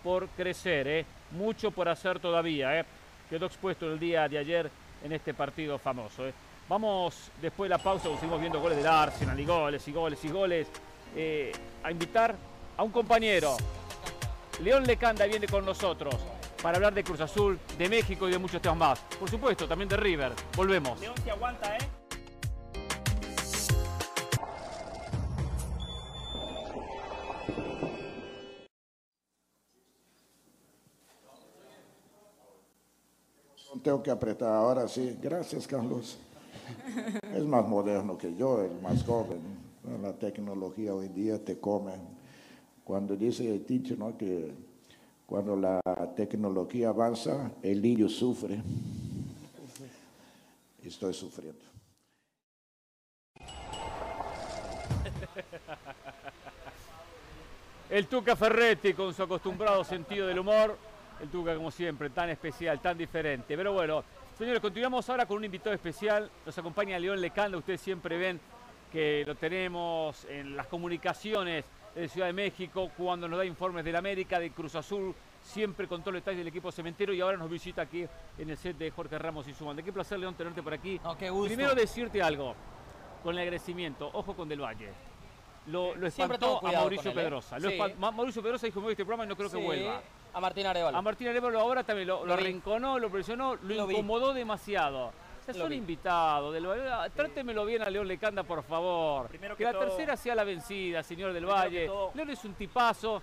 por 0.04 0.28
crecer, 0.30 0.88
¿eh? 0.88 1.06
mucho 1.32 1.72
por 1.72 1.90
hacer 1.90 2.20
todavía. 2.20 2.80
¿eh? 2.80 2.86
Quedó 3.30 3.46
expuesto 3.46 3.92
el 3.92 4.00
día 4.00 4.28
de 4.28 4.38
ayer 4.38 4.70
en 5.04 5.12
este 5.12 5.34
partido 5.34 5.78
famoso. 5.78 6.28
¿eh? 6.28 6.34
Vamos, 6.70 7.32
después 7.42 7.70
de 7.70 7.78
la 7.78 7.84
pausa, 7.84 8.10
seguimos 8.16 8.40
viendo 8.40 8.60
goles 8.60 8.78
del 8.78 8.88
Arsenal 8.88 9.40
y 9.40 9.46
goles 9.46 9.88
y 9.88 9.92
goles 9.92 10.26
y 10.26 10.30
goles, 10.30 10.68
eh, 11.16 11.52
a 11.84 11.92
invitar 11.92 12.36
a 12.76 12.84
un 12.84 12.92
compañero. 12.92 13.56
León 14.62 14.86
Lecanda 14.86 15.26
viene 15.26 15.48
con 15.48 15.66
nosotros 15.66 16.16
para 16.62 16.78
hablar 16.78 16.94
de 16.94 17.04
Cruz 17.04 17.22
Azul, 17.22 17.60
de 17.78 17.88
México 17.88 18.28
y 18.28 18.32
de 18.32 18.38
muchos 18.38 18.62
temas 18.62 18.78
más. 18.78 19.00
Por 19.20 19.30
supuesto, 19.30 19.68
también 19.68 19.88
de 19.88 19.98
River. 19.98 20.34
Volvemos. 20.56 21.00
León 21.00 21.16
se 21.24 21.32
aguanta, 21.32 21.78
¿eh? 21.78 21.97
Tengo 33.84 34.02
que 34.04 34.12
apretar 34.12 34.54
ahora 34.54 34.88
sí. 34.88 35.18
Gracias, 35.22 35.68
Carlos. 35.68 36.18
Es 37.34 37.46
más 37.46 37.68
moderno 37.68 38.18
que 38.18 38.36
yo, 38.36 38.62
el 38.62 38.82
más 38.82 39.04
joven. 39.04 39.40
La 40.02 40.14
tecnología 40.14 40.94
hoy 40.94 41.08
día 41.10 41.44
te 41.44 41.60
come. 41.60 41.94
Cuando 42.84 43.16
dice 43.16 43.50
el 43.54 43.66
teacher 43.66 43.98
¿no? 43.98 44.18
que 44.18 44.54
cuando 45.26 45.56
la 45.56 45.82
tecnología 46.16 46.90
avanza, 46.90 47.52
el 47.62 47.82
niño 47.82 48.08
sufre. 48.10 48.62
Estoy 50.84 51.14
sufriendo. 51.14 51.66
El 57.90 58.08
Tuca 58.08 58.36
Ferretti 58.36 58.94
con 58.94 59.14
su 59.14 59.24
acostumbrado 59.24 59.84
sentido 59.84 60.28
del 60.28 60.40
humor 60.40 60.78
el 61.22 61.30
Tuca, 61.30 61.56
como 61.56 61.72
siempre, 61.72 62.10
tan 62.10 62.30
especial, 62.30 62.80
tan 62.80 62.98
diferente. 62.98 63.56
Pero 63.56 63.74
bueno, 63.74 64.04
señores, 64.38 64.62
continuamos 64.62 65.10
ahora 65.10 65.26
con 65.26 65.38
un 65.38 65.46
invitado 65.46 65.74
especial. 65.74 66.30
Nos 66.46 66.58
acompaña 66.58 67.00
León 67.00 67.20
Lecanda. 67.20 67.58
Ustedes 67.58 67.82
siempre 67.82 68.18
ven 68.18 68.40
que 68.92 69.24
lo 69.26 69.36
tenemos 69.36 70.26
en 70.26 70.56
las 70.56 70.68
comunicaciones 70.68 71.66
de 71.94 72.08
Ciudad 72.08 72.28
de 72.28 72.34
México, 72.34 72.92
cuando 72.96 73.28
nos 73.28 73.40
da 73.40 73.46
informes 73.46 73.84
del 73.84 73.96
América, 73.96 74.40
de 74.40 74.52
Cruz 74.52 74.76
Azul, 74.76 75.16
siempre 75.42 75.88
con 75.88 76.02
todos 76.02 76.14
los 76.14 76.22
detalles 76.22 76.40
del 76.40 76.48
equipo 76.48 76.72
cementero 76.72 77.12
y 77.14 77.22
ahora 77.22 77.38
nos 77.38 77.50
visita 77.50 77.82
aquí 77.82 78.06
en 78.38 78.50
el 78.50 78.58
set 78.58 78.78
de 78.78 78.92
Jorge 78.92 79.18
Ramos 79.18 79.48
y 79.48 79.54
su 79.54 79.66
banda. 79.66 79.82
Qué 79.82 79.92
placer, 79.92 80.20
León, 80.20 80.36
tenerte 80.36 80.62
por 80.62 80.74
aquí. 80.74 81.00
Primero 81.46 81.74
decirte 81.74 82.22
algo, 82.22 82.56
con 83.24 83.34
el 83.34 83.42
agradecimiento, 83.42 84.10
ojo 84.14 84.36
con 84.36 84.48
Del 84.48 84.62
Valle. 84.62 84.92
Lo, 85.68 85.96
espantó 86.06 86.66
a 86.66 86.72
Mauricio 86.72 87.12
¿eh? 87.12 87.14
Pedrosa. 87.14 87.58
Mauricio 87.98 88.42
Pedrosa 88.42 88.68
dijo, 88.68 88.80
me 88.80 88.86
voy 88.86 88.92
este 88.94 89.04
programa 89.04 89.26
y 89.26 89.28
no 89.28 89.36
creo 89.36 89.50
que 89.50 89.58
vuelva. 89.58 90.02
A 90.38 90.40
Martín 90.40 90.68
Arevalo. 90.68 90.96
A 90.96 91.02
Martín 91.02 91.28
Arevalo 91.30 91.60
ahora 91.60 91.84
también 91.84 92.08
lo, 92.08 92.24
lo, 92.24 92.36
arrinconó, 92.36 93.00
lo 93.00 93.10
presionó, 93.10 93.56
lo, 93.56 93.90
incomodó 93.90 94.36
demasiado. 94.36 95.12
Es 95.48 95.58
son 95.58 95.74
invitados. 95.74 96.54
Del, 96.54 96.68
Trátemelo 97.16 97.66
bien 97.66 97.82
a 97.82 97.90
León 97.90 98.08
Lecanda, 98.08 98.44
por 98.44 98.62
favor. 98.62 99.30
que, 99.30 99.64
la 99.64 99.74
tercera 99.74 100.16
sea 100.16 100.36
la 100.36 100.44
vencida, 100.44 101.02
señor 101.02 101.34
del 101.34 101.48
Valle. 101.48 101.90
León 102.14 102.30
es 102.30 102.46
un 102.46 102.54
tipazo, 102.54 103.20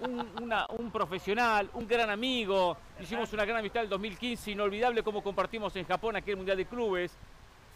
un, 0.00 0.90
profesional, 0.90 1.70
un 1.72 1.86
gran 1.86 2.10
amigo. 2.10 2.76
Hicimos 3.00 3.32
una 3.32 3.46
gran 3.46 3.60
amistad 3.60 3.80
en 3.80 3.84
el 3.84 3.90
2015, 3.90 4.50
inolvidable 4.50 5.02
como 5.02 5.22
compartimos 5.22 5.74
en 5.76 5.86
Japón 5.86 6.16
aquel 6.16 6.36
Mundial 6.36 6.58
de 6.58 6.66
Clubes. 6.66 7.16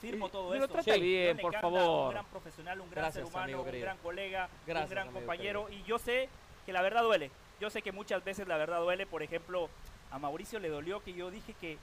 Firmo 0.02 0.28
todo 0.28 0.52
eso. 0.52 0.66
Lo 0.66 0.68
trata 0.68 0.96
bien, 0.96 1.38
por 1.38 1.58
favor. 1.58 2.08
Un 2.08 2.10
gran 2.10 2.26
profesional, 2.26 2.80
un 2.82 2.90
gran 2.90 3.10
ser 3.10 3.24
humano, 3.24 3.62
un 3.62 3.80
gran 3.80 3.96
colega, 3.96 4.50
un 4.66 4.90
gran 4.90 5.10
compañero. 5.10 5.70
Y 5.70 5.82
yo 5.84 5.98
sé 5.98 6.28
que 6.66 6.74
la 6.74 6.82
verdad 6.82 7.02
duele. 7.04 7.30
Yo 7.62 7.70
sé 7.70 7.80
que 7.80 7.92
muchas 7.92 8.24
veces 8.24 8.48
la 8.48 8.56
verdad 8.56 8.80
duele. 8.80 9.06
Por 9.06 9.22
ejemplo, 9.22 9.70
a 10.10 10.18
Mauricio 10.18 10.58
le 10.58 10.68
dolió 10.68 11.00
que 11.00 11.12
yo 11.12 11.30
dije 11.30 11.54
que 11.60 11.78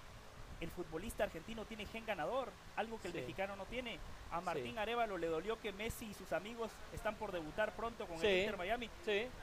el 0.59 0.69
futbolista 0.71 1.23
argentino 1.23 1.63
tiene 1.63 1.85
gen 1.85 2.05
ganador, 2.05 2.49
algo 2.75 2.99
que 2.99 3.07
el 3.07 3.13
mexicano 3.13 3.55
no 3.55 3.63
tiene. 3.63 3.97
A 4.29 4.41
Martín 4.41 4.77
Arevalo 4.77 5.17
le 5.17 5.27
dolió 5.27 5.57
que 5.61 5.71
Messi 5.71 6.07
y 6.07 6.13
sus 6.13 6.33
amigos 6.33 6.69
están 6.93 7.15
por 7.15 7.31
debutar 7.31 7.71
pronto 7.77 8.05
con 8.07 8.17
el 8.17 8.39
Inter 8.39 8.57
Miami. 8.57 8.89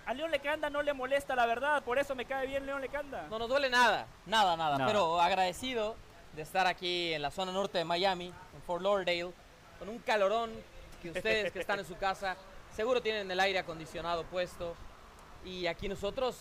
A 0.05 0.13
León 0.13 0.31
Lecanda 0.31 0.69
no 0.69 0.83
le 0.83 0.93
molesta 0.93 1.35
la 1.35 1.47
verdad, 1.47 1.83
por 1.83 1.99
eso 1.99 2.15
me 2.15 2.27
cae 2.27 2.47
bien 2.47 2.67
León 2.67 2.83
Lecanda. 2.83 3.29
No 3.31 3.39
nos 3.39 3.49
duele 3.49 3.71
nada, 3.71 4.07
nada, 4.27 4.59
nada, 4.59 4.85
pero 4.87 5.19
agradecido 5.19 5.97
de 6.35 6.43
estar 6.43 6.67
aquí 6.67 7.15
en 7.15 7.23
la 7.23 7.31
zona 7.31 7.51
norte 7.51 7.79
de 7.79 7.87
Miami, 7.87 8.27
en 8.27 8.63
Fort 8.67 8.83
Lauderdale, 8.83 9.33
con 9.79 9.89
un 9.89 10.01
calorón 10.01 10.51
que 11.01 11.13
ustedes 11.13 11.51
que 11.51 11.61
están 11.61 11.79
en 11.79 11.87
su 11.87 11.97
casa 11.97 12.37
seguro 12.75 13.01
tienen 13.01 13.31
el 13.31 13.41
aire 13.41 13.59
acondicionado 13.59 14.25
puesto 14.25 14.77
y 15.47 15.67
aquí 15.67 15.89
nosotros 15.89 16.37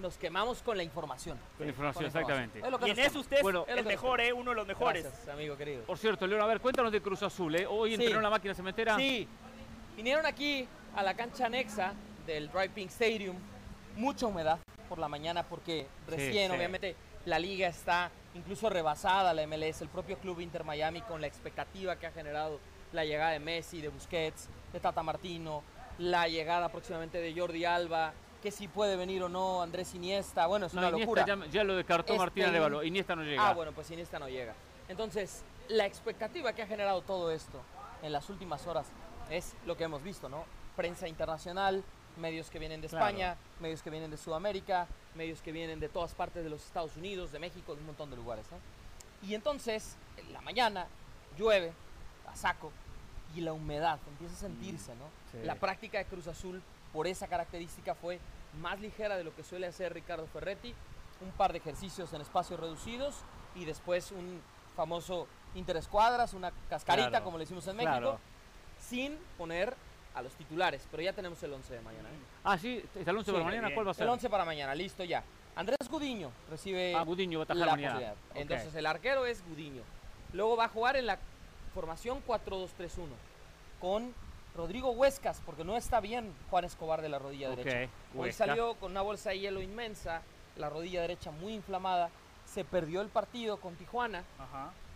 nos 0.00 0.16
quemamos 0.16 0.62
con 0.62 0.76
la 0.76 0.82
información. 0.82 1.38
Con 1.56 1.66
la 1.66 1.70
información, 1.70 2.06
exactamente. 2.06 2.60
y 2.84 2.90
en 2.90 2.98
eso 2.98 3.20
usted 3.20 3.38
es 3.38 3.78
el 3.78 3.84
mejor, 3.84 4.20
¿eh? 4.20 4.32
uno 4.32 4.50
de 4.50 4.56
los 4.56 4.66
mejores. 4.66 5.06
amigo 5.28 5.56
querido. 5.56 5.84
Por 5.84 5.98
cierto, 5.98 6.26
León, 6.26 6.42
a 6.42 6.46
ver, 6.46 6.60
cuéntanos 6.60 6.90
de 6.90 7.00
Cruz 7.00 7.22
Azul, 7.22 7.54
¿eh? 7.54 7.66
Hoy 7.66 7.94
entraron 7.94 8.22
la 8.22 8.30
máquina 8.30 8.54
cementera. 8.54 8.96
Sí, 8.96 9.28
vinieron 9.96 10.26
aquí 10.26 10.66
a 10.96 11.02
la 11.02 11.14
cancha 11.14 11.46
anexa 11.46 11.92
del 12.26 12.50
Drive 12.50 12.70
Pink 12.70 12.90
Stadium. 12.90 13.36
Mucha 13.96 14.26
humedad 14.26 14.58
por 14.88 14.98
la 14.98 15.06
mañana 15.06 15.44
porque 15.44 15.86
recién, 16.08 16.50
obviamente, 16.50 16.96
la 17.26 17.38
liga 17.38 17.68
está 17.68 18.10
incluso 18.34 18.68
rebasada, 18.68 19.32
la 19.32 19.46
MLS, 19.46 19.82
el 19.82 19.88
propio 19.88 20.18
club 20.18 20.40
Inter 20.40 20.64
Miami 20.64 21.02
con 21.02 21.20
la 21.20 21.26
expectativa 21.26 21.96
que 21.96 22.06
ha 22.06 22.10
generado 22.10 22.58
la 22.92 23.04
llegada 23.04 23.30
de 23.30 23.38
Messi, 23.38 23.80
de 23.80 23.88
Busquets, 23.88 24.48
de 24.72 24.80
Tata 24.80 25.02
Martino, 25.02 25.62
la 25.98 26.28
llegada 26.28 26.68
próximamente 26.68 27.18
de 27.18 27.38
Jordi 27.38 27.64
Alba, 27.64 28.12
que 28.42 28.50
si 28.50 28.68
puede 28.68 28.96
venir 28.96 29.22
o 29.22 29.28
no 29.28 29.62
Andrés 29.62 29.94
Iniesta. 29.94 30.46
Bueno, 30.46 30.66
es 30.66 30.74
una 30.74 30.90
locura. 30.90 31.24
Ya, 31.50 31.64
lo 31.64 31.76
descartó 31.76 32.12
este 32.12 32.18
Martín 32.24 32.44
Arevalo. 32.44 32.82
Iniesta 32.82 33.16
no 33.16 33.22
llega. 33.22 33.48
Ah, 33.48 33.54
bueno, 33.54 33.72
pues 33.72 33.90
Iniesta 33.90 34.18
no 34.18 34.28
llega. 34.28 34.54
Entonces, 34.88 35.42
la 35.68 35.86
expectativa 35.86 36.52
que 36.52 36.62
ha 36.62 36.66
generado 36.66 37.00
todo 37.02 37.30
esto 37.30 37.62
en 38.02 38.12
las 38.12 38.28
últimas 38.28 38.66
horas 38.66 38.86
es 39.30 39.54
lo 39.64 39.76
que 39.76 39.84
hemos 39.84 40.02
visto, 40.02 40.28
¿no? 40.28 40.44
Prensa 40.76 41.08
internacional, 41.08 41.82
medios 42.18 42.50
que 42.50 42.58
vienen 42.58 42.80
de 42.80 42.88
España, 42.88 43.36
medios 43.60 43.82
que 43.82 43.90
vienen 43.90 44.10
de 44.10 44.18
Sudamérica, 44.18 44.86
medios 45.14 45.40
que 45.40 45.52
vienen 45.52 45.80
de 45.80 45.88
todas 45.88 46.14
partes 46.14 46.44
de 46.44 46.50
los 46.50 46.64
Estados 46.64 46.96
Unidos, 46.96 47.32
de 47.32 47.38
México, 47.38 47.74
de 47.74 47.80
un 47.80 47.86
montón 47.86 48.10
de 48.10 48.16
lugares. 48.16 48.44
Y 49.22 49.34
entonces, 49.34 49.96
en 50.18 50.32
la 50.32 50.42
mañana, 50.42 50.86
llueve, 51.38 51.72
a 52.26 52.36
saco, 52.36 52.72
y 53.34 53.40
la 53.40 53.52
humedad 53.52 53.98
empieza 54.08 54.34
a 54.34 54.38
sentirse, 54.38 54.92
¿no? 54.94 55.04
La 55.44 55.56
práctica 55.56 55.98
de 55.98 56.04
Cruz 56.04 56.26
Azul 56.26 56.62
por 56.92 57.06
esa 57.06 57.26
característica 57.26 57.94
fue 57.94 58.20
más 58.60 58.80
ligera 58.80 59.16
de 59.16 59.24
lo 59.24 59.34
que 59.34 59.42
suele 59.42 59.66
hacer 59.66 59.92
Ricardo 59.92 60.26
Ferretti, 60.26 60.74
un 61.20 61.30
par 61.32 61.52
de 61.52 61.58
ejercicios 61.58 62.12
en 62.12 62.20
espacios 62.20 62.60
reducidos 62.60 63.16
y 63.54 63.64
después 63.64 64.12
un 64.12 64.40
famoso 64.76 65.26
interescuadras, 65.54 66.34
una 66.34 66.52
cascarita 66.68 67.22
como 67.22 67.38
le 67.38 67.44
decimos 67.44 67.66
en 67.66 67.76
México, 67.76 68.18
sin 68.78 69.18
poner 69.38 69.74
a 70.14 70.22
los 70.22 70.32
titulares, 70.34 70.86
pero 70.90 71.02
ya 71.02 71.12
tenemos 71.12 71.42
el 71.42 71.52
11 71.52 71.74
de 71.74 71.80
mañana. 71.80 72.08
¿eh? 72.08 72.18
Ah, 72.44 72.56
sí, 72.56 72.84
¿es 72.94 73.06
el 73.06 73.16
11 73.16 73.32
para 73.32 73.44
mañana? 73.44 73.74
¿Cuál 73.74 73.86
va 73.86 73.90
a 73.90 73.94
ser? 73.94 74.04
El 74.04 74.10
11 74.10 74.30
para 74.30 74.44
mañana, 74.44 74.74
listo 74.74 75.02
ya. 75.02 75.24
Andrés 75.56 75.88
Gudiño 75.88 76.30
recibe 76.50 76.94
ah, 76.94 77.02
Gudiño 77.02 77.40
va 77.40 77.46
a 77.48 77.54
la 77.54 77.66
mañana. 77.66 78.14
Entonces 78.34 78.74
el 78.74 78.86
arquero 78.86 79.26
es 79.26 79.44
Gudiño. 79.48 79.82
Luego 80.32 80.56
va 80.56 80.64
a 80.64 80.68
jugar 80.68 80.96
en 80.96 81.06
la 81.06 81.18
formación 81.74 82.22
4-2-3-1 82.26 83.08
con 83.80 84.14
Rodrigo 84.56 84.92
Huescas, 84.92 85.42
porque 85.44 85.64
no 85.64 85.76
está 85.76 86.00
bien 86.00 86.32
Juan 86.48 86.64
Escobar 86.64 87.02
de 87.02 87.08
la 87.08 87.18
rodilla 87.18 87.50
derecha. 87.50 87.92
Hoy 88.16 88.32
salió 88.32 88.74
con 88.74 88.92
una 88.92 89.02
bolsa 89.02 89.30
de 89.30 89.40
hielo 89.40 89.60
inmensa, 89.60 90.22
la 90.56 90.70
rodilla 90.70 91.00
derecha 91.00 91.32
muy 91.32 91.54
inflamada, 91.54 92.08
se 92.46 92.64
perdió 92.64 93.00
el 93.00 93.08
partido 93.08 93.56
con 93.56 93.74
Tijuana 93.74 94.22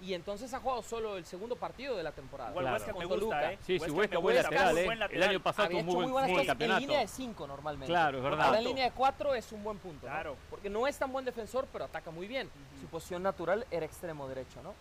y 0.00 0.14
entonces 0.14 0.54
ha 0.54 0.60
jugado 0.60 0.80
solo 0.82 1.16
el 1.16 1.24
segundo 1.24 1.56
partido 1.56 1.96
de 1.96 2.04
la 2.04 2.12
temporada. 2.12 2.52
Bueno, 2.52 2.72
Huescas 2.72 2.96
me 2.96 3.04
gusta, 3.04 3.52
¿eh? 3.52 3.58
Sí, 3.66 3.80
sí, 3.80 3.90
Huescas 3.90 4.22
buen 4.22 4.36
lateral, 4.36 4.78
¿eh? 4.78 4.88
El 5.10 5.22
año 5.24 5.40
pasado 5.40 5.70
tuvo 5.70 5.82
muy, 5.82 6.06
buen, 6.06 6.30
muy 6.30 6.46
campeonato. 6.46 6.80
En 6.80 6.86
línea 6.86 7.00
de 7.00 7.08
5 7.08 7.46
normalmente. 7.48 7.92
Claro, 7.92 8.18
es 8.18 8.24
verdad. 8.24 8.46
Ahora 8.46 8.58
en 8.58 8.64
línea 8.64 8.84
de 8.84 8.92
4 8.92 9.34
es 9.34 9.50
un 9.50 9.64
buen 9.64 9.78
punto. 9.78 10.06
Claro. 10.06 10.36
Porque 10.50 10.70
no 10.70 10.86
es 10.86 10.96
tan 10.96 11.10
buen 11.10 11.24
defensor, 11.24 11.66
pero 11.72 11.86
ataca 11.86 12.12
muy 12.12 12.28
bien. 12.28 12.48
Su 12.80 12.86
posición 12.86 13.24
natural 13.24 13.66
era 13.72 13.84
extremo 13.84 14.28
derecho, 14.28 14.62
¿no? 14.62 14.72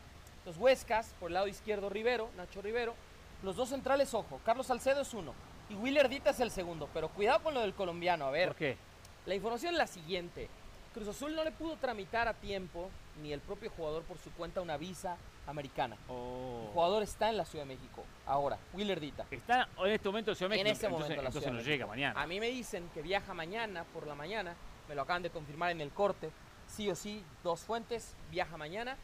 Entonces 0.48 0.64
Huescas, 0.64 1.14
por 1.20 1.30
el 1.30 1.34
lado 1.34 1.50
izquierdo 1.50 1.90
Rivero, 1.90 2.30
Nacho 2.38 2.62
Rivero, 2.62 2.96
los 3.44 3.58
dos 3.58 3.68
centrales, 3.68 4.14
ojo, 4.14 4.40
Carlos 4.46 4.66
Salcedo 4.66 5.02
es 5.02 5.14
uno 5.14 5.34
y 5.70 5.76
Willer 5.76 6.08
Dita 6.08 6.30
es 6.30 6.40
el 6.40 6.52
segundo, 6.52 6.88
pero 6.94 7.10
cuidado 7.10 7.44
con 7.44 7.54
lo 7.54 7.60
del 7.60 7.74
colombiano, 7.74 8.28
a 8.28 8.32
ver. 8.32 8.48
¿Por 8.48 8.56
qué? 8.56 8.78
La 9.26 9.36
información 9.36 9.74
es 9.74 9.78
la 9.78 9.88
siguiente. 9.88 10.48
Cruz 10.94 11.10
Azul 11.10 11.36
no 11.36 11.44
le 11.44 11.52
pudo 11.52 11.76
tramitar 11.76 12.30
a 12.30 12.34
tiempo, 12.34 12.90
ni 13.22 13.34
el 13.34 13.42
propio 13.42 13.70
jugador 13.72 14.04
por 14.04 14.20
su 14.20 14.32
cuenta, 14.32 14.62
una 14.62 14.78
visa 14.78 15.18
americana. 15.48 15.98
Oh. 16.08 16.62
El 16.68 16.74
jugador 16.74 17.04
está 17.04 17.28
en 17.28 17.36
la 17.36 17.44
Ciudad 17.44 17.66
de 17.66 17.76
México. 17.76 18.06
Ahora, 18.26 18.58
Willer 18.72 19.02
Dita. 19.02 19.26
Está 19.30 19.68
en 19.84 19.92
este 19.92 20.08
momento 20.08 20.32
en 20.32 20.38
Ciudad 20.38 20.50
de 20.52 20.56
México. 20.56 20.70
En 20.70 20.74
este 20.74 20.88
momento 20.88 21.14
en 21.14 21.24
la 21.26 21.32
Ciudad 21.32 21.52
no 21.52 21.60
llega 21.60 21.86
mañana. 21.86 22.22
A 22.22 22.26
mí 22.26 22.40
me 22.40 22.48
dicen 22.48 22.90
que 22.94 23.02
viaja 23.02 23.34
mañana 23.34 23.84
por 23.94 24.08
la 24.08 24.16
mañana. 24.16 24.56
Me 24.88 24.96
lo 24.96 25.02
acaban 25.02 25.24
de 25.24 25.30
confirmar 25.30 25.72
en 25.72 25.82
el 25.82 25.92
corte 25.92 26.32
sí 26.68 26.90
o 26.90 26.96
sí, 26.96 27.24
dos 27.44 27.62
fuentes, 27.62 28.16
viaja 28.30 28.58
mañana. 28.58 28.98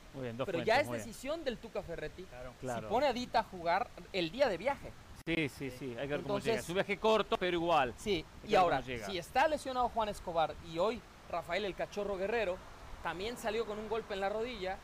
pero 0.46 0.64
ya 0.64 0.80
es 0.80 0.90
decisión 0.90 1.44
del 1.44 1.58
Tuca 1.58 1.82
Ferretti. 1.82 2.26
Si 2.62 2.82
pone 2.90 3.08
a 3.08 3.14
Dita 3.14 3.40
a 3.40 3.44
jugar 3.44 3.90
el 4.12 4.32
día 4.32 4.50
de 4.50 4.58
viaje. 4.58 4.92
Sí, 5.26 5.48
sí, 5.48 5.72
sí, 5.72 5.96
hay 5.98 6.08
que 6.08 6.18
ver 6.18 6.22
cómo 6.24 6.40
llega. 6.40 6.60
Es 6.60 6.68
un 6.68 6.76
viaje 6.76 6.98
corto, 6.98 7.38
pero 7.38 7.56
igual. 7.56 7.94
Sí, 7.98 8.26
y 8.46 8.56
ahora, 8.56 8.82
si 8.82 9.18
está 9.18 9.48
lesionado 9.48 9.90
Juan 9.90 10.10
Escobar 10.10 10.54
y 10.72 10.80
hoy 10.80 11.02
Rafael 11.30 11.66
el 11.66 11.76
Cachorro 11.76 12.18
Guerrero 12.18 12.58
también 13.02 13.38
salió 13.38 13.66
con 13.66 13.80
un 13.80 13.88
golpe 13.88 14.14
en 14.14 14.20
la 14.20 14.30
rodilla, 14.30 14.78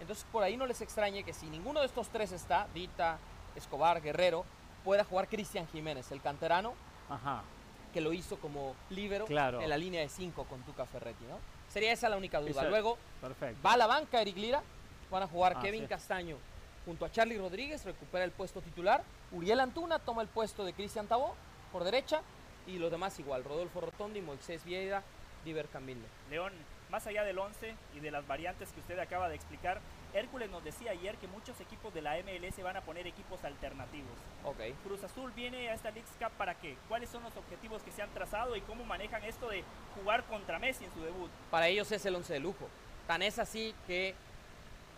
entonces 0.00 0.26
por 0.32 0.42
ahí 0.42 0.56
no 0.56 0.66
les 0.66 0.80
extrañe 0.80 1.22
que 1.22 1.32
si 1.32 1.46
ninguno 1.46 1.80
de 1.80 1.86
estos 1.86 2.08
tres 2.08 2.32
está, 2.32 2.66
Dita, 2.74 3.18
Escobar, 3.54 4.02
Guerrero, 4.02 4.44
pueda 4.84 5.04
jugar 5.04 5.28
Cristian 5.28 5.66
Jiménez, 5.68 6.10
el 6.10 6.20
canterano, 6.20 6.74
que 7.92 8.00
lo 8.00 8.12
hizo 8.12 8.38
como 8.38 8.74
líbero 8.90 9.26
en 9.28 9.68
la 9.68 9.76
línea 9.76 10.00
de 10.00 10.08
cinco 10.08 10.44
con 10.44 10.60
Tuca 10.62 10.86
Ferretti, 10.86 11.24
¿no? 11.24 11.38
Sería 11.74 11.92
esa 11.92 12.08
la 12.08 12.16
única 12.16 12.40
duda. 12.40 12.62
Luego 12.68 12.96
va 13.66 13.72
a 13.72 13.76
la 13.76 13.88
banca 13.88 14.22
Eric 14.22 14.36
Lira, 14.36 14.62
van 15.10 15.24
a 15.24 15.26
jugar 15.26 15.54
ah, 15.56 15.60
Kevin 15.60 15.88
Castaño 15.88 16.36
junto 16.86 17.04
a 17.04 17.10
Charlie 17.10 17.36
Rodríguez, 17.36 17.84
recupera 17.84 18.24
el 18.24 18.30
puesto 18.30 18.60
titular. 18.60 19.02
Uriel 19.32 19.58
Antuna 19.58 19.98
toma 19.98 20.22
el 20.22 20.28
puesto 20.28 20.64
de 20.64 20.72
Cristian 20.72 21.08
Tabó 21.08 21.34
por 21.72 21.82
derecha 21.82 22.20
y 22.68 22.78
los 22.78 22.92
demás 22.92 23.18
igual, 23.18 23.42
Rodolfo 23.42 23.80
Rotondi, 23.80 24.20
Moisés 24.20 24.64
Vieira, 24.64 25.02
Diver 25.44 25.66
Camilo. 25.66 26.06
León, 26.30 26.52
más 26.90 27.08
allá 27.08 27.24
del 27.24 27.40
11 27.40 27.74
y 27.96 27.98
de 27.98 28.10
las 28.12 28.24
variantes 28.24 28.70
que 28.70 28.78
usted 28.78 28.96
acaba 29.00 29.28
de 29.28 29.34
explicar, 29.34 29.80
Hércules 30.14 30.48
nos 30.48 30.62
decía 30.62 30.92
ayer 30.92 31.16
que 31.16 31.26
muchos 31.26 31.60
equipos 31.60 31.92
de 31.92 32.00
la 32.00 32.16
MLS 32.18 32.62
van 32.62 32.76
a 32.76 32.82
poner 32.82 33.04
equipos 33.06 33.42
alternativos. 33.42 34.12
Ok. 34.44 34.60
Cruz 34.84 35.02
Azul 35.02 35.32
viene 35.32 35.68
a 35.68 35.74
esta 35.74 35.90
League 35.90 36.08
Cup 36.20 36.30
para 36.38 36.54
qué? 36.54 36.76
¿Cuáles 36.88 37.10
son 37.10 37.24
los 37.24 37.36
objetivos 37.36 37.82
que 37.82 37.90
se 37.90 38.00
han 38.00 38.10
trazado 38.10 38.54
y 38.54 38.60
cómo 38.60 38.84
manejan 38.84 39.24
esto 39.24 39.48
de 39.48 39.64
jugar 39.96 40.22
contra 40.24 40.60
Messi 40.60 40.84
en 40.84 40.92
su 40.92 41.00
debut? 41.00 41.30
Para 41.50 41.66
ellos 41.66 41.90
es 41.90 42.06
el 42.06 42.14
once 42.14 42.32
de 42.32 42.38
lujo. 42.38 42.68
Tan 43.08 43.22
es 43.22 43.40
así 43.40 43.74
que 43.88 44.14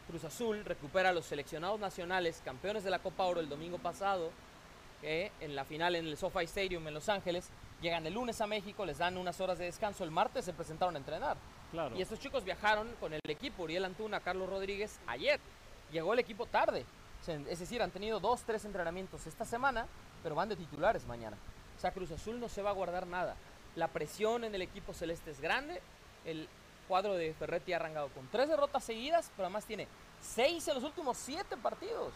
Cruz 0.07 0.23
Azul 0.25 0.63
recupera 0.67 1.09
a 1.09 1.13
los 1.13 1.25
seleccionados 1.25 1.81
nacionales, 1.81 2.43
campeones 2.45 2.85
de 2.85 2.91
la 2.91 2.99
Copa 2.99 3.25
Oro 3.25 3.41
el 3.41 3.49
domingo 3.49 3.79
pasado, 3.79 4.31
que 5.01 5.33
en 5.41 5.57
la 5.57 5.65
final 5.65 5.97
en 5.97 6.07
el 6.07 6.17
SoFi 6.19 6.45
Stadium 6.45 6.87
en 6.87 6.95
Los 6.95 7.09
Ángeles, 7.09 7.49
llegan 7.81 8.07
el 8.07 8.15
lunes 8.15 8.41
a 8.43 8.47
México, 8.47 8.85
les 8.85 8.99
dan 8.99 9.17
unas 9.17 9.41
horas 9.41 9.59
de 9.59 9.65
descanso, 9.65 10.05
el 10.05 10.11
martes 10.11 10.45
se 10.45 10.53
presentaron 10.53 10.95
a 10.95 10.99
entrenar. 10.99 11.37
Y 11.95 12.03
estos 12.03 12.19
chicos 12.19 12.45
viajaron 12.45 12.89
con 13.01 13.13
el 13.13 13.21
equipo, 13.29 13.65
Uriel 13.65 13.85
Antuna, 13.85 14.21
Carlos 14.21 14.49
Rodríguez, 14.49 14.99
ayer. 15.07 15.41
Llegó 15.93 16.13
el 16.13 16.19
equipo 16.19 16.47
tarde. 16.47 16.85
Es 17.49 17.59
decir, 17.59 17.83
han 17.83 17.91
tenido 17.91 18.21
dos, 18.21 18.43
tres 18.43 18.65
entrenamientos 18.65 19.27
esta 19.27 19.45
semana, 19.45 19.87
pero 20.23 20.35
van 20.35 20.49
de 20.49 20.57
titulares 20.57 21.07
mañana. 21.07 21.37
O 21.77 21.81
sea, 21.81 21.91
Cruz 21.91 22.11
Azul 22.11 22.39
no 22.39 22.49
se 22.49 22.63
va 22.63 22.71
a 22.71 22.75
guardar 22.75 23.07
nada. 23.07 23.37
La 23.75 23.89
presión 23.89 24.45
en 24.45 24.55
el 24.55 24.63
equipo 24.63 24.95
celeste 24.95 25.31
es 25.31 25.41
grande. 25.41 25.83
El 26.25 26.49
cuadro 26.89 27.15
de 27.15 27.35
Ferretti 27.35 27.73
ha 27.73 27.77
arrancado 27.77 28.09
con 28.09 28.27
tres 28.29 28.49
derrotas 28.49 28.85
seguidas, 28.85 29.31
pero 29.37 29.47
además 29.47 29.65
tiene 29.65 29.89
seis 30.21 30.67
en 30.69 30.75
los 30.75 30.85
últimos 30.85 31.17
siete 31.17 31.57
partidos. 31.57 32.13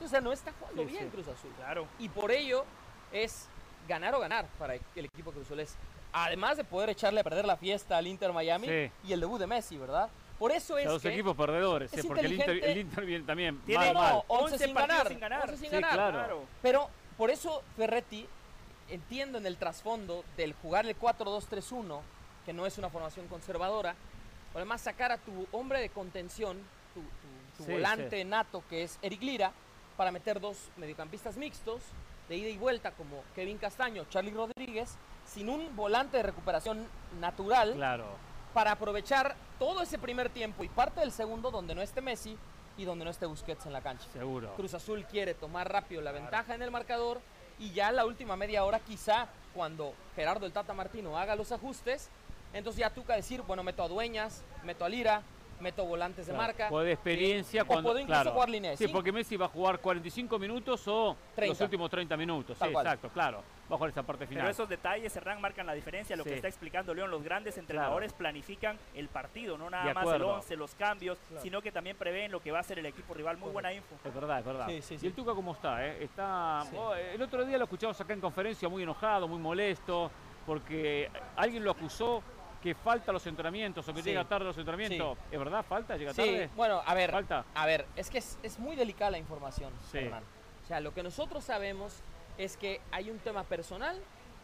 O 0.00 0.08
sea, 0.08 0.20
no 0.20 0.32
está 0.32 0.52
jugando 0.52 0.84
bien 0.84 1.10
Cruz 1.10 1.28
Azul. 1.28 1.52
Claro. 1.56 1.86
Y 1.98 2.08
por 2.08 2.30
ello 2.30 2.64
es 3.12 3.48
ganar 3.86 4.14
o 4.14 4.20
ganar 4.20 4.46
para 4.58 4.74
el 4.74 5.04
equipo 5.04 5.32
Cruz 5.32 5.46
Azul. 5.46 5.60
Es 5.60 5.76
Además 6.12 6.56
de 6.56 6.64
poder 6.64 6.90
echarle 6.90 7.20
a 7.20 7.24
perder 7.24 7.44
la 7.44 7.56
fiesta 7.56 7.98
al 7.98 8.06
Inter 8.06 8.32
Miami 8.32 8.90
y 9.04 9.12
el 9.12 9.20
debut 9.20 9.38
de 9.38 9.46
Messi, 9.46 9.76
¿verdad? 9.76 10.08
Por 10.38 10.52
eso 10.52 10.78
es 10.78 10.86
Los 10.86 11.02
que 11.02 11.12
equipos 11.12 11.36
perdedores, 11.36 11.92
eh, 11.92 12.02
porque 12.06 12.26
el 12.26 12.34
Inter, 12.34 12.64
el 12.64 12.78
Inter 12.78 13.04
viene 13.04 13.24
también 13.24 13.60
tiene 13.66 13.92
mal, 13.92 14.22
11, 14.28 14.58
sin 14.58 14.74
ganar, 14.74 15.08
sin 15.08 15.18
ganar. 15.18 15.50
11 15.50 15.56
sin 15.56 15.80
Claro. 15.80 16.44
Pero 16.62 16.88
por 17.16 17.30
eso 17.30 17.62
Ferretti 17.76 18.26
entiendo 18.88 19.38
en 19.38 19.46
el 19.46 19.56
trasfondo 19.56 20.24
del 20.36 20.54
jugar 20.54 20.86
el 20.86 20.98
4-2-3-1, 20.98 22.00
que 22.46 22.52
no 22.52 22.66
es 22.66 22.78
una 22.78 22.88
formación 22.88 23.26
conservadora, 23.26 23.96
además 24.54 24.80
sacar 24.80 25.12
a 25.12 25.18
tu 25.18 25.46
hombre 25.52 25.80
de 25.80 25.90
contención, 25.90 26.58
tu, 26.94 27.64
volante 27.64 28.24
nato 28.24 28.62
que 28.70 28.84
es 28.84 28.98
Eric 29.02 29.22
Lira, 29.22 29.52
para 29.96 30.12
meter 30.12 30.40
dos 30.40 30.70
mediocampistas 30.76 31.36
mixtos 31.36 31.82
de 32.28 32.36
ida 32.36 32.48
y 32.48 32.56
vuelta 32.56 32.92
como 32.92 33.24
Kevin 33.34 33.58
Castaño, 33.58 34.04
Charlie 34.08 34.30
Rodríguez, 34.30 34.96
sin 35.32 35.48
un 35.48 35.74
volante 35.76 36.16
de 36.16 36.22
recuperación 36.22 36.86
natural. 37.20 37.74
Claro. 37.74 38.06
Para 38.54 38.72
aprovechar 38.72 39.36
todo 39.58 39.82
ese 39.82 39.98
primer 39.98 40.30
tiempo 40.30 40.64
y 40.64 40.68
parte 40.68 41.00
del 41.00 41.12
segundo 41.12 41.50
donde 41.50 41.74
no 41.74 41.82
esté 41.82 42.00
Messi 42.00 42.36
y 42.76 42.84
donde 42.84 43.04
no 43.04 43.10
esté 43.10 43.26
Busquets 43.26 43.66
en 43.66 43.72
la 43.72 43.82
cancha. 43.82 44.06
Seguro. 44.12 44.54
Cruz 44.54 44.74
Azul 44.74 45.04
quiere 45.04 45.34
tomar 45.34 45.70
rápido 45.70 46.00
la 46.00 46.12
ventaja 46.12 46.54
en 46.54 46.62
el 46.62 46.70
marcador 46.70 47.20
y 47.58 47.72
ya 47.72 47.92
la 47.92 48.06
última 48.06 48.36
media 48.36 48.64
hora 48.64 48.80
quizá 48.80 49.26
cuando 49.54 49.92
Gerardo 50.14 50.46
el 50.46 50.52
Tata 50.52 50.74
Martino 50.74 51.18
haga 51.18 51.34
los 51.34 51.50
ajustes, 51.52 52.08
entonces 52.52 52.80
ya 52.80 52.90
toca 52.90 53.14
decir, 53.14 53.42
bueno, 53.42 53.62
meto 53.62 53.82
a 53.82 53.88
Dueñas, 53.88 54.42
meto 54.64 54.84
a 54.84 54.88
Lira, 54.88 55.22
meto 55.60 55.84
volantes 55.84 56.26
de 56.26 56.32
marca. 56.32 56.68
O 56.70 56.80
de 56.80 56.92
experiencia. 56.92 57.64
cuando, 57.64 57.90
puedo 57.90 58.00
incluso 58.00 58.32
jugar 58.32 58.48
línea 58.48 58.76
Sí, 58.76 58.88
porque 58.88 59.12
Messi 59.12 59.36
va 59.36 59.46
a 59.46 59.48
jugar 59.48 59.80
45 59.80 60.38
minutos 60.38 60.86
o 60.88 61.16
los 61.36 61.60
últimos 61.60 61.90
30 61.90 62.16
minutos. 62.16 62.58
sí, 62.58 62.64
exacto, 62.64 63.08
claro. 63.10 63.42
Va 63.70 63.74
a 63.74 63.76
jugar 63.76 63.90
esa 63.90 64.02
parte 64.02 64.26
final. 64.26 64.44
Pero 64.44 64.50
esos 64.50 64.68
detalles, 64.68 65.12
Serrán, 65.12 65.42
marcan 65.42 65.66
la 65.66 65.74
diferencia. 65.74 66.16
Lo 66.16 66.24
que 66.24 66.34
está 66.34 66.48
explicando 66.48 66.94
León, 66.94 67.10
los 67.10 67.22
grandes 67.22 67.58
entrenadores 67.58 68.12
planifican 68.12 68.78
el 68.94 69.08
partido, 69.08 69.58
no 69.58 69.68
nada 69.68 69.92
más 69.92 70.06
el 70.06 70.22
11, 70.22 70.56
los 70.56 70.74
cambios, 70.74 71.18
sino 71.42 71.60
que 71.60 71.72
también 71.72 71.96
prevén 71.96 72.32
lo 72.32 72.40
que 72.40 72.50
va 72.50 72.58
a 72.58 72.60
hacer 72.60 72.78
el 72.78 72.86
equipo 72.86 73.14
rival. 73.14 73.36
Muy 73.36 73.50
buena 73.50 73.72
info. 73.72 73.94
Es 74.04 74.14
verdad, 74.14 74.38
es 74.40 74.44
verdad. 74.44 74.68
¿Y 74.68 75.06
el 75.06 75.12
Tuca 75.12 75.34
cómo 75.34 75.52
está? 75.52 75.86
Eh? 75.86 76.04
Está 76.04 76.62
oh, 76.74 76.94
El 76.94 77.20
otro 77.20 77.44
día 77.44 77.58
lo 77.58 77.64
escuchamos 77.64 78.00
acá 78.00 78.12
en 78.12 78.20
conferencia 78.20 78.68
muy 78.68 78.82
enojado, 78.82 79.28
muy 79.28 79.38
molesto, 79.38 80.10
porque 80.46 81.10
alguien 81.36 81.62
lo 81.64 81.70
acusó 81.70 82.22
que 82.62 82.74
falta 82.74 83.12
los 83.12 83.26
entrenamientos 83.26 83.88
o 83.88 83.94
que 83.94 84.02
llega 84.02 84.24
tarde 84.24 84.46
los 84.46 84.58
entrenamientos. 84.58 85.16
¿Es 85.30 85.38
verdad? 85.38 85.64
¿Falta? 85.64 85.96
¿Llega 85.96 86.12
tarde? 86.12 86.50
bueno, 86.56 86.82
a 86.84 86.94
ver. 86.94 87.10
¿Falta? 87.10 87.44
A 87.54 87.66
ver, 87.66 87.86
es 87.96 88.10
que 88.10 88.18
es, 88.18 88.58
muy 88.58 88.76
delicada 88.76 89.12
la 89.12 89.18
información, 89.18 89.72
hermano. 89.92 90.26
O 90.64 90.66
sea, 90.66 90.80
lo 90.80 90.92
que 90.92 91.02
nosotros 91.02 91.44
sabemos 91.44 92.02
es 92.36 92.56
que 92.56 92.80
hay 92.90 93.10
un 93.10 93.18
tema 93.18 93.44
personal 93.44 93.98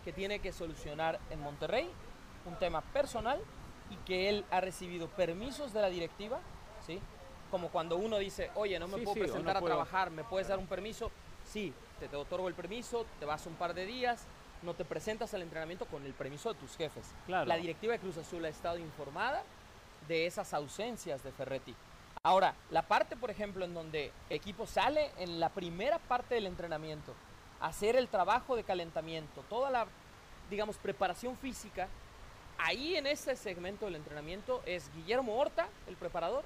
que 0.04 0.12
tiene 0.12 0.38
que 0.38 0.52
solucionar 0.52 1.18
en 1.30 1.40
Monterrey, 1.40 1.90
un 2.46 2.58
tema 2.58 2.80
personal 2.80 3.40
y 3.90 3.96
que 4.06 4.28
él 4.28 4.44
ha 4.50 4.60
recibido 4.60 5.08
permisos 5.08 5.72
de 5.72 5.80
la 5.80 5.88
directiva, 5.88 6.40
¿sí? 6.86 7.00
Como 7.50 7.68
cuando 7.68 7.96
uno 7.96 8.18
dice, 8.18 8.50
oye, 8.54 8.78
no 8.78 8.88
me 8.88 8.98
puedo 8.98 9.14
presentar 9.14 9.56
a 9.56 9.60
trabajar, 9.60 10.10
¿me 10.10 10.24
puedes 10.24 10.48
dar 10.48 10.58
un 10.58 10.66
permiso? 10.66 11.10
Sí, 11.44 11.72
te, 12.00 12.08
te 12.08 12.16
otorgo 12.16 12.48
el 12.48 12.54
permiso, 12.54 13.06
te 13.18 13.26
vas 13.26 13.46
un 13.46 13.54
par 13.54 13.74
de 13.74 13.86
días, 13.86 14.26
no 14.64 14.74
te 14.74 14.84
presentas 14.84 15.32
al 15.34 15.42
entrenamiento 15.42 15.86
con 15.86 16.04
el 16.04 16.12
permiso 16.14 16.52
de 16.52 16.58
tus 16.58 16.76
jefes. 16.76 17.04
La 17.28 17.56
directiva 17.56 17.92
de 17.92 17.98
Cruz 17.98 18.16
Azul 18.16 18.44
ha 18.44 18.48
estado 18.48 18.78
informada 18.78 19.42
de 20.08 20.26
esas 20.26 20.52
ausencias 20.54 21.22
de 21.22 21.32
Ferretti. 21.32 21.74
Ahora, 22.22 22.54
la 22.70 22.82
parte, 22.82 23.16
por 23.16 23.30
ejemplo, 23.30 23.64
en 23.64 23.74
donde 23.74 24.10
el 24.30 24.36
equipo 24.36 24.66
sale 24.66 25.10
en 25.18 25.40
la 25.40 25.50
primera 25.50 25.98
parte 25.98 26.34
del 26.34 26.46
entrenamiento, 26.46 27.12
hacer 27.60 27.96
el 27.96 28.08
trabajo 28.08 28.56
de 28.56 28.64
calentamiento, 28.64 29.42
toda 29.48 29.70
la, 29.70 29.86
digamos, 30.48 30.76
preparación 30.76 31.36
física, 31.36 31.88
ahí 32.58 32.96
en 32.96 33.06
ese 33.06 33.36
segmento 33.36 33.84
del 33.84 33.96
entrenamiento 33.96 34.62
es 34.64 34.90
Guillermo 34.94 35.36
Horta, 35.36 35.68
el 35.86 35.96
preparador, 35.96 36.44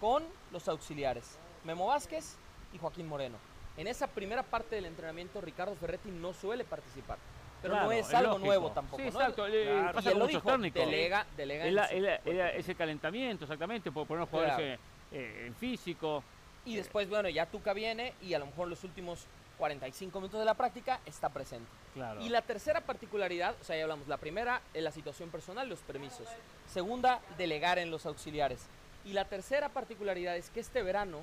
con 0.00 0.24
los 0.50 0.66
auxiliares, 0.66 1.38
Memo 1.64 1.86
Vázquez 1.86 2.36
y 2.72 2.78
Joaquín 2.78 3.06
Moreno. 3.06 3.38
En 3.76 3.86
esa 3.86 4.08
primera 4.08 4.42
parte 4.42 4.74
del 4.74 4.86
entrenamiento, 4.86 5.40
Ricardo 5.40 5.76
Ferretti 5.76 6.10
no 6.10 6.34
suele 6.34 6.64
participar. 6.64 7.18
Pero 7.62 7.76
no 7.76 7.92
es 7.92 8.12
algo 8.12 8.38
nuevo 8.38 8.70
tampoco. 8.72 9.00
Sí, 9.00 9.08
exacto. 9.08 9.46
Pasa 9.94 10.10
con 10.10 10.18
muchos 10.20 10.42
técnicos. 10.42 10.84
Delega, 10.84 11.26
delega. 11.36 12.50
ese 12.50 12.74
calentamiento, 12.74 13.44
exactamente, 13.44 13.90
por 13.90 14.06
poner 14.06 14.26
jugadores 14.26 14.78
eh, 15.12 15.44
en 15.46 15.54
físico. 15.54 16.22
Y 16.64 16.76
después, 16.76 17.08
bueno, 17.08 17.28
ya 17.28 17.46
Tuca 17.46 17.72
viene 17.72 18.14
y 18.22 18.34
a 18.34 18.38
lo 18.38 18.46
mejor 18.46 18.68
los 18.68 18.84
últimos 18.84 19.26
45 19.58 20.20
minutos 20.20 20.40
de 20.40 20.46
la 20.46 20.54
práctica 20.54 21.00
está 21.06 21.28
presente. 21.28 21.68
Claro. 21.94 22.20
Y 22.20 22.28
la 22.28 22.42
tercera 22.42 22.80
particularidad, 22.80 23.54
o 23.60 23.64
sea, 23.64 23.76
ya 23.76 23.82
hablamos, 23.82 24.08
la 24.08 24.16
primera 24.16 24.60
es 24.72 24.82
la 24.82 24.90
situación 24.90 25.30
personal, 25.30 25.68
los 25.68 25.80
permisos. 25.80 26.26
Segunda, 26.68 27.20
delegar 27.36 27.78
en 27.78 27.90
los 27.90 28.06
auxiliares. 28.06 28.66
Y 29.04 29.12
la 29.12 29.24
tercera 29.24 29.68
particularidad 29.68 30.36
es 30.36 30.50
que 30.50 30.60
este 30.60 30.82
verano 30.82 31.18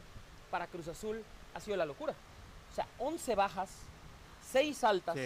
para 0.52 0.68
Cruz 0.68 0.88
Azul 0.88 1.24
ha 1.53 1.60
sido 1.60 1.78
la 1.78 1.86
locura. 1.86 2.14
O 2.72 2.76
sea, 2.76 2.88
11 2.99 3.36
bajas, 3.36 3.70
6 4.52 4.84
altas, 4.84 5.18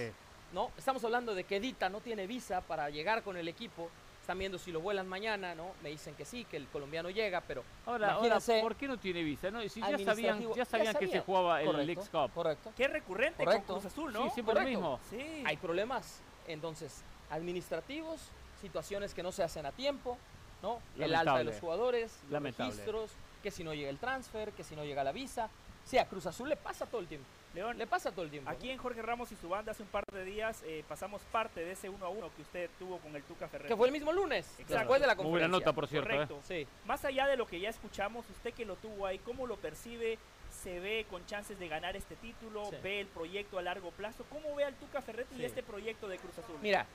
¿no? 0.54 0.72
Estamos 0.78 1.04
hablando 1.04 1.36
de 1.36 1.44
que 1.44 1.58
Edita 1.58 1.90
no 1.90 2.00
tiene 2.00 2.28
visa 2.28 2.62
para 2.62 2.90
llegar 2.90 3.24
con 3.24 3.36
el 3.36 3.48
equipo. 3.48 3.90
Están 4.22 4.40
viendo 4.40 4.58
si 4.58 4.72
lo 4.72 4.80
vuelan 4.80 5.06
mañana, 5.10 5.54
¿no? 5.54 5.72
Me 5.84 5.90
dicen 5.90 6.16
que 6.16 6.24
sí, 6.24 6.46
que 6.46 6.56
el 6.56 6.68
colombiano 6.68 7.10
llega, 7.10 7.42
pero 7.42 7.62
ahora, 7.86 8.18
¿por 8.62 8.76
qué 8.78 8.88
no 8.88 8.98
tiene 8.98 9.22
visa? 9.22 9.52
No? 9.52 9.62
Si 9.68 9.82
ya 9.82 9.98
sabían, 10.00 10.54
ya 10.54 10.64
sabían 10.64 10.96
que 10.96 11.08
se 11.10 11.20
jugaba 11.20 11.62
el 11.62 11.76
League 11.86 12.02
Cup. 12.10 12.32
Correcto. 12.34 12.72
Qué 12.78 12.88
recurrente 12.88 13.44
con 13.44 13.62
Cruz 13.64 13.86
Azul, 13.86 14.14
¿no? 14.14 14.24
Sí, 14.26 14.30
siempre 14.36 14.56
lo 14.56 14.62
mismo. 14.62 15.00
Sí. 15.10 15.44
Hay 15.46 15.58
problemas, 15.58 16.22
entonces, 16.48 17.04
administrativos, 17.32 18.22
situaciones 18.62 19.14
que 19.14 19.24
no 19.24 19.34
se 19.34 19.44
hacen 19.44 19.66
a 19.66 19.74
tiempo, 19.74 20.18
¿no? 20.62 20.80
El 20.98 21.14
alta 21.16 21.40
de 21.40 21.44
los 21.44 21.60
jugadores, 21.60 22.18
los 22.30 22.42
registros, 22.42 23.12
que 23.42 23.52
si 23.52 23.66
no 23.66 23.74
llega 23.74 23.90
el 23.90 23.98
transfer, 23.98 24.54
que 24.54 24.64
si 24.64 24.74
no 24.74 24.86
llega 24.86 25.04
la 25.04 25.12
visa. 25.12 25.50
Sí, 25.86 25.98
a 25.98 26.06
Cruz 26.06 26.26
Azul 26.26 26.50
le 26.50 26.56
pasa 26.56 26.86
todo 26.86 27.02
el 27.02 27.08
tiempo. 27.08 27.28
León, 27.54 27.78
le 27.78 27.86
pasa 27.86 28.12
todo 28.12 28.26
el 28.26 28.32
tiempo. 28.32 28.50
Aquí 28.50 28.72
en 28.72 28.80
Jorge 28.80 29.02
Ramos 29.02 29.32
y 29.32 29.36
su 29.36 29.48
banda 29.48 29.74
hace 29.74 29.84
un 29.84 29.90
par 29.90 30.04
de 30.12 30.24
días 30.26 30.64
eh, 30.66 30.84
pasamos 30.88 31.22
parte 31.32 31.64
de 31.64 31.74
ese 31.74 31.88
1 31.88 32.04
a 32.04 32.10
1 32.10 32.32
que 32.36 32.42
usted 32.42 32.70
tuvo 32.80 32.98
con 32.98 33.16
el 33.16 33.22
Tuca 33.24 33.48
Ferrer. 33.48 33.68
Que 33.68 33.76
fue 33.76 33.88
el 33.88 33.94
mismo 33.94 34.12
lunes, 34.12 34.48
después 34.58 35.00
de 35.00 35.08
la 35.08 35.16
conferencia. 35.16 35.24
Muy 35.24 35.32
buena 35.32 35.48
nota, 35.48 35.72
por 35.72 35.88
cierto. 35.88 36.10
Correcto. 36.10 36.40
Sí. 36.48 36.68
Más 36.86 37.06
allá 37.06 37.28
de 37.28 37.38
lo 37.38 37.46
que 37.46 37.60
ya 37.60 37.70
escuchamos, 37.70 38.28
usted 38.30 38.54
que 38.54 38.66
lo 38.66 38.76
tuvo 38.78 39.06
ahí, 39.06 39.20
¿cómo 39.20 39.46
lo 39.46 39.58
percibe? 39.58 40.18
¿Se 40.64 40.80
ve 40.80 41.06
con 41.10 41.26
chances 41.28 41.60
de 41.60 41.68
ganar 41.68 41.96
este 41.96 42.16
título? 42.16 42.72
¿Ve 42.82 43.02
el 43.02 43.08
proyecto 43.08 43.60
a 43.60 43.62
largo 43.62 43.92
plazo? 43.92 44.26
¿Cómo 44.30 44.56
ve 44.56 44.64
al 44.64 44.74
Tuca 44.76 45.02
Ferretti 45.02 45.36
y 45.36 45.46
este 45.46 45.62
proyecto 45.62 46.08
de 46.08 46.18
Cruz 46.18 46.38
Azul? 46.40 46.58
Mira, 46.62 46.88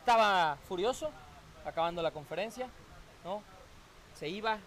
estaba 0.00 0.56
furioso 0.68 1.10
acabando 1.64 2.02
la 2.02 2.10
conferencia, 2.10 2.68
¿no? 3.24 3.42
Se 4.14 4.28
iba 4.28 4.58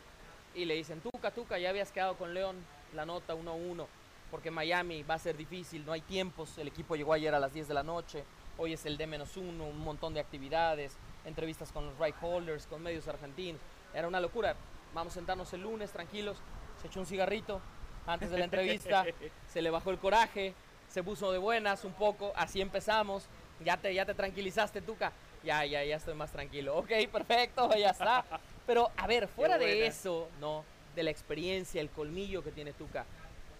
y 0.55 0.65
le 0.65 0.73
dicen, 0.73 1.01
Tuca, 1.01 1.29
Tuca, 1.29 1.59
ya 1.59 1.69
habías 1.69 1.91
quedado 1.91 2.15
con 2.15 2.33
León 2.33 2.55
la 2.93 3.05
nota 3.05 3.35
1 3.35 3.51
a 3.51 3.53
1 3.53 3.87
porque 4.29 4.51
Miami 4.51 5.03
va 5.03 5.15
a 5.15 5.19
ser 5.19 5.37
difícil, 5.37 5.85
no 5.85 5.93
hay 5.93 6.01
tiempos, 6.01 6.57
el 6.57 6.67
equipo 6.67 6.95
llegó 6.95 7.13
ayer 7.13 7.33
a 7.33 7.39
las 7.39 7.53
10 7.53 7.67
de 7.67 7.73
la 7.73 7.83
noche, 7.83 8.23
hoy 8.57 8.73
es 8.73 8.85
el 8.85 8.97
D-1, 8.97 9.25
un 9.37 9.79
montón 9.79 10.13
de 10.13 10.19
actividades, 10.19 10.97
entrevistas 11.25 11.71
con 11.71 11.85
los 11.85 11.97
right 11.99 12.15
holders, 12.21 12.67
con 12.67 12.81
medios 12.81 13.07
argentinos, 13.07 13.61
era 13.93 14.07
una 14.07 14.19
locura. 14.19 14.55
Vamos 14.93 15.13
a 15.13 15.15
sentarnos 15.15 15.51
el 15.53 15.61
lunes 15.61 15.91
tranquilos, 15.91 16.37
se 16.81 16.87
echó 16.87 16.99
un 16.99 17.05
cigarrito 17.05 17.61
antes 18.05 18.29
de 18.29 18.37
la 18.37 18.45
entrevista, 18.45 19.05
se 19.47 19.61
le 19.61 19.69
bajó 19.69 19.91
el 19.91 19.97
coraje, 19.97 20.53
se 20.89 21.03
puso 21.03 21.31
de 21.31 21.37
buenas 21.37 21.85
un 21.85 21.93
poco, 21.93 22.33
así 22.35 22.61
empezamos, 22.61 23.27
ya 23.63 23.77
te, 23.77 23.93
ya 23.93 24.05
te 24.05 24.13
tranquilizaste, 24.13 24.81
Tuca, 24.81 25.11
ya, 25.43 25.65
ya, 25.65 25.83
ya 25.83 25.95
estoy 25.97 26.15
más 26.15 26.31
tranquilo, 26.31 26.77
ok, 26.77 26.91
perfecto, 27.11 27.69
ya 27.75 27.91
está. 27.91 28.25
Pero 28.67 28.91
a 28.97 29.07
ver, 29.07 29.27
fuera 29.27 29.57
de 29.57 29.87
eso, 29.87 30.27
¿no? 30.41 30.65
De 30.97 31.03
la 31.03 31.11
experiencia, 31.11 31.79
el 31.79 31.91
colmillo 31.91 32.43
que 32.43 32.51
tiene 32.51 32.73
Tuca, 32.73 33.05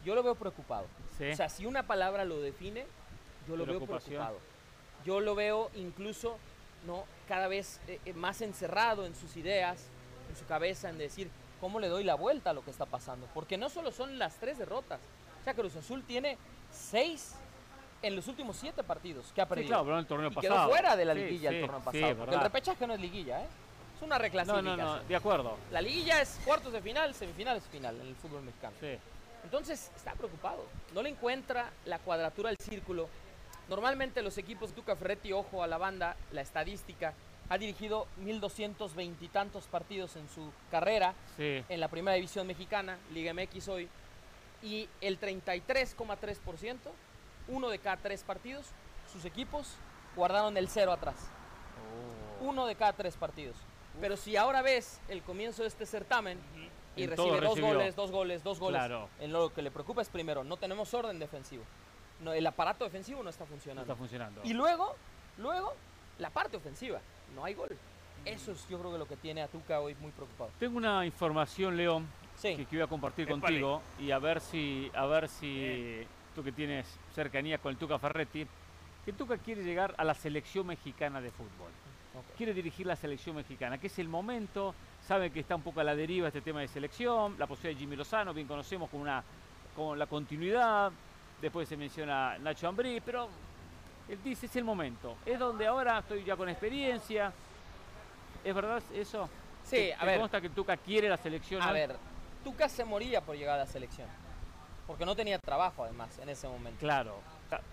yo 0.03 0.15
lo 0.15 0.23
veo 0.23 0.33
preocupado. 0.33 0.87
O 1.21 1.35
sea, 1.35 1.49
si 1.49 1.67
una 1.67 1.83
palabra 1.83 2.25
lo 2.25 2.41
define, 2.41 2.87
yo 3.47 3.55
lo 3.55 3.63
veo 3.63 3.79
preocupado. 3.79 4.39
Yo 5.05 5.19
lo 5.19 5.35
veo 5.35 5.69
incluso 5.75 6.39
no 6.87 7.05
cada 7.27 7.47
vez 7.47 7.79
eh, 7.87 7.99
eh, 8.05 8.13
más 8.13 8.41
encerrado 8.41 9.05
en 9.05 9.13
sus 9.13 9.37
ideas, 9.37 9.85
en 10.31 10.35
su 10.35 10.47
cabeza, 10.47 10.89
en 10.89 10.97
decir 10.97 11.29
cómo 11.61 11.79
le 11.79 11.89
doy 11.89 12.03
la 12.03 12.15
vuelta 12.15 12.49
a 12.49 12.53
lo 12.53 12.63
que 12.65 12.71
está 12.71 12.87
pasando. 12.87 13.27
Porque 13.35 13.55
no 13.55 13.69
solo 13.69 13.91
son 13.91 14.17
las 14.17 14.37
tres 14.37 14.57
derrotas. 14.57 14.99
O 15.41 15.43
sea, 15.43 15.53
Cruz 15.53 15.75
Azul 15.75 16.03
tiene 16.05 16.39
seis 16.71 17.35
en 18.01 18.15
los 18.15 18.27
últimos 18.27 18.57
siete 18.57 18.81
partidos 18.83 19.31
que 19.31 19.41
ha 19.41 19.47
perdido. 19.47 19.67
Sí, 19.67 19.69
claro, 19.69 19.85
pero 19.85 19.99
el 19.99 20.07
torneo 20.07 20.31
y 20.31 20.33
pasado. 20.33 20.55
quedó 20.55 20.69
fuera 20.69 20.95
de 20.95 21.05
la 21.05 21.13
liguilla 21.13 21.51
el 21.51 21.61
torneo 21.61 21.81
pasado. 21.81 22.15
porque 22.15 22.35
el 22.35 22.41
repechaje 22.41 22.87
no 22.87 22.95
es 22.95 22.99
liguilla, 22.99 23.43
¿eh? 23.43 23.47
Es 23.97 24.03
una 24.03 24.17
reclasificación. 24.17 24.77
No, 24.77 24.85
no, 24.85 24.97
no, 24.97 25.03
de 25.03 25.15
acuerdo. 25.15 25.57
La 25.71 25.81
liguilla 25.81 26.21
es 26.21 26.39
cuartos 26.45 26.71
de 26.71 26.81
final, 26.81 27.13
semifinales, 27.13 27.63
final 27.63 27.99
en 27.99 28.07
el 28.07 28.15
fútbol 28.15 28.43
mexicano. 28.43 28.75
Sí. 28.79 28.97
Entonces 29.43 29.91
está 29.95 30.13
preocupado, 30.13 30.65
no 30.93 31.01
le 31.01 31.09
encuentra 31.09 31.71
la 31.85 31.99
cuadratura 31.99 32.49
del 32.49 32.57
círculo. 32.59 33.07
Normalmente 33.69 34.21
los 34.21 34.37
equipos 34.37 34.73
Tuca 34.73 34.95
Ferretti, 34.95 35.33
ojo 35.33 35.63
a 35.63 35.67
la 35.67 35.77
banda, 35.77 36.15
la 36.31 36.41
estadística, 36.41 37.13
ha 37.49 37.57
dirigido 37.57 38.07
1.220 38.21 39.15
y 39.21 39.27
tantos 39.29 39.65
partidos 39.65 40.15
en 40.17 40.27
su 40.29 40.51
carrera 40.69 41.13
en 41.37 41.79
la 41.79 41.87
primera 41.87 42.15
división 42.15 42.45
mexicana, 42.45 42.97
Liga 43.13 43.33
MX 43.33 43.67
hoy, 43.69 43.89
y 44.61 44.89
el 45.01 45.19
33,3%, 45.19 46.77
uno 47.47 47.69
de 47.69 47.79
cada 47.79 47.97
tres 47.97 48.23
partidos, 48.23 48.65
sus 49.11 49.23
equipos 49.25 49.75
guardaron 50.15 50.57
el 50.57 50.67
cero 50.67 50.91
atrás. 50.91 51.15
uno 52.41 52.65
de 52.67 52.75
cada 52.75 52.93
tres 52.93 53.15
partidos. 53.15 53.55
Pero 53.99 54.17
si 54.17 54.35
ahora 54.35 54.61
ves 54.61 54.99
el 55.07 55.21
comienzo 55.23 55.63
de 55.63 55.69
este 55.69 55.85
certamen 55.85 56.37
y 56.95 57.07
recibe 57.07 57.41
dos 57.41 57.59
goles, 57.59 57.95
dos 57.95 58.11
goles, 58.11 58.43
dos 58.43 58.59
goles, 58.59 58.81
en 59.19 59.31
lo 59.31 59.53
que 59.53 59.61
le 59.61 59.71
preocupa 59.71 60.01
es 60.01 60.09
primero, 60.09 60.43
no 60.43 60.57
tenemos 60.57 60.93
orden 60.93 61.19
defensivo. 61.19 61.63
No, 62.21 62.33
el 62.33 62.45
aparato 62.47 62.83
defensivo 62.83 63.21
no 63.21 63.29
está 63.29 63.45
funcionando. 63.45 63.85
No 63.85 63.93
está 63.93 63.95
funcionando. 63.95 64.41
Y 64.43 64.53
luego, 64.53 64.95
luego, 65.37 65.73
la 66.17 66.29
parte 66.29 66.57
ofensiva, 66.57 66.99
no 67.35 67.43
hay 67.45 67.53
gol. 67.53 67.77
Eso 68.25 68.51
es 68.51 68.67
yo 68.67 68.79
creo 68.79 68.91
que 68.91 68.97
lo 68.97 69.07
que 69.07 69.15
tiene 69.15 69.41
a 69.41 69.47
Tuca 69.47 69.79
hoy 69.79 69.95
muy 69.99 70.11
preocupado. 70.11 70.51
Tengo 70.59 70.77
una 70.77 71.05
información, 71.05 71.77
León, 71.77 72.07
que, 72.41 72.65
voy 72.71 72.81
a 72.81 72.87
compartir 72.87 73.27
contigo 73.27 73.81
y 73.99 74.11
a 74.11 74.19
ver 74.19 74.41
si, 74.41 74.91
a 74.93 75.05
ver 75.05 75.29
si 75.29 76.05
tú 76.35 76.43
que 76.43 76.51
tienes 76.51 76.87
cercanía 77.13 77.57
con 77.57 77.71
el 77.71 77.77
Tuca 77.77 77.99
Ferretti, 77.99 78.45
que 79.05 79.13
Tuca 79.13 79.37
quiere 79.37 79.63
llegar 79.63 79.93
a 79.97 80.03
la 80.03 80.13
selección 80.13 80.67
mexicana 80.67 81.21
de 81.21 81.31
fútbol. 81.31 81.71
Quiere 82.37 82.53
dirigir 82.53 82.85
la 82.85 82.95
selección 82.95 83.35
mexicana, 83.35 83.77
que 83.77 83.87
es 83.87 83.99
el 83.99 84.07
momento, 84.07 84.73
sabe 85.07 85.31
que 85.31 85.39
está 85.39 85.55
un 85.55 85.61
poco 85.61 85.79
a 85.79 85.83
la 85.83 85.95
deriva 85.95 86.27
este 86.27 86.41
tema 86.41 86.61
de 86.61 86.67
selección, 86.67 87.35
la 87.37 87.47
posibilidad 87.47 87.77
de 87.77 87.79
Jimmy 87.79 87.95
Lozano, 87.95 88.33
bien 88.33 88.47
conocemos 88.47 88.89
con 88.89 89.01
una 89.01 89.23
con 89.75 89.99
la 89.99 90.07
continuidad, 90.07 90.91
después 91.39 91.69
se 91.69 91.77
menciona 91.77 92.37
Nacho 92.39 92.67
Ambrí, 92.67 92.99
pero 92.99 93.29
él 94.09 94.17
dice 94.23 94.47
es 94.47 94.55
el 94.55 94.63
momento, 94.63 95.17
es 95.25 95.37
donde 95.37 95.67
ahora 95.67 95.99
estoy 95.99 96.23
ya 96.23 96.35
con 96.35 96.49
experiencia, 96.49 97.31
¿es 98.43 98.55
verdad 98.55 98.81
eso? 98.93 99.29
Sí, 99.63 99.91
a 99.91 100.03
ver. 100.05 100.19
consta 100.19 100.41
que 100.41 100.49
Tuca 100.49 100.77
quiere 100.77 101.09
la 101.09 101.17
selección? 101.17 101.61
A 101.61 101.71
ver, 101.71 101.95
Tuca 102.43 102.67
se 102.69 102.83
moría 102.85 103.21
por 103.21 103.35
llegar 103.35 103.55
a 103.55 103.65
la 103.65 103.67
selección, 103.67 104.07
porque 104.87 105.05
no 105.05 105.15
tenía 105.15 105.37
trabajo 105.37 105.83
además 105.83 106.17
en 106.17 106.29
ese 106.29 106.47
momento. 106.47 106.79
Claro, 106.79 107.19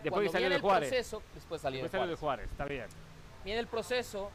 después 0.03 0.31
salió 0.31 0.51
de 0.51 0.61
Juárez. 0.61 0.91
Proceso, 0.91 1.23
después 1.35 1.63
salió 1.63 1.83
después 1.83 2.09
de 2.09 2.17
Juárez. 2.17 2.17
Salió 2.17 2.17
de 2.17 2.21
Juárez, 2.21 2.51
está 2.51 2.65
bien. 2.67 3.14
Viene 3.45 3.61
el 3.61 3.67
proceso, 3.67 4.31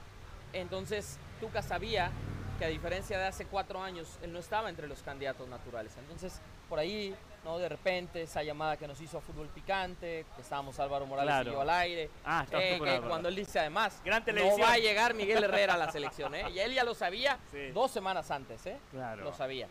entonces 0.54 1.18
Tuca 1.40 1.62
sabía 1.62 2.12
que 2.60 2.66
a 2.66 2.68
diferencia 2.68 3.18
de 3.18 3.26
hace 3.26 3.46
cuatro 3.46 3.82
años, 3.82 4.20
él 4.22 4.34
no 4.34 4.40
estaba 4.40 4.70
entre 4.70 4.88
los 4.88 5.02
candidatos 5.02 5.48
naturales. 5.48 5.96
Entonces, 5.98 6.40
por 6.68 6.78
ahí, 6.78 7.16
¿no? 7.46 7.58
De 7.58 7.70
repente, 7.70 8.22
esa 8.22 8.44
llamada 8.44 8.76
que 8.76 8.86
nos 8.86 9.00
hizo 9.00 9.18
a 9.18 9.22
Fútbol 9.22 9.48
Picante, 9.48 10.26
que 10.36 10.42
estábamos 10.42 10.78
Álvaro 10.80 11.06
Morales 11.06 11.48
y 11.48 11.52
yo 11.52 11.62
al 11.62 11.70
aire. 11.70 12.10
Ah, 12.26 12.46
eh, 12.52 12.80
que 12.84 13.02
cuando 13.02 13.30
él 13.30 13.36
dice, 13.36 13.60
además, 13.60 14.02
no 14.06 14.60
va 14.60 14.74
a 14.74 14.78
llegar 14.78 15.14
Miguel 15.14 15.44
Herrera 15.44 15.76
a 15.76 15.78
la 15.78 15.92
selección, 15.92 16.36
¿eh? 16.36 16.46
Y 16.54 16.60
él 16.60 16.74
ya 16.74 16.84
lo 16.84 16.94
sabía 16.94 17.40
dos 17.74 17.92
semanas 17.92 18.30
antes, 18.30 18.66
¿eh? 18.66 18.78
Claro. 18.92 19.24
Lo 19.24 19.34
sabía. 19.34 19.68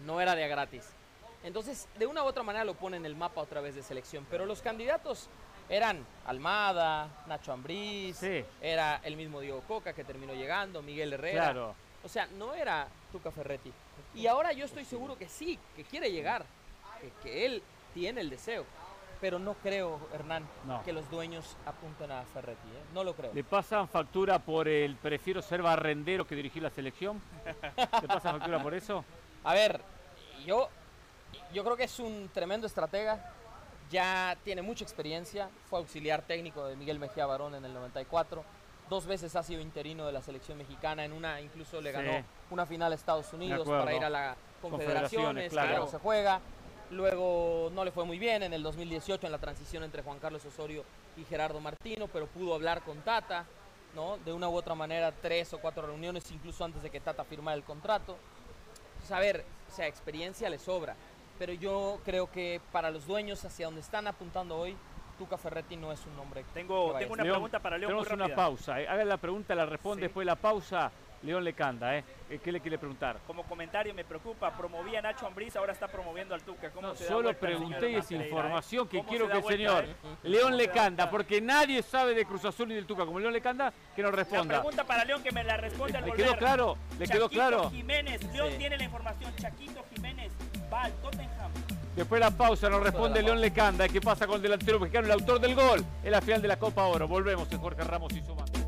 No 0.00 0.20
era 0.20 0.34
de 0.34 0.46
gratis. 0.48 0.84
Entonces, 1.44 1.88
de 1.96 2.06
una 2.06 2.24
u 2.24 2.26
otra 2.26 2.42
manera 2.42 2.64
lo 2.64 2.74
pone 2.74 2.96
en 2.96 3.06
el 3.06 3.14
mapa 3.14 3.40
otra 3.40 3.60
vez 3.60 3.76
de 3.76 3.82
selección. 3.82 4.26
Pero 4.28 4.44
los 4.44 4.60
candidatos 4.60 5.28
eran 5.68 6.04
Almada, 6.26 7.08
Nacho 7.26 7.52
Ambriz, 7.52 8.22
era 8.60 9.00
el 9.02 9.16
mismo 9.16 9.40
Diego 9.40 9.60
Coca 9.62 9.92
que 9.92 10.04
terminó 10.04 10.34
llegando, 10.34 10.82
Miguel 10.82 11.12
Herrera. 11.12 11.44
Claro. 11.44 11.74
O 12.04 12.08
sea, 12.08 12.26
no 12.26 12.54
era 12.54 12.88
Tuca 13.12 13.30
Ferretti. 13.30 13.72
Y 14.14 14.26
ahora 14.26 14.52
yo 14.52 14.64
estoy 14.64 14.84
seguro 14.84 15.16
que 15.16 15.28
sí, 15.28 15.58
que 15.74 15.84
quiere 15.84 16.10
llegar, 16.10 16.44
que, 17.22 17.46
él 17.46 17.62
tiene 17.94 18.20
el 18.20 18.30
deseo. 18.30 18.64
Pero 19.20 19.38
no 19.38 19.54
creo, 19.54 19.98
Hernán, 20.12 20.46
que 20.84 20.92
los 20.92 21.08
dueños 21.10 21.56
apunten 21.64 22.12
a 22.12 22.22
Ferretti. 22.24 22.68
¿eh? 22.68 22.82
No 22.92 23.02
lo 23.02 23.14
creo. 23.14 23.32
¿Le 23.32 23.44
pasan 23.44 23.88
factura 23.88 24.38
por 24.38 24.68
el 24.68 24.96
prefiero 24.96 25.40
ser 25.40 25.62
barrendero 25.62 26.26
que 26.26 26.34
dirigir 26.34 26.62
la 26.62 26.70
selección? 26.70 27.20
¿Le 28.02 28.08
pasan 28.08 28.38
factura 28.38 28.62
por 28.62 28.74
eso? 28.74 29.04
A 29.42 29.54
ver, 29.54 29.80
yo, 30.44 30.68
yo 31.54 31.64
creo 31.64 31.76
que 31.76 31.84
es 31.84 31.98
un 31.98 32.28
tremendo 32.32 32.66
estratega 32.66 33.32
ya 33.90 34.36
tiene 34.44 34.62
mucha 34.62 34.84
experiencia, 34.84 35.48
fue 35.68 35.78
auxiliar 35.78 36.22
técnico 36.22 36.66
de 36.66 36.76
Miguel 36.76 36.98
Mejía 36.98 37.26
Barón 37.26 37.54
en 37.54 37.64
el 37.64 37.74
94, 37.74 38.44
dos 38.88 39.06
veces 39.06 39.34
ha 39.36 39.42
sido 39.42 39.60
interino 39.60 40.06
de 40.06 40.12
la 40.12 40.22
selección 40.22 40.58
mexicana, 40.58 41.04
en 41.04 41.12
una 41.12 41.40
incluso 41.40 41.80
le 41.80 41.92
ganó 41.92 42.24
una 42.50 42.66
final 42.66 42.92
a 42.92 42.94
Estados 42.94 43.32
Unidos 43.32 43.68
para 43.68 43.94
ir 43.94 44.04
a 44.04 44.10
la 44.10 44.36
Confederaciones, 44.60 45.50
claro. 45.50 45.86
se 45.86 45.98
juega. 45.98 46.40
Luego 46.90 47.70
no 47.74 47.84
le 47.84 47.90
fue 47.90 48.04
muy 48.04 48.18
bien 48.18 48.42
en 48.44 48.52
el 48.52 48.62
2018 48.62 49.26
en 49.26 49.32
la 49.32 49.38
transición 49.38 49.82
entre 49.82 50.02
Juan 50.02 50.18
Carlos 50.18 50.44
Osorio 50.44 50.84
y 51.16 51.24
Gerardo 51.24 51.60
Martino, 51.60 52.06
pero 52.08 52.26
pudo 52.26 52.54
hablar 52.54 52.82
con 52.82 53.00
Tata, 53.02 53.44
¿no? 53.94 54.18
De 54.18 54.32
una 54.32 54.48
u 54.48 54.54
otra 54.54 54.74
manera, 54.74 55.12
tres 55.12 55.52
o 55.52 55.58
cuatro 55.58 55.86
reuniones, 55.86 56.30
incluso 56.30 56.64
antes 56.64 56.82
de 56.82 56.90
que 56.90 57.00
Tata 57.00 57.24
firmara 57.24 57.56
el 57.56 57.64
contrato. 57.64 58.16
Pues 58.98 59.10
a 59.10 59.18
ver, 59.18 59.44
o 59.70 59.74
sea, 59.74 59.88
experiencia 59.88 60.48
le 60.48 60.58
sobra 60.58 60.94
pero 61.38 61.52
yo 61.52 62.00
creo 62.04 62.30
que 62.30 62.60
para 62.72 62.90
los 62.90 63.06
dueños 63.06 63.44
hacia 63.44 63.66
donde 63.66 63.80
están 63.80 64.06
apuntando 64.06 64.56
hoy, 64.56 64.76
Tuca 65.18 65.38
Ferretti 65.38 65.76
no 65.76 65.92
es 65.92 66.04
un 66.06 66.16
nombre. 66.16 66.44
Tengo, 66.52 66.94
tengo 66.98 67.14
una 67.14 67.22
pregunta 67.22 67.58
para 67.60 67.78
León. 67.78 67.90
Tenemos 67.90 68.10
una 68.10 68.34
pausa. 68.34 68.80
Eh. 68.80 68.88
Haga 68.88 69.04
la 69.04 69.16
pregunta, 69.16 69.54
la 69.54 69.66
responde 69.66 70.02
después 70.02 70.24
de 70.24 70.26
la 70.26 70.36
pausa. 70.36 70.90
León 71.22 71.42
Lecanda, 71.44 71.96
¿eh? 71.96 72.04
¿eh? 72.30 72.38
¿Qué 72.44 72.52
le 72.52 72.60
quiere 72.60 72.78
preguntar? 72.78 73.18
Como 73.26 73.42
comentario 73.44 73.92
me 73.94 74.04
preocupa, 74.04 74.54
promovía 74.56 74.98
a 74.98 75.02
Nacho 75.02 75.26
Ambriz, 75.26 75.56
ahora 75.56 75.72
está 75.72 75.88
promoviendo 75.88 76.34
al 76.34 76.42
Tuca. 76.42 76.70
¿Cómo 76.70 76.94
solo 76.94 77.32
pregunté 77.34 77.96
esa 77.96 78.14
información 78.14 78.86
que 78.86 79.02
quiero 79.02 79.28
que 79.28 79.38
el 79.38 79.44
señor 79.44 79.84
eh? 79.84 79.94
León 80.24 80.56
Lecanda, 80.56 81.10
porque 81.10 81.40
nadie 81.40 81.82
sabe 81.82 82.14
de 82.14 82.24
Cruz 82.26 82.44
Azul 82.44 82.68
ni 82.68 82.74
del 82.74 82.86
Tuca 82.86 83.04
como 83.04 83.18
León 83.18 83.32
Lecanda, 83.32 83.72
que 83.94 84.02
nos 84.02 84.12
responda. 84.14 84.56
La 84.56 84.60
pregunta 84.60 84.84
para 84.84 85.04
León 85.04 85.22
que 85.22 85.32
me 85.32 85.42
la 85.42 85.56
responde 85.56 85.98
al 85.98 86.04
¿Le 86.04 86.12
quedó 86.12 86.36
claro? 86.36 86.76
¿Le 86.98 87.08
quedó 87.08 87.28
claro? 87.28 87.70
Jiménez, 87.70 88.22
León 88.32 88.52
tiene 88.58 88.76
la 88.76 88.84
información, 88.84 89.34
Chaquito 89.36 89.84
Jiménez 89.94 90.32
va 90.72 90.82
al 90.84 90.92
Tottenham. 90.94 91.50
Después 91.94 92.20
de 92.20 92.26
la 92.26 92.30
pausa 92.30 92.68
nos 92.68 92.82
responde 92.82 93.22
León 93.22 93.40
Lecanda. 93.40 93.88
¿Qué 93.88 94.00
pasa 94.00 94.26
con 94.26 94.36
el 94.36 94.42
delantero 94.42 94.78
mexicano, 94.78 95.06
el 95.06 95.12
autor 95.12 95.40
del 95.40 95.54
gol 95.54 95.84
en 96.04 96.10
la 96.10 96.20
final 96.20 96.42
de 96.42 96.48
la 96.48 96.58
Copa 96.58 96.84
Oro? 96.84 97.08
Volvemos 97.08 97.50
en 97.50 97.58
Jorge 97.58 97.82
Ramos 97.84 98.12
y 98.12 98.22
su 98.22 98.34
banda. 98.34 98.60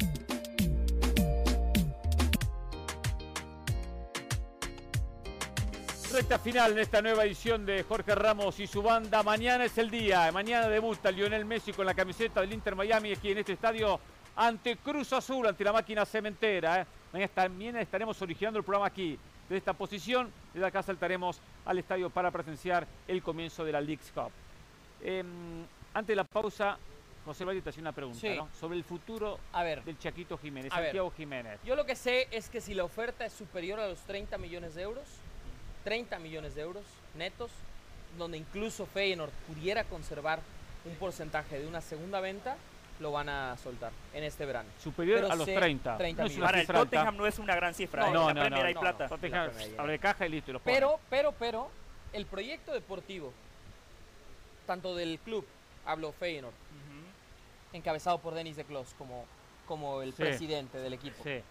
Recta 6.11 6.39
final 6.39 6.73
en 6.73 6.79
esta 6.79 7.03
nueva 7.03 7.25
edición 7.25 7.66
de 7.66 7.83
Jorge 7.83 8.15
Ramos 8.15 8.59
y 8.61 8.66
su 8.66 8.83
banda. 8.83 9.23
Mañana 9.23 9.66
es 9.66 9.77
el 9.77 9.91
día. 9.91 10.33
Mañana 10.33 10.66
debuta 10.66 11.11
Lionel 11.11 11.45
Messi 11.45 11.75
con 11.75 11.85
la 11.85 11.93
camiseta 11.93 12.41
del 12.41 12.55
Inter 12.55 12.75
Miami 12.75 13.12
aquí 13.12 13.31
en 13.31 13.39
este 13.39 13.53
estadio 13.53 14.01
ante 14.35 14.77
Cruz 14.77 15.12
Azul, 15.12 15.47
ante 15.47 15.65
la 15.65 15.73
máquina 15.75 16.07
cementera. 16.07 16.81
¿eh? 16.81 16.87
Mañana 17.12 17.31
también 17.35 17.77
estaremos 17.77 18.20
originando 18.23 18.59
el 18.59 18.65
programa 18.65 18.87
aquí 18.87 19.19
de 19.49 19.57
esta 19.57 19.73
posición. 19.73 20.33
Desde 20.53 20.66
acá 20.66 20.83
saltaremos 20.83 21.41
al 21.65 21.79
estadio 21.79 22.11
para 22.11 22.31
presenciar 22.31 22.87
el 23.07 23.23
comienzo 23.23 23.65
de 23.65 23.73
la 23.73 23.81
League's 23.81 24.12
Cup. 24.12 24.31
Em, 25.03 25.65
antes 25.95 26.09
de 26.09 26.16
la 26.16 26.25
pausa, 26.25 26.79
José 27.25 27.45
Valle 27.45 27.61
te 27.61 27.70
hacía 27.70 27.83
una 27.83 27.93
pregunta 27.93 28.47
sobre 28.59 28.77
el 28.77 28.85
futuro 28.85 29.39
del 29.85 29.99
Chaquito 29.99 30.39
Jiménez, 30.39 30.73
Santiago 30.73 31.11
Jiménez. 31.11 31.61
Yo 31.65 31.77
lo 31.77 31.85
que 31.85 31.95
sé 31.95 32.29
es 32.31 32.49
que 32.49 32.61
si 32.61 32.75
la 32.75 32.85
oferta 32.85 33.27
es 33.27 33.33
superior 33.33 33.79
a 33.81 33.89
los 33.89 33.99
30 34.01 34.39
millones 34.39 34.75
de 34.75 34.83
euros, 34.83 35.05
30 35.85 36.19
millones 36.19 36.55
de 36.55 36.62
euros 36.62 36.85
netos, 37.16 37.51
donde 38.16 38.39
incluso 38.39 38.87
Feyenoord 38.87 39.31
pudiera 39.47 39.85
conservar 39.85 40.41
un 40.85 40.95
porcentaje 40.97 41.59
de 41.59 41.66
una 41.66 41.81
segunda 41.81 42.20
venta, 42.20 42.57
lo 43.01 43.12
van 43.12 43.29
a 43.29 43.57
soltar 43.57 43.93
en 44.12 44.25
este 44.25 44.45
verano. 44.45 44.69
Superior 44.83 45.31
a 45.31 45.37
los 45.37 45.47
30. 45.47 45.99
Para 46.41 46.61
el 46.61 46.66
Tottenham 46.66 47.16
no 47.16 47.27
es 47.27 47.39
una 47.39 47.55
gran 47.55 47.75
cifra. 47.75 48.11
No, 48.11 48.31
¿eh? 48.31 48.35
no, 48.35 48.49
no, 48.49 48.51
no, 48.51 48.62
hay 48.62 48.75
plata. 48.75 49.09
Tottenham 49.09 49.51
abre 49.77 49.99
caja 49.99 50.27
y 50.27 50.31
listo. 50.31 50.59
pero, 50.65 50.99
pero, 51.09 51.33
pero, 51.33 51.70
el 52.12 52.27
proyecto 52.27 52.73
deportivo, 52.73 53.33
tanto 54.66 54.95
del 54.95 55.19
club, 55.19 55.47
hablo 55.85 56.12
Feyenoord, 56.12 56.55
encabezado 57.73 58.19
por 58.19 58.35
Denis 58.35 58.57
de 58.57 58.65
Klos 58.65 58.95
como, 58.97 59.25
como 59.66 60.03
el 60.03 60.12
presidente 60.12 60.79
del 60.79 60.95
equipo. 60.95 61.23
Sí. 61.23 61.43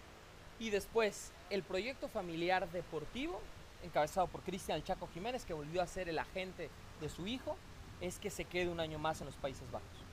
Y 0.58 0.70
después, 0.70 1.32
el 1.50 1.62
proyecto 1.62 2.08
familiar 2.08 2.68
deportivo, 2.70 3.40
encabezado 3.84 4.26
por 4.26 4.42
Cristian 4.42 4.82
Chaco 4.82 5.08
Jiménez, 5.14 5.44
que 5.44 5.52
volvió 5.52 5.80
a 5.80 5.86
ser 5.86 6.08
el 6.08 6.18
agente 6.18 6.68
de 7.00 7.08
su 7.08 7.26
hijo, 7.28 7.56
es 8.00 8.18
que 8.18 8.30
se 8.30 8.44
quede 8.44 8.68
un 8.68 8.80
año 8.80 8.98
más 8.98 9.20
en 9.20 9.26
los 9.26 9.36
Países 9.36 9.70
Bajos. 9.70 10.07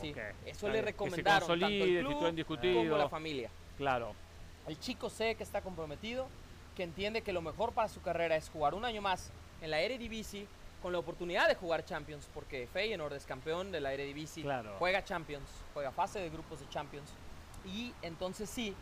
Sí, 0.00 0.14
eso 0.46 0.68
le 0.68 0.82
recomendaron 0.82 1.48
tanto 1.48 1.66
el 1.66 2.04
club 2.04 2.58
como 2.60 2.96
la 2.96 3.08
familia. 3.08 3.50
Claro. 3.76 4.14
El 4.66 4.78
chico 4.78 5.10
sé 5.10 5.34
que 5.34 5.42
está 5.42 5.60
comprometido, 5.60 6.28
que 6.76 6.82
entiende 6.82 7.22
que 7.22 7.32
lo 7.32 7.42
mejor 7.42 7.72
para 7.72 7.88
su 7.88 8.00
carrera 8.00 8.36
es 8.36 8.48
jugar 8.48 8.74
un 8.74 8.84
año 8.84 9.02
más 9.02 9.30
en 9.60 9.70
la 9.70 9.80
Eredivisie 9.80 10.46
con 10.80 10.92
la 10.92 10.98
oportunidad 10.98 11.48
de 11.48 11.54
jugar 11.54 11.84
Champions, 11.84 12.28
porque 12.34 12.66
Feyenoord 12.72 13.12
es 13.14 13.24
campeón 13.24 13.70
de 13.70 13.80
la 13.80 13.92
Eredivisie, 13.92 14.44
juega 14.78 15.04
Champions, 15.04 15.48
juega 15.74 15.92
fase 15.92 16.18
de 16.18 16.28
grupos 16.28 16.60
de 16.60 16.68
Champions, 16.68 17.10
y 17.64 17.92
entonces 18.02 18.50
sí, 18.50 18.74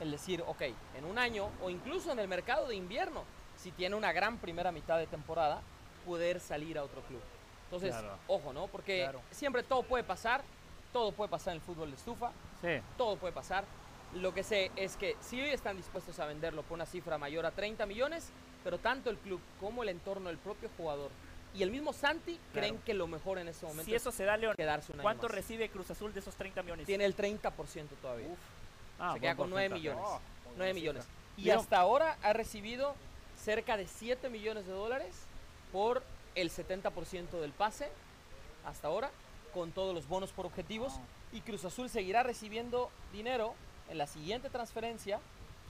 el 0.00 0.10
decir, 0.10 0.42
ok, 0.46 0.62
en 0.98 1.04
un 1.06 1.18
año 1.18 1.48
o 1.62 1.70
incluso 1.70 2.12
en 2.12 2.18
el 2.18 2.28
mercado 2.28 2.68
de 2.68 2.76
invierno, 2.76 3.24
si 3.56 3.70
tiene 3.72 3.96
una 3.96 4.12
gran 4.12 4.36
primera 4.36 4.70
mitad 4.70 4.98
de 4.98 5.06
temporada, 5.06 5.62
poder 6.04 6.40
salir 6.40 6.78
a 6.78 6.84
otro 6.84 7.00
club. 7.02 7.22
Entonces, 7.64 7.94
ojo, 8.28 8.52
¿no? 8.52 8.66
Porque 8.66 9.10
siempre 9.30 9.62
todo 9.62 9.82
puede 9.82 10.04
pasar, 10.04 10.42
todo 10.92 11.12
puede 11.12 11.30
pasar 11.30 11.52
en 11.52 11.60
el 11.60 11.62
fútbol 11.62 11.90
de 11.90 11.96
estufa, 11.96 12.32
sí. 12.60 12.80
todo 12.96 13.16
puede 13.16 13.32
pasar. 13.32 13.64
Lo 14.14 14.32
que 14.32 14.42
sé 14.42 14.70
es 14.76 14.96
que 14.96 15.16
si 15.20 15.40
hoy 15.40 15.50
están 15.50 15.76
dispuestos 15.76 16.18
a 16.20 16.26
venderlo 16.26 16.62
por 16.62 16.74
una 16.74 16.86
cifra 16.86 17.18
mayor 17.18 17.44
a 17.44 17.50
30 17.50 17.86
millones, 17.86 18.30
pero 18.64 18.78
tanto 18.78 19.10
el 19.10 19.18
club 19.18 19.40
como 19.60 19.82
el 19.82 19.88
entorno 19.90 20.28
del 20.28 20.38
propio 20.38 20.70
jugador 20.76 21.10
y 21.56 21.62
el 21.62 21.70
mismo 21.70 21.92
Santi 21.92 22.38
creen 22.52 22.78
que 22.78 22.92
lo 22.92 23.06
mejor 23.06 23.38
en 23.38 23.48
ese 23.48 23.64
momento 23.64 23.86
si 23.86 23.94
eso 23.94 24.12
se 24.12 24.24
da, 24.24 24.36
León, 24.36 24.54
quedarse 24.56 24.92
un 24.92 24.98
¿cuánto 24.98 25.26
recibe 25.26 25.70
Cruz 25.70 25.90
Azul 25.90 26.12
de 26.12 26.20
esos 26.20 26.34
30 26.34 26.62
millones? 26.62 26.86
Tiene 26.86 27.06
el 27.06 27.16
30% 27.16 27.50
todavía. 28.02 28.28
Ah, 28.98 29.14
se 29.14 29.20
queda 29.20 29.36
con 29.36 29.48
9 29.48 29.70
millones. 29.70 30.04
9 30.56 30.74
millones. 30.74 31.06
Y 31.38 31.50
hasta 31.50 31.78
ahora 31.78 32.18
ha 32.22 32.32
recibido 32.32 32.94
cerca 33.42 33.76
de 33.76 33.86
7 33.86 34.28
millones 34.28 34.66
de 34.66 34.72
dólares 34.72 35.14
por 35.72 36.02
el 36.34 36.50
70% 36.50 37.40
del 37.40 37.52
pase, 37.52 37.88
hasta 38.66 38.88
ahora, 38.88 39.10
con 39.56 39.72
todos 39.72 39.94
los 39.94 40.06
bonos 40.06 40.32
por 40.32 40.44
objetivos. 40.44 40.92
Y 41.32 41.40
Cruz 41.40 41.64
Azul 41.64 41.88
seguirá 41.88 42.22
recibiendo 42.22 42.90
dinero 43.10 43.54
en 43.88 43.96
la 43.96 44.06
siguiente 44.06 44.50
transferencia, 44.50 45.18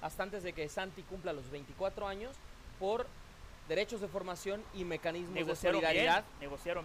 hasta 0.03 0.25
antes 0.25 0.43
de 0.43 0.53
que 0.53 0.69
Santi 0.69 1.03
cumpla 1.03 1.33
los 1.33 1.49
24 1.51 2.09
años, 2.09 2.35
por 2.81 3.07
derechos 3.69 4.01
de 4.01 4.09
formación 4.09 4.63
y 4.75 4.85
mecanismos 4.85 5.47
de 5.47 5.57
solidaridad 5.57 6.25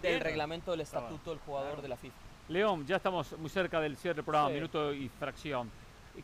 del 0.00 0.20
reglamento 0.20 0.70
del 0.70 0.82
estatuto 0.82 1.30
del 1.30 1.40
jugador 1.40 1.82
de 1.82 1.88
la 1.88 1.96
FIFA. 1.96 2.14
León, 2.48 2.86
ya 2.86 2.96
estamos 2.96 3.36
muy 3.38 3.50
cerca 3.50 3.80
del 3.80 3.96
cierre 3.96 4.16
del 4.16 4.24
programa, 4.24 4.50
minuto 4.50 4.92
y 4.92 5.08
fracción. 5.08 5.70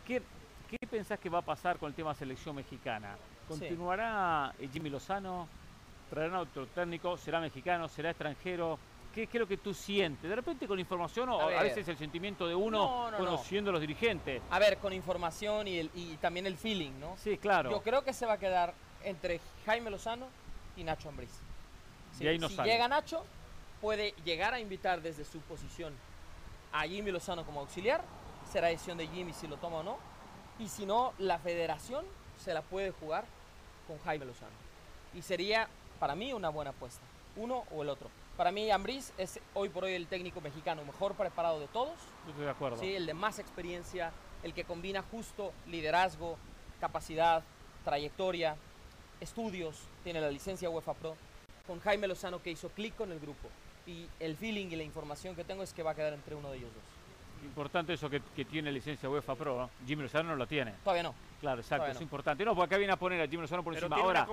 ¿Qué, 0.07 0.23
¿Qué 0.69 0.87
pensás 0.87 1.19
que 1.19 1.29
va 1.29 1.39
a 1.39 1.43
pasar 1.43 1.79
con 1.79 1.89
el 1.89 1.95
tema 1.95 2.15
selección 2.15 2.55
mexicana? 2.55 3.17
¿Continuará 3.49 4.55
eh, 4.59 4.69
Jimmy 4.73 4.91
Lozano? 4.91 5.49
¿Traerán 6.11 6.37
otro 6.37 6.67
técnico? 6.67 7.17
¿Será 7.17 7.41
mexicano? 7.41 7.89
¿Será 7.89 8.11
extranjero? 8.11 8.79
¿Qué, 9.15 9.25
es 9.25 9.35
lo 9.35 9.49
que 9.49 9.57
tú 9.57 9.75
sientes? 9.75 10.29
¿De 10.29 10.37
repente 10.37 10.67
con 10.67 10.79
información 10.79 11.29
o 11.31 11.41
a, 11.41 11.63
veces 11.63 11.89
el 11.89 11.97
sentimiento 11.97 12.47
de 12.47 12.55
uno 12.55 13.11
conociendo 13.17 13.71
a 13.71 13.73
los 13.73 13.81
dirigentes? 13.81 14.43
A 14.51 14.59
ver, 14.59 14.79
con 14.79 14.93
información 14.93 15.67
y, 15.67 16.17
también 16.21 16.47
el 16.47 16.57
feeling, 16.57 16.93
¿no? 17.01 17.17
Sí, 17.17 17.39
claro. 17.39 17.71
Yo 17.71 17.83
creo 17.83 18.05
que 18.05 18.13
se 18.13 18.27
va 18.27 18.35
a 18.35 18.39
quedar 18.39 18.75
entre 19.03 19.41
Jaime 19.67 19.91
Lozano 19.91 20.27
y 20.77 20.85
Nacho 20.85 21.09
Ambriz. 21.09 21.31
Si 22.17 22.25
llega 22.25 22.89
Nacho, 22.89 23.25
puede 23.81 24.15
llegar 24.25 24.55
a 24.55 24.61
invitar 24.61 25.03
desde 25.03 25.25
su 25.25 25.41
posición 25.41 25.93
a 26.73 26.83
Jimmy 26.83 27.11
Lozano 27.11 27.45
como 27.45 27.61
auxiliar. 27.61 28.03
Será 28.51 28.69
decisión 28.69 28.99
de 28.99 29.07
Jimmy 29.09 29.33
si 29.33 29.47
lo 29.47 29.57
toma 29.57 29.79
o 29.79 29.83
no 29.83 29.99
y 30.59 30.69
si 30.69 30.87
no, 30.87 31.13
la 31.19 31.39
federación 31.39 32.05
se 32.43 32.53
la 32.53 32.63
puede 32.63 32.91
jugar 32.91 33.25
con 33.87 33.99
Jaime 34.01 34.27
Lozano. 34.27 34.53
Y 35.15 35.23
sería 35.23 35.69
para 36.01 36.15
mí 36.15 36.33
una 36.33 36.49
buena 36.49 36.71
apuesta, 36.71 37.03
uno 37.37 37.65
o 37.71 37.83
el 37.83 37.89
otro. 37.89 38.11
Para 38.39 38.53
mí 38.53 38.71
Ambriz 38.71 39.13
es 39.19 39.41
hoy 39.53 39.69
por 39.69 39.83
hoy 39.83 39.95
el 39.95 40.07
técnico 40.07 40.41
mexicano 40.41 40.85
mejor 40.85 41.17
preparado 41.17 41.59
de 41.59 41.67
todos. 41.67 41.97
estoy 42.29 42.45
de 42.45 42.51
acuerdo. 42.51 42.77
Sí, 42.79 42.95
el 42.95 43.05
de 43.05 43.13
más 43.13 43.41
experiencia, 43.41 44.13
el 44.45 44.55
que 44.55 44.63
combina 44.63 45.03
justo 45.03 45.53
liderazgo, 45.67 46.39
capacidad, 46.81 47.43
trayectoria, 47.85 48.55
estudios, 49.19 49.81
tiene 50.05 50.21
la 50.21 50.31
licencia 50.31 50.71
UEFA 50.71 50.95
Pro, 50.95 51.17
con 51.67 51.81
Jaime 51.81 52.07
Lozano 52.07 52.41
que 52.41 52.53
hizo 52.53 52.69
clic 52.69 52.95
con 52.95 53.11
el 53.11 53.19
grupo. 53.19 53.49
Y 53.89 54.07
el 54.21 54.37
feeling 54.37 54.69
y 54.69 54.77
la 54.77 54.85
información 54.85 55.35
que 55.35 55.43
tengo 55.43 55.65
es 55.65 55.73
que 55.73 55.83
va 55.83 55.91
a 55.91 55.95
quedar 55.97 56.13
entre 56.13 56.37
uno 56.37 56.53
de 56.53 56.59
ellos 56.59 56.71
dos. 56.73 57.45
Importante 57.45 57.95
eso 57.95 58.09
que, 58.09 58.21
tiene 58.45 58.71
licencia 58.71 59.11
UEFA 59.11 59.35
Pro, 59.35 59.69
Jimmy 59.85 60.05
Lozano 60.05 60.29
no 60.29 60.37
lo 60.37 60.47
tiene. 60.47 60.75
Todavía 60.85 61.03
no. 61.03 61.15
Claro, 61.41 61.61
exacto, 61.61 61.87
es 61.91 62.01
importante. 62.01 62.45
No, 62.45 62.55
porque 62.55 62.75
acá 62.75 62.79
viene 62.79 62.93
a 62.93 62.97
poner 62.97 63.21
a 63.21 63.29
Jimmy 63.29 63.43
Lozano 63.43 63.63
por 63.63 63.75
encima. 63.75 63.97
Ahora, 63.97 64.27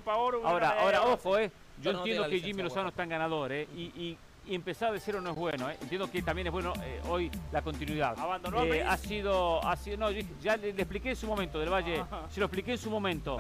ahora, 0.43 0.81
ahora, 0.81 1.03
ojo, 1.03 1.37
eh. 1.37 1.51
Yo 1.81 1.91
entiendo 1.91 2.27
que 2.27 2.39
Jimmy 2.39 2.63
Lozano 2.63 2.89
está 2.89 3.03
en 3.03 3.09
ganador, 3.09 3.51
eh. 3.51 3.67
Y, 3.75 3.83
y 3.95 4.17
empezar 4.47 4.91
de 4.93 4.99
cero 4.99 5.21
no 5.21 5.31
es 5.31 5.35
bueno. 5.35 5.69
¿eh? 5.69 5.77
Entiendo 5.81 6.09
que 6.09 6.21
también 6.21 6.47
es 6.47 6.53
bueno 6.53 6.73
eh, 6.83 7.01
hoy 7.09 7.31
la 7.51 7.61
continuidad. 7.61 8.17
¿Abandonó 8.19 8.63
eh, 8.63 8.83
Ha 8.83 8.97
sido, 8.97 9.65
ha 9.65 9.75
sido, 9.75 9.97
no, 9.97 10.11
ya 10.41 10.57
le, 10.57 10.69
expliqué 10.69 11.09
en 11.11 11.15
su 11.15 11.27
momento 11.27 11.59
del 11.59 11.71
Valle, 11.71 12.03
se 12.29 12.39
lo 12.39 12.45
expliqué 12.45 12.73
en 12.73 12.77
su 12.77 12.89
momento. 12.89 13.37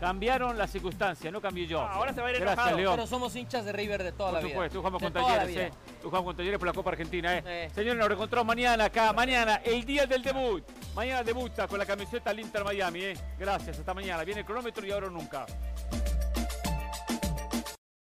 Cambiaron 0.00 0.56
las 0.56 0.70
circunstancias, 0.70 1.32
no 1.32 1.40
cambié 1.40 1.66
yo. 1.66 1.80
Ah, 1.80 1.92
ahora 1.94 2.12
se 2.12 2.20
va 2.20 2.28
a 2.28 2.30
ir 2.32 2.40
Gracias, 2.40 2.76
León. 2.76 2.94
Pero 2.96 3.06
somos 3.06 3.34
hinchas 3.36 3.64
de 3.64 3.72
River 3.72 4.02
de 4.02 4.12
toda 4.12 4.32
la 4.32 4.38
vida. 4.40 4.54
Por 4.54 4.70
supuesto, 4.70 4.78
jugamos 4.78 5.02
con 5.02 5.12
talleres, 5.12 5.56
¿eh? 5.56 5.72
Tú 6.00 6.08
jugamos 6.08 6.26
con 6.26 6.36
talleres 6.36 6.58
por 6.58 6.68
la 6.68 6.74
Copa 6.74 6.90
Argentina, 6.90 7.38
¿eh? 7.38 7.70
Señores, 7.74 7.98
nos 7.98 8.08
reencontramos 8.08 8.46
mañana 8.46 8.84
acá, 8.84 9.12
mañana, 9.12 9.56
el 9.64 9.84
día 9.84 10.06
del 10.06 10.22
debut. 10.22 10.64
Mañana 10.94 11.22
debuta 11.22 11.68
con 11.68 11.78
la 11.78 11.86
camiseta 11.86 12.30
al 12.30 12.40
Inter 12.40 12.64
Miami, 12.64 13.00
¿eh? 13.04 13.14
Gracias, 13.38 13.78
hasta 13.78 13.94
mañana. 13.94 14.24
Viene 14.24 14.40
el 14.40 14.46
cronómetro 14.46 14.86
y 14.86 14.90
ahora 14.90 15.08
nunca. 15.08 15.46